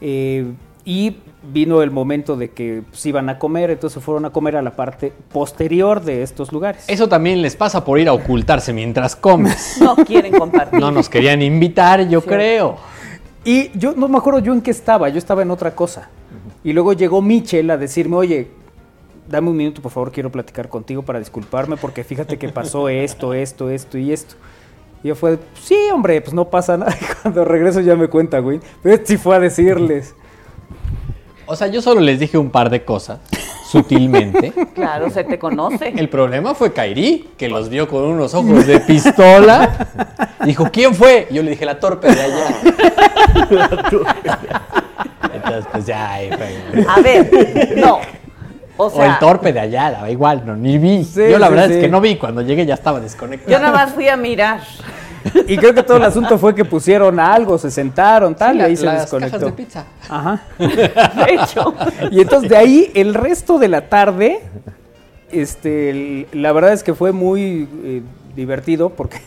Eh, 0.00 0.52
y 0.84 1.18
vino 1.44 1.80
el 1.82 1.92
momento 1.92 2.34
de 2.34 2.50
que 2.50 2.82
pues, 2.90 3.06
iban 3.06 3.28
a 3.28 3.38
comer, 3.38 3.70
entonces 3.70 4.02
fueron 4.02 4.24
a 4.24 4.30
comer 4.30 4.56
a 4.56 4.62
la 4.62 4.74
parte 4.74 5.12
posterior 5.32 6.02
de 6.02 6.24
estos 6.24 6.50
lugares. 6.50 6.86
Eso 6.88 7.08
también 7.08 7.40
les 7.40 7.54
pasa 7.54 7.84
por 7.84 8.00
ir 8.00 8.08
a 8.08 8.14
ocultarse 8.14 8.72
mientras 8.72 9.14
comes. 9.14 9.76
no 9.80 9.94
quieren 9.94 10.36
compartir. 10.36 10.80
No 10.80 10.90
nos 10.90 11.08
querían 11.08 11.40
invitar, 11.40 12.08
yo 12.08 12.20
creo. 12.22 12.78
Y 13.44 13.70
yo 13.78 13.92
no 13.94 14.08
me 14.08 14.18
acuerdo 14.18 14.40
yo 14.40 14.52
en 14.52 14.60
qué 14.60 14.72
estaba, 14.72 15.08
yo 15.08 15.18
estaba 15.18 15.42
en 15.42 15.52
otra 15.52 15.76
cosa. 15.76 16.10
Y 16.64 16.72
luego 16.72 16.94
llegó 16.94 17.22
Michel 17.22 17.70
a 17.70 17.76
decirme, 17.76 18.16
oye, 18.16 18.50
dame 19.30 19.48
un 19.48 19.56
minuto, 19.56 19.80
por 19.80 19.92
favor, 19.92 20.12
quiero 20.12 20.30
platicar 20.30 20.68
contigo 20.68 21.02
para 21.02 21.18
disculparme 21.18 21.76
porque 21.76 22.04
fíjate 22.04 22.38
que 22.38 22.48
pasó 22.48 22.88
esto, 22.88 23.32
esto, 23.34 23.70
esto 23.70 23.96
y 23.96 24.12
esto. 24.12 24.34
Y 25.02 25.08
yo 25.08 25.14
fue, 25.14 25.38
sí, 25.62 25.76
hombre, 25.92 26.20
pues 26.20 26.34
no 26.34 26.50
pasa 26.50 26.76
nada. 26.76 26.94
Y 27.00 27.04
cuando 27.22 27.44
regreso 27.44 27.80
ya 27.80 27.94
me 27.94 28.08
cuenta, 28.08 28.40
güey. 28.40 28.60
Pero 28.82 28.94
este 28.94 29.06
sí 29.06 29.16
fue 29.16 29.36
a 29.36 29.38
decirles. 29.38 30.14
O 31.46 31.56
sea, 31.56 31.68
yo 31.68 31.80
solo 31.80 32.00
les 32.00 32.20
dije 32.20 32.38
un 32.38 32.50
par 32.50 32.70
de 32.70 32.84
cosas, 32.84 33.20
sutilmente. 33.66 34.52
Claro, 34.74 35.10
se 35.10 35.24
te 35.24 35.38
conoce. 35.38 35.88
El 35.88 36.08
problema 36.08 36.54
fue 36.54 36.72
Kairi, 36.72 37.30
que 37.36 37.50
los 37.50 37.68
vio 37.68 37.86
con 37.86 38.04
unos 38.04 38.32
ojos 38.32 38.66
de 38.66 38.80
pistola. 38.80 39.88
Dijo, 40.44 40.70
¿quién 40.72 40.94
fue? 40.94 41.28
Yo 41.30 41.42
le 41.42 41.50
dije, 41.50 41.66
la 41.66 41.78
torpe 41.78 42.08
de 42.10 42.18
allá. 42.18 42.56
Entonces, 45.34 45.66
pues 45.70 45.86
ya, 45.86 46.12
ahí 46.12 46.30
fue. 46.30 46.84
A 46.88 47.00
ver, 47.02 47.74
no. 47.76 47.98
O 48.86 49.02
el 49.04 49.18
torpe 49.18 49.52
de 49.52 49.60
allá, 49.60 49.90
daba 49.90 50.10
igual, 50.10 50.42
no, 50.44 50.56
ni 50.56 50.78
vi. 50.78 51.04
Sí, 51.04 51.22
yo 51.30 51.38
la 51.38 51.46
sí, 51.48 51.52
verdad 51.52 51.66
sí. 51.68 51.74
es 51.74 51.78
que 51.80 51.88
no 51.88 52.00
vi, 52.00 52.16
cuando 52.16 52.42
llegué 52.42 52.64
ya 52.66 52.74
estaba 52.74 53.00
desconectado. 53.00 53.50
yo 53.50 53.58
nada 53.58 53.72
más 53.72 53.92
fui 53.94 54.08
a 54.08 54.16
mirar. 54.16 54.60
Y 55.46 55.56
creo 55.58 55.74
que 55.74 55.82
todo 55.82 55.98
el 55.98 56.04
asunto 56.04 56.38
fue 56.38 56.54
que 56.54 56.64
pusieron 56.64 57.20
algo, 57.20 57.58
se 57.58 57.70
sentaron, 57.70 58.34
tal, 58.34 58.52
Sí, 58.54 58.58
y 58.58 58.62
ahí 58.62 58.70
la- 58.72 58.76
se 58.78 58.86
las 58.86 59.00
desconectó. 59.02 59.38
cajas 59.38 59.56
de 59.56 59.62
pizza. 59.64 59.84
Ajá. 60.08 60.42
De 60.58 61.34
hecho, 61.34 61.74
Y 62.10 62.20
entonces 62.22 62.48
de 62.48 62.56
ahí 62.56 62.90
el 62.94 63.12
resto 63.14 63.58
de 63.58 63.68
la 63.68 63.88
tarde, 63.90 64.40
este, 65.30 66.26
la 66.32 66.52
verdad 66.52 66.72
es 66.72 66.82
que 66.82 66.94
fue 66.94 67.12
muy 67.12 67.68
eh, 67.84 68.02
divertido 68.34 68.90
porque 68.90 69.20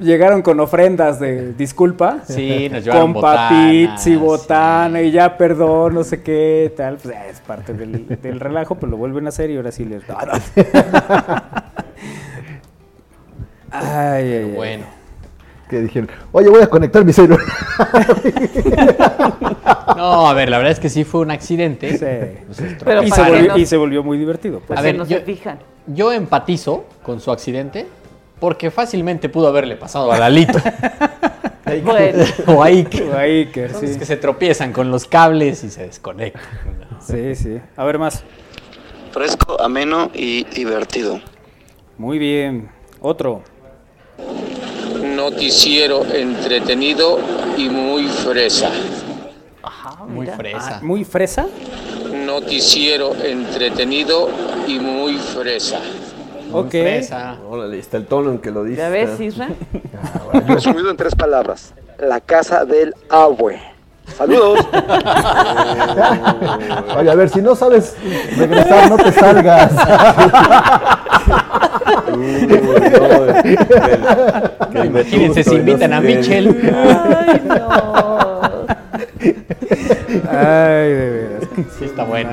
llegaron 0.00 0.42
con 0.42 0.60
ofrendas 0.60 1.18
de 1.20 1.52
disculpa. 1.54 2.18
Sí, 2.26 2.68
nos 2.70 2.84
llevaron 2.84 3.12
con 3.12 3.22
papits 3.22 4.06
y 4.06 4.16
botana 4.16 5.00
y 5.02 5.10
ya 5.10 5.36
perdón, 5.36 5.94
no 5.94 6.04
sé 6.04 6.22
qué, 6.22 6.72
tal. 6.76 6.96
Pues 6.96 7.14
eh, 7.14 7.18
es 7.30 7.40
parte 7.40 7.72
del, 7.74 8.06
del 8.20 8.40
relajo, 8.40 8.74
pero 8.76 8.90
lo 8.90 8.96
vuelven 8.96 9.26
a 9.26 9.28
hacer 9.30 9.50
y 9.50 9.56
ahora 9.56 9.72
sí 9.72 9.84
les... 9.84 10.02
Ay, 13.70 14.24
ay, 14.24 14.32
ay. 14.32 14.52
Bueno. 14.54 14.84
Que 15.68 15.80
dijeron, 15.82 16.08
oye, 16.32 16.48
voy 16.48 16.62
a 16.62 16.66
conectar 16.68 17.04
mi 17.04 17.12
celular. 17.12 17.40
No, 19.96 20.28
a 20.28 20.32
ver, 20.34 20.48
la 20.48 20.58
verdad 20.58 20.72
es 20.72 20.78
que 20.78 20.88
sí 20.90 21.02
fue 21.02 21.22
un 21.22 21.30
accidente. 21.32 21.98
Sí. 21.98 22.64
Pero 22.84 23.02
Y, 23.02 23.10
se 23.10 23.20
volvió, 23.20 23.48
no- 23.48 23.58
y 23.58 23.66
se 23.66 23.76
volvió 23.76 24.02
muy 24.04 24.16
divertido. 24.16 24.60
pues. 24.64 24.78
A 24.78 24.82
ver, 24.82 24.92
ver, 24.92 24.98
no 25.00 25.06
yo- 25.08 25.18
se 25.18 25.24
fijan. 25.24 25.58
Yo 25.88 26.12
empatizo 26.12 26.84
con 27.02 27.18
su 27.20 27.32
accidente 27.32 27.86
porque 28.40 28.70
fácilmente 28.70 29.28
pudo 29.28 29.48
haberle 29.48 29.76
pasado 29.76 30.12
a 30.12 30.18
Lalito 30.18 30.58
Bueno, 31.84 32.24
o 32.46 32.62
a 32.62 32.66
Ike. 32.68 33.10
O 33.10 33.14
a 33.14 33.20
Iker, 33.20 33.74
sí. 33.74 33.98
que 33.98 34.06
se 34.06 34.16
tropiezan 34.16 34.72
con 34.72 34.90
los 34.90 35.06
cables 35.06 35.62
y 35.64 35.70
se 35.70 35.82
desconectan. 35.82 36.42
Sí, 37.00 37.34
sí. 37.34 37.60
A 37.76 37.84
ver 37.84 37.98
más. 37.98 38.24
Fresco, 39.12 39.60
ameno 39.60 40.10
y 40.14 40.44
divertido. 40.44 41.20
Muy 41.98 42.18
bien. 42.18 42.70
Otro. 43.00 43.42
Noticiero 45.14 46.04
entretenido 46.04 47.18
y 47.56 47.68
muy 47.68 48.06
fresa. 48.08 48.70
Muy 50.08 50.26
fresa. 50.26 50.76
Ah, 50.76 50.80
¿Muy 50.82 51.04
fresa? 51.04 51.46
Noticiero 52.24 53.14
entretenido 53.14 54.30
y 54.66 54.78
muy 54.78 55.16
fresa. 55.16 55.80
Ok. 56.52 56.74
Órale, 57.48 57.78
está 57.78 57.96
el 57.96 58.06
tono 58.06 58.30
en 58.30 58.38
que 58.38 58.50
lo 58.50 58.64
dice. 58.64 58.80
¿Ya 58.80 58.88
ves, 58.88 59.20
Isra? 59.20 59.48
Resumido 60.46 60.90
en 60.90 60.96
tres 60.96 61.14
palabras. 61.14 61.74
La 61.98 62.20
casa 62.20 62.64
del 62.64 62.94
abue. 63.08 63.60
Saludos. 64.16 64.60
Oye, 66.96 67.10
a 67.10 67.14
ver, 67.14 67.28
si 67.28 67.42
no 67.42 67.54
sabes 67.54 67.94
regresar, 68.36 68.88
no 68.88 68.96
te 68.96 69.12
salgas. 69.12 69.70
Imagínense 74.84 75.44
si 75.44 75.54
invitan 75.56 75.92
a 75.92 76.00
Michel. 76.00 76.58
Ay, 76.74 77.42
no. 77.44 77.68
Ay, 80.30 80.92
de 80.92 81.10
veras. 81.10 81.42
Sí, 81.78 81.84
está 81.84 82.04
bueno. 82.04 82.30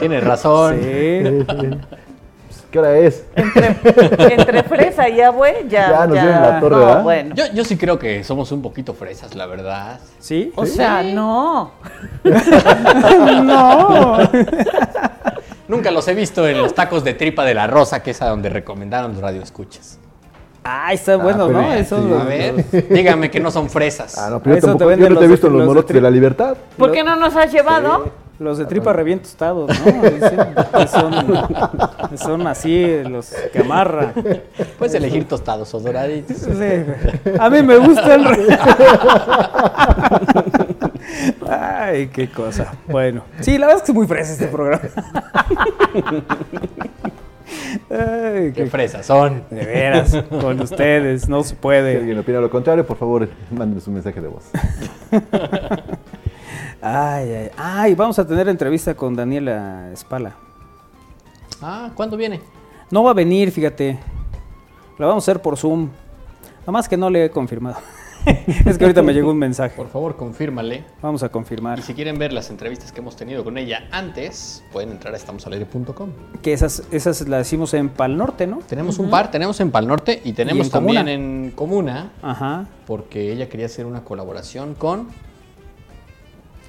Tienes 0.00 0.24
razón. 0.24 0.80
Sí. 0.82 1.22
¿Qué 2.76 2.80
hora 2.80 2.98
es? 2.98 3.24
Entre 3.34 4.62
fresa 4.64 5.08
y 5.08 5.18
abue, 5.22 5.64
ya. 5.66 5.88
Ya 5.88 6.06
nos 6.06 6.12
dieron 6.12 6.42
la 6.42 6.60
torre, 6.60 6.76
no, 6.76 7.02
bueno. 7.04 7.34
Yo, 7.34 7.44
yo 7.54 7.64
sí 7.64 7.78
creo 7.78 7.98
que 7.98 8.22
somos 8.22 8.52
un 8.52 8.60
poquito 8.60 8.92
fresas, 8.92 9.34
la 9.34 9.46
verdad. 9.46 9.98
¿Sí? 10.18 10.52
O 10.56 10.66
sea, 10.66 11.02
no. 11.02 11.70
no. 13.44 14.18
Nunca 15.68 15.90
los 15.90 16.06
he 16.08 16.14
visto 16.14 16.46
en 16.46 16.58
los 16.58 16.74
tacos 16.74 17.02
de 17.02 17.14
tripa 17.14 17.46
de 17.46 17.54
la 17.54 17.66
rosa, 17.66 18.02
que 18.02 18.10
es 18.10 18.20
a 18.20 18.28
donde 18.28 18.50
recomendaron 18.50 19.12
los 19.14 19.22
radioescuchas. 19.22 19.98
Ah, 20.62 20.92
está 20.92 21.16
bueno, 21.16 21.46
pero 21.46 21.62
¿no? 21.62 21.72
sí. 21.72 21.78
Eso, 21.78 22.18
A 22.20 22.24
ver, 22.24 22.62
dígame 22.90 23.30
que 23.30 23.40
no 23.40 23.50
son 23.50 23.70
fresas. 23.70 24.18
Ah, 24.18 24.28
no, 24.28 24.42
pero 24.42 24.56
yo, 24.56 24.60
tampoco, 24.66 24.92
yo 24.92 25.08
no 25.08 25.18
te 25.18 25.24
he 25.24 25.28
visto 25.28 25.46
de- 25.46 25.52
los 25.54 25.62
de 25.62 25.66
molotes 25.66 25.94
de 25.94 26.00
la 26.02 26.10
libertad. 26.10 26.58
¿Por 26.76 26.92
qué 26.92 27.02
no 27.02 27.16
nos 27.16 27.34
has 27.36 27.50
llevado? 27.50 28.10
Los 28.38 28.58
de 28.58 28.66
tripa 28.66 28.92
reviento 28.92 29.24
tostados, 29.24 29.70
¿no? 29.80 29.84
Dicen 30.10 30.38
que 30.76 30.86
son, 30.88 31.14
son 32.16 32.46
así, 32.46 33.02
los 33.04 33.30
que 33.52 33.60
amarra. 33.60 34.12
Puedes 34.78 34.94
elegir 34.94 35.26
tostados 35.26 35.72
o 35.74 35.80
doraditos. 35.80 36.36
Sí, 36.36 37.32
a 37.38 37.48
mí 37.50 37.62
me 37.62 37.78
gusta 37.78 38.14
el... 38.14 38.24
re- 38.26 38.58
Ay, 41.48 42.08
qué 42.08 42.28
cosa. 42.30 42.72
Bueno, 42.88 43.22
sí, 43.40 43.56
la 43.58 43.68
verdad 43.68 43.82
es 43.82 43.86
que 43.86 43.92
es 43.92 43.96
muy 43.96 44.06
fresa 44.06 44.32
este 44.32 44.48
programa. 44.48 44.82
Ay, 47.90 48.52
Qué 48.52 48.66
fresas 48.70 49.06
son. 49.06 49.44
De 49.50 49.64
veras, 49.64 50.14
con 50.40 50.60
ustedes, 50.60 51.28
no 51.28 51.42
se 51.42 51.50
Si 51.50 51.54
puede. 51.54 51.96
alguien 51.96 52.18
opina 52.18 52.40
lo 52.40 52.50
contrario, 52.50 52.84
por 52.86 52.96
favor, 52.96 53.28
mándenos 53.50 53.86
un 53.86 53.94
mensaje 53.94 54.20
de 54.20 54.28
voz. 54.28 54.44
Ay, 56.82 57.30
ay, 57.32 57.50
ay, 57.56 57.94
vamos 57.94 58.18
a 58.18 58.26
tener 58.26 58.48
entrevista 58.48 58.94
con 58.94 59.14
Daniela 59.16 59.90
Espala. 59.92 60.34
Ah, 61.62 61.90
¿cuándo 61.94 62.16
viene? 62.16 62.40
No 62.90 63.02
va 63.02 63.10
a 63.12 63.14
venir, 63.14 63.50
fíjate. 63.50 63.98
La 64.98 65.06
vamos 65.06 65.24
a 65.24 65.30
hacer 65.30 65.42
por 65.42 65.56
Zoom. 65.56 65.88
Nada 66.60 66.72
más 66.72 66.88
que 66.88 66.96
no 66.96 67.10
le 67.10 67.24
he 67.26 67.30
confirmado. 67.30 67.76
es 68.26 68.76
que 68.76 68.84
ahorita 68.84 69.02
me 69.02 69.12
llegó 69.14 69.30
un 69.30 69.38
mensaje. 69.38 69.76
Por 69.76 69.88
favor, 69.88 70.16
confírmale. 70.16 70.84
Vamos 71.00 71.22
a 71.22 71.28
confirmar. 71.28 71.78
Y 71.78 71.82
si 71.82 71.94
quieren 71.94 72.18
ver 72.18 72.32
las 72.32 72.50
entrevistas 72.50 72.92
que 72.92 73.00
hemos 73.00 73.16
tenido 73.16 73.44
con 73.44 73.56
ella 73.56 73.88
antes, 73.92 74.64
pueden 74.72 74.90
entrar 74.90 75.14
a 75.14 75.16
estamosalaire.com. 75.16 76.10
Que 76.42 76.52
esas, 76.52 76.82
esas 76.90 77.26
las 77.28 77.46
hicimos 77.46 77.72
en 77.74 77.88
Pal 77.88 78.16
Norte, 78.16 78.46
¿no? 78.46 78.58
Tenemos 78.58 78.98
un 78.98 79.10
par, 79.10 79.30
tenemos 79.30 79.60
en 79.60 79.70
Pal 79.70 79.86
Norte 79.86 80.20
y 80.24 80.32
tenemos 80.32 80.66
en 80.66 80.72
también 80.72 80.96
Comuna. 81.04 81.12
en 81.12 81.50
Comuna, 81.52 82.10
Ajá. 82.22 82.66
porque 82.86 83.32
ella 83.32 83.48
quería 83.48 83.66
hacer 83.66 83.86
una 83.86 84.02
colaboración 84.02 84.74
con 84.74 85.08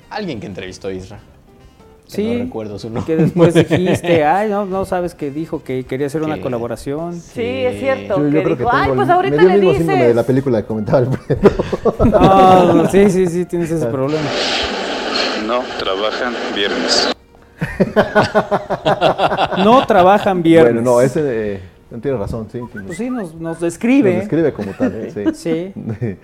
alguien 0.09 0.39
que 0.39 0.47
entrevistó 0.47 0.87
a 0.89 0.93
Isra. 0.93 1.17
Que 1.17 2.11
Sí. 2.15 2.33
No 2.37 2.43
recuerdo 2.45 2.79
su 2.79 2.89
nombre. 2.89 3.03
Que 3.05 3.21
después 3.21 3.53
dijiste, 3.53 4.23
ay, 4.25 4.49
no, 4.49 4.65
no 4.65 4.85
sabes 4.85 5.13
que 5.13 5.29
dijo 5.29 5.61
que 5.63 5.83
quería 5.83 6.07
hacer 6.07 6.21
una 6.23 6.39
colaboración. 6.39 7.19
Sí, 7.19 7.41
es 7.41 7.79
cierto. 7.79 8.17
Yo, 8.17 8.23
yo 8.27 8.31
que 8.31 8.43
creo 8.43 8.57
que 8.57 8.63
dijo, 8.63 8.69
ay, 8.73 8.91
pues 8.95 9.09
ahorita 9.09 9.35
me 9.43 9.59
dio 9.59 9.71
le 9.71 9.77
síndrome 9.77 9.93
de 10.03 10.07
la 10.13 10.21
dices. 10.21 10.25
película 10.25 10.61
que 10.61 10.67
comentaba 10.67 10.99
Alfredo. 10.99 11.51
No, 12.05 12.73
no, 12.73 12.89
sí, 12.89 13.09
sí, 13.09 13.27
sí, 13.27 13.45
tienes 13.45 13.69
ese 13.71 13.85
problema. 13.87 14.23
No 15.45 15.59
trabajan 15.77 16.33
viernes. 16.55 17.09
No 19.57 19.85
trabajan 19.85 20.43
viernes. 20.43 20.73
Bueno, 20.75 20.91
no, 20.91 21.01
ese 21.01 21.21
eh, 21.55 21.59
tiene 22.01 22.17
razón, 22.17 22.47
sí. 22.51 22.59
nos- 22.59 22.69
Pues 22.71 22.97
sí, 22.97 23.09
nos, 23.09 23.35
nos 23.35 23.59
describe. 23.61 24.11
Nos 24.13 24.19
describe 24.21 24.53
como 24.53 24.71
tal, 24.73 24.93
¿eh? 24.95 25.11
sí. 25.13 25.23
Sí. 25.33 25.73
Sí. 25.99 26.17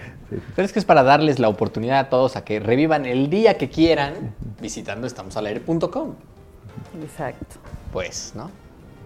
Pero 0.55 0.65
es 0.65 0.73
que 0.73 0.79
es 0.79 0.85
para 0.85 1.03
darles 1.03 1.39
la 1.39 1.47
oportunidad 1.49 1.99
a 1.99 2.09
todos 2.09 2.35
a 2.35 2.43
que 2.43 2.59
revivan 2.59 3.05
el 3.05 3.29
día 3.29 3.57
que 3.57 3.69
quieran 3.69 4.13
visitando 4.61 5.07
estamosalaire.com. 5.07 6.13
Exacto. 7.01 7.55
Pues, 7.91 8.33
¿no? 8.35 8.49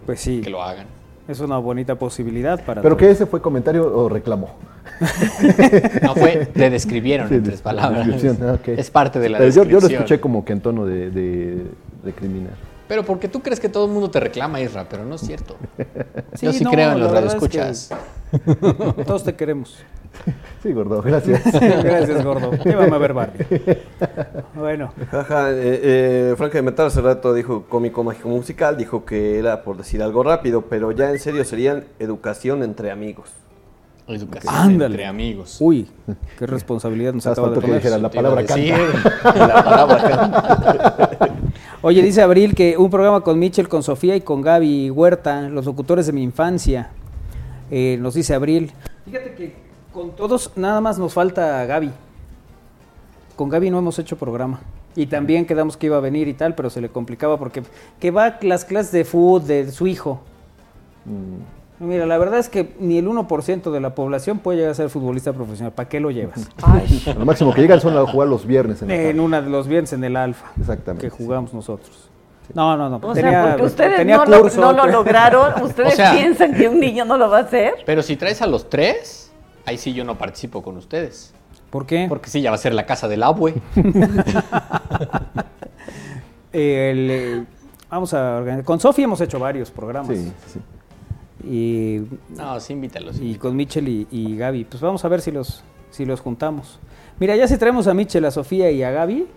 Pues 0.06 0.20
sí. 0.22 0.42
Que 0.42 0.50
lo 0.50 0.64
hagan. 0.64 0.88
Es 1.28 1.42
una 1.42 1.58
bonita 1.58 1.96
posibilidad 1.96 2.64
para 2.64 2.82
¿Pero 2.82 2.96
todos. 2.96 3.06
que 3.08 3.12
ese 3.12 3.26
fue 3.26 3.42
comentario 3.42 3.86
o 3.94 4.08
reclamo? 4.10 4.50
No 6.02 6.16
fue, 6.16 6.46
te 6.48 6.70
describieron 6.70 7.28
Sí, 7.28 7.36
en 7.36 7.44
tres 7.44 7.62
palabras. 7.62 8.08
descripción, 8.08 8.38
ah. 8.50 8.58
Es 8.72 8.90
parte 8.90 9.20
de 9.20 9.30
la 9.30 9.38
Pero 9.38 9.50
yo, 9.52 9.56
yo 9.56 9.64
lo 9.64 9.70
descripción. 9.72 10.04
escuché 10.04 10.20
como 10.22 10.46
que 10.46 10.54
en 10.54 10.62
tono 10.62 10.86
de, 10.86 11.12
de, 11.12 11.64
de 12.04 12.14
criminal. 12.14 12.54
Pero 12.88 13.04
porque 13.04 13.28
tú 13.28 13.42
crees 13.42 13.60
que 13.60 13.70
todo 13.70 13.86
el 13.86 13.92
mundo 13.92 14.10
te 14.10 14.20
reclama, 14.20 14.62
Isra, 14.62 14.88
pero 14.90 15.06
no 15.06 15.16
es 15.16 15.22
cierto. 15.22 15.58
Sí, 16.34 16.46
Yo 16.46 16.54
sí 16.54 16.64
no, 16.64 16.72
creo 16.72 16.92
en 16.94 17.00
los 17.02 17.12
verdad 17.12 17.36
es 17.36 17.50
que 17.50 17.58
radioescuchas. 17.58 17.90
Todos 19.06 19.24
te 19.24 19.36
queremos. 19.36 19.78
Sí, 20.64 20.74
gordo, 20.74 21.02
gracias. 21.02 21.44
Gracias, 21.84 22.24
gordo. 22.26 22.52
Llévame 22.64 22.96
a 22.96 22.98
ver 22.98 23.14
Barbie. 23.14 23.46
Bueno. 24.56 24.92
Jaja, 25.12 25.52
eh, 25.52 25.56
eh, 25.84 26.34
Franca 26.38 26.58
de 26.58 26.64
Metal 26.64 26.88
hace 26.88 27.02
rato 27.02 27.34
dijo 27.34 27.66
cómico 27.70 28.04
mágico 28.04 28.30
musical, 28.30 28.78
dijo 28.78 29.06
que 29.06 29.38
era 29.38 29.64
por 29.64 29.78
decir 29.78 30.02
algo 30.02 30.24
rápido, 30.24 30.64
pero 30.64 30.92
ya 30.92 31.12
en 31.12 31.20
serio 31.20 31.46
serían 31.46 31.86
educación 32.00 32.64
entre 32.64 32.90
amigos. 32.90 33.30
Educación 34.08 34.54
Ándale. 34.56 34.86
entre 34.96 35.06
amigos. 35.06 35.58
Uy, 35.60 35.88
qué 36.40 36.48
responsabilidad 36.48 37.14
nos 37.14 37.28
Hasta 37.28 37.42
acaba 37.42 37.56
de 37.56 37.62
poner. 37.62 38.02
la 38.02 38.10
palabra 38.10 38.46
canta. 38.46 38.78
La 39.48 39.64
palabra 39.64 39.98
canta. 40.10 41.37
Oye, 41.88 42.02
dice 42.02 42.22
Abril 42.22 42.54
que 42.54 42.76
un 42.78 42.90
programa 42.90 43.22
con 43.22 43.40
Michel, 43.40 43.70
con 43.70 43.82
Sofía 43.82 44.14
y 44.18 44.20
con 44.20 44.42
Gaby 44.42 44.90
Huerta, 44.90 45.44
los 45.44 45.64
locutores 45.64 46.06
de 46.06 46.12
mi 46.12 46.22
infancia. 46.22 46.90
Eh, 47.72 47.98
nos 48.02 48.14
dice 48.14 48.34
Abril. 48.34 48.74
Fíjate 49.06 49.34
que 49.36 49.56
con 49.94 50.14
todos 50.14 50.52
nada 50.58 50.82
más 50.82 51.00
nos 51.00 51.14
falta 51.14 51.66
Gaby. 51.66 51.92
Con 53.38 53.48
Gaby 53.48 53.70
no 53.70 53.80
hemos 53.80 53.98
hecho 54.00 54.18
programa. 54.18 54.60
Y 54.98 55.06
también 55.06 55.46
quedamos 55.46 55.78
que 55.78 55.86
iba 55.86 55.96
a 55.96 56.02
venir 56.02 56.28
y 56.28 56.34
tal, 56.34 56.56
pero 56.56 56.70
se 56.70 56.82
le 56.82 56.90
complicaba 56.90 57.40
porque 57.40 57.64
que 58.02 58.12
va 58.12 58.38
las 58.42 58.66
clases 58.66 58.92
de 58.92 59.06
fútbol 59.06 59.48
de 59.48 59.72
su 59.72 59.88
hijo. 59.88 60.20
Mm, 61.06 61.57
Mira, 61.80 62.08
la 62.08 62.18
verdad 62.18 62.40
es 62.40 62.50
que 62.50 62.76
ni 62.80 62.98
el 62.98 63.08
1% 63.08 63.72
de 63.72 63.80
la 63.80 63.94
población 63.94 64.40
puede 64.40 64.58
llegar 64.58 64.72
a 64.72 64.76
ser 64.76 64.90
futbolista 64.90 65.32
profesional. 65.34 65.74
¿Para 65.74 65.88
qué 65.88 66.00
lo 66.00 66.10
llevas? 66.10 66.50
A 66.64 66.82
Lo 67.14 67.26
máximo 67.26 67.54
que 67.54 67.62
llegan 67.62 67.80
son 67.80 67.96
a 67.96 68.06
jugar 68.06 68.28
los 68.28 68.48
viernes 68.48 68.82
en 68.82 68.90
En 68.90 69.20
una 69.20 69.42
de 69.42 69.50
los 69.50 69.68
viernes 69.68 69.94
en 69.94 70.04
el 70.04 70.16
Alfa. 70.16 70.52
Exactamente. 70.60 71.08
Que 71.08 71.10
jugamos 71.12 71.54
nosotros. 71.54 72.10
No, 72.54 72.76
no, 72.78 72.90
no. 72.90 72.96
O 72.98 73.14
tenía, 73.14 73.32
sea, 73.32 73.50
porque 73.52 73.66
ustedes 73.66 73.98
tenía 73.98 74.18
no, 74.18 74.74
lo, 74.74 74.88
lograron. 74.88 75.54
¿Ustedes 75.64 75.94
O 75.94 75.96
sea- 75.96 76.14
piensan 76.14 76.54
que 76.56 76.68
un 76.68 76.80
niño 76.80 77.06
no 77.06 77.18
lo 77.18 77.30
va 77.30 77.40
a 77.40 77.42
hacer? 77.42 77.76
Pero 77.86 78.02
si 78.02 78.16
traes 78.16 78.42
a 78.42 78.48
los 78.48 78.70
tres, 78.70 79.32
ahí 79.66 79.78
sí 79.78 79.94
yo 79.94 80.04
no 80.04 80.18
participo 80.18 80.64
con 80.64 80.78
ustedes. 80.78 81.34
¿Por 81.70 81.86
qué? 81.86 82.06
Porque 82.08 82.30
sí, 82.30 82.42
ya 82.42 82.50
va 82.50 82.56
a 82.56 82.60
ser 82.60 82.74
la 82.74 82.86
casa 82.86 83.08
del 83.08 83.24
abue. 83.24 83.54
Eh, 86.54 86.92
el, 86.92 87.48
vamos 87.90 88.14
a 88.14 88.38
organizar. 88.38 88.64
Con 88.64 88.80
Sofía 88.80 89.04
hemos 89.04 89.20
hecho 89.22 89.38
varios 89.38 89.70
programas. 89.70 90.18
Sí, 90.18 90.32
sí. 90.48 90.60
Y, 91.44 92.02
No, 92.36 92.60
sí, 92.60 92.74
invítalos. 92.74 93.20
y 93.22 93.36
con 93.36 93.56
Michel 93.56 93.88
y, 93.88 94.08
y 94.12 94.36
Gaby. 94.38 94.66
Pues 94.66 94.82
vamos 94.82 95.04
a 95.06 95.08
ver 95.08 95.22
si 95.22 95.32
los, 95.32 95.64
si 95.92 96.06
los 96.06 96.20
juntamos. 96.22 96.80
Mira, 97.20 97.36
ya 97.36 97.48
si 97.48 97.58
traemos 97.58 97.88
a 97.88 97.94
Michel, 97.94 98.26
a 98.26 98.32
Sofía 98.32 98.70
y 98.72 98.84
a 98.84 98.92
Gaby, 98.92 99.28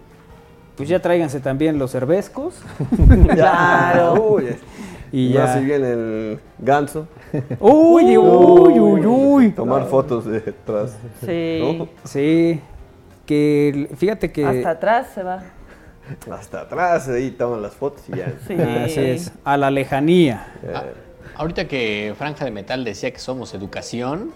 pues 0.76 0.88
ya 0.88 1.00
tráiganse 1.00 1.40
también 1.40 1.78
los 1.78 1.90
cervezcos. 1.90 2.54
Claro. 3.34 4.14
Uy, 4.34 4.56
y 5.12 5.32
ya. 5.32 5.54
si 5.58 5.64
viene 5.64 5.92
el 5.92 6.40
ganso. 6.58 7.06
Uy, 7.58 8.16
uy, 8.18 8.78
uy, 8.80 9.06
uy. 9.06 9.50
Tomar 9.52 9.86
fotos 9.86 10.24
detrás. 10.26 10.96
Sí. 11.24 11.76
¿no? 11.78 11.88
Sí. 12.04 12.60
Que 13.26 13.88
fíjate 13.96 14.32
que. 14.32 14.44
Hasta 14.44 14.70
atrás 14.70 15.08
se 15.14 15.22
va. 15.22 15.42
Hasta 16.30 16.62
atrás, 16.62 17.08
ahí 17.08 17.30
toman 17.30 17.62
las 17.62 17.74
fotos 17.74 18.02
y 18.08 18.16
ya. 18.16 18.32
Sí. 18.46 18.54
Así 18.54 19.00
es. 19.00 19.32
A 19.44 19.56
la 19.56 19.70
lejanía. 19.70 20.52
Ah, 20.74 20.82
ahorita 21.40 21.66
que 21.68 22.14
Franja 22.18 22.44
de 22.44 22.50
Metal 22.50 22.84
decía 22.84 23.10
que 23.12 23.18
somos 23.18 23.54
educación, 23.54 24.30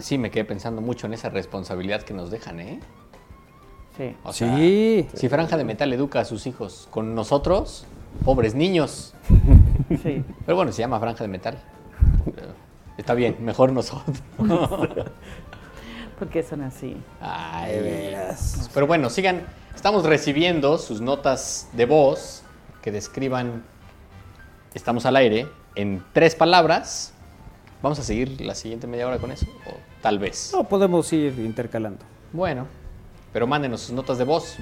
sí 0.00 0.18
me 0.18 0.32
quedé 0.32 0.44
pensando 0.44 0.80
mucho 0.80 1.06
en 1.06 1.14
esa 1.14 1.30
responsabilidad 1.30 2.02
que 2.02 2.12
nos 2.12 2.28
dejan, 2.32 2.58
¿eh? 2.58 2.80
Sí. 3.96 4.16
O 4.24 4.32
sea, 4.32 4.56
Sí. 4.56 5.06
si 5.14 5.28
Franja 5.28 5.56
de 5.56 5.62
Metal 5.64 5.92
educa 5.92 6.18
a 6.20 6.24
sus 6.24 6.46
hijos 6.48 6.88
con 6.90 7.14
nosotros, 7.14 7.86
pobres 8.24 8.54
niños, 8.56 9.14
Sí. 10.02 10.24
Pero 10.44 10.56
bueno, 10.56 10.72
se 10.72 10.80
llama 10.80 10.98
Franja 10.98 11.22
de 11.22 11.28
Metal. 11.28 11.56
Está 12.98 13.14
bien, 13.14 13.36
mejor 13.40 13.72
nosotros. 13.72 14.20
¿Por 16.18 16.28
qué 16.28 16.42
son 16.42 16.62
así? 16.62 16.96
Ay, 17.20 17.78
veras. 17.80 18.68
Pero 18.74 18.88
bueno, 18.88 19.08
sigan. 19.08 19.42
Estamos 19.76 20.04
recibiendo 20.04 20.78
sus 20.78 21.00
notas 21.00 21.68
de 21.74 21.86
voz 21.86 22.42
que 22.82 22.90
describan. 22.90 23.62
Estamos 24.74 25.06
al 25.06 25.14
aire 25.16 25.46
en 25.76 26.02
tres 26.12 26.34
palabras. 26.34 27.12
Vamos 27.82 27.98
a 27.98 28.02
seguir 28.02 28.40
la 28.40 28.54
siguiente 28.54 28.86
media 28.86 29.06
hora 29.06 29.18
con 29.18 29.30
eso, 29.30 29.46
o 29.66 29.74
tal 30.02 30.18
vez. 30.18 30.50
No, 30.52 30.64
podemos 30.64 31.12
ir 31.12 31.38
intercalando. 31.38 32.04
Bueno, 32.32 32.66
pero 33.32 33.46
mándenos 33.46 33.82
sus 33.82 33.92
notas 33.92 34.18
de 34.18 34.24
voz. 34.24 34.56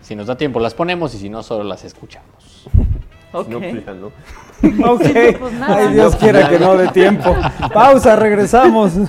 Si 0.00 0.14
nos 0.14 0.26
da 0.26 0.36
tiempo 0.36 0.60
las 0.60 0.74
ponemos 0.74 1.14
y 1.14 1.18
si 1.18 1.28
no, 1.28 1.42
solo 1.42 1.64
las 1.64 1.84
escuchamos. 1.84 2.68
Ok. 3.30 3.48
No, 3.50 3.60
pues. 3.60 3.74
Sí, 4.62 4.72
no, 4.72 4.96
pues 5.38 5.52
nada. 5.52 5.76
Ay, 5.76 5.92
Dios 5.92 6.16
quiera 6.16 6.48
que 6.48 6.58
no 6.58 6.74
dé 6.78 6.88
tiempo. 6.88 7.36
Pausa, 7.74 8.16
regresamos. 8.16 8.92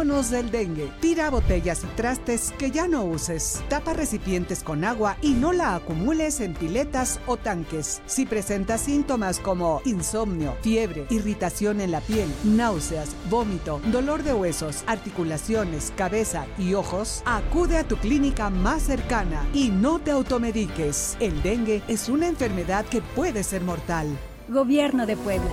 cuidémonos 0.00 0.30
del 0.30 0.50
dengue. 0.50 0.90
Tira 1.00 1.30
botellas 1.30 1.84
y 1.84 1.86
trastes 1.88 2.52
que 2.58 2.70
ya 2.70 2.88
no 2.88 3.04
uses. 3.04 3.62
Tapa 3.68 3.92
recipientes 3.92 4.62
con 4.62 4.84
agua 4.84 5.16
y 5.20 5.32
no 5.32 5.52
la 5.52 5.74
acumules 5.74 6.40
en 6.40 6.54
piletas 6.54 7.20
o 7.26 7.36
tanques. 7.36 8.00
Si 8.06 8.24
presentas 8.24 8.80
síntomas 8.80 9.38
como 9.38 9.82
insomnio, 9.84 10.56
fiebre, 10.62 11.06
irritación 11.10 11.80
en 11.80 11.90
la 11.90 12.00
piel, 12.00 12.28
náuseas, 12.44 13.14
vómito, 13.28 13.80
dolor 13.92 14.22
de 14.22 14.32
huesos, 14.32 14.84
articulaciones, 14.86 15.92
cabeza 15.96 16.46
y 16.56 16.74
ojos, 16.74 17.22
acude 17.26 17.76
a 17.76 17.84
tu 17.84 17.96
clínica 17.96 18.48
más 18.48 18.82
cercana 18.82 19.46
y 19.52 19.68
no 19.68 19.98
te 19.98 20.12
automediques. 20.12 21.16
El 21.20 21.42
dengue 21.42 21.82
es 21.88 22.08
una 22.08 22.26
enfermedad 22.26 22.86
que 22.86 23.02
puede 23.02 23.42
ser 23.42 23.62
mortal. 23.62 24.06
Gobierno 24.48 25.04
de 25.06 25.16
Puebla. 25.16 25.52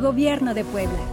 Gobierno 0.00 0.54
de 0.54 0.64
Puebla. 0.64 1.11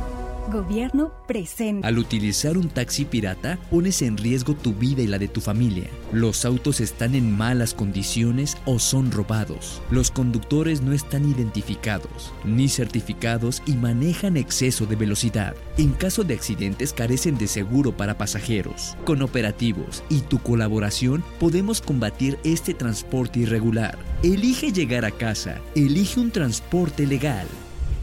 Gobierno 0.52 1.12
presente. 1.28 1.86
Al 1.86 2.00
utilizar 2.00 2.58
un 2.58 2.70
taxi 2.70 3.06
pirata, 3.06 3.60
pones 3.70 4.02
en 4.02 4.18
riesgo 4.18 4.56
tu 4.56 4.74
vida 4.74 5.04
y 5.04 5.08
la 5.08 5.20
de 5.20 5.28
tu 5.28 5.42
familia. 5.42 5.86
Los 6.12 6.44
autos 6.44 6.80
están 6.80 7.14
en 7.14 7.38
malas 7.38 7.76
condiciones 7.76 8.58
o 8.66 8.80
son 8.80 9.12
robados. 9.12 9.80
Los 9.92 10.10
conductores 10.10 10.82
no 10.82 10.92
están 10.92 11.30
identificados 11.30 12.34
ni 12.44 12.68
certificados 12.68 13.62
y 13.68 13.74
manejan 13.74 14.38
exceso 14.38 14.88
de 14.88 14.96
velocidad. 14.96 15.56
En 15.78 15.92
caso 15.92 16.24
de 16.24 16.34
accidentes 16.34 16.94
carecen 16.94 17.38
de 17.38 17.46
seguro 17.46 17.96
para 17.96 18.18
pasajeros. 18.18 18.98
Con 19.06 19.22
operativos 19.22 20.04
y 20.10 20.22
tu 20.22 20.40
colaboración 20.40 21.24
podemos 21.40 21.80
combatir 21.80 22.40
este 22.44 22.74
transporte 22.74 23.40
irregular. 23.40 24.00
Elige 24.24 24.72
llegar 24.72 25.06
a 25.06 25.12
casa. 25.12 25.62
Elige 25.76 26.20
un 26.20 26.32
transporte 26.32 27.06
legal. 27.06 27.48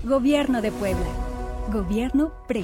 Gobierno 0.04 0.62
de 0.62 0.70
Puebla. 0.70 1.25
Gobierno 1.68 2.30
pre. 2.46 2.62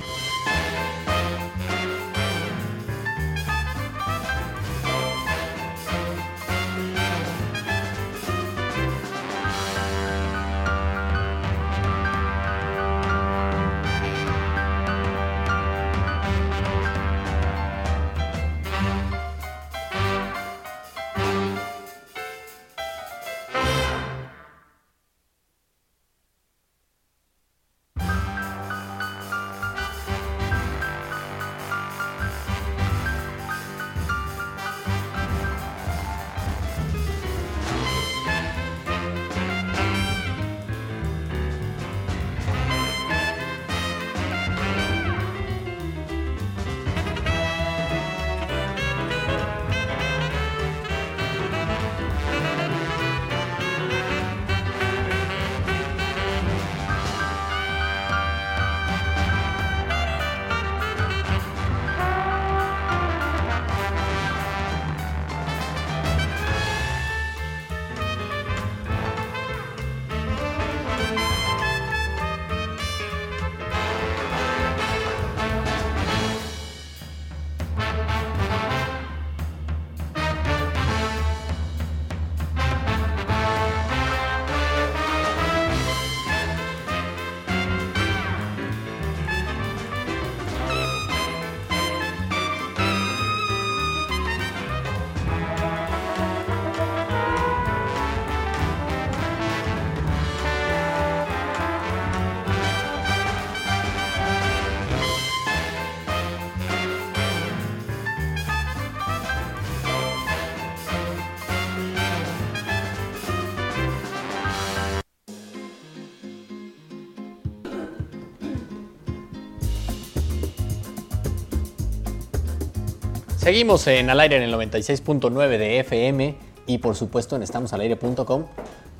Seguimos 123.52 123.86
en 123.86 124.08
al 124.08 124.18
aire 124.18 124.36
en 124.38 124.44
el 124.44 124.54
96.9 124.54 125.58
de 125.58 125.78
FM 125.80 126.34
y 126.66 126.78
por 126.78 126.94
supuesto 126.94 127.36
en 127.36 127.42
estamosalaire.com. 127.42 128.44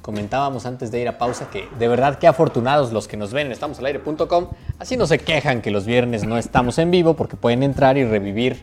Comentábamos 0.03 0.67
antes 0.67 0.91
de 0.93 1.01
ir 1.01 1.09
a 1.09 1.17
pausa 1.17 1.49
que 1.51 1.71
de 1.79 1.89
verdad 1.89 2.19
qué 2.19 2.27
afortunados 2.27 2.93
los 2.93 3.09
que 3.09 3.17
nos 3.17 3.33
ven 3.33 3.47
en 3.47 3.53
estamosalaire.com. 3.53 4.49
Así 4.79 4.99
no 4.99 5.07
se 5.07 5.17
quejan 5.17 5.63
que 5.63 5.71
los 5.71 5.87
viernes 5.87 6.25
no 6.25 6.37
estamos 6.37 6.77
en 6.77 6.91
vivo 6.91 7.15
porque 7.15 7.35
pueden 7.39 7.63
entrar 7.63 7.97
y 7.97 8.05
revivir 8.05 8.63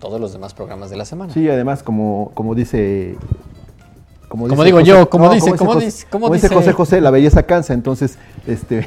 todos 0.00 0.20
los 0.20 0.34
demás 0.34 0.52
programas 0.52 0.90
de 0.90 0.98
la 0.98 1.06
semana. 1.06 1.32
Sí, 1.32 1.48
además, 1.48 1.82
como, 1.82 2.30
como 2.34 2.54
dice. 2.54 3.16
Como 4.28 4.48
digo 4.64 4.80
José- 4.80 4.84
yo, 4.84 5.08
como 5.08 5.30
dice- 5.32 5.56
como 5.56 5.72
José- 5.72 5.86
dice- 5.86 6.06
como 6.10 6.28
dice- 6.28 6.48
José 6.50 6.72
José, 6.74 7.00
la 7.00 7.10
belleza 7.10 7.44
cansa, 7.44 7.72
entonces 7.72 8.18
este 8.46 8.86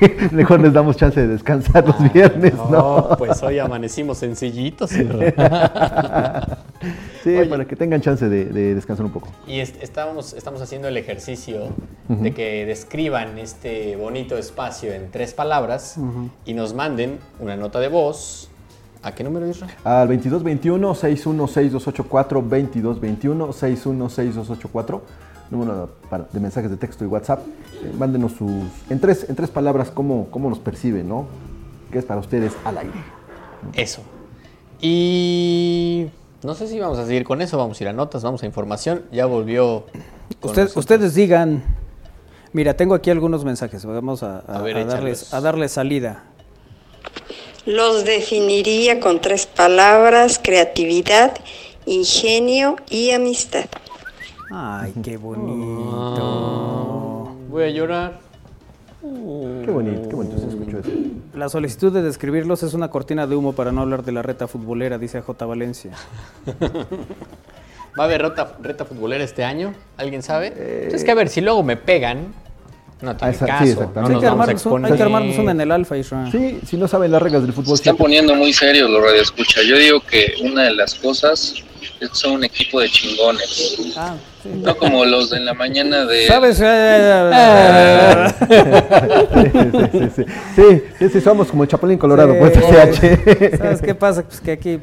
mejor 0.32 0.60
les 0.60 0.72
damos 0.72 0.96
chance 0.96 1.20
de 1.20 1.26
descansar 1.28 1.86
los 1.86 2.12
viernes, 2.12 2.54
¿no? 2.54 2.70
No, 2.70 3.08
pues 3.18 3.42
hoy 3.42 3.58
amanecimos 3.58 4.18
sencillitos. 4.18 4.90
sí, 4.90 5.04
para 7.50 7.64
que 7.66 7.76
tengan 7.76 8.00
chance 8.00 8.28
de, 8.28 8.46
de 8.46 8.74
descansar 8.74 9.04
un 9.06 9.12
poco. 9.12 9.28
Y 9.46 9.60
est- 9.60 9.80
estábamos, 9.82 10.32
estamos 10.34 10.60
haciendo 10.62 10.88
el 10.88 10.96
ejercicio 10.96 11.68
de 12.08 12.32
que 12.32 12.64
describan 12.66 13.38
este 13.38 13.94
bonito 13.96 14.36
espacio 14.36 14.92
en 14.92 15.10
tres 15.10 15.32
palabras 15.34 15.96
y 16.44 16.54
nos 16.54 16.74
manden 16.74 17.18
una 17.38 17.56
nota 17.56 17.78
de 17.80 17.88
voz. 17.88 18.48
¿A 19.02 19.12
qué 19.14 19.24
número, 19.24 19.48
Israel? 19.48 19.72
Al 19.84 20.08
2221-616284, 20.10 22.42
2221-616284, 23.70 25.00
número 25.50 25.90
de 26.32 26.40
mensajes 26.40 26.70
de 26.70 26.76
texto 26.76 27.04
y 27.04 27.08
WhatsApp. 27.08 27.40
Eh, 27.82 27.92
mándenos 27.98 28.32
sus, 28.32 28.50
en 28.88 29.00
tres, 29.00 29.26
en 29.28 29.34
tres 29.36 29.50
palabras, 29.50 29.90
cómo, 29.90 30.28
cómo 30.30 30.48
nos 30.50 30.58
perciben, 30.58 31.08
¿no? 31.08 31.26
¿Qué 31.90 31.98
es 31.98 32.04
para 32.04 32.20
ustedes 32.20 32.52
al 32.64 32.78
aire? 32.78 32.92
Eso. 33.74 34.02
Y 34.80 36.06
no 36.42 36.54
sé 36.54 36.66
si 36.68 36.78
vamos 36.78 36.98
a 36.98 37.06
seguir 37.06 37.24
con 37.24 37.42
eso, 37.42 37.58
vamos 37.58 37.80
a 37.80 37.84
ir 37.84 37.88
a 37.88 37.92
notas, 37.92 38.22
vamos 38.22 38.42
a 38.42 38.46
información. 38.46 39.02
Ya 39.12 39.26
volvió. 39.26 39.84
Usted- 40.40 40.70
ustedes 40.76 41.14
digan. 41.14 41.62
Mira, 42.52 42.74
tengo 42.74 42.94
aquí 42.94 43.10
algunos 43.10 43.44
mensajes. 43.44 43.84
Vamos 43.84 44.22
a, 44.22 44.38
a- 44.46 44.58
A 44.58 44.62
ver, 44.62 44.76
a 44.78 44.84
darles, 44.84 45.22
échalos. 45.22 45.34
a 45.34 45.40
darles 45.40 45.72
salida. 45.72 46.24
Los 47.66 48.04
definiría 48.04 49.00
con 49.00 49.20
tres 49.20 49.46
palabras, 49.46 50.40
creatividad, 50.42 51.34
ingenio 51.86 52.76
y 52.88 53.10
amistad. 53.10 53.66
Ay, 54.50 54.92
qué 55.02 55.16
bonito. 55.16 56.26
Voy 57.48 57.62
a 57.64 57.70
llorar. 57.70 58.20
Qué 59.00 59.70
bonito, 59.70 60.08
qué 60.08 60.14
bonito 60.14 60.38
se 60.38 60.48
escuchó 60.48 60.78
eso. 60.80 60.90
La 61.34 61.48
solicitud 61.48 61.92
de 61.92 62.02
describirlos 62.02 62.62
es 62.62 62.74
una 62.74 62.88
cortina 62.88 63.26
de 63.26 63.34
humo 63.36 63.54
para 63.54 63.72
no 63.72 63.80
hablar 63.80 64.04
de 64.04 64.12
la 64.12 64.20
reta 64.22 64.46
futbolera, 64.46 64.98
dice 64.98 65.22
J. 65.22 65.46
Valencia. 65.46 65.92
¿Va 67.98 68.04
a 68.04 68.06
haber 68.06 68.22
reta, 68.22 68.56
reta 68.60 68.84
futbolera 68.84 69.24
este 69.24 69.42
año? 69.44 69.72
¿Alguien 69.96 70.22
sabe? 70.22 70.50
Pues 70.50 70.94
es 70.94 71.04
que 71.04 71.10
a 71.10 71.14
ver, 71.14 71.28
si 71.28 71.40
luego 71.40 71.62
me 71.62 71.76
pegan, 71.76 72.34
no 73.02 73.16
tiene 73.16 73.32
Ah, 73.32 73.34
esa- 73.34 73.46
sí, 73.64 73.74
caso. 73.74 73.92
no 73.94 74.06
hay, 74.06 74.20
que 74.20 74.26
armarnos 74.26 74.36
un, 74.36 74.40
hay 74.40 74.46
que 74.46 74.52
exponer. 74.52 75.02
armarnos 75.02 75.38
una 75.38 75.50
en 75.52 75.60
el 75.60 75.72
alfa, 75.72 75.96
Isra. 75.96 76.30
Sí, 76.30 76.60
si 76.66 76.76
no 76.76 76.86
saben 76.88 77.10
las 77.12 77.22
reglas 77.22 77.42
del 77.42 77.52
fútbol. 77.52 77.74
están 77.74 77.96
poniendo 77.96 78.34
muy 78.34 78.52
serios 78.52 78.90
los 78.90 79.02
radioescuchas. 79.02 79.64
Yo 79.66 79.76
digo 79.76 80.00
que 80.00 80.34
una 80.42 80.64
de 80.64 80.74
las 80.74 80.94
cosas 80.96 81.54
es 82.00 82.08
que 82.10 82.14
son 82.14 82.32
un 82.32 82.44
equipo 82.44 82.80
de 82.80 82.88
chingones. 82.90 83.78
Ah, 83.96 84.14
sí. 84.42 84.50
No 84.54 84.76
como 84.76 85.04
los 85.04 85.30
de 85.30 85.38
en 85.38 85.44
la 85.46 85.54
mañana 85.54 86.04
de... 86.04 86.26
¿Sabes? 86.26 86.56
sí, 89.52 89.90
sí, 89.92 90.10
sí. 90.16 90.24
Sí, 90.56 90.82
sí, 90.98 91.08
sí, 91.10 91.20
somos 91.20 91.48
como 91.48 91.62
el 91.64 91.68
Chapulín 91.68 91.98
Colorado, 91.98 92.34
pues 92.38 92.52
CH. 92.58 93.56
¿Sabes 93.58 93.82
qué 93.82 93.94
pasa? 93.94 94.22
Pues 94.22 94.40
que 94.40 94.52
aquí 94.52 94.78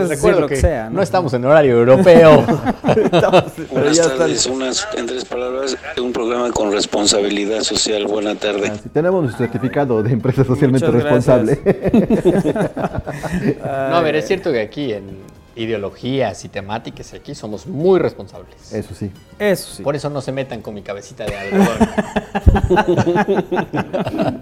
Decir 0.00 0.16
recuerdo 0.16 0.40
lo 0.40 0.48
que, 0.48 0.54
que 0.54 0.60
sea. 0.60 0.90
no 0.90 1.02
estamos 1.02 1.32
en 1.34 1.44
horario 1.44 1.78
europeo. 1.78 2.42
Buenas 3.70 3.98
tardes, 3.98 4.46
unas 4.46 4.88
en 4.96 5.06
tres 5.06 5.24
palabras, 5.24 5.76
un 6.00 6.12
programa 6.12 6.50
con 6.50 6.72
responsabilidad 6.72 7.62
social. 7.62 8.06
Buena 8.06 8.34
tarde. 8.34 8.68
Así, 8.68 8.88
tenemos 8.88 9.22
nuestro 9.22 9.46
certificado 9.46 10.02
de 10.02 10.12
empresa 10.12 10.44
socialmente 10.44 10.86
Muchas 10.86 11.02
responsable. 11.02 11.60
No, 13.62 13.96
a 13.96 14.00
ver, 14.00 14.16
es 14.16 14.26
cierto 14.26 14.52
que 14.52 14.60
aquí 14.60 14.92
en 14.92 15.18
ideologías 15.56 16.44
y 16.44 16.48
temáticas 16.48 17.12
aquí 17.12 17.34
somos 17.34 17.66
muy 17.66 17.98
responsables. 17.98 18.72
Eso 18.72 18.94
sí. 18.94 19.10
Eso 19.38 19.74
sí. 19.74 19.82
Por 19.82 19.96
eso 19.96 20.08
no 20.10 20.20
se 20.20 20.32
metan 20.32 20.62
con 20.62 20.74
mi 20.74 20.82
cabecita 20.82 21.24
de 21.24 21.36
algodón. 21.36 21.78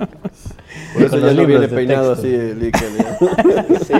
Por 0.92 1.02
eso 1.02 1.18
ya 1.18 1.32
no 1.32 1.46
viene 1.46 1.68
peinado 1.68 2.16
texto. 2.16 2.28
así 2.28 2.34
el. 2.34 2.72
Sí. 3.86 3.94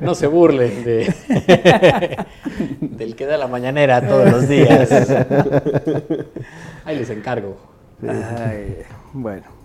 No 0.00 0.14
se 0.14 0.26
burlen 0.26 0.84
de 0.84 1.14
del 2.80 3.16
que 3.16 3.26
da 3.26 3.36
la 3.36 3.46
mañanera 3.46 4.06
todos 4.06 4.30
los 4.30 4.48
días. 4.48 4.90
Ahí 6.84 6.96
les 6.98 7.10
encargo. 7.10 7.56
Ay, 8.02 8.78
bueno. 9.12 9.58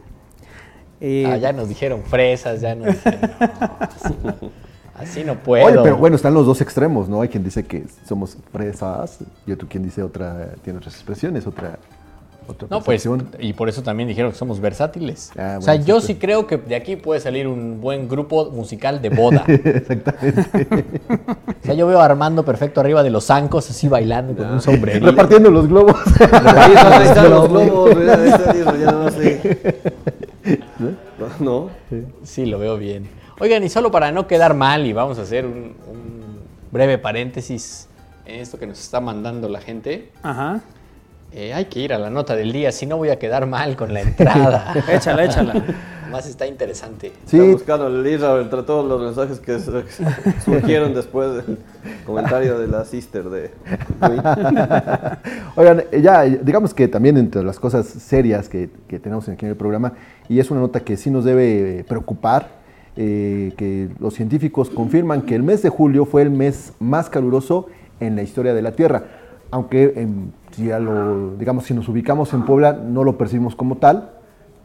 Ah, 1.25 1.38
ya 1.38 1.51
nos 1.51 1.67
dijeron 1.67 2.01
fresas, 2.03 2.61
ya 2.61 2.75
nos 2.75 2.88
dijeron. 2.88 3.31
no, 3.41 3.77
así, 3.80 4.15
no, 4.23 4.35
así 4.95 5.23
no 5.23 5.35
puedo. 5.35 5.65
Oye, 5.65 5.80
pero 5.84 5.97
bueno, 5.97 6.15
están 6.15 6.34
los 6.34 6.45
dos 6.45 6.61
extremos, 6.61 7.09
¿no? 7.09 7.21
Hay 7.21 7.27
quien 7.27 7.43
dice 7.43 7.65
que 7.65 7.84
somos 8.07 8.38
fresas 8.51 9.19
y 9.45 9.51
otro 9.51 9.67
quien 9.67 9.84
dice 9.84 10.01
otra, 10.01 10.53
tiene 10.63 10.80
otras 10.80 10.93
expresiones, 10.95 11.45
otra, 11.45 11.77
otra 12.47 12.67
No, 12.69 12.81
pues, 12.81 13.07
y 13.39 13.53
por 13.53 13.69
eso 13.69 13.83
también 13.83 14.07
dijeron 14.07 14.31
que 14.31 14.37
somos 14.37 14.59
versátiles. 14.59 15.31
Ah, 15.37 15.57
o 15.59 15.61
sea, 15.61 15.75
yo 15.75 16.01
sí, 16.01 16.07
sí 16.07 16.15
creo 16.15 16.47
que 16.47 16.57
de 16.57 16.75
aquí 16.75 16.95
puede 16.95 17.19
salir 17.19 17.47
un 17.47 17.81
buen 17.81 18.07
grupo 18.07 18.49
musical 18.51 19.01
de 19.01 19.09
boda. 19.09 19.43
Exactamente. 19.47 21.01
O 21.09 21.65
sea, 21.65 21.73
yo 21.73 21.87
veo 21.87 21.99
a 21.99 22.05
Armando 22.05 22.43
perfecto 22.43 22.81
arriba 22.81 23.03
de 23.03 23.09
los 23.09 23.25
zancos, 23.25 23.69
así 23.69 23.87
bailando 23.87 24.35
con 24.35 24.51
un 24.51 24.61
sombrerito. 24.61 25.05
Repartiendo 25.05 25.49
los 25.49 25.67
globos. 25.67 25.95
Ahí 26.19 27.03
están, 27.03 27.29
los 27.29 27.49
globos, 27.49 27.95
¿verdad? 27.95 28.21
Ahí 28.21 28.29
está, 28.29 28.53
digo, 28.53 28.75
ya 28.75 28.91
no 28.91 29.11
sé. 29.11 29.83
No. 31.39 31.69
Sí, 32.23 32.45
lo 32.45 32.59
veo 32.59 32.77
bien. 32.77 33.07
Oigan, 33.39 33.63
y 33.63 33.69
solo 33.69 33.91
para 33.91 34.11
no 34.11 34.27
quedar 34.27 34.53
mal, 34.53 34.85
y 34.85 34.93
vamos 34.93 35.17
a 35.19 35.23
hacer 35.23 35.45
un, 35.45 35.75
un 35.87 36.39
breve 36.71 36.97
paréntesis 36.97 37.87
en 38.25 38.39
esto 38.39 38.57
que 38.57 38.67
nos 38.67 38.79
está 38.79 38.99
mandando 38.99 39.49
la 39.49 39.61
gente. 39.61 40.11
Ajá. 40.21 40.61
Eh, 41.35 41.53
hay 41.53 41.65
que 41.65 41.80
ir 41.80 41.93
a 41.93 41.97
la 41.99 42.10
nota 42.10 42.35
del 42.35 42.51
día, 42.51 42.72
si 42.72 42.85
no 42.85 42.97
voy 42.97 43.10
a 43.10 43.18
quedar 43.18 43.47
mal 43.47 43.76
con 43.76 43.93
la 43.93 44.01
entrada. 44.01 44.73
Échala, 44.91 45.26
échala. 45.26 45.53
Más 46.11 46.27
está 46.27 46.45
interesante. 46.45 47.11
Sí. 47.26 47.39
Está 47.39 47.51
buscando 47.51 47.88
el 47.88 48.05
Isra 48.05 48.39
entre 48.39 48.61
todos 48.61 48.88
los 48.88 49.01
mensajes 49.01 49.39
que 49.39 49.60
su- 49.60 49.81
surgieron 50.45 50.93
después 50.93 51.34
del 51.47 51.57
comentario 52.05 52.60
de 52.60 52.68
la 52.68 52.85
sister 52.85 53.23
de 53.31 53.49
Oigan, 55.55 55.84
eh, 55.91 56.01
ya, 56.03 56.22
digamos 56.23 56.73
que 56.76 56.88
también 56.88 57.18
entre 57.18 57.43
las 57.43 57.60
cosas 57.60 57.88
serias 57.88 58.47
que, 58.47 58.69
que 58.88 58.99
tenemos 58.99 59.27
aquí 59.27 59.45
en 59.45 59.51
el 59.51 59.57
programa, 59.57 59.93
y 60.30 60.39
es 60.39 60.51
una 60.51 60.60
nota 60.60 60.81
que 60.81 60.97
sí 60.97 61.10
nos 61.10 61.26
debe 61.26 61.80
eh, 61.80 61.84
preocupar, 61.84 62.49
eh, 62.95 63.53
que 63.57 63.89
los 63.99 64.14
científicos 64.14 64.69
confirman 64.69 65.23
que 65.23 65.34
el 65.34 65.41
mes 65.41 65.64
de 65.64 65.69
julio 65.69 66.05
fue 66.05 66.22
el 66.22 66.30
mes 66.30 66.73
más 66.80 67.10
caluroso 67.10 67.68
en 67.99 68.15
la 68.15 68.22
historia 68.22 68.53
de 68.53 68.61
la 68.61 68.73
Tierra. 68.73 69.03
Aunque, 69.49 69.93
em, 69.95 70.27
si, 70.53 70.65
ya 70.65 70.80
lo, 70.80 71.35
digamos, 71.35 71.65
si 71.65 71.73
nos 71.73 71.89
ubicamos 71.89 72.34
en 72.34 72.45
Puebla, 72.45 72.73
no 72.73 73.03
lo 73.03 73.17
percibimos 73.17 73.55
como 73.55 73.77
tal. 73.77 74.11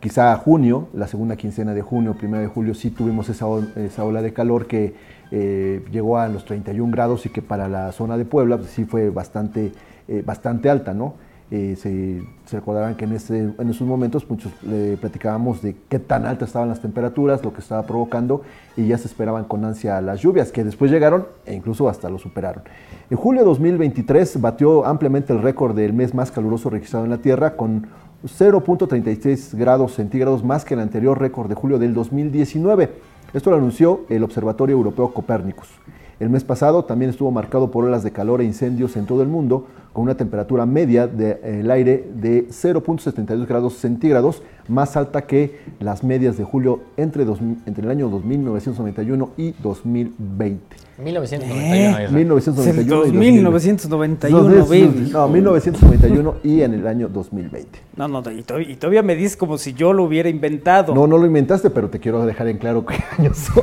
Quizá 0.01 0.35
junio, 0.36 0.89
la 0.94 1.09
segunda 1.09 1.36
quincena 1.36 1.74
de 1.74 1.82
junio, 1.82 2.15
primera 2.16 2.40
de 2.40 2.47
julio, 2.48 2.74
sí 2.74 2.90
tuvimos 2.90 3.28
esa, 3.28 3.47
esa 3.77 4.05
ola 4.05 4.23
de 4.23 4.32
calor 4.32 4.66
que 4.66 4.94
eh, 5.31 5.85
llegó 5.90 6.19
a 6.19 6.28
los 6.28 6.44
31 6.44 6.93
grados 6.93 7.27
y 7.27 7.31
que 7.31 7.43
para 7.43 7.69
la 7.69 7.90
zona 7.93 8.16
de 8.16 8.24
Puebla 8.24 8.59
pues, 8.59 8.70
sí 8.70 8.85
fue 8.85 9.10
bastante, 9.10 9.73
eh, 10.06 10.23
bastante 10.24 10.70
alta, 10.70 10.94
¿no? 10.94 11.15
Eh, 11.51 11.77
se, 11.81 12.23
se 12.45 12.57
recordarán 12.57 12.95
que 12.95 13.07
en, 13.07 13.12
ese, 13.12 13.55
esos 13.59 13.87
momentos 13.87 14.29
muchos 14.29 14.53
le 14.62 14.99
platicábamos 14.99 15.62
de 15.62 15.77
qué 15.89 15.99
tan 15.99 16.27
altas 16.27 16.51
estaban 16.51 16.69
las 16.69 16.83
temperaturas, 16.83 17.43
lo 17.43 17.55
que 17.55 17.61
estaba 17.61 17.85
provocando, 17.85 18.43
y 18.77 18.87
ya 18.87 18.99
se 18.99 19.09
esperaban 19.09 19.45
con 19.45 19.65
ansia 19.65 20.01
las 20.03 20.20
lluvias, 20.20 20.53
que 20.53 20.62
después 20.62 20.91
llegaron 20.91 21.27
e 21.47 21.55
incluso 21.55 21.89
hasta 21.89 22.11
lo 22.11 22.19
superaron. 22.19 22.65
En 23.09 23.16
julio 23.16 23.41
de 23.41 23.47
2023 23.47 24.43
batió 24.43 24.85
ampliamente 24.85 25.33
el 25.33 25.41
récord 25.41 25.75
del 25.75 25.95
mes 25.95 26.12
más 26.12 26.31
caluroso 26.31 26.69
registrado 26.69 27.07
en 27.07 27.11
la 27.11 27.19
Tierra, 27.19 27.57
con 27.57 27.87
0.36 28.25 29.57
grados 29.57 29.95
centígrados 29.95 30.45
más 30.45 30.66
que 30.66 30.75
el 30.75 30.81
anterior 30.81 31.19
récord 31.19 31.49
de 31.49 31.55
julio 31.55 31.79
del 31.79 31.95
2019. 31.95 32.91
Esto 33.33 33.51
lo 33.51 33.57
anunció 33.57 34.03
el 34.11 34.23
Observatorio 34.23 34.77
Europeo 34.77 35.15
Copérnicus. 35.15 35.69
El 36.20 36.31
mes 36.31 36.43
pasado 36.43 36.85
también 36.85 37.11
estuvo 37.11 37.31
marcado 37.31 37.70
por 37.70 37.85
olas 37.85 38.03
de 38.03 38.11
calor 38.11 38.40
e 38.40 38.45
incendios 38.45 38.97
en 38.97 39.07
todo 39.07 39.23
el 39.23 39.28
mundo, 39.28 39.66
con 39.93 40.03
una 40.03 40.16
temperatura 40.16 40.66
media 40.66 41.07
del 41.07 41.70
aire 41.70 42.09
de 42.15 42.49
0.72 42.49 43.47
grados 43.47 43.74
centígrados, 43.74 44.43
más 44.69 44.97
alta 44.97 45.23
que 45.27 45.61
las 45.81 46.03
medias 46.05 46.36
de 46.36 46.43
julio 46.45 46.81
entre, 46.97 47.24
dos- 47.24 47.39
entre 47.66 47.85
el 47.85 47.90
año 47.90 48.09
1991 48.11 49.31
y 49.36 49.53
2020. 49.62 50.61
1991. 51.05 52.01
Isra. 52.01 52.11
1991 52.11 53.03
Es 53.03 53.09
el 53.09 53.15
y 53.15 53.19
1991, 53.19 54.43
2020. 54.43 54.99
baby. 54.99 55.11
No, 55.12 55.28
1991 55.28 56.35
y 56.43 56.62
en 56.62 56.74
el 56.74 56.86
año 56.86 57.09
2020. 57.09 57.78
No, 57.97 58.09
no, 58.09 58.23
y, 58.31 58.43
to- 58.43 58.61
y 58.61 58.74
todavía 58.77 59.03
me 59.03 59.15
dices 59.15 59.36
como 59.36 59.57
si 59.57 59.73
yo 59.73 59.93
lo 59.93 60.03
hubiera 60.05 60.28
inventado. 60.28 60.95
No, 60.95 61.07
no 61.07 61.16
lo 61.16 61.27
inventaste, 61.27 61.70
pero 61.70 61.89
te 61.89 62.01
quiero 62.01 62.27
dejar 62.27 62.49
en 62.49 62.59
claro 62.59 62.85
qué 62.85 62.97
años 63.19 63.36
son. 63.39 63.62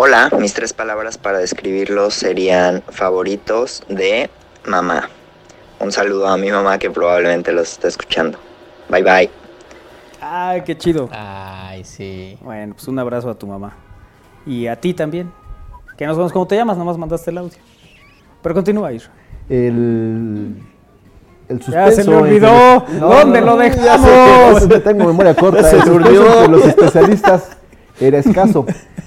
Hola, 0.00 0.30
mis 0.38 0.54
tres 0.54 0.72
palabras 0.72 1.18
para 1.18 1.38
describirlos 1.38 2.14
serían 2.14 2.82
favoritos 2.88 3.82
de 3.88 4.30
mamá. 4.64 5.08
Un 5.80 5.90
saludo 5.90 6.28
a 6.28 6.36
mi 6.36 6.52
mamá 6.52 6.78
que 6.78 6.88
probablemente 6.88 7.50
los 7.52 7.72
está 7.72 7.88
escuchando. 7.88 8.38
Bye 8.88 9.02
bye. 9.02 9.30
Ay, 10.20 10.62
qué 10.62 10.78
chido. 10.78 11.08
Ay, 11.10 11.82
sí. 11.84 12.38
Bueno, 12.42 12.74
pues 12.74 12.86
un 12.86 12.96
abrazo 13.00 13.28
a 13.28 13.34
tu 13.36 13.48
mamá. 13.48 13.74
Y 14.46 14.68
a 14.68 14.76
ti 14.80 14.94
también. 14.94 15.32
Que 15.96 16.06
no 16.06 16.12
sabemos 16.12 16.32
cómo 16.32 16.46
te 16.46 16.54
llamas, 16.54 16.78
nomás 16.78 16.96
mandaste 16.96 17.32
el 17.32 17.38
audio. 17.38 17.58
Pero 18.40 18.54
continúa, 18.54 18.92
Isra. 18.92 19.10
El, 19.48 20.62
el 21.48 21.58
Ya 21.58 21.86
se 21.90 22.04
suspenso. 22.04 22.10
me 22.12 22.16
olvidó. 22.18 22.74
entre- 22.86 22.98
¿Dónde 23.00 23.40
lo 23.40 23.60
ya 23.60 23.72
sé, 23.74 23.80
dejamos? 23.80 24.52
bueno, 24.68 24.80
tengo 24.80 25.04
memoria 25.06 25.34
corta. 25.34 25.62
Se 25.68 25.74
el 25.76 25.82
suspenso 25.82 26.12
durmió. 26.12 26.34
entre 26.44 26.48
los 26.56 26.64
especialistas 26.66 27.57
era 28.00 28.18
escaso, 28.18 28.66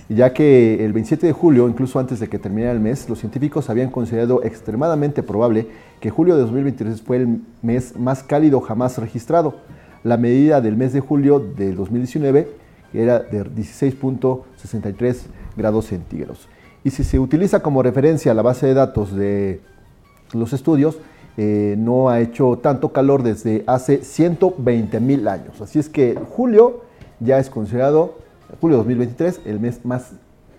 ya 0.09 0.33
que 0.33 0.83
el 0.83 0.93
27 0.93 1.27
de 1.27 1.33
julio, 1.33 1.67
incluso 1.67 1.99
antes 1.99 2.19
de 2.19 2.27
que 2.27 2.39
terminara 2.39 2.73
el 2.73 2.79
mes, 2.79 3.07
los 3.09 3.19
científicos 3.19 3.69
habían 3.69 3.89
considerado 3.89 4.43
extremadamente 4.43 5.23
probable 5.23 5.67
que 5.99 6.09
julio 6.09 6.35
de 6.35 6.41
2023 6.41 7.01
fue 7.01 7.17
el 7.17 7.41
mes 7.61 7.97
más 7.97 8.23
cálido 8.23 8.59
jamás 8.61 8.97
registrado. 8.97 9.55
La 10.03 10.17
medida 10.17 10.61
del 10.61 10.75
mes 10.77 10.93
de 10.93 10.99
julio 10.99 11.39
de 11.39 11.73
2019 11.73 12.47
era 12.93 13.19
de 13.19 13.43
16.63 13.45 15.17
grados 15.55 15.85
centígrados. 15.85 16.47
Y 16.83 16.89
si 16.89 17.03
se 17.03 17.19
utiliza 17.19 17.61
como 17.61 17.83
referencia 17.83 18.33
la 18.33 18.41
base 18.41 18.65
de 18.65 18.73
datos 18.73 19.15
de 19.15 19.61
los 20.33 20.53
estudios, 20.53 20.97
eh, 21.37 21.75
no 21.77 22.09
ha 22.09 22.19
hecho 22.19 22.59
tanto 22.61 22.91
calor 22.91 23.23
desde 23.23 23.63
hace 23.67 24.03
120 24.03 24.99
mil 24.99 25.27
años. 25.27 25.61
Así 25.61 25.79
es 25.79 25.87
que 25.87 26.17
julio 26.31 26.81
ya 27.19 27.39
es 27.39 27.49
considerado, 27.49 28.15
julio 28.59 28.77
2023, 28.77 29.41
el 29.45 29.59
mes 29.59 29.85
más, 29.85 30.11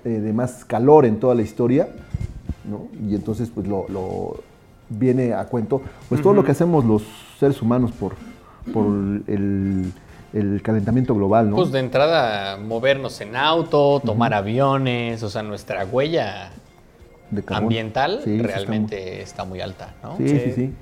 eh, 0.04 0.08
de 0.08 0.32
más 0.32 0.64
calor 0.64 1.04
en 1.04 1.18
toda 1.20 1.34
la 1.34 1.42
historia. 1.42 1.88
¿no? 2.68 2.86
Y 3.08 3.14
entonces 3.14 3.50
pues 3.52 3.66
lo, 3.66 3.86
lo 3.88 4.36
viene 4.88 5.34
a 5.34 5.44
cuento, 5.46 5.82
pues 6.08 6.22
todo 6.22 6.32
lo 6.32 6.44
que 6.44 6.52
hacemos 6.52 6.84
los 6.84 7.02
seres 7.40 7.60
humanos 7.60 7.90
por, 7.92 8.14
por 8.72 8.86
el, 9.26 9.92
el 10.32 10.62
calentamiento 10.62 11.14
global. 11.14 11.50
¿no? 11.50 11.56
Pues 11.56 11.72
de 11.72 11.80
entrada, 11.80 12.56
movernos 12.58 13.20
en 13.20 13.34
auto, 13.36 14.00
tomar 14.04 14.32
aviones, 14.34 15.22
o 15.22 15.30
sea, 15.30 15.42
nuestra 15.42 15.84
huella 15.86 16.50
De 17.30 17.42
ambiental 17.48 18.20
Sí, 18.22 18.30
sí 18.30 18.36
está 18.36 18.46
realmente 18.46 19.22
está 19.22 19.44
muy 19.44 19.60
alta, 19.60 19.94
¿no? 20.02 20.16
Sí, 20.18 20.28
sí, 20.28 20.52
sí. 20.54 20.72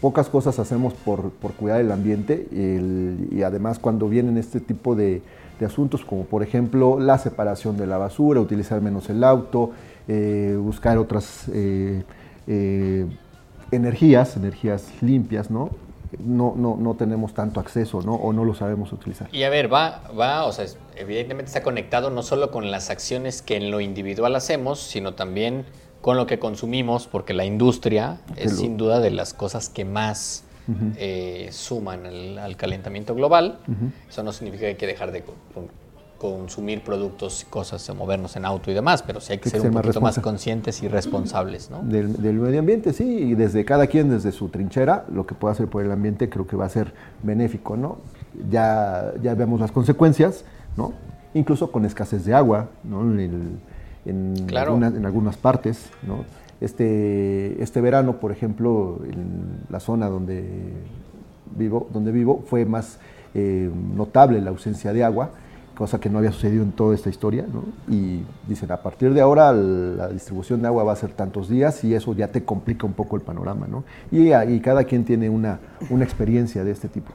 Pocas 0.00 0.28
cosas 0.30 0.58
hacemos 0.58 0.94
por, 0.94 1.30
por 1.30 1.52
cuidar 1.52 1.80
el 1.80 1.92
ambiente 1.92 2.48
el- 2.50 3.28
y 3.30 3.42
además 3.42 3.78
cuando 3.78 4.08
vienen 4.08 4.38
este 4.38 4.58
tipo 4.58 4.94
de, 4.96 5.22
de 5.60 5.66
asuntos 5.66 6.04
como 6.04 6.24
por 6.24 6.42
ejemplo 6.42 6.98
la 6.98 7.18
separación 7.18 7.76
de 7.76 7.86
la 7.86 7.98
basura, 7.98 8.40
utilizar 8.40 8.80
menos 8.80 9.10
el 9.10 9.22
auto, 9.22 9.70
eh, 10.08 10.56
buscar 10.58 10.98
otras 10.98 11.44
eh, 11.52 12.02
eh, 12.46 13.06
energías, 13.70 14.36
energías 14.36 14.88
limpias, 15.02 15.50
¿no? 15.50 15.70
No, 16.18 16.54
no, 16.56 16.76
no 16.76 16.94
tenemos 16.94 17.34
tanto 17.34 17.60
acceso, 17.60 18.02
¿no? 18.02 18.14
O 18.14 18.32
no 18.32 18.44
lo 18.44 18.54
sabemos 18.54 18.92
utilizar. 18.92 19.28
Y 19.30 19.44
a 19.44 19.50
ver, 19.50 19.72
va, 19.72 20.02
va, 20.18 20.44
o 20.44 20.52
sea, 20.52 20.64
evidentemente 20.96 21.50
está 21.50 21.62
conectado 21.62 22.10
no 22.10 22.22
solo 22.22 22.50
con 22.50 22.72
las 22.72 22.90
acciones 22.90 23.42
que 23.42 23.56
en 23.56 23.70
lo 23.70 23.80
individual 23.80 24.34
hacemos, 24.34 24.80
sino 24.80 25.14
también 25.14 25.66
con 26.00 26.16
lo 26.16 26.26
que 26.26 26.38
consumimos, 26.38 27.06
porque 27.06 27.34
la 27.34 27.44
industria 27.44 28.20
es 28.36 28.56
sin 28.56 28.76
duda 28.78 28.98
de 28.98 29.10
las 29.10 29.34
cosas 29.34 29.68
que 29.68 29.84
más 29.84 30.44
Eh, 30.96 31.48
suman 31.52 32.06
al, 32.06 32.38
al 32.38 32.56
calentamiento 32.56 33.14
global. 33.14 33.58
Eso 34.08 34.22
no 34.22 34.32
significa 34.32 34.60
que 34.62 34.66
hay 34.68 34.74
que 34.76 34.86
dejar 34.86 35.10
de 35.12 35.22
co- 35.22 35.34
con- 35.54 35.68
consumir 36.18 36.82
productos 36.82 37.42
y 37.42 37.46
cosas, 37.46 37.88
o 37.88 37.94
movernos 37.94 38.36
en 38.36 38.44
auto 38.44 38.70
y 38.70 38.74
demás, 38.74 39.02
pero 39.02 39.20
sí 39.22 39.32
hay 39.32 39.38
que 39.38 39.48
Hay 39.48 39.52
que 39.52 39.58
ser 39.58 39.70
un 39.70 39.74
poquito 39.74 40.02
más 40.02 40.18
conscientes 40.18 40.82
y 40.82 40.88
responsables, 40.88 41.70
¿no? 41.70 41.80
Del, 41.82 42.20
del 42.20 42.34
medio 42.34 42.58
ambiente, 42.60 42.92
sí, 42.92 43.04
y 43.04 43.34
desde 43.34 43.64
cada 43.64 43.86
quien, 43.86 44.10
desde 44.10 44.30
su 44.30 44.48
trinchera, 44.50 45.06
lo 45.10 45.24
que 45.26 45.34
pueda 45.34 45.52
hacer 45.52 45.68
por 45.68 45.82
el 45.82 45.90
ambiente 45.90 46.28
creo 46.28 46.46
que 46.46 46.56
va 46.56 46.66
a 46.66 46.68
ser 46.68 46.92
benéfico, 47.22 47.74
¿no? 47.78 47.98
Ya, 48.50 49.12
ya 49.22 49.34
vemos 49.34 49.60
las 49.60 49.72
consecuencias, 49.72 50.44
¿no? 50.76 50.92
Incluso 51.32 51.72
con 51.72 51.86
escasez 51.86 52.24
de 52.26 52.34
agua, 52.34 52.68
¿no? 52.84 53.00
En, 53.00 53.18
el- 53.18 53.58
en 54.04 54.46
Claro. 54.46 54.72
algunas, 54.72 54.94
en 54.94 55.06
algunas 55.06 55.36
partes, 55.38 55.86
¿no? 56.02 56.24
Este, 56.60 57.62
este 57.62 57.80
verano, 57.80 58.16
por 58.20 58.32
ejemplo, 58.32 59.00
en 59.04 59.60
la 59.70 59.80
zona 59.80 60.08
donde 60.08 60.44
vivo, 61.56 61.88
donde 61.92 62.12
vivo 62.12 62.42
fue 62.46 62.64
más 62.66 62.98
eh, 63.34 63.70
notable 63.96 64.40
la 64.40 64.50
ausencia 64.50 64.92
de 64.92 65.02
agua, 65.04 65.30
cosa 65.74 65.98
que 65.98 66.10
no 66.10 66.18
había 66.18 66.32
sucedido 66.32 66.62
en 66.62 66.72
toda 66.72 66.94
esta 66.94 67.08
historia, 67.08 67.46
¿no? 67.50 67.64
Y 67.88 68.20
dicen, 68.46 68.70
a 68.70 68.76
partir 68.76 69.14
de 69.14 69.22
ahora 69.22 69.52
la 69.52 70.08
distribución 70.08 70.60
de 70.60 70.66
agua 70.66 70.84
va 70.84 70.92
a 70.92 70.96
ser 70.96 71.12
tantos 71.12 71.48
días 71.48 71.82
y 71.84 71.94
eso 71.94 72.12
ya 72.14 72.28
te 72.28 72.44
complica 72.44 72.86
un 72.86 72.92
poco 72.92 73.16
el 73.16 73.22
panorama, 73.22 73.66
¿no? 73.66 73.84
Y, 74.12 74.30
y 74.34 74.60
cada 74.60 74.84
quien 74.84 75.04
tiene 75.04 75.30
una, 75.30 75.58
una 75.88 76.04
experiencia 76.04 76.62
de 76.64 76.72
este 76.72 76.88
tipo. 76.88 77.10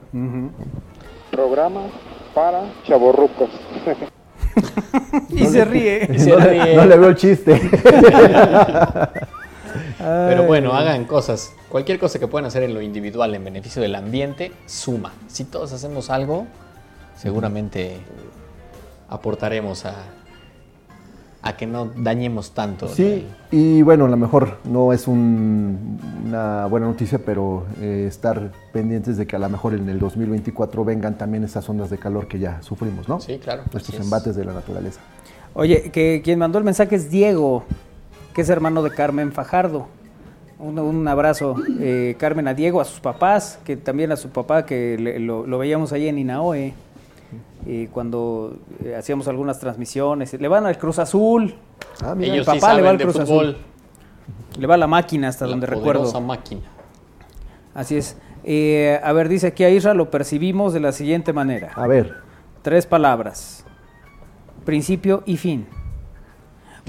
Programa 1.32 1.82
para 2.34 2.64
chavorrucos. 2.84 3.50
Y 5.30 5.46
se 5.46 5.66
ríe. 5.66 6.10
Y 6.14 6.20
se 6.20 6.30
no, 6.32 6.40
le- 6.40 6.64
ríe. 6.64 6.76
no 6.76 6.86
le 6.86 6.98
veo 6.98 7.10
el 7.10 7.16
chiste. 7.16 7.60
Pero 9.98 10.44
bueno, 10.44 10.74
hagan 10.74 11.06
cosas. 11.06 11.54
Cualquier 11.70 12.00
cosa 12.00 12.20
que 12.20 12.28
puedan 12.28 12.46
hacer 12.46 12.64
en 12.64 12.74
lo 12.74 12.82
individual 12.82 13.34
en 13.36 13.44
beneficio 13.44 13.82
del 13.82 13.96
ambiente 13.96 14.52
suma. 14.66 15.14
Si 15.28 15.46
todos 15.46 15.72
hacemos 15.74 16.10
algo, 16.10 16.48
seguramente 17.18 17.98
aportaremos 19.10 19.86
a, 19.86 19.96
a 21.42 21.56
que 21.56 21.68
no 21.68 21.92
dañemos 21.96 22.52
tanto. 22.52 22.88
Sí, 22.88 23.26
y 23.52 23.82
bueno, 23.84 24.06
a 24.06 24.10
lo 24.10 24.18
mejor 24.18 24.58
no 24.66 24.92
es 24.94 25.08
un- 25.08 26.00
una 26.26 26.66
buena 26.66 26.88
noticia, 26.88 27.20
pero 27.24 27.66
eh, 27.80 28.06
estar 28.08 28.52
pendientes 28.74 29.18
de 29.18 29.28
que 29.28 29.36
a 29.36 29.40
lo 29.40 29.48
mejor 29.50 29.76
en 29.76 29.88
el 29.88 30.00
2024 30.00 30.84
vengan 30.84 31.18
también 31.18 31.44
esas 31.44 31.68
ondas 31.70 31.90
de 31.90 31.98
calor 32.00 32.28
que 32.28 32.40
ya 32.40 32.62
sufrimos, 32.64 33.08
¿no? 33.08 33.20
Sí, 33.22 33.38
claro. 33.38 33.64
Estos 33.74 33.94
es. 33.96 34.02
embates 34.02 34.36
de 34.36 34.44
la 34.44 34.54
naturaleza. 34.54 35.00
Oye, 35.54 35.90
que 35.92 36.22
quien 36.24 36.40
mandó 36.40 36.58
el 36.58 36.66
mensaje 36.66 36.96
es 36.96 37.10
Diego, 37.10 37.64
que 38.36 38.42
es 38.42 38.50
hermano 38.50 38.84
de 38.84 38.92
Carmen 38.92 39.32
Fajardo. 39.32 39.88
Un, 40.60 40.78
un 40.80 41.08
abrazo, 41.08 41.56
eh, 41.80 42.16
Carmen, 42.20 42.48
a 42.48 42.54
Diego, 42.54 42.80
a 42.80 42.86
sus 42.86 43.00
papás, 43.00 43.60
que 43.66 43.76
también 43.78 44.12
a 44.12 44.16
su 44.18 44.30
papá, 44.30 44.66
que 44.66 44.98
le- 44.98 45.20
lo, 45.20 45.46
lo 45.48 45.58
veíamos 45.58 45.92
ahí 45.92 46.08
en 46.08 46.18
Inaoe, 46.20 46.74
eh, 47.68 47.90
cuando 47.92 48.58
eh, 48.84 48.96
hacíamos 48.96 49.28
algunas 49.28 49.60
transmisiones. 49.60 50.34
Le 50.40 50.48
van 50.48 50.66
al 50.66 50.78
Cruz 50.78 51.00
Azul. 51.00 51.56
Ah, 52.02 52.14
El 52.18 52.24
Ellos 52.26 52.46
sí 52.46 52.60
papá 52.60 52.74
le 52.74 52.82
va 52.84 52.92
al 52.92 52.98
Cruz 53.00 53.14
fútbol. 53.18 53.50
Azul. 53.50 53.58
Le 54.60 54.68
va 54.68 54.78
la 54.78 54.88
máquina 54.88 55.28
hasta 55.28 55.46
La 55.46 55.52
donde 55.52 55.68
recuerdo. 55.68 56.22
máquina. 56.22 56.62
Así 57.74 57.98
es. 57.98 58.18
Eh, 58.46 59.00
a 59.04 59.12
ver, 59.12 59.28
dice 59.28 59.48
aquí 59.48 59.64
a 59.66 59.70
Isra, 59.70 59.94
lo 59.94 60.10
percibimos 60.10 60.72
de 60.74 60.80
la 60.80 60.92
siguiente 60.94 61.34
manera. 61.34 61.72
A 61.76 61.88
ver. 61.88 62.16
Tres 62.62 62.86
palabras. 62.86 63.66
Principio 64.64 65.24
y 65.26 65.36
fin. 65.38 65.68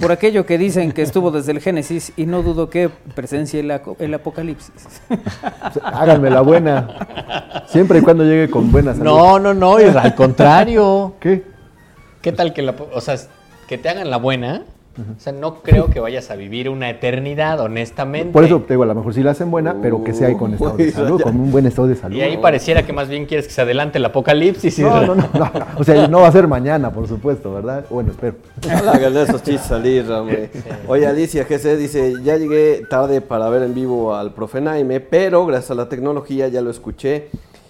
Por 0.00 0.12
aquello 0.12 0.44
que 0.44 0.58
dicen 0.58 0.92
que 0.92 1.00
estuvo 1.02 1.30
desde 1.30 1.52
el 1.52 1.60
Génesis 1.60 2.12
y 2.16 2.26
no 2.26 2.42
dudo 2.42 2.68
que 2.68 2.90
presencie 3.14 3.60
el, 3.60 3.70
aco- 3.70 3.96
el 3.98 4.12
Apocalipsis. 4.12 5.00
Háganme 5.82 6.28
la 6.28 6.42
buena. 6.42 7.64
Siempre 7.66 8.00
y 8.00 8.02
cuando 8.02 8.22
llegue 8.24 8.50
con 8.50 8.70
buena 8.70 8.92
salud. 8.92 9.04
No, 9.04 9.38
no, 9.38 9.54
no, 9.54 9.76
al 9.76 10.14
contrario. 10.14 11.14
¿Qué? 11.18 11.44
¿Qué 12.20 12.32
tal 12.32 12.52
que 12.52 12.60
la, 12.62 12.74
o 12.92 13.00
sea, 13.00 13.16
que 13.68 13.78
te 13.78 13.88
hagan 13.88 14.10
la 14.10 14.18
buena? 14.18 14.64
O 14.98 15.20
sea, 15.20 15.32
no 15.32 15.62
creo 15.62 15.88
que 15.88 16.00
vayas 16.00 16.30
a 16.30 16.36
vivir 16.36 16.70
una 16.70 16.88
eternidad, 16.88 17.60
honestamente. 17.60 18.32
Por 18.32 18.44
eso 18.44 18.60
te 18.60 18.74
digo, 18.74 18.82
a 18.82 18.86
lo 18.86 18.94
mejor 18.94 19.12
sí 19.12 19.22
la 19.22 19.32
hacen 19.32 19.50
buena, 19.50 19.76
pero 19.82 20.02
que 20.02 20.14
sea 20.14 20.28
ahí 20.28 20.36
con 20.36 20.54
estado 20.54 20.76
de 20.76 20.84
Uy, 20.84 20.90
salud, 20.90 21.18
ya. 21.18 21.24
con 21.24 21.38
un 21.38 21.50
buen 21.52 21.66
estado 21.66 21.88
de 21.88 21.96
salud. 21.96 22.16
Y 22.16 22.22
ahí 22.22 22.38
pareciera 22.38 22.84
que 22.84 22.92
más 22.92 23.08
bien 23.08 23.26
quieres 23.26 23.46
que 23.46 23.52
se 23.52 23.60
adelante 23.60 23.98
el 23.98 24.04
apocalipsis. 24.04 24.78
No, 24.78 25.02
no, 25.02 25.14
no, 25.14 25.28
no. 25.34 25.50
O 25.76 25.84
sea, 25.84 26.08
no 26.08 26.20
va 26.20 26.28
a 26.28 26.32
ser 26.32 26.48
mañana, 26.48 26.90
por 26.90 27.06
supuesto, 27.08 27.52
¿verdad? 27.52 27.84
Bueno, 27.90 28.12
espero. 28.12 28.36
Hagan 28.70 29.16
esos 29.16 29.42
chistes 29.42 29.66
salir, 29.66 30.10
hombre. 30.10 30.50
Oye, 30.88 31.06
Alicia 31.06 31.44
GC 31.44 31.76
dice, 31.76 32.14
ya 32.22 32.36
llegué 32.36 32.82
tarde 32.88 33.20
para 33.20 33.48
ver 33.48 33.62
en 33.62 33.74
vivo 33.74 34.14
al 34.14 34.32
profe 34.32 34.60
Naime, 34.60 35.00
pero 35.00 35.44
gracias 35.44 35.72
a 35.72 35.74
la 35.74 35.88
tecnología 35.88 36.48
ya 36.48 36.62
lo 36.62 36.70
escuché 36.70 37.28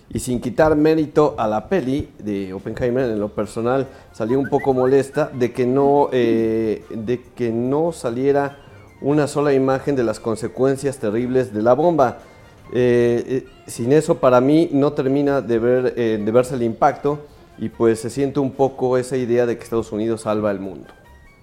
y 0.09 0.19
sin 0.21 0.41
quitar 0.41 0.77
mérito 0.77 1.35
a 1.39 1.49
la 1.49 1.69
peli 1.69 2.09
de 2.19 2.53
Oppenheimer, 2.53 3.11
en 3.11 3.19
lo 3.19 3.29
personal 3.29 3.89
salí 4.13 4.35
un 4.35 4.49
poco 4.49 4.73
molesta 4.73 5.31
de 5.33 5.53
que 5.53 5.67
no, 5.67 6.09
eh, 6.13 6.85
de 6.91 7.21
que 7.35 7.51
no 7.51 7.93
saliera 7.93 8.59
una 9.01 9.27
sola 9.27 9.53
imagen 9.53 9.97
de 9.97 10.05
las 10.05 10.21
consecuencias 10.21 10.99
terribles 10.99 11.53
de 11.53 11.63
la 11.63 11.75
bomba. 11.75 12.19
Eh, 12.73 13.25
eh, 13.29 13.47
sin 13.67 13.93
eso 13.93 14.19
para 14.19 14.41
mí 14.41 14.69
no 14.73 14.93
termina 14.93 15.41
de, 15.41 15.59
ver, 15.59 15.95
eh, 15.97 16.21
de 16.23 16.33
verse 16.33 16.57
el 16.57 16.63
impacto 16.63 17.27
y 17.59 17.69
pues 17.69 18.01
se 18.01 18.11
siente 18.11 18.41
un 18.41 18.51
poco 18.51 18.99
esa 18.99 19.17
idea 19.17 19.47
de 19.47 19.57
que 19.57 19.63
Estados 19.63 19.93
Unidos 19.93 20.23
salva 20.23 20.51
el 20.51 20.61
mundo. 20.61 20.89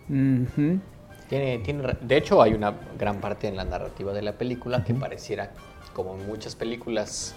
Tiene, 0.08 1.60
tiene 1.60 1.98
de 2.02 2.18
hecho, 2.18 2.42
hay 2.42 2.54
una 2.54 2.74
gran 3.00 3.22
parte 3.22 3.48
en 3.48 3.56
la 3.56 3.64
narrativa 3.64 4.14
de 4.14 4.22
la 4.22 4.34
película 4.34 4.84
que 4.84 4.94
pareciera, 4.94 5.52
como 5.94 6.16
en 6.16 6.28
muchas 6.28 6.56
películas 6.56 7.34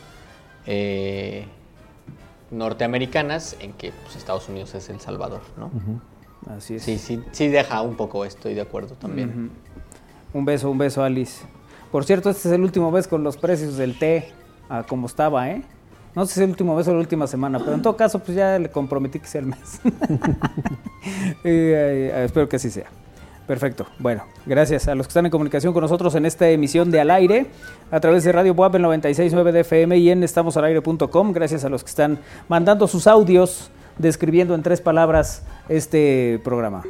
eh, 0.67 1.47
norteamericanas, 2.51 3.57
en 3.61 3.73
que 3.73 3.93
pues, 4.05 4.17
Estados 4.17 4.49
Unidos 4.49 4.75
es 4.75 4.89
el 4.89 5.01
salvador, 5.01 5.41
¿no? 5.57 5.71
Así 6.57 6.77
es. 6.77 6.83
Sí, 6.83 6.99
sí, 6.99 7.23
sí 7.33 7.49
deja 7.49 7.83
un 7.83 7.97
poco, 7.97 8.25
estoy 8.25 8.55
de 8.55 8.61
acuerdo 8.61 8.95
también. 8.95 9.51
Un 10.33 10.45
beso, 10.45 10.71
un 10.71 10.79
beso, 10.79 11.03
Alice. 11.03 11.45
Por 11.91 12.05
cierto, 12.05 12.31
este 12.31 12.49
es 12.49 12.55
el 12.55 12.63
último 12.63 12.91
mes 12.91 13.09
con 13.09 13.23
los 13.23 13.37
precios 13.37 13.77
del 13.77 13.99
té, 13.99 14.31
a 14.69 14.83
como 14.83 15.07
estaba, 15.07 15.51
¿eh? 15.51 15.63
No 16.15 16.25
sé 16.25 16.35
si 16.35 16.41
es 16.41 16.45
el 16.45 16.51
último 16.51 16.75
mes 16.75 16.89
o 16.89 16.93
la 16.93 16.99
última 16.99 17.27
semana, 17.27 17.59
pero 17.59 17.75
en 17.75 17.83
todo 17.83 17.97
caso, 17.97 18.19
pues 18.21 18.37
ya 18.37 18.59
le 18.59 18.71
comprometí 18.71 19.19
que 19.19 19.27
sea 19.27 19.41
el 19.41 19.47
mes. 19.47 19.81
Eh, 21.45 22.25
espero 22.25 22.49
que 22.49 22.57
así 22.57 22.69
sea. 22.69 22.89
Perfecto. 23.47 23.87
Bueno, 24.01 24.25
gracias 24.45 24.89
a 24.89 24.95
los 24.95 25.07
que 25.07 25.11
están 25.11 25.27
en 25.27 25.31
comunicación 25.31 25.73
con 25.73 25.83
nosotros 25.83 26.15
en 26.17 26.27
esta 26.27 26.49
emisión 26.49 26.91
de 26.91 27.01
Al 27.01 27.11
Aire 27.13 27.47
a 27.93 28.01
través 28.01 28.25
de 28.25 28.33
Radio 28.33 28.55
Buap 28.55 28.75
en 28.75 28.83
96.9 28.83 29.53
de 29.53 29.61
FM 29.61 29.99
y 29.99 30.11
en 30.11 30.25
estamosalaire.com. 30.25 31.33
Gracias 31.33 31.65
a 31.65 31.69
los 31.69 31.85
que 31.85 31.91
están 31.91 32.19
mandando 32.49 32.89
sus 32.89 33.07
audios 33.07 33.71
describiendo 33.99 34.55
en 34.55 34.63
tres 34.63 34.81
palabras 34.81 35.45
este 35.69 36.41
programa. 36.43 36.83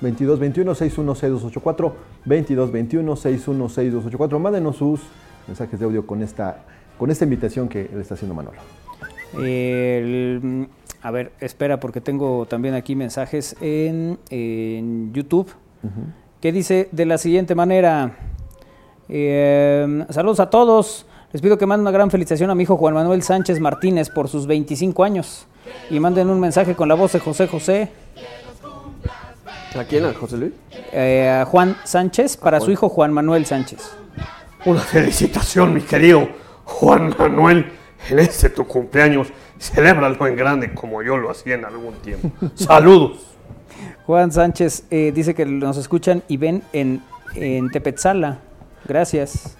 22 0.00 0.38
21 0.38 0.74
61 0.74 1.14
6284 1.14 1.96
22 2.26 2.72
21 2.72 3.16
61 3.16 3.68
6284 3.68 4.38
mándenos 4.38 4.76
sus 4.76 5.00
mensajes 5.46 5.78
de 5.80 5.86
audio 5.86 6.06
con 6.06 6.22
esta 6.22 6.64
con 6.98 7.10
esta 7.10 7.24
invitación 7.24 7.68
que 7.68 7.90
le 7.92 8.02
está 8.02 8.14
haciendo 8.14 8.34
Manolo. 8.34 8.83
El- 9.38 10.68
a 11.02 11.10
ver, 11.10 11.32
espera, 11.40 11.78
porque 11.80 12.00
tengo 12.00 12.46
también 12.46 12.74
aquí 12.74 12.94
mensajes 12.96 13.56
en, 13.60 14.18
en 14.30 15.12
YouTube 15.12 15.52
que 16.40 16.50
dice 16.52 16.88
de 16.92 17.04
la 17.06 17.18
siguiente 17.18 17.54
manera: 17.54 18.16
eh, 19.08 20.04
Saludos 20.10 20.40
a 20.40 20.48
todos. 20.50 21.06
Les 21.32 21.42
pido 21.42 21.58
que 21.58 21.66
manden 21.66 21.82
una 21.82 21.90
gran 21.90 22.10
felicitación 22.10 22.48
a 22.50 22.54
mi 22.54 22.62
hijo 22.62 22.76
Juan 22.76 22.94
Manuel 22.94 23.22
Sánchez 23.22 23.58
Martínez 23.60 24.08
por 24.08 24.28
sus 24.28 24.46
25 24.46 25.02
años 25.02 25.46
y 25.90 25.98
manden 25.98 26.30
un 26.30 26.38
mensaje 26.38 26.74
con 26.76 26.88
la 26.88 26.94
voz 26.94 27.12
de 27.12 27.18
José 27.18 27.48
José. 27.48 27.90
¿A 29.76 29.82
quién? 29.84 30.04
¿A 30.04 30.14
José 30.14 30.36
Luis? 30.36 30.52
eh, 30.92 31.40
a 31.42 31.44
Juan 31.44 31.76
Sánchez 31.82 32.36
para 32.36 32.60
su 32.60 32.70
hijo 32.70 32.88
Juan 32.88 33.12
Manuel 33.12 33.44
Sánchez. 33.44 33.96
Una 34.64 34.80
felicitación, 34.80 35.74
mi 35.74 35.80
querido 35.80 36.28
Juan 36.64 37.12
Manuel. 37.18 37.66
En 38.10 38.18
este 38.18 38.50
tu 38.50 38.66
cumpleaños, 38.66 39.28
celébralo 39.58 40.26
en 40.26 40.36
grande 40.36 40.74
como 40.74 41.02
yo 41.02 41.16
lo 41.16 41.30
hacía 41.30 41.54
en 41.54 41.64
algún 41.64 41.94
tiempo. 41.94 42.30
Saludos. 42.54 43.34
Juan 44.06 44.30
Sánchez 44.30 44.84
eh, 44.90 45.12
dice 45.14 45.34
que 45.34 45.46
nos 45.46 45.76
escuchan 45.76 46.22
y 46.28 46.36
ven 46.36 46.62
en, 46.72 47.02
en 47.34 47.70
Tepetzala. 47.70 48.38
Gracias. 48.86 49.56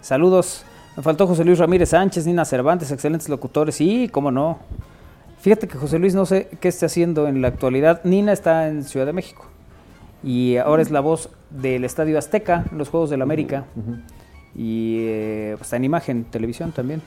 Saludos. 0.00 0.64
Me 0.96 1.02
faltó 1.02 1.26
José 1.26 1.44
Luis 1.44 1.58
Ramírez 1.58 1.88
Sánchez, 1.88 2.26
Nina 2.26 2.44
Cervantes, 2.44 2.90
excelentes 2.90 3.28
locutores. 3.28 3.74
Sí, 3.74 4.08
cómo 4.12 4.30
no. 4.30 4.58
Fíjate 5.40 5.66
que 5.66 5.76
José 5.76 5.98
Luis 5.98 6.14
no 6.14 6.26
sé 6.26 6.48
qué 6.60 6.68
está 6.68 6.86
haciendo 6.86 7.26
en 7.26 7.42
la 7.42 7.48
actualidad. 7.48 8.02
Nina 8.04 8.32
está 8.32 8.68
en 8.68 8.84
Ciudad 8.84 9.06
de 9.06 9.12
México. 9.12 9.46
Y 10.22 10.56
ahora 10.58 10.82
es 10.82 10.92
la 10.92 11.00
voz 11.00 11.30
del 11.50 11.84
Estadio 11.84 12.16
Azteca, 12.16 12.64
en 12.70 12.78
los 12.78 12.90
Juegos 12.90 13.10
del 13.10 13.22
América. 13.22 13.64
Y 14.54 14.98
eh, 15.00 15.54
pues, 15.56 15.66
está 15.66 15.76
en 15.76 15.84
imagen, 15.84 16.24
televisión 16.24 16.70
también. 16.70 17.02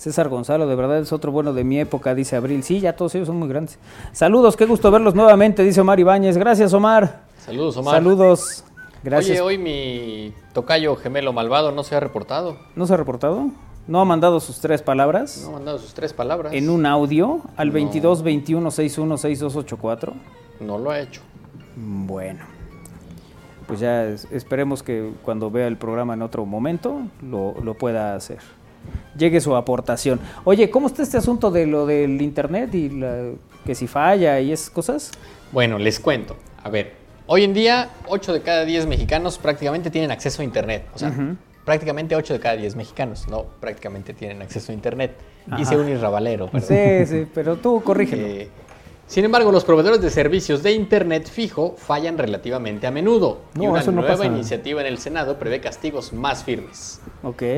César 0.00 0.30
Gonzalo, 0.30 0.66
de 0.66 0.74
verdad 0.76 0.98
es 1.00 1.12
otro 1.12 1.30
bueno 1.30 1.52
de 1.52 1.62
mi 1.62 1.78
época, 1.78 2.14
dice 2.14 2.34
Abril. 2.34 2.62
Sí, 2.62 2.80
ya 2.80 2.96
todos 2.96 3.14
ellos 3.16 3.26
son 3.26 3.36
muy 3.36 3.48
grandes. 3.50 3.78
Saludos, 4.12 4.56
qué 4.56 4.64
gusto 4.64 4.90
verlos 4.90 5.14
nuevamente, 5.14 5.62
dice 5.62 5.82
Omar 5.82 6.00
Ibáñez. 6.00 6.38
Gracias, 6.38 6.72
Omar. 6.72 7.20
Saludos, 7.44 7.76
Omar. 7.76 7.96
Saludos. 7.96 8.64
Gracias. 9.04 9.32
Oye, 9.38 9.40
hoy 9.42 9.58
mi 9.58 10.32
tocayo 10.54 10.96
gemelo 10.96 11.34
malvado 11.34 11.70
no 11.70 11.82
se 11.84 11.96
ha 11.96 12.00
reportado. 12.00 12.56
¿No 12.76 12.86
se 12.86 12.94
ha 12.94 12.96
reportado? 12.96 13.48
¿No 13.86 14.00
ha 14.00 14.06
mandado 14.06 14.40
sus 14.40 14.60
tres 14.60 14.80
palabras? 14.80 15.42
No 15.42 15.48
ha 15.50 15.52
mandado 15.52 15.78
sus 15.78 15.92
tres 15.92 16.14
palabras. 16.14 16.54
En 16.54 16.70
un 16.70 16.86
audio 16.86 17.42
al 17.58 17.68
No. 17.68 17.74
22 17.74 18.22
21 18.22 18.70
61 18.70 19.18
6284. 19.18 20.14
No 20.60 20.78
lo 20.78 20.90
ha 20.92 21.00
hecho. 21.00 21.20
Bueno. 21.76 22.40
Pues 23.66 23.80
ya 23.80 24.04
es- 24.06 24.26
esperemos 24.30 24.82
que 24.82 25.12
cuando 25.24 25.50
vea 25.50 25.66
el 25.66 25.76
programa 25.76 26.14
en 26.14 26.22
otro 26.22 26.46
momento 26.46 27.02
lo, 27.22 27.54
lo 27.62 27.74
pueda 27.74 28.14
hacer. 28.14 28.38
Llegue 29.20 29.38
su 29.42 29.54
aportación. 29.54 30.18
Oye, 30.44 30.70
¿cómo 30.70 30.86
está 30.86 31.02
este 31.02 31.18
asunto 31.18 31.50
de 31.50 31.66
lo 31.66 31.84
del 31.84 32.22
internet 32.22 32.74
y 32.74 32.88
la- 32.88 33.32
que 33.66 33.74
si 33.74 33.86
falla 33.86 34.40
y 34.40 34.50
esas 34.50 34.70
cosas? 34.70 35.10
Bueno, 35.52 35.78
les 35.78 36.00
cuento. 36.00 36.36
A 36.64 36.70
ver, 36.70 36.94
hoy 37.26 37.44
en 37.44 37.52
día 37.52 37.90
8 38.08 38.32
de 38.32 38.40
cada 38.40 38.64
10 38.64 38.86
mexicanos 38.86 39.36
prácticamente 39.38 39.90
tienen 39.90 40.10
acceso 40.10 40.40
a 40.40 40.44
internet. 40.46 40.86
O 40.94 40.98
sea, 40.98 41.12
prácticamente 41.66 42.16
8 42.16 42.32
de 42.32 42.40
cada 42.40 42.56
10 42.56 42.76
mexicanos, 42.76 43.28
no, 43.28 43.44
prácticamente 43.60 44.14
tienen 44.14 44.40
acceso 44.40 44.72
a 44.72 44.74
internet. 44.74 45.14
Ajá. 45.50 45.60
Hice 45.60 45.76
un 45.76 45.90
irrabalero. 45.90 46.46
perdón. 46.50 46.68
Sí, 46.68 47.06
sí, 47.06 47.26
pero 47.34 47.56
tú 47.56 47.82
corrígelo. 47.82 48.22
Eh, 48.26 48.48
sin 49.10 49.24
embargo, 49.24 49.50
los 49.50 49.64
proveedores 49.64 50.00
de 50.00 50.08
servicios 50.08 50.62
de 50.62 50.70
Internet 50.70 51.28
fijo 51.28 51.74
fallan 51.76 52.16
relativamente 52.16 52.86
a 52.86 52.92
menudo. 52.92 53.40
y 53.56 53.66
una 53.66 53.82
no 53.82 53.90
nueva 53.90 54.10
pasa. 54.10 54.26
iniciativa 54.26 54.80
en 54.82 54.86
el 54.86 54.98
Senado 54.98 55.36
prevé 55.36 55.60
castigos 55.60 56.12
más 56.12 56.44
firmes. 56.44 57.00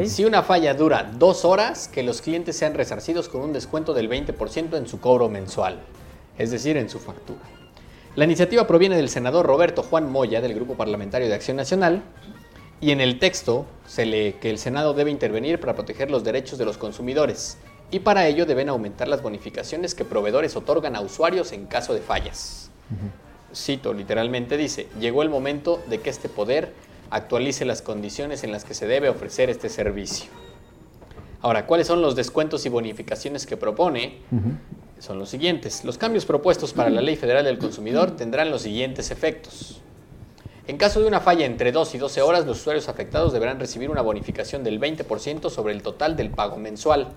Si 0.07 0.25
una 0.25 0.43
falla 0.43 0.73
dura 0.73 1.13
dos 1.15 1.45
horas, 1.45 1.89
que 1.89 2.03
los 2.03 2.23
clientes 2.23 2.57
sean 2.57 2.73
resarcidos 2.73 3.29
con 3.29 3.43
un 3.43 3.53
descuento 3.53 3.93
del 3.93 4.09
20% 4.09 4.79
en 4.79 4.89
su 4.89 4.99
cobro 4.99 5.29
mensual, 5.29 5.81
es 6.39 6.51
decir, 6.51 6.79
en 6.79 6.89
su 6.89 6.99
factura. 6.99 7.43
La 8.17 8.25
iniciativa 8.25 8.67
proviene 8.67 8.97
del 8.97 9.11
senador 9.11 9.45
Roberto 9.45 9.83
Juan 9.83 10.11
Moya 10.11 10.41
del 10.41 10.55
Grupo 10.55 10.75
Parlamentario 10.75 11.29
de 11.29 11.35
Acción 11.35 11.59
Nacional 11.59 12.03
y 12.81 12.93
en 12.93 13.03
el 13.03 13.19
texto 13.19 13.67
se 13.87 14.07
lee 14.07 14.37
que 14.41 14.49
el 14.49 14.57
Senado 14.57 14.95
debe 14.95 15.11
intervenir 15.11 15.61
para 15.61 15.75
proteger 15.75 16.11
los 16.11 16.25
derechos 16.25 16.59
de 16.59 16.65
los 16.65 16.79
consumidores 16.79 17.59
y 17.93 18.01
para 18.01 18.27
ello 18.27 18.47
deben 18.47 18.71
aumentar 18.71 19.07
las 19.07 19.23
bonificaciones 19.23 19.95
que 19.95 20.07
proveedores 20.07 20.57
otorgan 20.57 20.97
a 20.97 21.03
usuarios 21.03 21.53
en 21.53 21.67
caso 21.67 21.93
de 21.93 22.01
fallas. 22.01 22.71
Cito 23.55 23.93
literalmente 23.93 24.57
dice, 24.57 24.89
llegó 24.99 25.23
el 25.23 25.29
momento 25.29 25.81
de 25.89 26.01
que 26.01 26.09
este 26.09 26.31
poder 26.31 26.73
actualice 27.11 27.67
las 27.67 27.83
condiciones 27.83 28.45
en 28.45 28.51
las 28.51 28.65
que 28.65 28.73
se 28.73 28.87
debe 28.87 29.11
ofrecer 29.11 29.51
este 29.51 29.69
servicio. 29.69 30.31
Ahora, 31.43 31.67
¿cuáles 31.67 31.87
son 31.87 32.01
los 32.01 32.17
descuentos 32.17 32.65
y 32.65 32.71
bonificaciones 32.71 33.45
que 33.47 33.59
propone? 33.59 34.21
Son 34.99 35.19
los 35.19 35.29
siguientes. 35.29 35.85
Los 35.85 35.99
cambios 35.99 36.25
propuestos 36.25 36.73
para 36.73 36.89
la 36.89 37.03
Ley 37.03 37.17
Federal 37.17 37.45
del 37.45 37.59
Consumidor 37.59 38.17
tendrán 38.17 38.51
los 38.51 38.63
siguientes 38.63 39.11
efectos. 39.11 39.83
En 40.67 40.79
caso 40.79 41.01
de 41.01 41.09
una 41.09 41.21
falla 41.21 41.45
entre 41.45 41.73
2 41.73 41.97
y 41.97 41.99
12 41.99 42.23
horas, 42.23 42.47
los 42.47 42.61
usuarios 42.61 42.89
afectados 42.89 43.35
deberán 43.35 43.61
recibir 43.61 43.91
una 43.91 44.01
bonificación 44.01 44.65
del 44.65 44.81
20% 44.81 45.51
sobre 45.51 45.75
el 45.75 45.83
total 45.83 46.17
del 46.17 46.31
pago 46.31 46.57
mensual. 46.57 47.09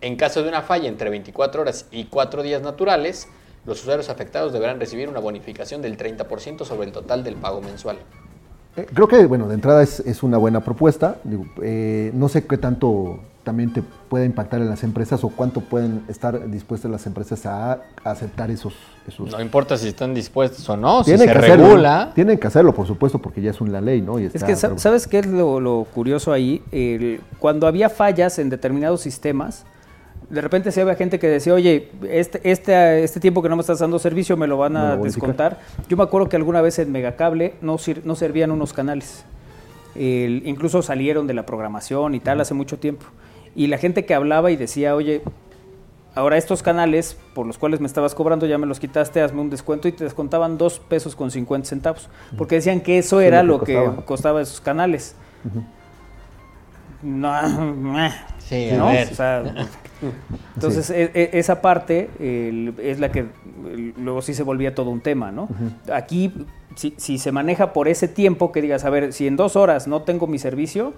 En 0.00 0.16
caso 0.16 0.42
de 0.42 0.48
una 0.48 0.62
falla 0.62 0.88
entre 0.88 1.10
24 1.10 1.62
horas 1.62 1.86
y 1.90 2.04
4 2.04 2.42
días 2.42 2.62
naturales, 2.62 3.28
los 3.64 3.80
usuarios 3.80 4.08
afectados 4.08 4.52
deberán 4.52 4.78
recibir 4.78 5.08
una 5.08 5.20
bonificación 5.20 5.82
del 5.82 5.96
30% 5.96 6.64
sobre 6.64 6.86
el 6.86 6.92
total 6.92 7.24
del 7.24 7.36
pago 7.36 7.60
mensual. 7.60 7.98
Eh, 8.76 8.86
Creo 8.92 9.08
que, 9.08 9.24
bueno, 9.26 9.48
de 9.48 9.54
entrada 9.54 9.82
es, 9.82 10.22
una 10.22 10.38
buena 10.38 10.60
propuesta. 10.60 11.16
Eh, 11.62 12.10
no 12.14 12.28
sé 12.28 12.46
qué 12.46 12.58
tanto 12.58 13.20
también 13.46 13.72
te 13.72 13.80
puede 13.80 14.24
impactar 14.26 14.60
en 14.60 14.68
las 14.68 14.82
empresas 14.82 15.22
o 15.22 15.28
cuánto 15.28 15.60
pueden 15.60 16.02
estar 16.08 16.50
dispuestas 16.50 16.90
las 16.90 17.06
empresas 17.06 17.46
a, 17.46 17.78
aceptar 18.02 18.50
esos... 18.50 18.74
esos 19.06 19.30
No 19.30 19.40
importa 19.40 19.76
si 19.76 19.86
están 19.86 20.14
dispuestos 20.14 20.68
o 20.68 20.76
no, 20.76 21.04
si 21.04 21.12
tienen 21.12 21.28
se 21.28 21.32
que 21.32 21.38
hacerlo, 21.38 21.66
regula. 21.68 22.10
Tienen 22.12 22.38
que 22.38 22.46
hacerlo, 22.48 22.74
por 22.74 22.88
supuesto, 22.88 23.20
porque 23.20 23.40
ya 23.40 23.52
es 23.52 23.60
una 23.60 23.80
ley, 23.80 24.02
¿no? 24.02 24.18
Y 24.18 24.24
Es 24.24 24.42
que, 24.42 24.56
¿sabes 24.56 25.06
qué 25.06 25.20
es 25.20 25.26
lo, 25.28 25.60
lo 25.60 25.86
curioso 25.94 26.32
ahí? 26.32 26.60
El- 26.72 27.20
cuando 27.38 27.68
había 27.68 27.88
fallas 27.88 28.40
en 28.40 28.50
determinados 28.50 29.00
sistemas, 29.02 29.64
de 30.28 30.40
repente 30.40 30.72
se 30.72 30.80
había 30.80 30.96
gente 30.96 31.20
que 31.20 31.28
decía, 31.28 31.54
oye, 31.54 31.88
este, 32.10 32.40
este, 32.50 33.04
este 33.04 33.20
tiempo 33.20 33.42
que 33.42 33.48
no 33.48 33.54
me 33.54 33.60
estás 33.60 33.78
dando 33.78 34.00
servicio 34.00 34.36
me 34.36 34.48
lo 34.48 34.56
van 34.56 34.76
a 34.76 34.96
lo 34.96 35.04
descontar. 35.04 35.60
Yo 35.88 35.96
me 35.96 36.02
acuerdo 36.02 36.28
que 36.28 36.34
alguna 36.34 36.62
vez 36.62 36.80
en 36.80 36.90
Megacable 36.90 37.54
no, 37.60 37.78
sir- 37.78 38.02
no 38.04 38.16
servían 38.16 38.50
unos 38.50 38.72
canales. 38.72 39.24
El- 39.94 40.42
incluso 40.46 40.82
salieron 40.82 41.28
de 41.28 41.34
la 41.34 41.46
programación 41.46 42.16
y 42.16 42.20
tal 42.20 42.40
hace 42.40 42.54
mucho 42.54 42.76
tiempo. 42.78 43.06
Y 43.56 43.66
la 43.68 43.78
gente 43.78 44.04
que 44.04 44.14
hablaba 44.14 44.50
y 44.52 44.56
decía, 44.56 44.94
oye, 44.94 45.22
ahora 46.14 46.36
estos 46.36 46.62
canales 46.62 47.16
por 47.34 47.46
los 47.46 47.58
cuales 47.58 47.80
me 47.80 47.86
estabas 47.86 48.14
cobrando 48.14 48.46
ya 48.46 48.58
me 48.58 48.66
los 48.66 48.78
quitaste, 48.78 49.20
hazme 49.22 49.40
un 49.40 49.50
descuento 49.50 49.88
y 49.88 49.92
te 49.92 50.04
descontaban 50.04 50.58
dos 50.58 50.78
pesos 50.78 51.16
con 51.16 51.30
50 51.30 51.66
centavos. 51.68 52.08
Porque 52.36 52.54
decían 52.56 52.80
que 52.80 52.98
eso 52.98 53.18
Sí, 53.20 53.26
era 53.26 53.42
lo 53.42 53.58
lo 53.58 53.64
que 53.64 53.72
que 53.74 54.04
costaba. 54.04 54.40
esos 54.42 54.60
canales. 54.60 55.16
No, 57.02 57.32
Sí, 58.38 58.68
¿no? 58.76 58.88
a 58.88 58.92
ver. 58.92 59.08
O 59.10 59.14
sea, 59.14 59.42
entonces, 60.54 60.88
e- 60.90 61.10
e- 61.14 61.30
esa 61.32 61.60
parte 61.60 62.10
es 62.78 63.00
la 63.00 63.10
que 63.10 63.26
luego 63.96 64.22
sí 64.22 64.34
se 64.34 64.42
volvía 64.44 64.74
todo 64.74 64.90
un 64.90 65.00
tema, 65.00 65.32
¿no? 65.32 65.48
Aquí, 65.92 66.32
si, 66.76 66.94
si 66.96 67.18
se 67.18 67.32
maneja 67.32 67.72
por 67.72 67.88
ese 67.88 68.06
tiempo, 68.06 68.52
que 68.52 68.62
digas, 68.62 68.84
a 68.84 68.90
ver, 68.90 69.12
si 69.12 69.26
en 69.26 69.36
dos 69.36 69.56
horas 69.56 69.88
no 69.88 70.02
tengo 70.02 70.26
mi 70.28 70.38
servicio, 70.38 70.92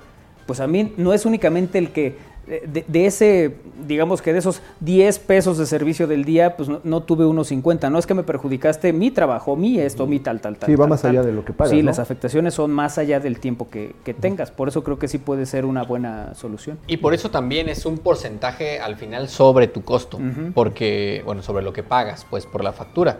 pues 0.47 0.61
a 0.61 0.67
mí 0.67 0.93
no 0.99 1.13
es 1.15 1.25
únicamente 1.25 1.79
el 1.79 1.91
que 1.91 2.17
de, 2.49 2.85
de 2.87 3.07
ese, 3.07 3.57
digamos 3.87 4.23
que 4.23 4.33
de 4.33 4.39
esos 4.39 4.63
10 4.81 5.19
pesos 5.21 5.59
de 5.59 5.67
servicio 5.67 6.07
del 6.07 6.25
día, 6.25 6.57
pues 6.57 6.69
no, 6.69 6.81
no 6.85 7.03
tuve 7.03 7.27
unos 7.27 7.49
50. 7.49 7.91
No 7.91 7.99
es 7.99 8.07
que 8.07 8.15
me 8.15 8.23
perjudicaste 8.23 8.93
mi 8.93 9.11
trabajo, 9.11 9.55
mi 9.57 9.79
esto, 9.79 10.07
mi 10.07 10.19
tal, 10.21 10.41
tal, 10.41 10.57
tal. 10.57 10.69
Sí, 10.69 10.75
va 10.75 10.85
tal, 10.85 10.91
más 10.91 11.03
tal. 11.03 11.11
allá 11.13 11.23
de 11.23 11.33
lo 11.33 11.45
que 11.45 11.53
pagas, 11.53 11.71
Sí, 11.71 11.79
¿no? 11.83 11.87
las 11.87 11.99
afectaciones 11.99 12.55
son 12.55 12.71
más 12.71 12.99
allá 12.99 13.21
del 13.21 13.39
tiempo 13.41 13.69
que, 13.71 13.95
que 14.05 14.15
tengas. 14.15 14.51
Por 14.51 14.69
eso 14.69 14.83
creo 14.83 14.99
que 14.99 15.09
sí 15.09 15.19
puede 15.19 15.47
ser 15.47 15.65
una 15.65 15.85
buena 15.85 16.35
solución. 16.35 16.79
Y 16.87 16.97
por 16.99 17.15
eso 17.15 17.31
también 17.31 17.69
es 17.69 17.85
un 17.87 17.99
porcentaje 17.99 18.81
al 18.81 18.97
final 18.97 19.29
sobre 19.29 19.69
tu 19.69 19.85
costo, 19.85 20.19
porque, 20.55 21.23
bueno, 21.25 21.43
sobre 21.43 21.63
lo 21.65 21.73
que 21.73 21.83
pagas, 21.83 22.27
pues 22.29 22.47
por 22.47 22.65
la 22.65 22.73
factura. 22.73 23.19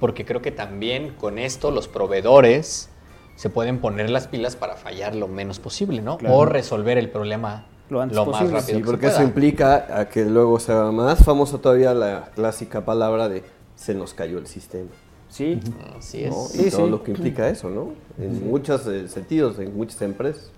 Porque 0.00 0.24
creo 0.24 0.42
que 0.42 0.50
también 0.50 1.14
con 1.18 1.38
esto 1.38 1.70
los 1.70 1.88
proveedores 1.88 2.88
se 3.36 3.50
pueden 3.50 3.78
poner 3.78 4.10
las 4.10 4.28
pilas 4.28 4.56
para 4.56 4.74
fallar 4.76 5.14
lo 5.14 5.26
menos 5.28 5.58
posible, 5.58 6.02
¿no? 6.02 6.18
Claro. 6.18 6.34
O 6.36 6.44
resolver 6.44 6.98
el 6.98 7.08
problema 7.08 7.66
Lo 7.92 8.00
lo, 8.00 8.02
antes 8.02 8.16
más 8.26 8.26
posible. 8.38 8.60
rápido 8.60 8.78
Sí, 8.78 8.82
que 8.82 8.86
porque 8.86 9.06
eso 9.06 9.22
implica 9.22 9.98
a 10.00 10.08
que 10.08 10.24
luego 10.24 10.58
sea 10.58 10.90
más 10.90 11.24
famosa 11.24 11.58
todavía 11.58 11.94
la 11.94 12.30
clásica 12.34 12.84
palabra 12.84 13.28
de 13.28 13.42
se 13.76 13.94
nos 13.94 14.14
cayó 14.14 14.38
el 14.38 14.46
sistema. 14.46 14.90
Sí, 15.28 15.60
así 15.98 16.24
¿no? 16.26 16.46
es. 16.46 16.54
Y 16.54 16.64
Sí, 16.64 16.70
todo 16.70 16.84
sí. 16.84 16.90
lo 16.90 17.02
que 17.02 17.10
implica 17.12 17.48
eso, 17.48 17.70
¿no? 17.70 17.94
En 18.18 18.46
muchos 18.48 18.86
eh, 18.86 19.08
sentidos, 19.08 19.58
en 19.58 19.76
muchas 19.76 20.00
empresas. 20.02 20.50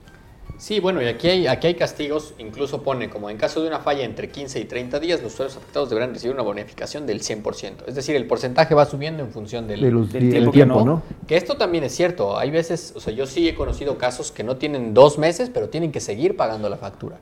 Sí, 0.56 0.78
bueno, 0.81 1.02
y 1.02 1.06
aquí 1.06 1.28
hay, 1.28 1.47
aquí 1.47 1.66
hay 1.66 1.74
castigos, 1.74 2.35
incluso 2.39 2.82
pone 2.82 3.10
como 3.10 3.28
en 3.28 3.36
caso 3.36 3.60
de 3.60 3.68
una 3.68 3.81
falla 3.81 4.05
entre 4.05 4.28
15 4.28 4.60
y 4.60 4.64
30 4.64 5.01
días, 5.01 5.22
los 5.22 5.32
usuarios 5.35 5.56
afectados 5.56 5.89
deberán 5.90 6.14
recibir 6.14 6.32
una 6.35 6.44
bonificación 6.44 7.06
del 7.06 7.20
100%. 7.22 7.85
Es 7.86 7.94
decir, 7.97 8.14
el 8.14 8.26
porcentaje 8.26 8.74
va 8.74 8.85
subiendo 8.86 9.22
en 9.24 9.31
función 9.31 9.66
del, 9.66 9.81
De 9.81 9.90
los 9.90 10.12
del 10.12 10.22
di- 10.24 10.31
tiempo, 10.31 10.51
que 10.52 10.56
tiempo, 10.59 10.78
no. 10.81 10.85
¿no? 10.85 11.02
Que 11.26 11.36
esto 11.36 11.56
también 11.56 11.82
es 11.85 11.94
cierto. 11.94 12.39
Hay 12.39 12.51
veces, 12.51 12.93
o 12.97 13.01
sea, 13.01 13.12
yo 13.12 13.26
sí 13.26 13.48
he 13.48 13.55
conocido 13.55 13.98
casos 13.98 14.31
que 14.32 14.44
no 14.44 14.56
tienen 14.56 14.94
dos 14.94 15.18
meses, 15.18 15.51
pero 15.52 15.68
tienen 15.68 15.90
que 15.93 16.01
seguir 16.01 16.36
pagando 16.36 16.68
la 16.68 16.76
factura, 16.76 17.18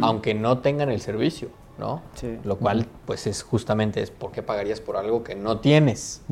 aunque 0.00 0.32
no 0.34 0.58
tengan 0.58 0.90
el 0.90 1.00
servicio, 1.00 1.48
¿no? 1.78 2.02
Sí. 2.14 2.38
Lo 2.44 2.56
cual, 2.56 2.86
pues 3.04 3.26
es 3.26 3.42
justamente 3.42 4.00
es 4.02 4.10
por 4.10 4.32
qué 4.32 4.42
pagarías 4.42 4.80
por 4.80 4.96
algo 4.96 5.22
que 5.22 5.34
no 5.34 5.58
tienes. 5.60 6.22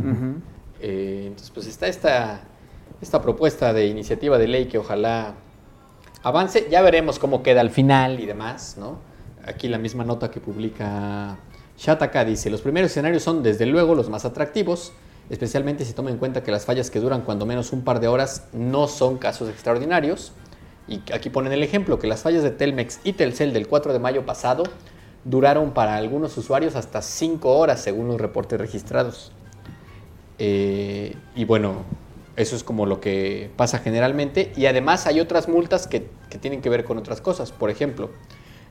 Eh, 0.80 1.24
entonces, 1.26 1.50
pues 1.50 1.66
está 1.66 1.88
esta, 1.88 2.40
esta 3.02 3.20
propuesta 3.20 3.72
de 3.72 3.86
iniciativa 3.86 4.38
de 4.38 4.48
ley 4.48 4.66
que 4.66 4.78
ojalá 4.78 5.34
avance. 6.22 6.68
Ya 6.70 6.82
veremos 6.82 7.18
cómo 7.18 7.42
queda 7.42 7.60
al 7.60 7.70
final 7.70 8.20
y 8.20 8.26
demás, 8.26 8.76
¿no? 8.78 8.98
Aquí 9.44 9.68
la 9.68 9.78
misma 9.78 10.04
nota 10.04 10.30
que 10.30 10.40
publica 10.40 11.38
Shataka 11.78 12.24
dice, 12.24 12.50
los 12.50 12.60
primeros 12.60 12.90
escenarios 12.90 13.22
son 13.22 13.42
desde 13.42 13.64
luego 13.64 13.94
los 13.94 14.10
más 14.10 14.24
atractivos, 14.24 14.92
especialmente 15.30 15.84
si 15.84 15.92
toma 15.92 16.10
en 16.10 16.18
cuenta 16.18 16.42
que 16.42 16.50
las 16.50 16.64
fallas 16.64 16.90
que 16.90 16.98
duran 16.98 17.22
cuando 17.22 17.46
menos 17.46 17.72
un 17.72 17.82
par 17.82 18.00
de 18.00 18.08
horas 18.08 18.48
no 18.52 18.88
son 18.88 19.16
casos 19.16 19.48
extraordinarios. 19.48 20.32
Y 20.88 21.02
aquí 21.12 21.30
ponen 21.30 21.52
el 21.52 21.62
ejemplo, 21.62 21.98
que 21.98 22.06
las 22.06 22.22
fallas 22.22 22.42
de 22.42 22.50
Telmex 22.50 23.00
y 23.04 23.12
Telcel 23.12 23.52
del 23.52 23.68
4 23.68 23.92
de 23.92 23.98
mayo 23.98 24.26
pasado 24.26 24.64
duraron 25.24 25.72
para 25.72 25.96
algunos 25.96 26.36
usuarios 26.36 26.74
hasta 26.76 27.02
5 27.02 27.56
horas 27.56 27.80
según 27.80 28.08
los 28.08 28.20
reportes 28.20 28.58
registrados. 28.58 29.32
Eh, 30.38 31.14
y 31.34 31.44
bueno, 31.44 31.84
eso 32.38 32.56
es 32.56 32.64
como 32.64 32.86
lo 32.86 33.00
que 33.00 33.50
pasa 33.56 33.78
generalmente. 33.78 34.52
Y 34.56 34.66
además 34.66 35.06
hay 35.06 35.20
otras 35.20 35.48
multas 35.48 35.86
que, 35.86 36.08
que 36.30 36.38
tienen 36.38 36.62
que 36.62 36.70
ver 36.70 36.84
con 36.84 36.96
otras 36.96 37.20
cosas. 37.20 37.52
Por 37.52 37.68
ejemplo, 37.68 38.10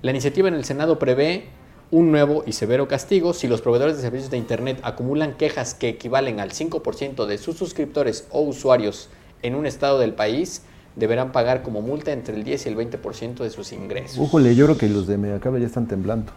la 0.01 0.11
iniciativa 0.11 0.47
en 0.47 0.53
el 0.53 0.65
Senado 0.65 0.97
prevé 0.99 1.49
un 1.91 2.11
nuevo 2.11 2.43
y 2.45 2.53
severo 2.53 2.87
castigo 2.87 3.33
si 3.33 3.47
los 3.47 3.61
proveedores 3.61 3.95
de 3.95 4.01
servicios 4.01 4.29
de 4.29 4.37
Internet 4.37 4.79
acumulan 4.83 5.37
quejas 5.37 5.73
que 5.73 5.89
equivalen 5.89 6.39
al 6.39 6.51
5% 6.51 7.25
de 7.25 7.37
sus 7.37 7.57
suscriptores 7.57 8.27
o 8.31 8.41
usuarios 8.41 9.09
en 9.41 9.55
un 9.55 9.65
estado 9.65 9.99
del 9.99 10.13
país, 10.13 10.63
deberán 10.97 11.31
pagar 11.31 11.61
como 11.63 11.81
multa 11.81 12.11
entre 12.11 12.35
el 12.35 12.43
10 12.43 12.65
y 12.65 12.69
el 12.69 12.75
20% 12.75 13.35
de 13.37 13.49
sus 13.49 13.71
ingresos. 13.71 14.17
Újole, 14.17 14.55
yo 14.55 14.65
creo 14.65 14.77
que 14.77 14.89
los 14.89 15.07
de 15.07 15.17
Mediacable 15.17 15.59
ya 15.61 15.67
están 15.67 15.87
temblando. 15.87 16.33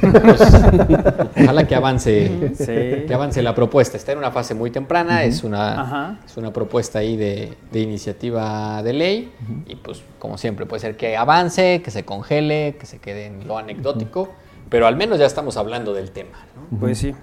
Ojalá 1.36 1.66
que 1.66 1.74
avance, 1.74 2.50
Sí. 2.56 3.06
que 3.06 3.12
avance 3.12 3.42
la 3.42 3.54
propuesta. 3.54 3.96
Está 3.96 4.12
en 4.12 4.18
una 4.18 4.30
fase 4.30 4.54
muy 4.54 4.70
temprana, 4.70 5.24
es, 5.24 5.44
una, 5.44 5.80
Ajá. 5.82 6.18
es 6.24 6.36
una 6.36 6.52
propuesta 6.52 7.00
ahí 7.00 7.16
de, 7.16 7.52
de 7.72 7.80
iniciativa 7.80 8.82
de 8.82 8.92
ley 8.92 9.32
y 9.66 9.76
pues 9.76 10.02
como 10.18 10.38
siempre 10.38 10.64
puede 10.66 10.80
ser 10.80 10.96
que 10.96 11.16
avance, 11.16 11.82
que 11.84 11.90
se 11.90 12.04
congele, 12.04 12.76
que 12.78 12.86
se 12.86 12.98
quede 13.00 13.26
en 13.26 13.46
lo 13.46 13.58
anecdótico, 13.58 14.32
pero 14.70 14.86
al 14.86 14.96
menos 14.96 15.18
ya 15.18 15.26
estamos 15.26 15.56
hablando 15.56 15.92
del 15.92 16.10
tema. 16.10 16.38
¿no? 16.70 16.78
Pues 16.78 16.98
sí. 16.98 17.14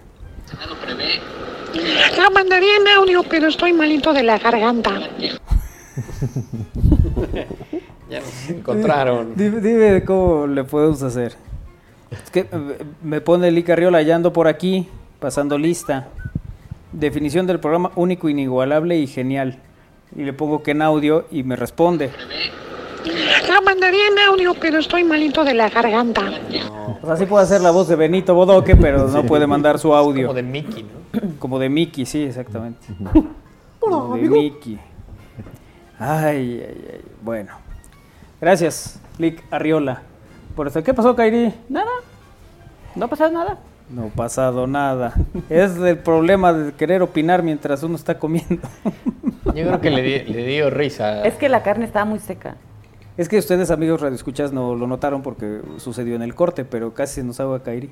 La 2.17 2.29
mandaría 2.29 2.75
en 2.77 2.87
audio, 2.99 3.23
pero 3.23 3.47
estoy 3.47 3.73
malito 3.73 4.13
de 4.13 4.23
la 4.23 4.37
garganta. 4.37 4.91
Ya 8.09 8.19
nos 8.19 8.49
encontraron. 8.49 9.33
Dime, 9.35 9.59
dime 9.61 10.03
cómo 10.03 10.45
le 10.45 10.63
podemos 10.63 11.01
hacer. 11.01 11.35
Es 12.11 12.29
que 12.29 12.41
eh, 12.41 12.77
me 13.01 13.21
pone 13.21 13.49
Lee 13.49 13.63
Carriola, 13.63 14.01
ya 14.01 14.15
ando 14.15 14.33
por 14.33 14.47
aquí, 14.47 14.87
pasando 15.19 15.57
lista. 15.57 16.09
Definición 16.91 17.47
del 17.47 17.59
programa 17.59 17.91
único, 17.95 18.29
inigualable 18.29 18.99
y 18.99 19.07
genial. 19.07 19.57
Y 20.15 20.23
le 20.23 20.33
pongo 20.33 20.61
que 20.61 20.71
en 20.71 20.83
audio 20.83 21.25
y 21.31 21.41
me 21.43 21.55
responde. 21.55 22.11
La 23.49 23.61
mandaría 23.61 24.07
en 24.07 24.19
audio, 24.29 24.53
pero 24.59 24.79
estoy 24.79 25.03
malito 25.03 25.43
de 25.43 25.55
la 25.55 25.69
garganta. 25.69 26.21
O 27.01 27.07
sea, 27.07 27.17
sí 27.17 27.25
puede 27.25 27.45
hacer 27.45 27.61
la 27.61 27.71
voz 27.71 27.87
de 27.87 27.95
Benito 27.95 28.35
Bodoque, 28.35 28.75
pero 28.75 29.07
no 29.07 29.23
puede 29.23 29.47
mandar 29.47 29.79
su 29.79 29.93
audio. 29.95 30.27
Como 30.27 30.35
de 30.35 30.43
Mickey, 30.43 30.83
¿no? 30.83 31.39
Como 31.39 31.57
de 31.57 31.69
Mickey, 31.69 32.05
sí, 32.05 32.23
exactamente. 32.23 32.85
Hola, 33.13 33.25
Como 33.79 34.13
de 34.15 34.19
amigo. 34.21 34.35
Mickey. 34.35 34.79
Ay, 36.05 36.61
ay, 36.67 36.87
ay. 36.95 37.01
Bueno. 37.21 37.51
Gracias, 38.41 38.99
Lick 39.17 39.41
Arriola. 39.51 40.01
Por 40.55 40.67
eso, 40.67 40.83
¿qué 40.83 40.93
pasó, 40.93 41.15
Kairi? 41.15 41.53
Nada. 41.69 41.89
No 42.95 43.05
ha 43.05 43.07
pasado 43.07 43.31
nada. 43.31 43.57
No 43.89 44.05
ha 44.05 44.09
pasado 44.09 44.67
nada. 44.67 45.13
es 45.49 45.77
el 45.77 45.97
problema 45.97 46.51
de 46.51 46.73
querer 46.73 47.01
opinar 47.01 47.41
mientras 47.41 47.83
uno 47.83 47.95
está 47.95 48.19
comiendo. 48.19 48.67
Yo 49.45 49.51
creo 49.53 49.79
que 49.81 49.89
le, 49.89 50.01
di- 50.01 50.23
le 50.33 50.45
dio 50.45 50.69
risa. 50.69 51.23
Es 51.23 51.35
que 51.35 51.47
la 51.47 51.63
carne 51.63 51.85
estaba 51.85 52.05
muy 52.05 52.19
seca. 52.19 52.55
Es 53.15 53.29
que 53.29 53.37
ustedes, 53.37 53.71
amigos 53.71 54.01
radioescuchas, 54.01 54.51
no 54.51 54.75
lo 54.75 54.87
notaron 54.87 55.21
porque 55.21 55.61
sucedió 55.77 56.15
en 56.15 56.21
el 56.23 56.35
corte, 56.35 56.65
pero 56.65 56.93
casi 56.93 57.15
se 57.15 57.23
nos 57.23 57.39
hago 57.39 57.53
a 57.55 57.63
Kairi. 57.63 57.89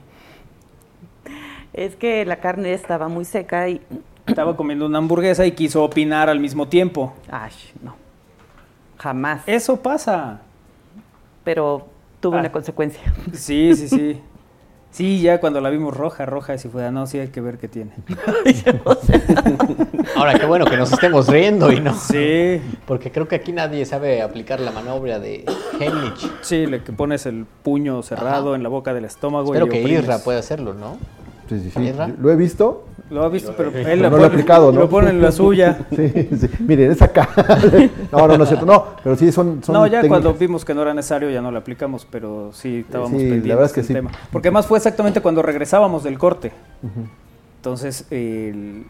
Es 1.73 1.95
que 1.95 2.25
la 2.25 2.37
carne 2.37 2.73
estaba 2.73 3.07
muy 3.07 3.23
seca 3.23 3.69
y. 3.69 3.81
Estaba 4.27 4.55
comiendo 4.55 4.85
una 4.85 4.97
hamburguesa 4.99 5.45
y 5.45 5.51
quiso 5.53 5.83
opinar 5.83 6.29
al 6.29 6.39
mismo 6.39 6.67
tiempo. 6.67 7.13
Ay, 7.29 7.51
no. 7.83 7.95
Jamás. 9.01 9.41
Eso 9.47 9.77
pasa. 9.77 10.41
Pero 11.43 11.87
tuvo 12.19 12.35
Ah. 12.35 12.39
una 12.41 12.51
consecuencia. 12.51 13.01
Sí, 13.33 13.75
sí, 13.75 13.87
sí. 13.89 14.21
Sí, 14.91 15.21
ya 15.21 15.39
cuando 15.39 15.61
la 15.61 15.69
vimos 15.69 15.95
roja, 15.95 16.25
roja, 16.25 16.57
si 16.57 16.67
fue, 16.67 16.91
no, 16.91 17.07
sí 17.07 17.17
hay 17.17 17.29
que 17.29 17.39
ver 17.39 17.57
qué 17.57 17.69
tiene. 17.69 17.91
Ahora, 20.17 20.37
qué 20.37 20.45
bueno 20.45 20.65
que 20.65 20.75
nos 20.75 20.91
estemos 20.91 21.27
riendo 21.29 21.71
y 21.71 21.79
no. 21.79 21.93
Sí. 21.95 22.61
Porque 22.85 23.09
creo 23.09 23.25
que 23.27 23.35
aquí 23.35 23.53
nadie 23.53 23.85
sabe 23.85 24.21
aplicar 24.21 24.59
la 24.59 24.71
maniobra 24.71 25.17
de 25.19 25.45
Heimlich. 25.79 26.29
Sí, 26.41 26.65
le 26.65 26.83
que 26.83 26.91
pones 26.91 27.25
el 27.25 27.45
puño 27.63 28.03
cerrado 28.03 28.49
Ajá. 28.49 28.55
en 28.57 28.63
la 28.63 28.69
boca 28.69 28.93
del 28.93 29.05
estómago. 29.05 29.53
Espero 29.53 29.67
y 29.67 29.69
que 29.69 29.79
oprimes. 29.81 30.03
Isra 30.03 30.19
pueda 30.19 30.39
hacerlo, 30.39 30.73
¿no? 30.73 30.97
Sí, 31.47 31.59
sí, 31.61 31.71
sí. 31.71 31.93
Lo 32.19 32.29
he 32.31 32.35
visto. 32.35 32.85
Lo 33.11 33.23
ha 33.23 33.29
visto, 33.29 33.53
pero 33.57 33.69
él 33.69 33.83
Pero 33.83 33.95
la 33.97 34.09
lo 34.09 34.15
pone- 34.15 34.25
aplicado, 34.27 34.71
¿no? 34.71 34.79
Lo 34.79 34.89
pone 34.89 35.09
en 35.09 35.21
la 35.21 35.31
suya. 35.33 35.85
Sí, 35.93 36.09
sí. 36.09 36.49
Miren, 36.59 36.91
es 36.91 37.01
acá. 37.01 37.27
No, 38.11 38.27
no, 38.27 38.37
no 38.37 38.43
es 38.43 38.49
cierto. 38.49 38.65
No, 38.65 38.85
pero 39.03 39.15
sí 39.17 39.31
son. 39.31 39.63
son 39.63 39.73
no, 39.73 39.85
ya 39.85 40.01
técnicas. 40.01 40.07
cuando 40.21 40.33
vimos 40.39 40.63
que 40.65 40.73
no 40.73 40.81
era 40.81 40.93
necesario 40.93 41.29
ya 41.29 41.41
no 41.41 41.51
lo 41.51 41.57
aplicamos, 41.59 42.07
pero 42.09 42.51
sí 42.53 42.79
estábamos 42.79 43.11
Sí, 43.11 43.17
la 43.17 43.21
pendientes 43.35 43.47
verdad 43.49 43.65
es 43.65 43.73
que 43.73 43.81
del 43.81 43.87
sí. 43.87 43.93
tema. 43.93 44.11
Porque 44.31 44.47
además 44.47 44.65
fue 44.65 44.77
exactamente 44.77 45.21
cuando 45.21 45.41
regresábamos 45.41 46.03
del 46.03 46.17
corte. 46.17 46.51
Entonces, 47.57 48.05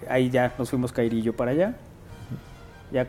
ahí 0.10 0.30
ya 0.30 0.53
nos 0.57 0.69
fuimos 0.69 0.91
Cairillo 0.91 1.34
para 1.35 1.52
allá. 1.52 1.76
Ya 2.91 3.07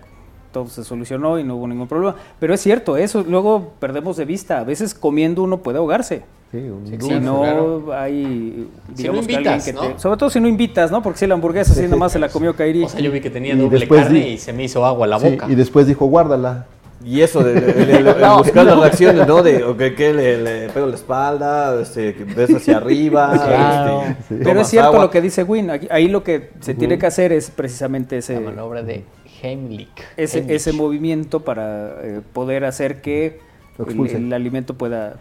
todo 0.52 0.66
se 0.68 0.84
solucionó 0.84 1.38
y 1.38 1.44
no 1.44 1.56
hubo 1.56 1.66
ningún 1.66 1.88
problema. 1.88 2.14
Pero 2.40 2.52
es 2.54 2.60
cierto, 2.60 2.96
eso 2.96 3.24
luego 3.26 3.72
perdemos 3.80 4.16
de 4.16 4.24
vista. 4.24 4.58
A 4.58 4.64
veces 4.64 4.94
comiendo 4.94 5.42
uno 5.42 5.58
puede 5.58 5.78
ahogarse. 5.78 6.22
Sí, 6.52 6.58
un 6.58 6.86
Sí, 6.86 6.92
dulce. 6.98 7.14
Si 7.14 7.20
no 7.20 7.40
claro. 7.40 7.92
hay, 7.94 8.68
Si 8.94 9.02
digamos 9.02 9.22
no 9.22 9.26
que 9.26 9.36
alguien 9.36 9.54
invitas, 9.54 9.64
que 9.64 9.72
¿no? 9.72 9.80
te... 9.94 9.98
Sobre 9.98 10.16
todo 10.18 10.30
si 10.30 10.38
no 10.40 10.46
invitas, 10.48 10.90
¿no? 10.92 11.02
Porque 11.02 11.18
si 11.18 11.26
la 11.26 11.34
hamburguesa 11.34 11.72
sí 11.74 11.82
nomás 11.88 12.12
se 12.12 12.18
la 12.18 12.28
comió 12.28 12.54
Kairi. 12.54 12.84
O 12.84 12.88
sea, 12.90 13.00
yo 13.00 13.10
vi 13.10 13.20
que 13.22 13.30
tenía 13.30 13.54
Y 13.54 13.58
doble 13.58 13.78
después 13.80 14.02
carne 14.04 14.18
di- 14.20 14.26
y 14.32 14.38
se 14.38 14.52
me 14.52 14.64
hizo 14.64 14.84
agua 14.84 15.06
la 15.06 15.18
Sí, 15.18 15.30
boca. 15.30 15.46
y 15.48 15.54
después 15.54 15.86
dijo, 15.86 16.04
guárdala. 16.06 16.66
Y 17.04 17.20
eso 17.22 17.42
de, 17.42 17.54
de- 17.54 17.60
de- 17.72 17.84
de- 17.86 18.02
de 18.04 18.14
No. 18.20 18.38
buscar 18.38 18.64
las 18.64 18.78
reacciones, 18.78 19.26
¿no? 19.26 19.42
De, 19.42 19.94
que 19.96 20.12
le, 20.12 20.42
le 20.42 20.68
pego 20.68 20.86
la 20.86 20.94
espalda, 20.94 21.80
este, 21.80 22.14
que 22.14 22.22
ves 22.24 22.54
hacia 22.54 22.76
arriba. 22.76 23.32
Claro. 23.46 24.02
este, 24.02 24.22
Sí. 24.36 24.40
Pero 24.44 24.60
es 24.60 24.68
cierto 24.68 24.88
agua. 24.90 25.00
lo 25.04 25.10
que 25.10 25.20
dice 25.22 25.42
Win. 25.42 25.70
aquí- 25.70 25.88
Ahí 25.90 26.06
lo 26.08 26.22
que 26.22 26.50
se 26.60 26.74
tiene 26.74 26.98
que 26.98 27.06
hacer 27.06 27.32
es 27.32 27.50
precisamente 27.50 28.18
ese, 28.18 28.34
La 28.34 28.40
maniobra 28.42 28.82
de 28.82 29.04
Heimlich. 29.42 29.88
ese, 30.18 30.40
Heimlich. 30.40 30.56
ese 30.56 30.72
movimiento 30.74 31.40
para 31.40 31.94
eh, 32.02 32.20
poder 32.32 32.64
hacer 32.66 33.00
que 33.00 33.40
el 33.78 34.32
alimento 34.34 34.74
pueda 34.74 35.16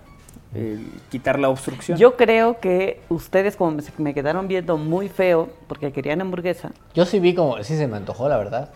eh, 0.54 0.80
quitar 1.10 1.40
la 1.40 1.50
obstrucción. 1.50 1.98
Yo 1.98 2.16
creo 2.18 2.60
que 2.60 3.02
ustedes, 3.10 3.56
como 3.56 3.72
me- 3.72 3.84
me 3.98 4.14
quedaron 4.14 4.48
viendo 4.48 4.78
muy 4.78 5.08
feo 5.10 5.50
porque 5.68 5.92
querían 5.92 6.22
hamburguesa, 6.22 6.72
Yo 6.94 7.06
sí 7.06 7.20
vi 7.20 7.34
como, 7.34 7.62
sí 7.64 7.78
se 7.78 7.88
me 7.88 7.98
antojó, 7.98 8.28
la 8.30 8.38
verdad. 8.38 8.70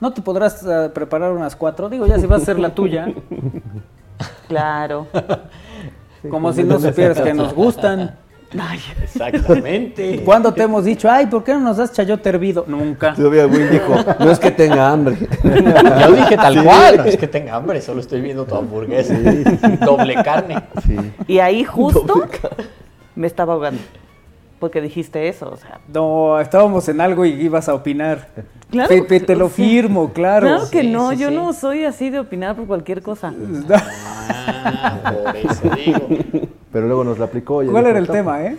¿No 0.00 0.12
te 0.12 0.22
podrás 0.22 0.64
eh, 0.64 0.90
preparar 0.94 1.32
unas 1.32 1.56
cuatro? 1.56 1.88
Digo, 1.88 2.06
ya 2.06 2.18
si 2.18 2.26
vas 2.26 2.40
a 2.40 2.42
hacer 2.42 2.58
la 2.58 2.74
tuya. 2.74 3.12
claro. 4.48 5.06
Como 6.30 6.52
si 6.52 6.64
no 6.64 6.78
supieras 6.80 7.20
que 7.20 7.34
nos 7.34 7.54
gustan. 7.54 8.16
Exactamente. 9.02 10.22
¿Cuándo 10.24 10.52
te 10.54 10.62
hemos 10.62 10.84
dicho, 10.84 11.10
ay, 11.10 11.26
¿por 11.26 11.44
qué 11.44 11.52
no 11.52 11.60
nos 11.60 11.76
das 11.76 11.92
chayote 11.92 12.28
hervido? 12.30 12.64
Nunca. 12.66 13.14
Todavía 13.14 13.46
Win 13.46 13.70
dijo, 13.70 13.94
no 14.18 14.30
es 14.30 14.38
que 14.38 14.50
tenga 14.50 14.90
hambre. 14.90 15.16
Yo 15.44 16.12
dije 16.12 16.36
tal 16.36 16.64
cual, 16.64 16.96
no 16.96 17.04
es 17.04 17.16
que 17.16 17.28
tenga 17.28 17.56
hambre, 17.56 17.80
solo 17.82 18.00
estoy 18.00 18.20
viendo 18.20 18.46
tu 18.46 18.54
hamburguesa. 18.54 19.14
Doble 19.84 20.14
carne. 20.22 20.62
Y 21.26 21.40
ahí 21.40 21.64
justo 21.64 22.26
me 23.14 23.26
estaba 23.26 23.52
ahogando. 23.52 23.82
Porque 24.58 24.80
dijiste 24.80 25.28
eso, 25.28 25.50
o 25.52 25.56
sea. 25.56 25.78
No, 25.92 26.40
estábamos 26.40 26.88
en 26.88 27.00
algo 27.00 27.24
y 27.24 27.30
ibas 27.30 27.68
a 27.68 27.74
opinar. 27.74 28.28
Claro, 28.70 28.88
Pepe, 28.88 29.20
te 29.20 29.34
lo 29.34 29.48
firmo, 29.48 30.12
claro. 30.12 30.46
Claro 30.46 30.70
que 30.70 30.82
Sí, 30.82 30.88
no, 30.88 31.10
sí, 31.10 31.16
yo 31.16 31.28
sí. 31.30 31.34
no 31.34 31.52
soy 31.54 31.84
así 31.84 32.10
de 32.10 32.18
opinar 32.20 32.54
por 32.54 32.66
cualquier 32.66 33.00
cosa. 33.02 33.32
Ah, 33.70 35.12
por 35.24 35.36
eso 35.36 35.70
digo. 35.76 36.06
Pero 36.72 36.86
luego 36.86 37.04
nos 37.04 37.18
la 37.18 37.24
aplicó. 37.26 37.62
y 37.62 37.66
¿Cuál 37.68 37.86
era 37.86 37.98
el 37.98 38.06
tema, 38.08 38.42
eh? 38.44 38.56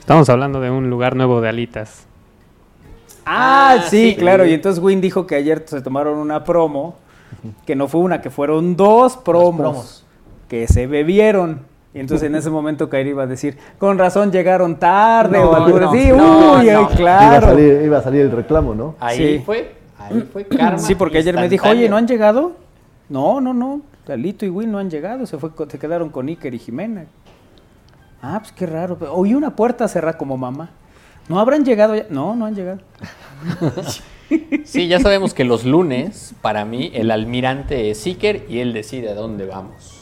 Estamos 0.00 0.28
hablando 0.30 0.60
de 0.60 0.70
un 0.70 0.88
lugar 0.88 1.16
nuevo 1.16 1.40
de 1.40 1.48
alitas. 1.50 2.06
Ah, 3.26 3.78
sí, 3.88 4.14
claro. 4.18 4.46
Y 4.46 4.54
entonces 4.54 4.82
Win 4.82 5.00
dijo 5.00 5.26
que 5.26 5.34
ayer 5.34 5.64
se 5.66 5.82
tomaron 5.82 6.16
una 6.18 6.44
promo, 6.44 6.96
que 7.66 7.74
no 7.76 7.88
fue 7.88 8.00
una, 8.00 8.22
que 8.22 8.30
fueron 8.30 8.76
dos 8.76 9.16
promos, 9.16 9.56
promos. 9.56 10.06
que 10.48 10.66
se 10.68 10.86
bebieron. 10.86 11.60
Y 11.96 12.00
entonces 12.00 12.26
en 12.28 12.34
ese 12.34 12.50
momento 12.50 12.90
Kairi 12.90 13.10
iba 13.10 13.22
a 13.22 13.26
decir, 13.26 13.56
con 13.78 13.96
razón 13.98 14.30
llegaron 14.30 14.76
tarde 14.78 15.38
No, 15.38 15.50
o 15.50 15.54
algo 15.56 15.80
no, 15.80 15.88
así. 15.90 16.08
no, 16.08 16.14
Uy, 16.14 16.20
no. 16.20 16.56
ay, 16.56 16.66
Iba 16.68 16.84
a, 16.84 16.88
claro. 16.88 17.46
salir, 17.48 17.80
iba 17.84 17.98
a 17.98 18.02
salir 18.02 18.20
el 18.20 18.30
reclamo, 18.32 18.74
¿no? 18.74 18.96
Ahí 19.00 19.16
Sí. 19.38 19.42
fue, 19.46 19.72
ahí 19.98 20.28
fue 20.30 20.44
karma. 20.48 20.78
Sí, 20.78 20.94
porque 20.94 21.18
ayer 21.18 21.34
me 21.34 21.48
dijo, 21.48 21.66
oye, 21.68 21.88
¿no 21.88 21.96
han 21.96 22.06
llegado? 22.06 22.52
No, 23.08 23.40
no, 23.40 23.54
no. 23.54 23.80
Lalito 24.06 24.44
y 24.44 24.50
Win 24.50 24.70
no 24.70 24.78
han 24.78 24.90
llegado. 24.90 25.24
Se, 25.26 25.38
fue, 25.38 25.50
se 25.68 25.78
quedaron 25.78 26.10
con 26.10 26.28
Iker 26.28 26.52
y 26.54 26.58
Jimena. 26.58 27.06
Ah, 28.20 28.38
pues 28.40 28.52
qué 28.52 28.66
raro. 28.66 28.98
Oí 29.12 29.34
una 29.34 29.56
puerta 29.56 29.88
cerrada 29.88 30.18
como 30.18 30.36
mamá. 30.36 30.68
¿No 31.30 31.40
habrán 31.40 31.64
llegado 31.64 31.94
ya? 31.96 32.04
No, 32.10 32.36
no 32.36 32.44
han 32.46 32.54
llegado. 32.54 32.80
Sí, 34.64 34.88
ya 34.88 34.98
sabemos 34.98 35.32
que 35.34 35.44
los 35.44 35.64
lunes, 35.64 36.34
para 36.42 36.64
mí, 36.64 36.90
el 36.94 37.12
almirante 37.12 37.90
es 37.92 38.04
Iker 38.06 38.44
y 38.48 38.58
él 38.58 38.72
decide 38.72 39.10
a 39.10 39.14
dónde 39.14 39.46
vamos. 39.46 39.95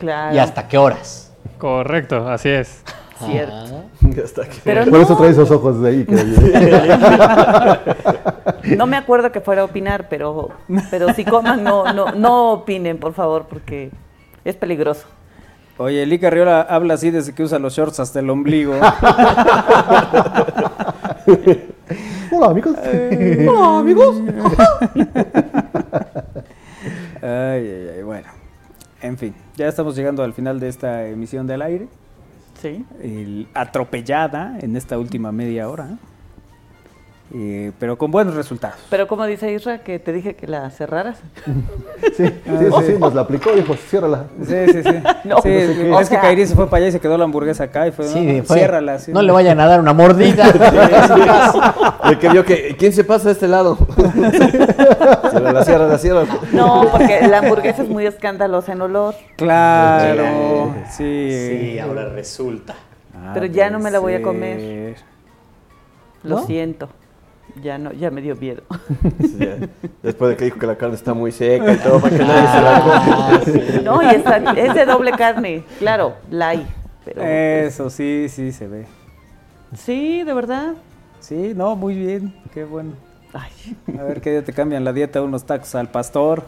Claro. 0.00 0.34
Y 0.34 0.38
hasta 0.38 0.66
qué 0.66 0.76
horas. 0.78 1.32
Correcto, 1.58 2.28
así 2.28 2.48
es. 2.48 2.82
Cierto. 3.24 3.84
Hasta 4.24 4.44
que- 4.48 4.56
Pero 4.64 4.84
Por 4.84 4.92
no, 4.94 5.00
eso 5.02 5.14
trae 5.16 5.28
esos 5.30 5.50
ojos 5.50 5.80
de 5.82 5.90
ahí. 5.90 6.04
que- 6.06 6.16
no 8.76 8.86
me 8.86 8.96
acuerdo 8.96 9.30
que 9.30 9.40
fuera 9.42 9.60
a 9.60 9.66
opinar, 9.66 10.08
pero, 10.08 10.48
pero 10.90 11.12
si 11.12 11.24
coman, 11.26 11.62
no, 11.62 11.92
no, 11.92 12.12
no 12.12 12.52
opinen, 12.52 12.96
por 12.98 13.12
favor, 13.12 13.44
porque 13.48 13.90
es 14.44 14.56
peligroso. 14.56 15.04
Oye, 15.76 16.02
Eli 16.02 16.18
Carriola 16.18 16.62
habla 16.62 16.94
así 16.94 17.10
desde 17.10 17.34
que 17.34 17.42
usa 17.42 17.58
los 17.58 17.74
shorts 17.74 18.00
hasta 18.00 18.20
el 18.20 18.30
ombligo. 18.30 18.72
Hola, 22.32 22.46
amigos. 22.46 22.76
Hola, 23.48 23.78
amigos. 23.80 24.16
Ay, 27.22 27.68
ay, 27.68 27.90
ay, 27.96 28.02
bueno. 28.02 28.28
En 29.02 29.16
fin, 29.18 29.34
ya 29.56 29.66
estamos 29.68 29.96
llegando 29.96 30.22
al 30.22 30.32
final 30.34 30.60
de 30.60 30.68
esta 30.68 31.06
emisión 31.06 31.46
del 31.46 31.62
aire. 31.62 31.88
Sí. 32.60 32.84
El- 33.02 33.48
atropellada 33.54 34.58
en 34.60 34.76
esta 34.76 34.98
última 34.98 35.32
media 35.32 35.68
hora. 35.68 35.98
Eh, 37.32 37.70
pero 37.78 37.96
con 37.96 38.10
buenos 38.10 38.34
resultados. 38.34 38.76
Pero 38.90 39.06
como 39.06 39.24
dice 39.24 39.52
Isra, 39.52 39.78
que 39.84 40.00
te 40.00 40.12
dije 40.12 40.34
que 40.34 40.48
la 40.48 40.68
cerraras. 40.70 41.18
Sí, 42.16 42.26
sí, 42.26 42.32
sí, 42.44 42.86
sí, 42.86 42.94
nos 42.98 43.14
la 43.14 43.20
aplicó, 43.22 43.52
dijo, 43.52 43.74
ciérrala. 43.76 44.24
Sí, 44.42 44.54
sí, 44.72 44.82
sí. 44.82 44.90
No, 45.24 45.40
Sí, 45.42 45.48
no 45.48 45.60
sé 45.60 45.74
qué. 45.74 45.90
es 46.00 46.06
O 46.06 46.10
que 46.10 46.16
Kairi 46.18 46.46
se 46.46 46.54
fue 46.56 46.66
para 46.68 46.78
allá 46.78 46.88
y 46.88 46.92
se 46.92 47.00
quedó 47.00 47.16
la 47.16 47.24
hamburguesa 47.24 47.64
acá 47.64 47.86
y 47.86 47.92
fue, 47.92 48.06
Sí, 48.08 48.38
no, 48.38 48.44
fue. 48.44 48.56
ciérrala. 48.58 48.98
sí. 48.98 49.12
No 49.12 49.22
le 49.22 49.30
vayan 49.32 49.60
a 49.60 49.66
dar 49.66 49.80
una 49.80 49.92
mordida. 49.92 50.46
El 52.04 52.18
que 52.18 52.28
vio 52.30 52.44
que, 52.44 52.74
¿quién 52.78 52.92
se 52.92 53.04
pasa 53.04 53.28
a 53.28 53.32
este 53.32 53.46
lado? 53.48 53.76
Cierra 55.30 55.52
la 55.52 55.64
cierra, 55.64 55.86
la 55.86 55.98
cierra. 55.98 56.24
No, 56.52 56.86
porque 56.90 57.26
la 57.28 57.38
hamburguesa 57.38 57.82
es 57.82 57.88
muy 57.88 58.06
escandalosa 58.06 58.72
en 58.72 58.80
olor. 58.82 59.14
Claro, 59.36 60.74
sí. 60.90 61.30
Sí, 61.72 61.78
ahora 61.78 62.08
resulta. 62.08 62.74
Ah, 63.14 63.30
Pero 63.34 63.46
ya 63.46 63.70
no 63.70 63.78
me 63.78 63.90
la 63.90 63.98
voy 64.00 64.14
a 64.14 64.22
comer. 64.22 64.96
Lo 66.24 66.36
¿No? 66.40 66.46
siento. 66.46 66.88
Ya 67.62 67.78
no, 67.78 67.92
ya 67.92 68.10
me 68.10 68.20
dio 68.22 68.36
miedo. 68.36 68.62
Sí. 69.20 69.48
Después 70.02 70.30
de 70.30 70.36
que 70.36 70.44
dijo 70.46 70.58
que 70.58 70.66
la 70.66 70.76
carne 70.76 70.94
está 70.94 71.14
muy 71.14 71.32
seca 71.32 71.72
y 71.72 71.76
todo, 71.78 72.00
para 72.00 72.16
que 72.16 72.24
nadie 72.24 72.48
se 72.48 72.60
la 72.62 72.80
coma. 72.80 73.82
No, 73.82 74.02
y 74.02 74.14
está, 74.14 74.36
es 74.52 74.74
de 74.74 74.84
doble 74.86 75.12
carne. 75.12 75.64
Claro, 75.78 76.14
la 76.30 76.48
hay. 76.50 76.66
Pero 77.04 77.22
Eso, 77.22 77.90
sí, 77.90 78.26
sí, 78.28 78.52
se 78.52 78.66
ve. 78.68 78.86
sí, 79.74 80.22
de 80.22 80.32
verdad. 80.34 80.74
Sí, 81.20 81.52
no, 81.54 81.76
muy 81.76 81.94
bien, 81.94 82.34
qué 82.54 82.64
bueno. 82.64 82.92
Ay. 83.32 83.76
A 83.98 84.02
ver 84.02 84.20
qué 84.20 84.30
día 84.30 84.44
te 84.44 84.52
cambian 84.52 84.84
la 84.84 84.92
dieta 84.92 85.22
unos 85.22 85.44
tacos 85.44 85.74
al 85.74 85.88
pastor. 85.88 86.42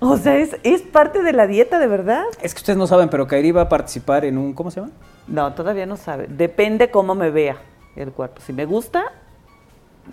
O 0.00 0.16
sea, 0.16 0.36
es, 0.38 0.56
es 0.64 0.82
parte 0.82 1.22
de 1.22 1.32
la 1.32 1.46
dieta, 1.46 1.78
de 1.78 1.86
verdad. 1.86 2.24
Es 2.42 2.52
que 2.52 2.58
ustedes 2.58 2.76
no 2.78 2.86
saben, 2.86 3.08
pero 3.08 3.26
Kairi 3.26 3.52
va 3.52 3.62
a 3.62 3.68
participar 3.68 4.24
en 4.24 4.38
un, 4.38 4.52
¿cómo 4.52 4.70
se 4.70 4.80
llama? 4.80 4.92
No, 5.28 5.52
todavía 5.54 5.86
no 5.86 5.96
sabe. 5.96 6.26
Depende 6.28 6.90
cómo 6.90 7.14
me 7.14 7.30
vea 7.30 7.56
el 7.94 8.10
cuerpo. 8.12 8.40
Si 8.44 8.52
me 8.52 8.66
gusta, 8.66 9.04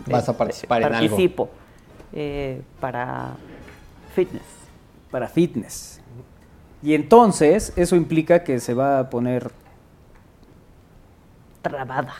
Vas 0.07 0.27
a 0.29 0.37
participar 0.37 0.81
en 0.81 0.93
algo. 0.93 0.99
participo. 1.09 1.49
Eh, 2.13 2.61
para 2.79 3.35
fitness. 4.15 4.43
Para 5.11 5.27
fitness. 5.27 6.01
Y 6.81 6.93
entonces, 6.95 7.73
eso 7.75 7.95
implica 7.95 8.43
que 8.43 8.59
se 8.59 8.73
va 8.73 8.99
a 8.99 9.09
poner 9.09 9.51
Trabada. 11.61 12.13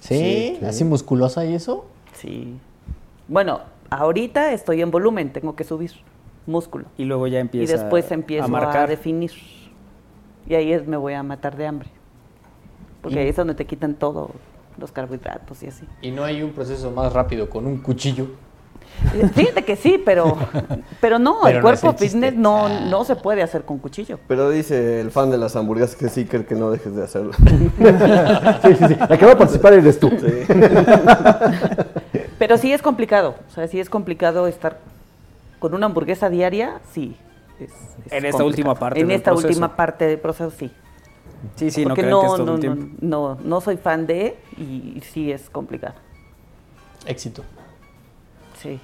¿Sí? 0.00 0.58
¿Así 0.66 0.84
musculosa 0.84 1.44
y 1.44 1.54
eso? 1.54 1.86
Sí. 2.14 2.56
Bueno, 3.28 3.60
ahorita 3.90 4.52
estoy 4.52 4.82
en 4.82 4.90
volumen, 4.90 5.32
tengo 5.32 5.54
que 5.54 5.64
subir 5.64 5.92
músculo. 6.46 6.86
y 6.96 7.04
luego 7.04 7.26
ya 7.26 7.38
Y 7.38 7.40
empieza 7.42 7.74
después 7.76 8.10
empiezo 8.10 8.44
a 8.44 8.46
a, 8.46 8.48
marcar. 8.48 8.88
definir. 8.88 9.30
Y 10.48 10.54
ahí 10.54 10.72
es, 10.72 10.86
me 10.86 10.96
voy 10.96 11.12
a 11.12 11.22
matar 11.22 11.56
de 11.56 11.66
hambre. 11.66 11.88
Porque 13.02 13.16
Y- 13.16 13.20
ahí 13.20 13.28
es 13.28 13.36
donde 13.36 13.54
te 13.54 13.66
quitan 13.66 13.94
todo, 13.94 14.30
los 14.78 14.92
carbohidratos 14.92 15.62
y 15.62 15.66
así. 15.68 15.84
Y 16.02 16.10
no 16.10 16.24
hay 16.24 16.42
un 16.42 16.52
proceso 16.52 16.90
más 16.90 17.12
rápido 17.12 17.48
con 17.50 17.66
un 17.66 17.78
cuchillo. 17.78 18.26
Eh, 19.14 19.28
Fíjate 19.32 19.64
que 19.64 19.76
sí, 19.76 20.00
pero, 20.04 20.36
pero 21.00 21.18
no, 21.18 21.38
Pero 21.42 21.48
el 21.50 21.56
no 21.56 21.62
cuerpo 21.62 21.90
el 21.90 21.96
fitness 21.98 22.34
no, 22.34 22.68
no 22.86 23.04
se 23.04 23.14
puede 23.16 23.42
hacer 23.42 23.62
con 23.64 23.78
cuchillo. 23.78 24.18
Pero 24.26 24.50
dice 24.50 25.00
el 25.00 25.10
fan 25.10 25.30
de 25.30 25.38
las 25.38 25.54
hamburguesas 25.56 25.94
que 25.94 26.08
sí, 26.08 26.24
que 26.24 26.54
no 26.54 26.70
dejes 26.70 26.94
de 26.96 27.04
hacerlo. 27.04 27.32
Sí, 28.62 28.74
sí, 28.74 28.84
sí. 28.88 28.96
La 29.08 29.16
que 29.18 29.26
va 29.26 29.32
a 29.32 29.38
participar 29.38 29.72
eres 29.74 30.00
tú. 30.00 30.10
Pero 32.38 32.56
sí 32.56 32.72
es 32.72 32.82
complicado, 32.82 33.34
o 33.48 33.52
sea, 33.54 33.66
sí 33.68 33.80
es 33.80 33.90
complicado 33.90 34.46
estar 34.46 34.78
con 35.58 35.74
una 35.74 35.86
hamburguesa 35.86 36.30
diaria, 36.30 36.80
sí. 36.92 37.16
es- 37.58 37.70
es 38.06 38.12
En 38.12 38.24
esta 38.24 38.38
complicado. 38.38 38.46
última 38.46 38.74
parte 38.76 39.00
En 39.00 39.08
del 39.08 39.16
esta 39.16 39.30
proceso. 39.32 39.48
última 39.48 39.76
parte 39.76 40.06
del 40.06 40.18
proceso, 40.18 40.50
sí. 40.56 40.70
Sí, 41.56 41.70
sí, 41.70 41.84
no 41.84 41.94
que 41.94 42.02
es 42.02 42.10
todo 42.10 42.36
no, 42.38 42.42
el 42.42 42.46
no, 42.46 42.58
tiempo. 42.58 42.96
no, 43.00 43.38
no 43.42 43.60
soy 43.60 43.76
fan 43.76 44.06
de 44.06 44.36
y 44.56 45.00
sí 45.12 45.30
es 45.32 45.48
complicado. 45.50 45.94
Éxito. 47.06 47.42
Sí. 48.60 48.80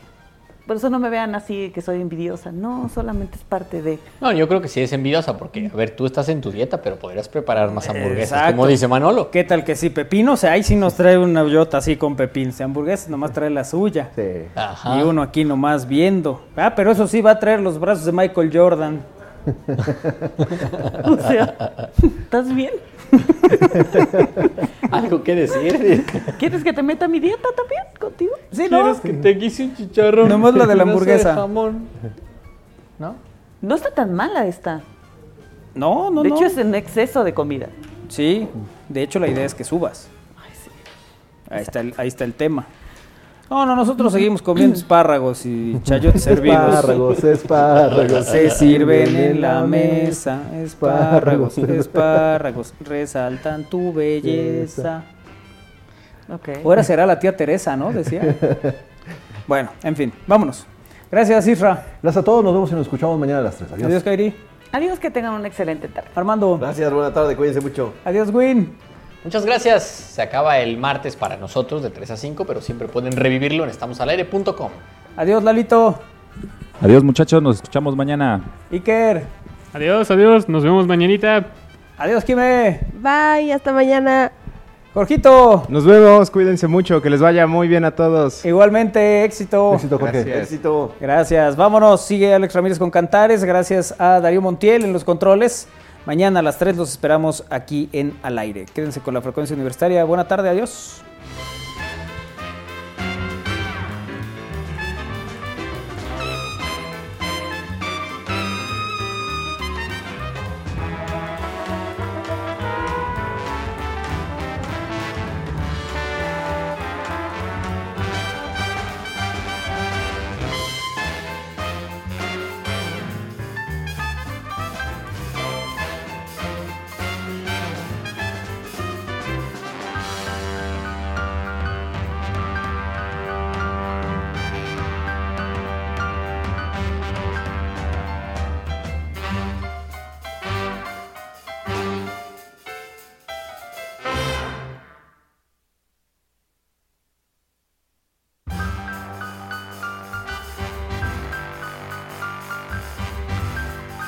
Por 0.66 0.76
eso 0.76 0.88
no 0.88 0.98
me 0.98 1.10
vean 1.10 1.34
así 1.34 1.70
que 1.74 1.82
soy 1.82 2.00
envidiosa. 2.00 2.50
No, 2.50 2.88
solamente 2.88 3.36
es 3.36 3.44
parte 3.44 3.82
de. 3.82 3.98
No, 4.22 4.32
yo 4.32 4.48
creo 4.48 4.62
que 4.62 4.68
sí 4.68 4.80
es 4.80 4.94
envidiosa 4.94 5.36
porque, 5.36 5.70
a 5.70 5.76
ver, 5.76 5.94
tú 5.94 6.06
estás 6.06 6.30
en 6.30 6.40
tu 6.40 6.50
dieta, 6.50 6.80
pero 6.80 6.96
podrías 6.96 7.28
preparar 7.28 7.70
más 7.70 7.86
hamburguesas, 7.90 8.38
Exacto. 8.38 8.56
como 8.56 8.66
dice 8.66 8.88
Manolo. 8.88 9.30
¿Qué 9.30 9.44
tal 9.44 9.62
que 9.62 9.76
sí? 9.76 9.90
Pepino, 9.90 10.32
o 10.32 10.36
sea, 10.38 10.52
ahí 10.52 10.62
sí 10.62 10.74
nos 10.74 10.94
trae 10.94 11.18
una 11.18 11.42
hoyota 11.42 11.78
así 11.78 11.96
con 11.96 12.16
pepín. 12.16 12.50
Si 12.52 12.62
hamburguesas 12.62 13.10
nomás 13.10 13.32
trae 13.32 13.50
la 13.50 13.64
suya. 13.64 14.10
Sí. 14.14 14.22
Ajá. 14.54 14.98
Y 14.98 15.02
uno 15.02 15.20
aquí 15.20 15.44
nomás 15.44 15.86
viendo. 15.86 16.40
Ah, 16.56 16.72
pero 16.74 16.92
eso 16.92 17.06
sí 17.08 17.20
va 17.20 17.32
a 17.32 17.38
traer 17.38 17.60
los 17.60 17.78
brazos 17.78 18.06
de 18.06 18.12
Michael 18.12 18.50
Jordan. 18.50 19.02
O 21.04 21.16
sea, 21.18 21.90
¿estás 22.02 22.54
bien? 22.54 22.72
Algo 24.90 25.22
que 25.22 25.34
decir. 25.34 26.04
¿Quieres 26.38 26.64
que 26.64 26.72
te 26.72 26.82
meta 26.82 27.08
mi 27.08 27.20
dieta 27.20 27.48
también 27.56 27.82
contigo? 27.98 28.32
Sí, 28.50 28.66
¿no? 28.70 29.00
que 29.00 29.12
te 29.12 29.34
guise 29.34 29.64
un 29.64 29.76
chicharrón? 29.76 30.28
Nomás 30.28 30.54
la 30.54 30.66
de 30.66 30.74
la 30.74 30.82
hamburguesa. 30.84 31.34
jamón. 31.34 31.86
¿No? 32.98 33.16
No 33.60 33.74
está 33.74 33.90
tan 33.90 34.12
mala 34.14 34.46
esta. 34.46 34.82
No, 35.74 36.10
no, 36.10 36.22
de 36.22 36.28
no. 36.30 36.36
hecho, 36.36 36.46
es 36.46 36.56
en 36.56 36.74
exceso 36.74 37.24
de 37.24 37.34
comida. 37.34 37.68
Sí, 38.08 38.48
de 38.88 39.02
hecho 39.02 39.18
la 39.18 39.28
idea 39.28 39.44
es 39.44 39.54
que 39.54 39.64
subas. 39.64 40.08
Ahí 41.50 41.62
está 41.62 41.80
el, 41.80 41.94
ahí 41.96 42.08
está 42.08 42.24
el 42.24 42.32
tema. 42.34 42.66
No, 43.50 43.66
no, 43.66 43.76
nosotros 43.76 44.12
seguimos 44.12 44.40
comiendo 44.40 44.76
espárragos 44.76 45.44
y 45.44 45.78
chayotes 45.82 46.26
hervidos. 46.26 46.74
Espárragos, 46.74 47.24
espárragos. 47.24 48.26
Se 48.26 48.50
sirven 48.50 49.16
en 49.16 49.40
la 49.40 49.62
mesa, 49.62 50.40
espárragos, 50.62 51.58
espárragos, 51.58 52.74
resaltan 52.80 53.64
tu 53.64 53.92
belleza. 53.92 55.02
Ok. 56.28 56.48
Ahora 56.64 56.82
será 56.82 57.04
la 57.06 57.18
tía 57.18 57.36
Teresa, 57.36 57.76
¿no? 57.76 57.92
Decía. 57.92 58.36
Bueno, 59.46 59.68
en 59.82 59.94
fin, 59.94 60.10
vámonos. 60.26 60.66
Gracias, 61.10 61.46
Isra. 61.46 61.84
Gracias 62.02 62.22
a 62.22 62.24
todos, 62.24 62.42
nos 62.42 62.54
vemos 62.54 62.70
y 62.72 62.74
nos 62.74 62.86
escuchamos 62.86 63.18
mañana 63.18 63.40
a 63.40 63.42
las 63.42 63.56
3. 63.56 63.72
Adiós. 63.72 63.86
Adiós, 63.88 64.02
Kairi. 64.02 64.34
Amigos, 64.72 64.98
que 64.98 65.10
tengan 65.10 65.34
una 65.34 65.46
excelente 65.46 65.86
tarde. 65.86 66.08
Armando. 66.14 66.58
Gracias, 66.58 66.90
buena 66.90 67.12
tarde, 67.12 67.36
cuídense 67.36 67.60
mucho. 67.60 67.92
Adiós, 68.06 68.30
Win. 68.32 68.74
Muchas 69.24 69.46
gracias. 69.46 69.84
Se 69.84 70.20
acaba 70.20 70.58
el 70.58 70.76
martes 70.76 71.16
para 71.16 71.38
nosotros 71.38 71.82
de 71.82 71.88
3 71.88 72.10
a 72.10 72.16
5, 72.18 72.44
pero 72.44 72.60
siempre 72.60 72.88
pueden 72.88 73.12
revivirlo 73.12 73.64
en 73.64 73.70
estamosalaire.com. 73.70 74.70
Adiós, 75.16 75.42
Lalito. 75.42 75.98
Adiós 76.82 77.02
muchachos, 77.02 77.42
nos 77.42 77.56
escuchamos 77.56 77.96
mañana. 77.96 78.44
Iker. 78.70 79.24
Adiós, 79.72 80.10
adiós. 80.10 80.48
Nos 80.48 80.62
vemos 80.62 80.86
mañanita. 80.86 81.46
Adiós, 81.96 82.22
Kime. 82.22 82.80
Bye, 83.00 83.52
hasta 83.52 83.72
mañana. 83.72 84.30
Jorgito. 84.92 85.64
Nos 85.68 85.86
vemos, 85.86 86.30
cuídense 86.30 86.68
mucho, 86.68 87.00
que 87.00 87.08
les 87.08 87.20
vaya 87.20 87.46
muy 87.46 87.66
bien 87.66 87.84
a 87.84 87.92
todos. 87.92 88.44
Igualmente, 88.44 89.24
éxito. 89.24 89.74
Éxito, 89.74 89.98
Jorge. 89.98 90.22
Gracias. 90.22 90.42
Éxito. 90.42 90.94
Gracias. 91.00 91.56
Vámonos. 91.56 92.02
Sigue 92.02 92.34
Alex 92.34 92.54
Ramírez 92.54 92.78
con 92.78 92.90
Cantares. 92.90 93.42
Gracias 93.42 93.94
a 93.98 94.20
Darío 94.20 94.42
Montiel 94.42 94.84
en 94.84 94.92
los 94.92 95.02
controles. 95.02 95.66
Mañana 96.06 96.40
a 96.40 96.42
las 96.42 96.58
3 96.58 96.76
los 96.76 96.90
esperamos 96.90 97.44
aquí 97.48 97.88
en 97.92 98.14
Al 98.22 98.38
Aire. 98.38 98.66
Quédense 98.66 99.00
con 99.00 99.14
la 99.14 99.22
frecuencia 99.22 99.54
universitaria. 99.54 100.04
Buena 100.04 100.28
tarde. 100.28 100.50
Adiós. 100.50 101.02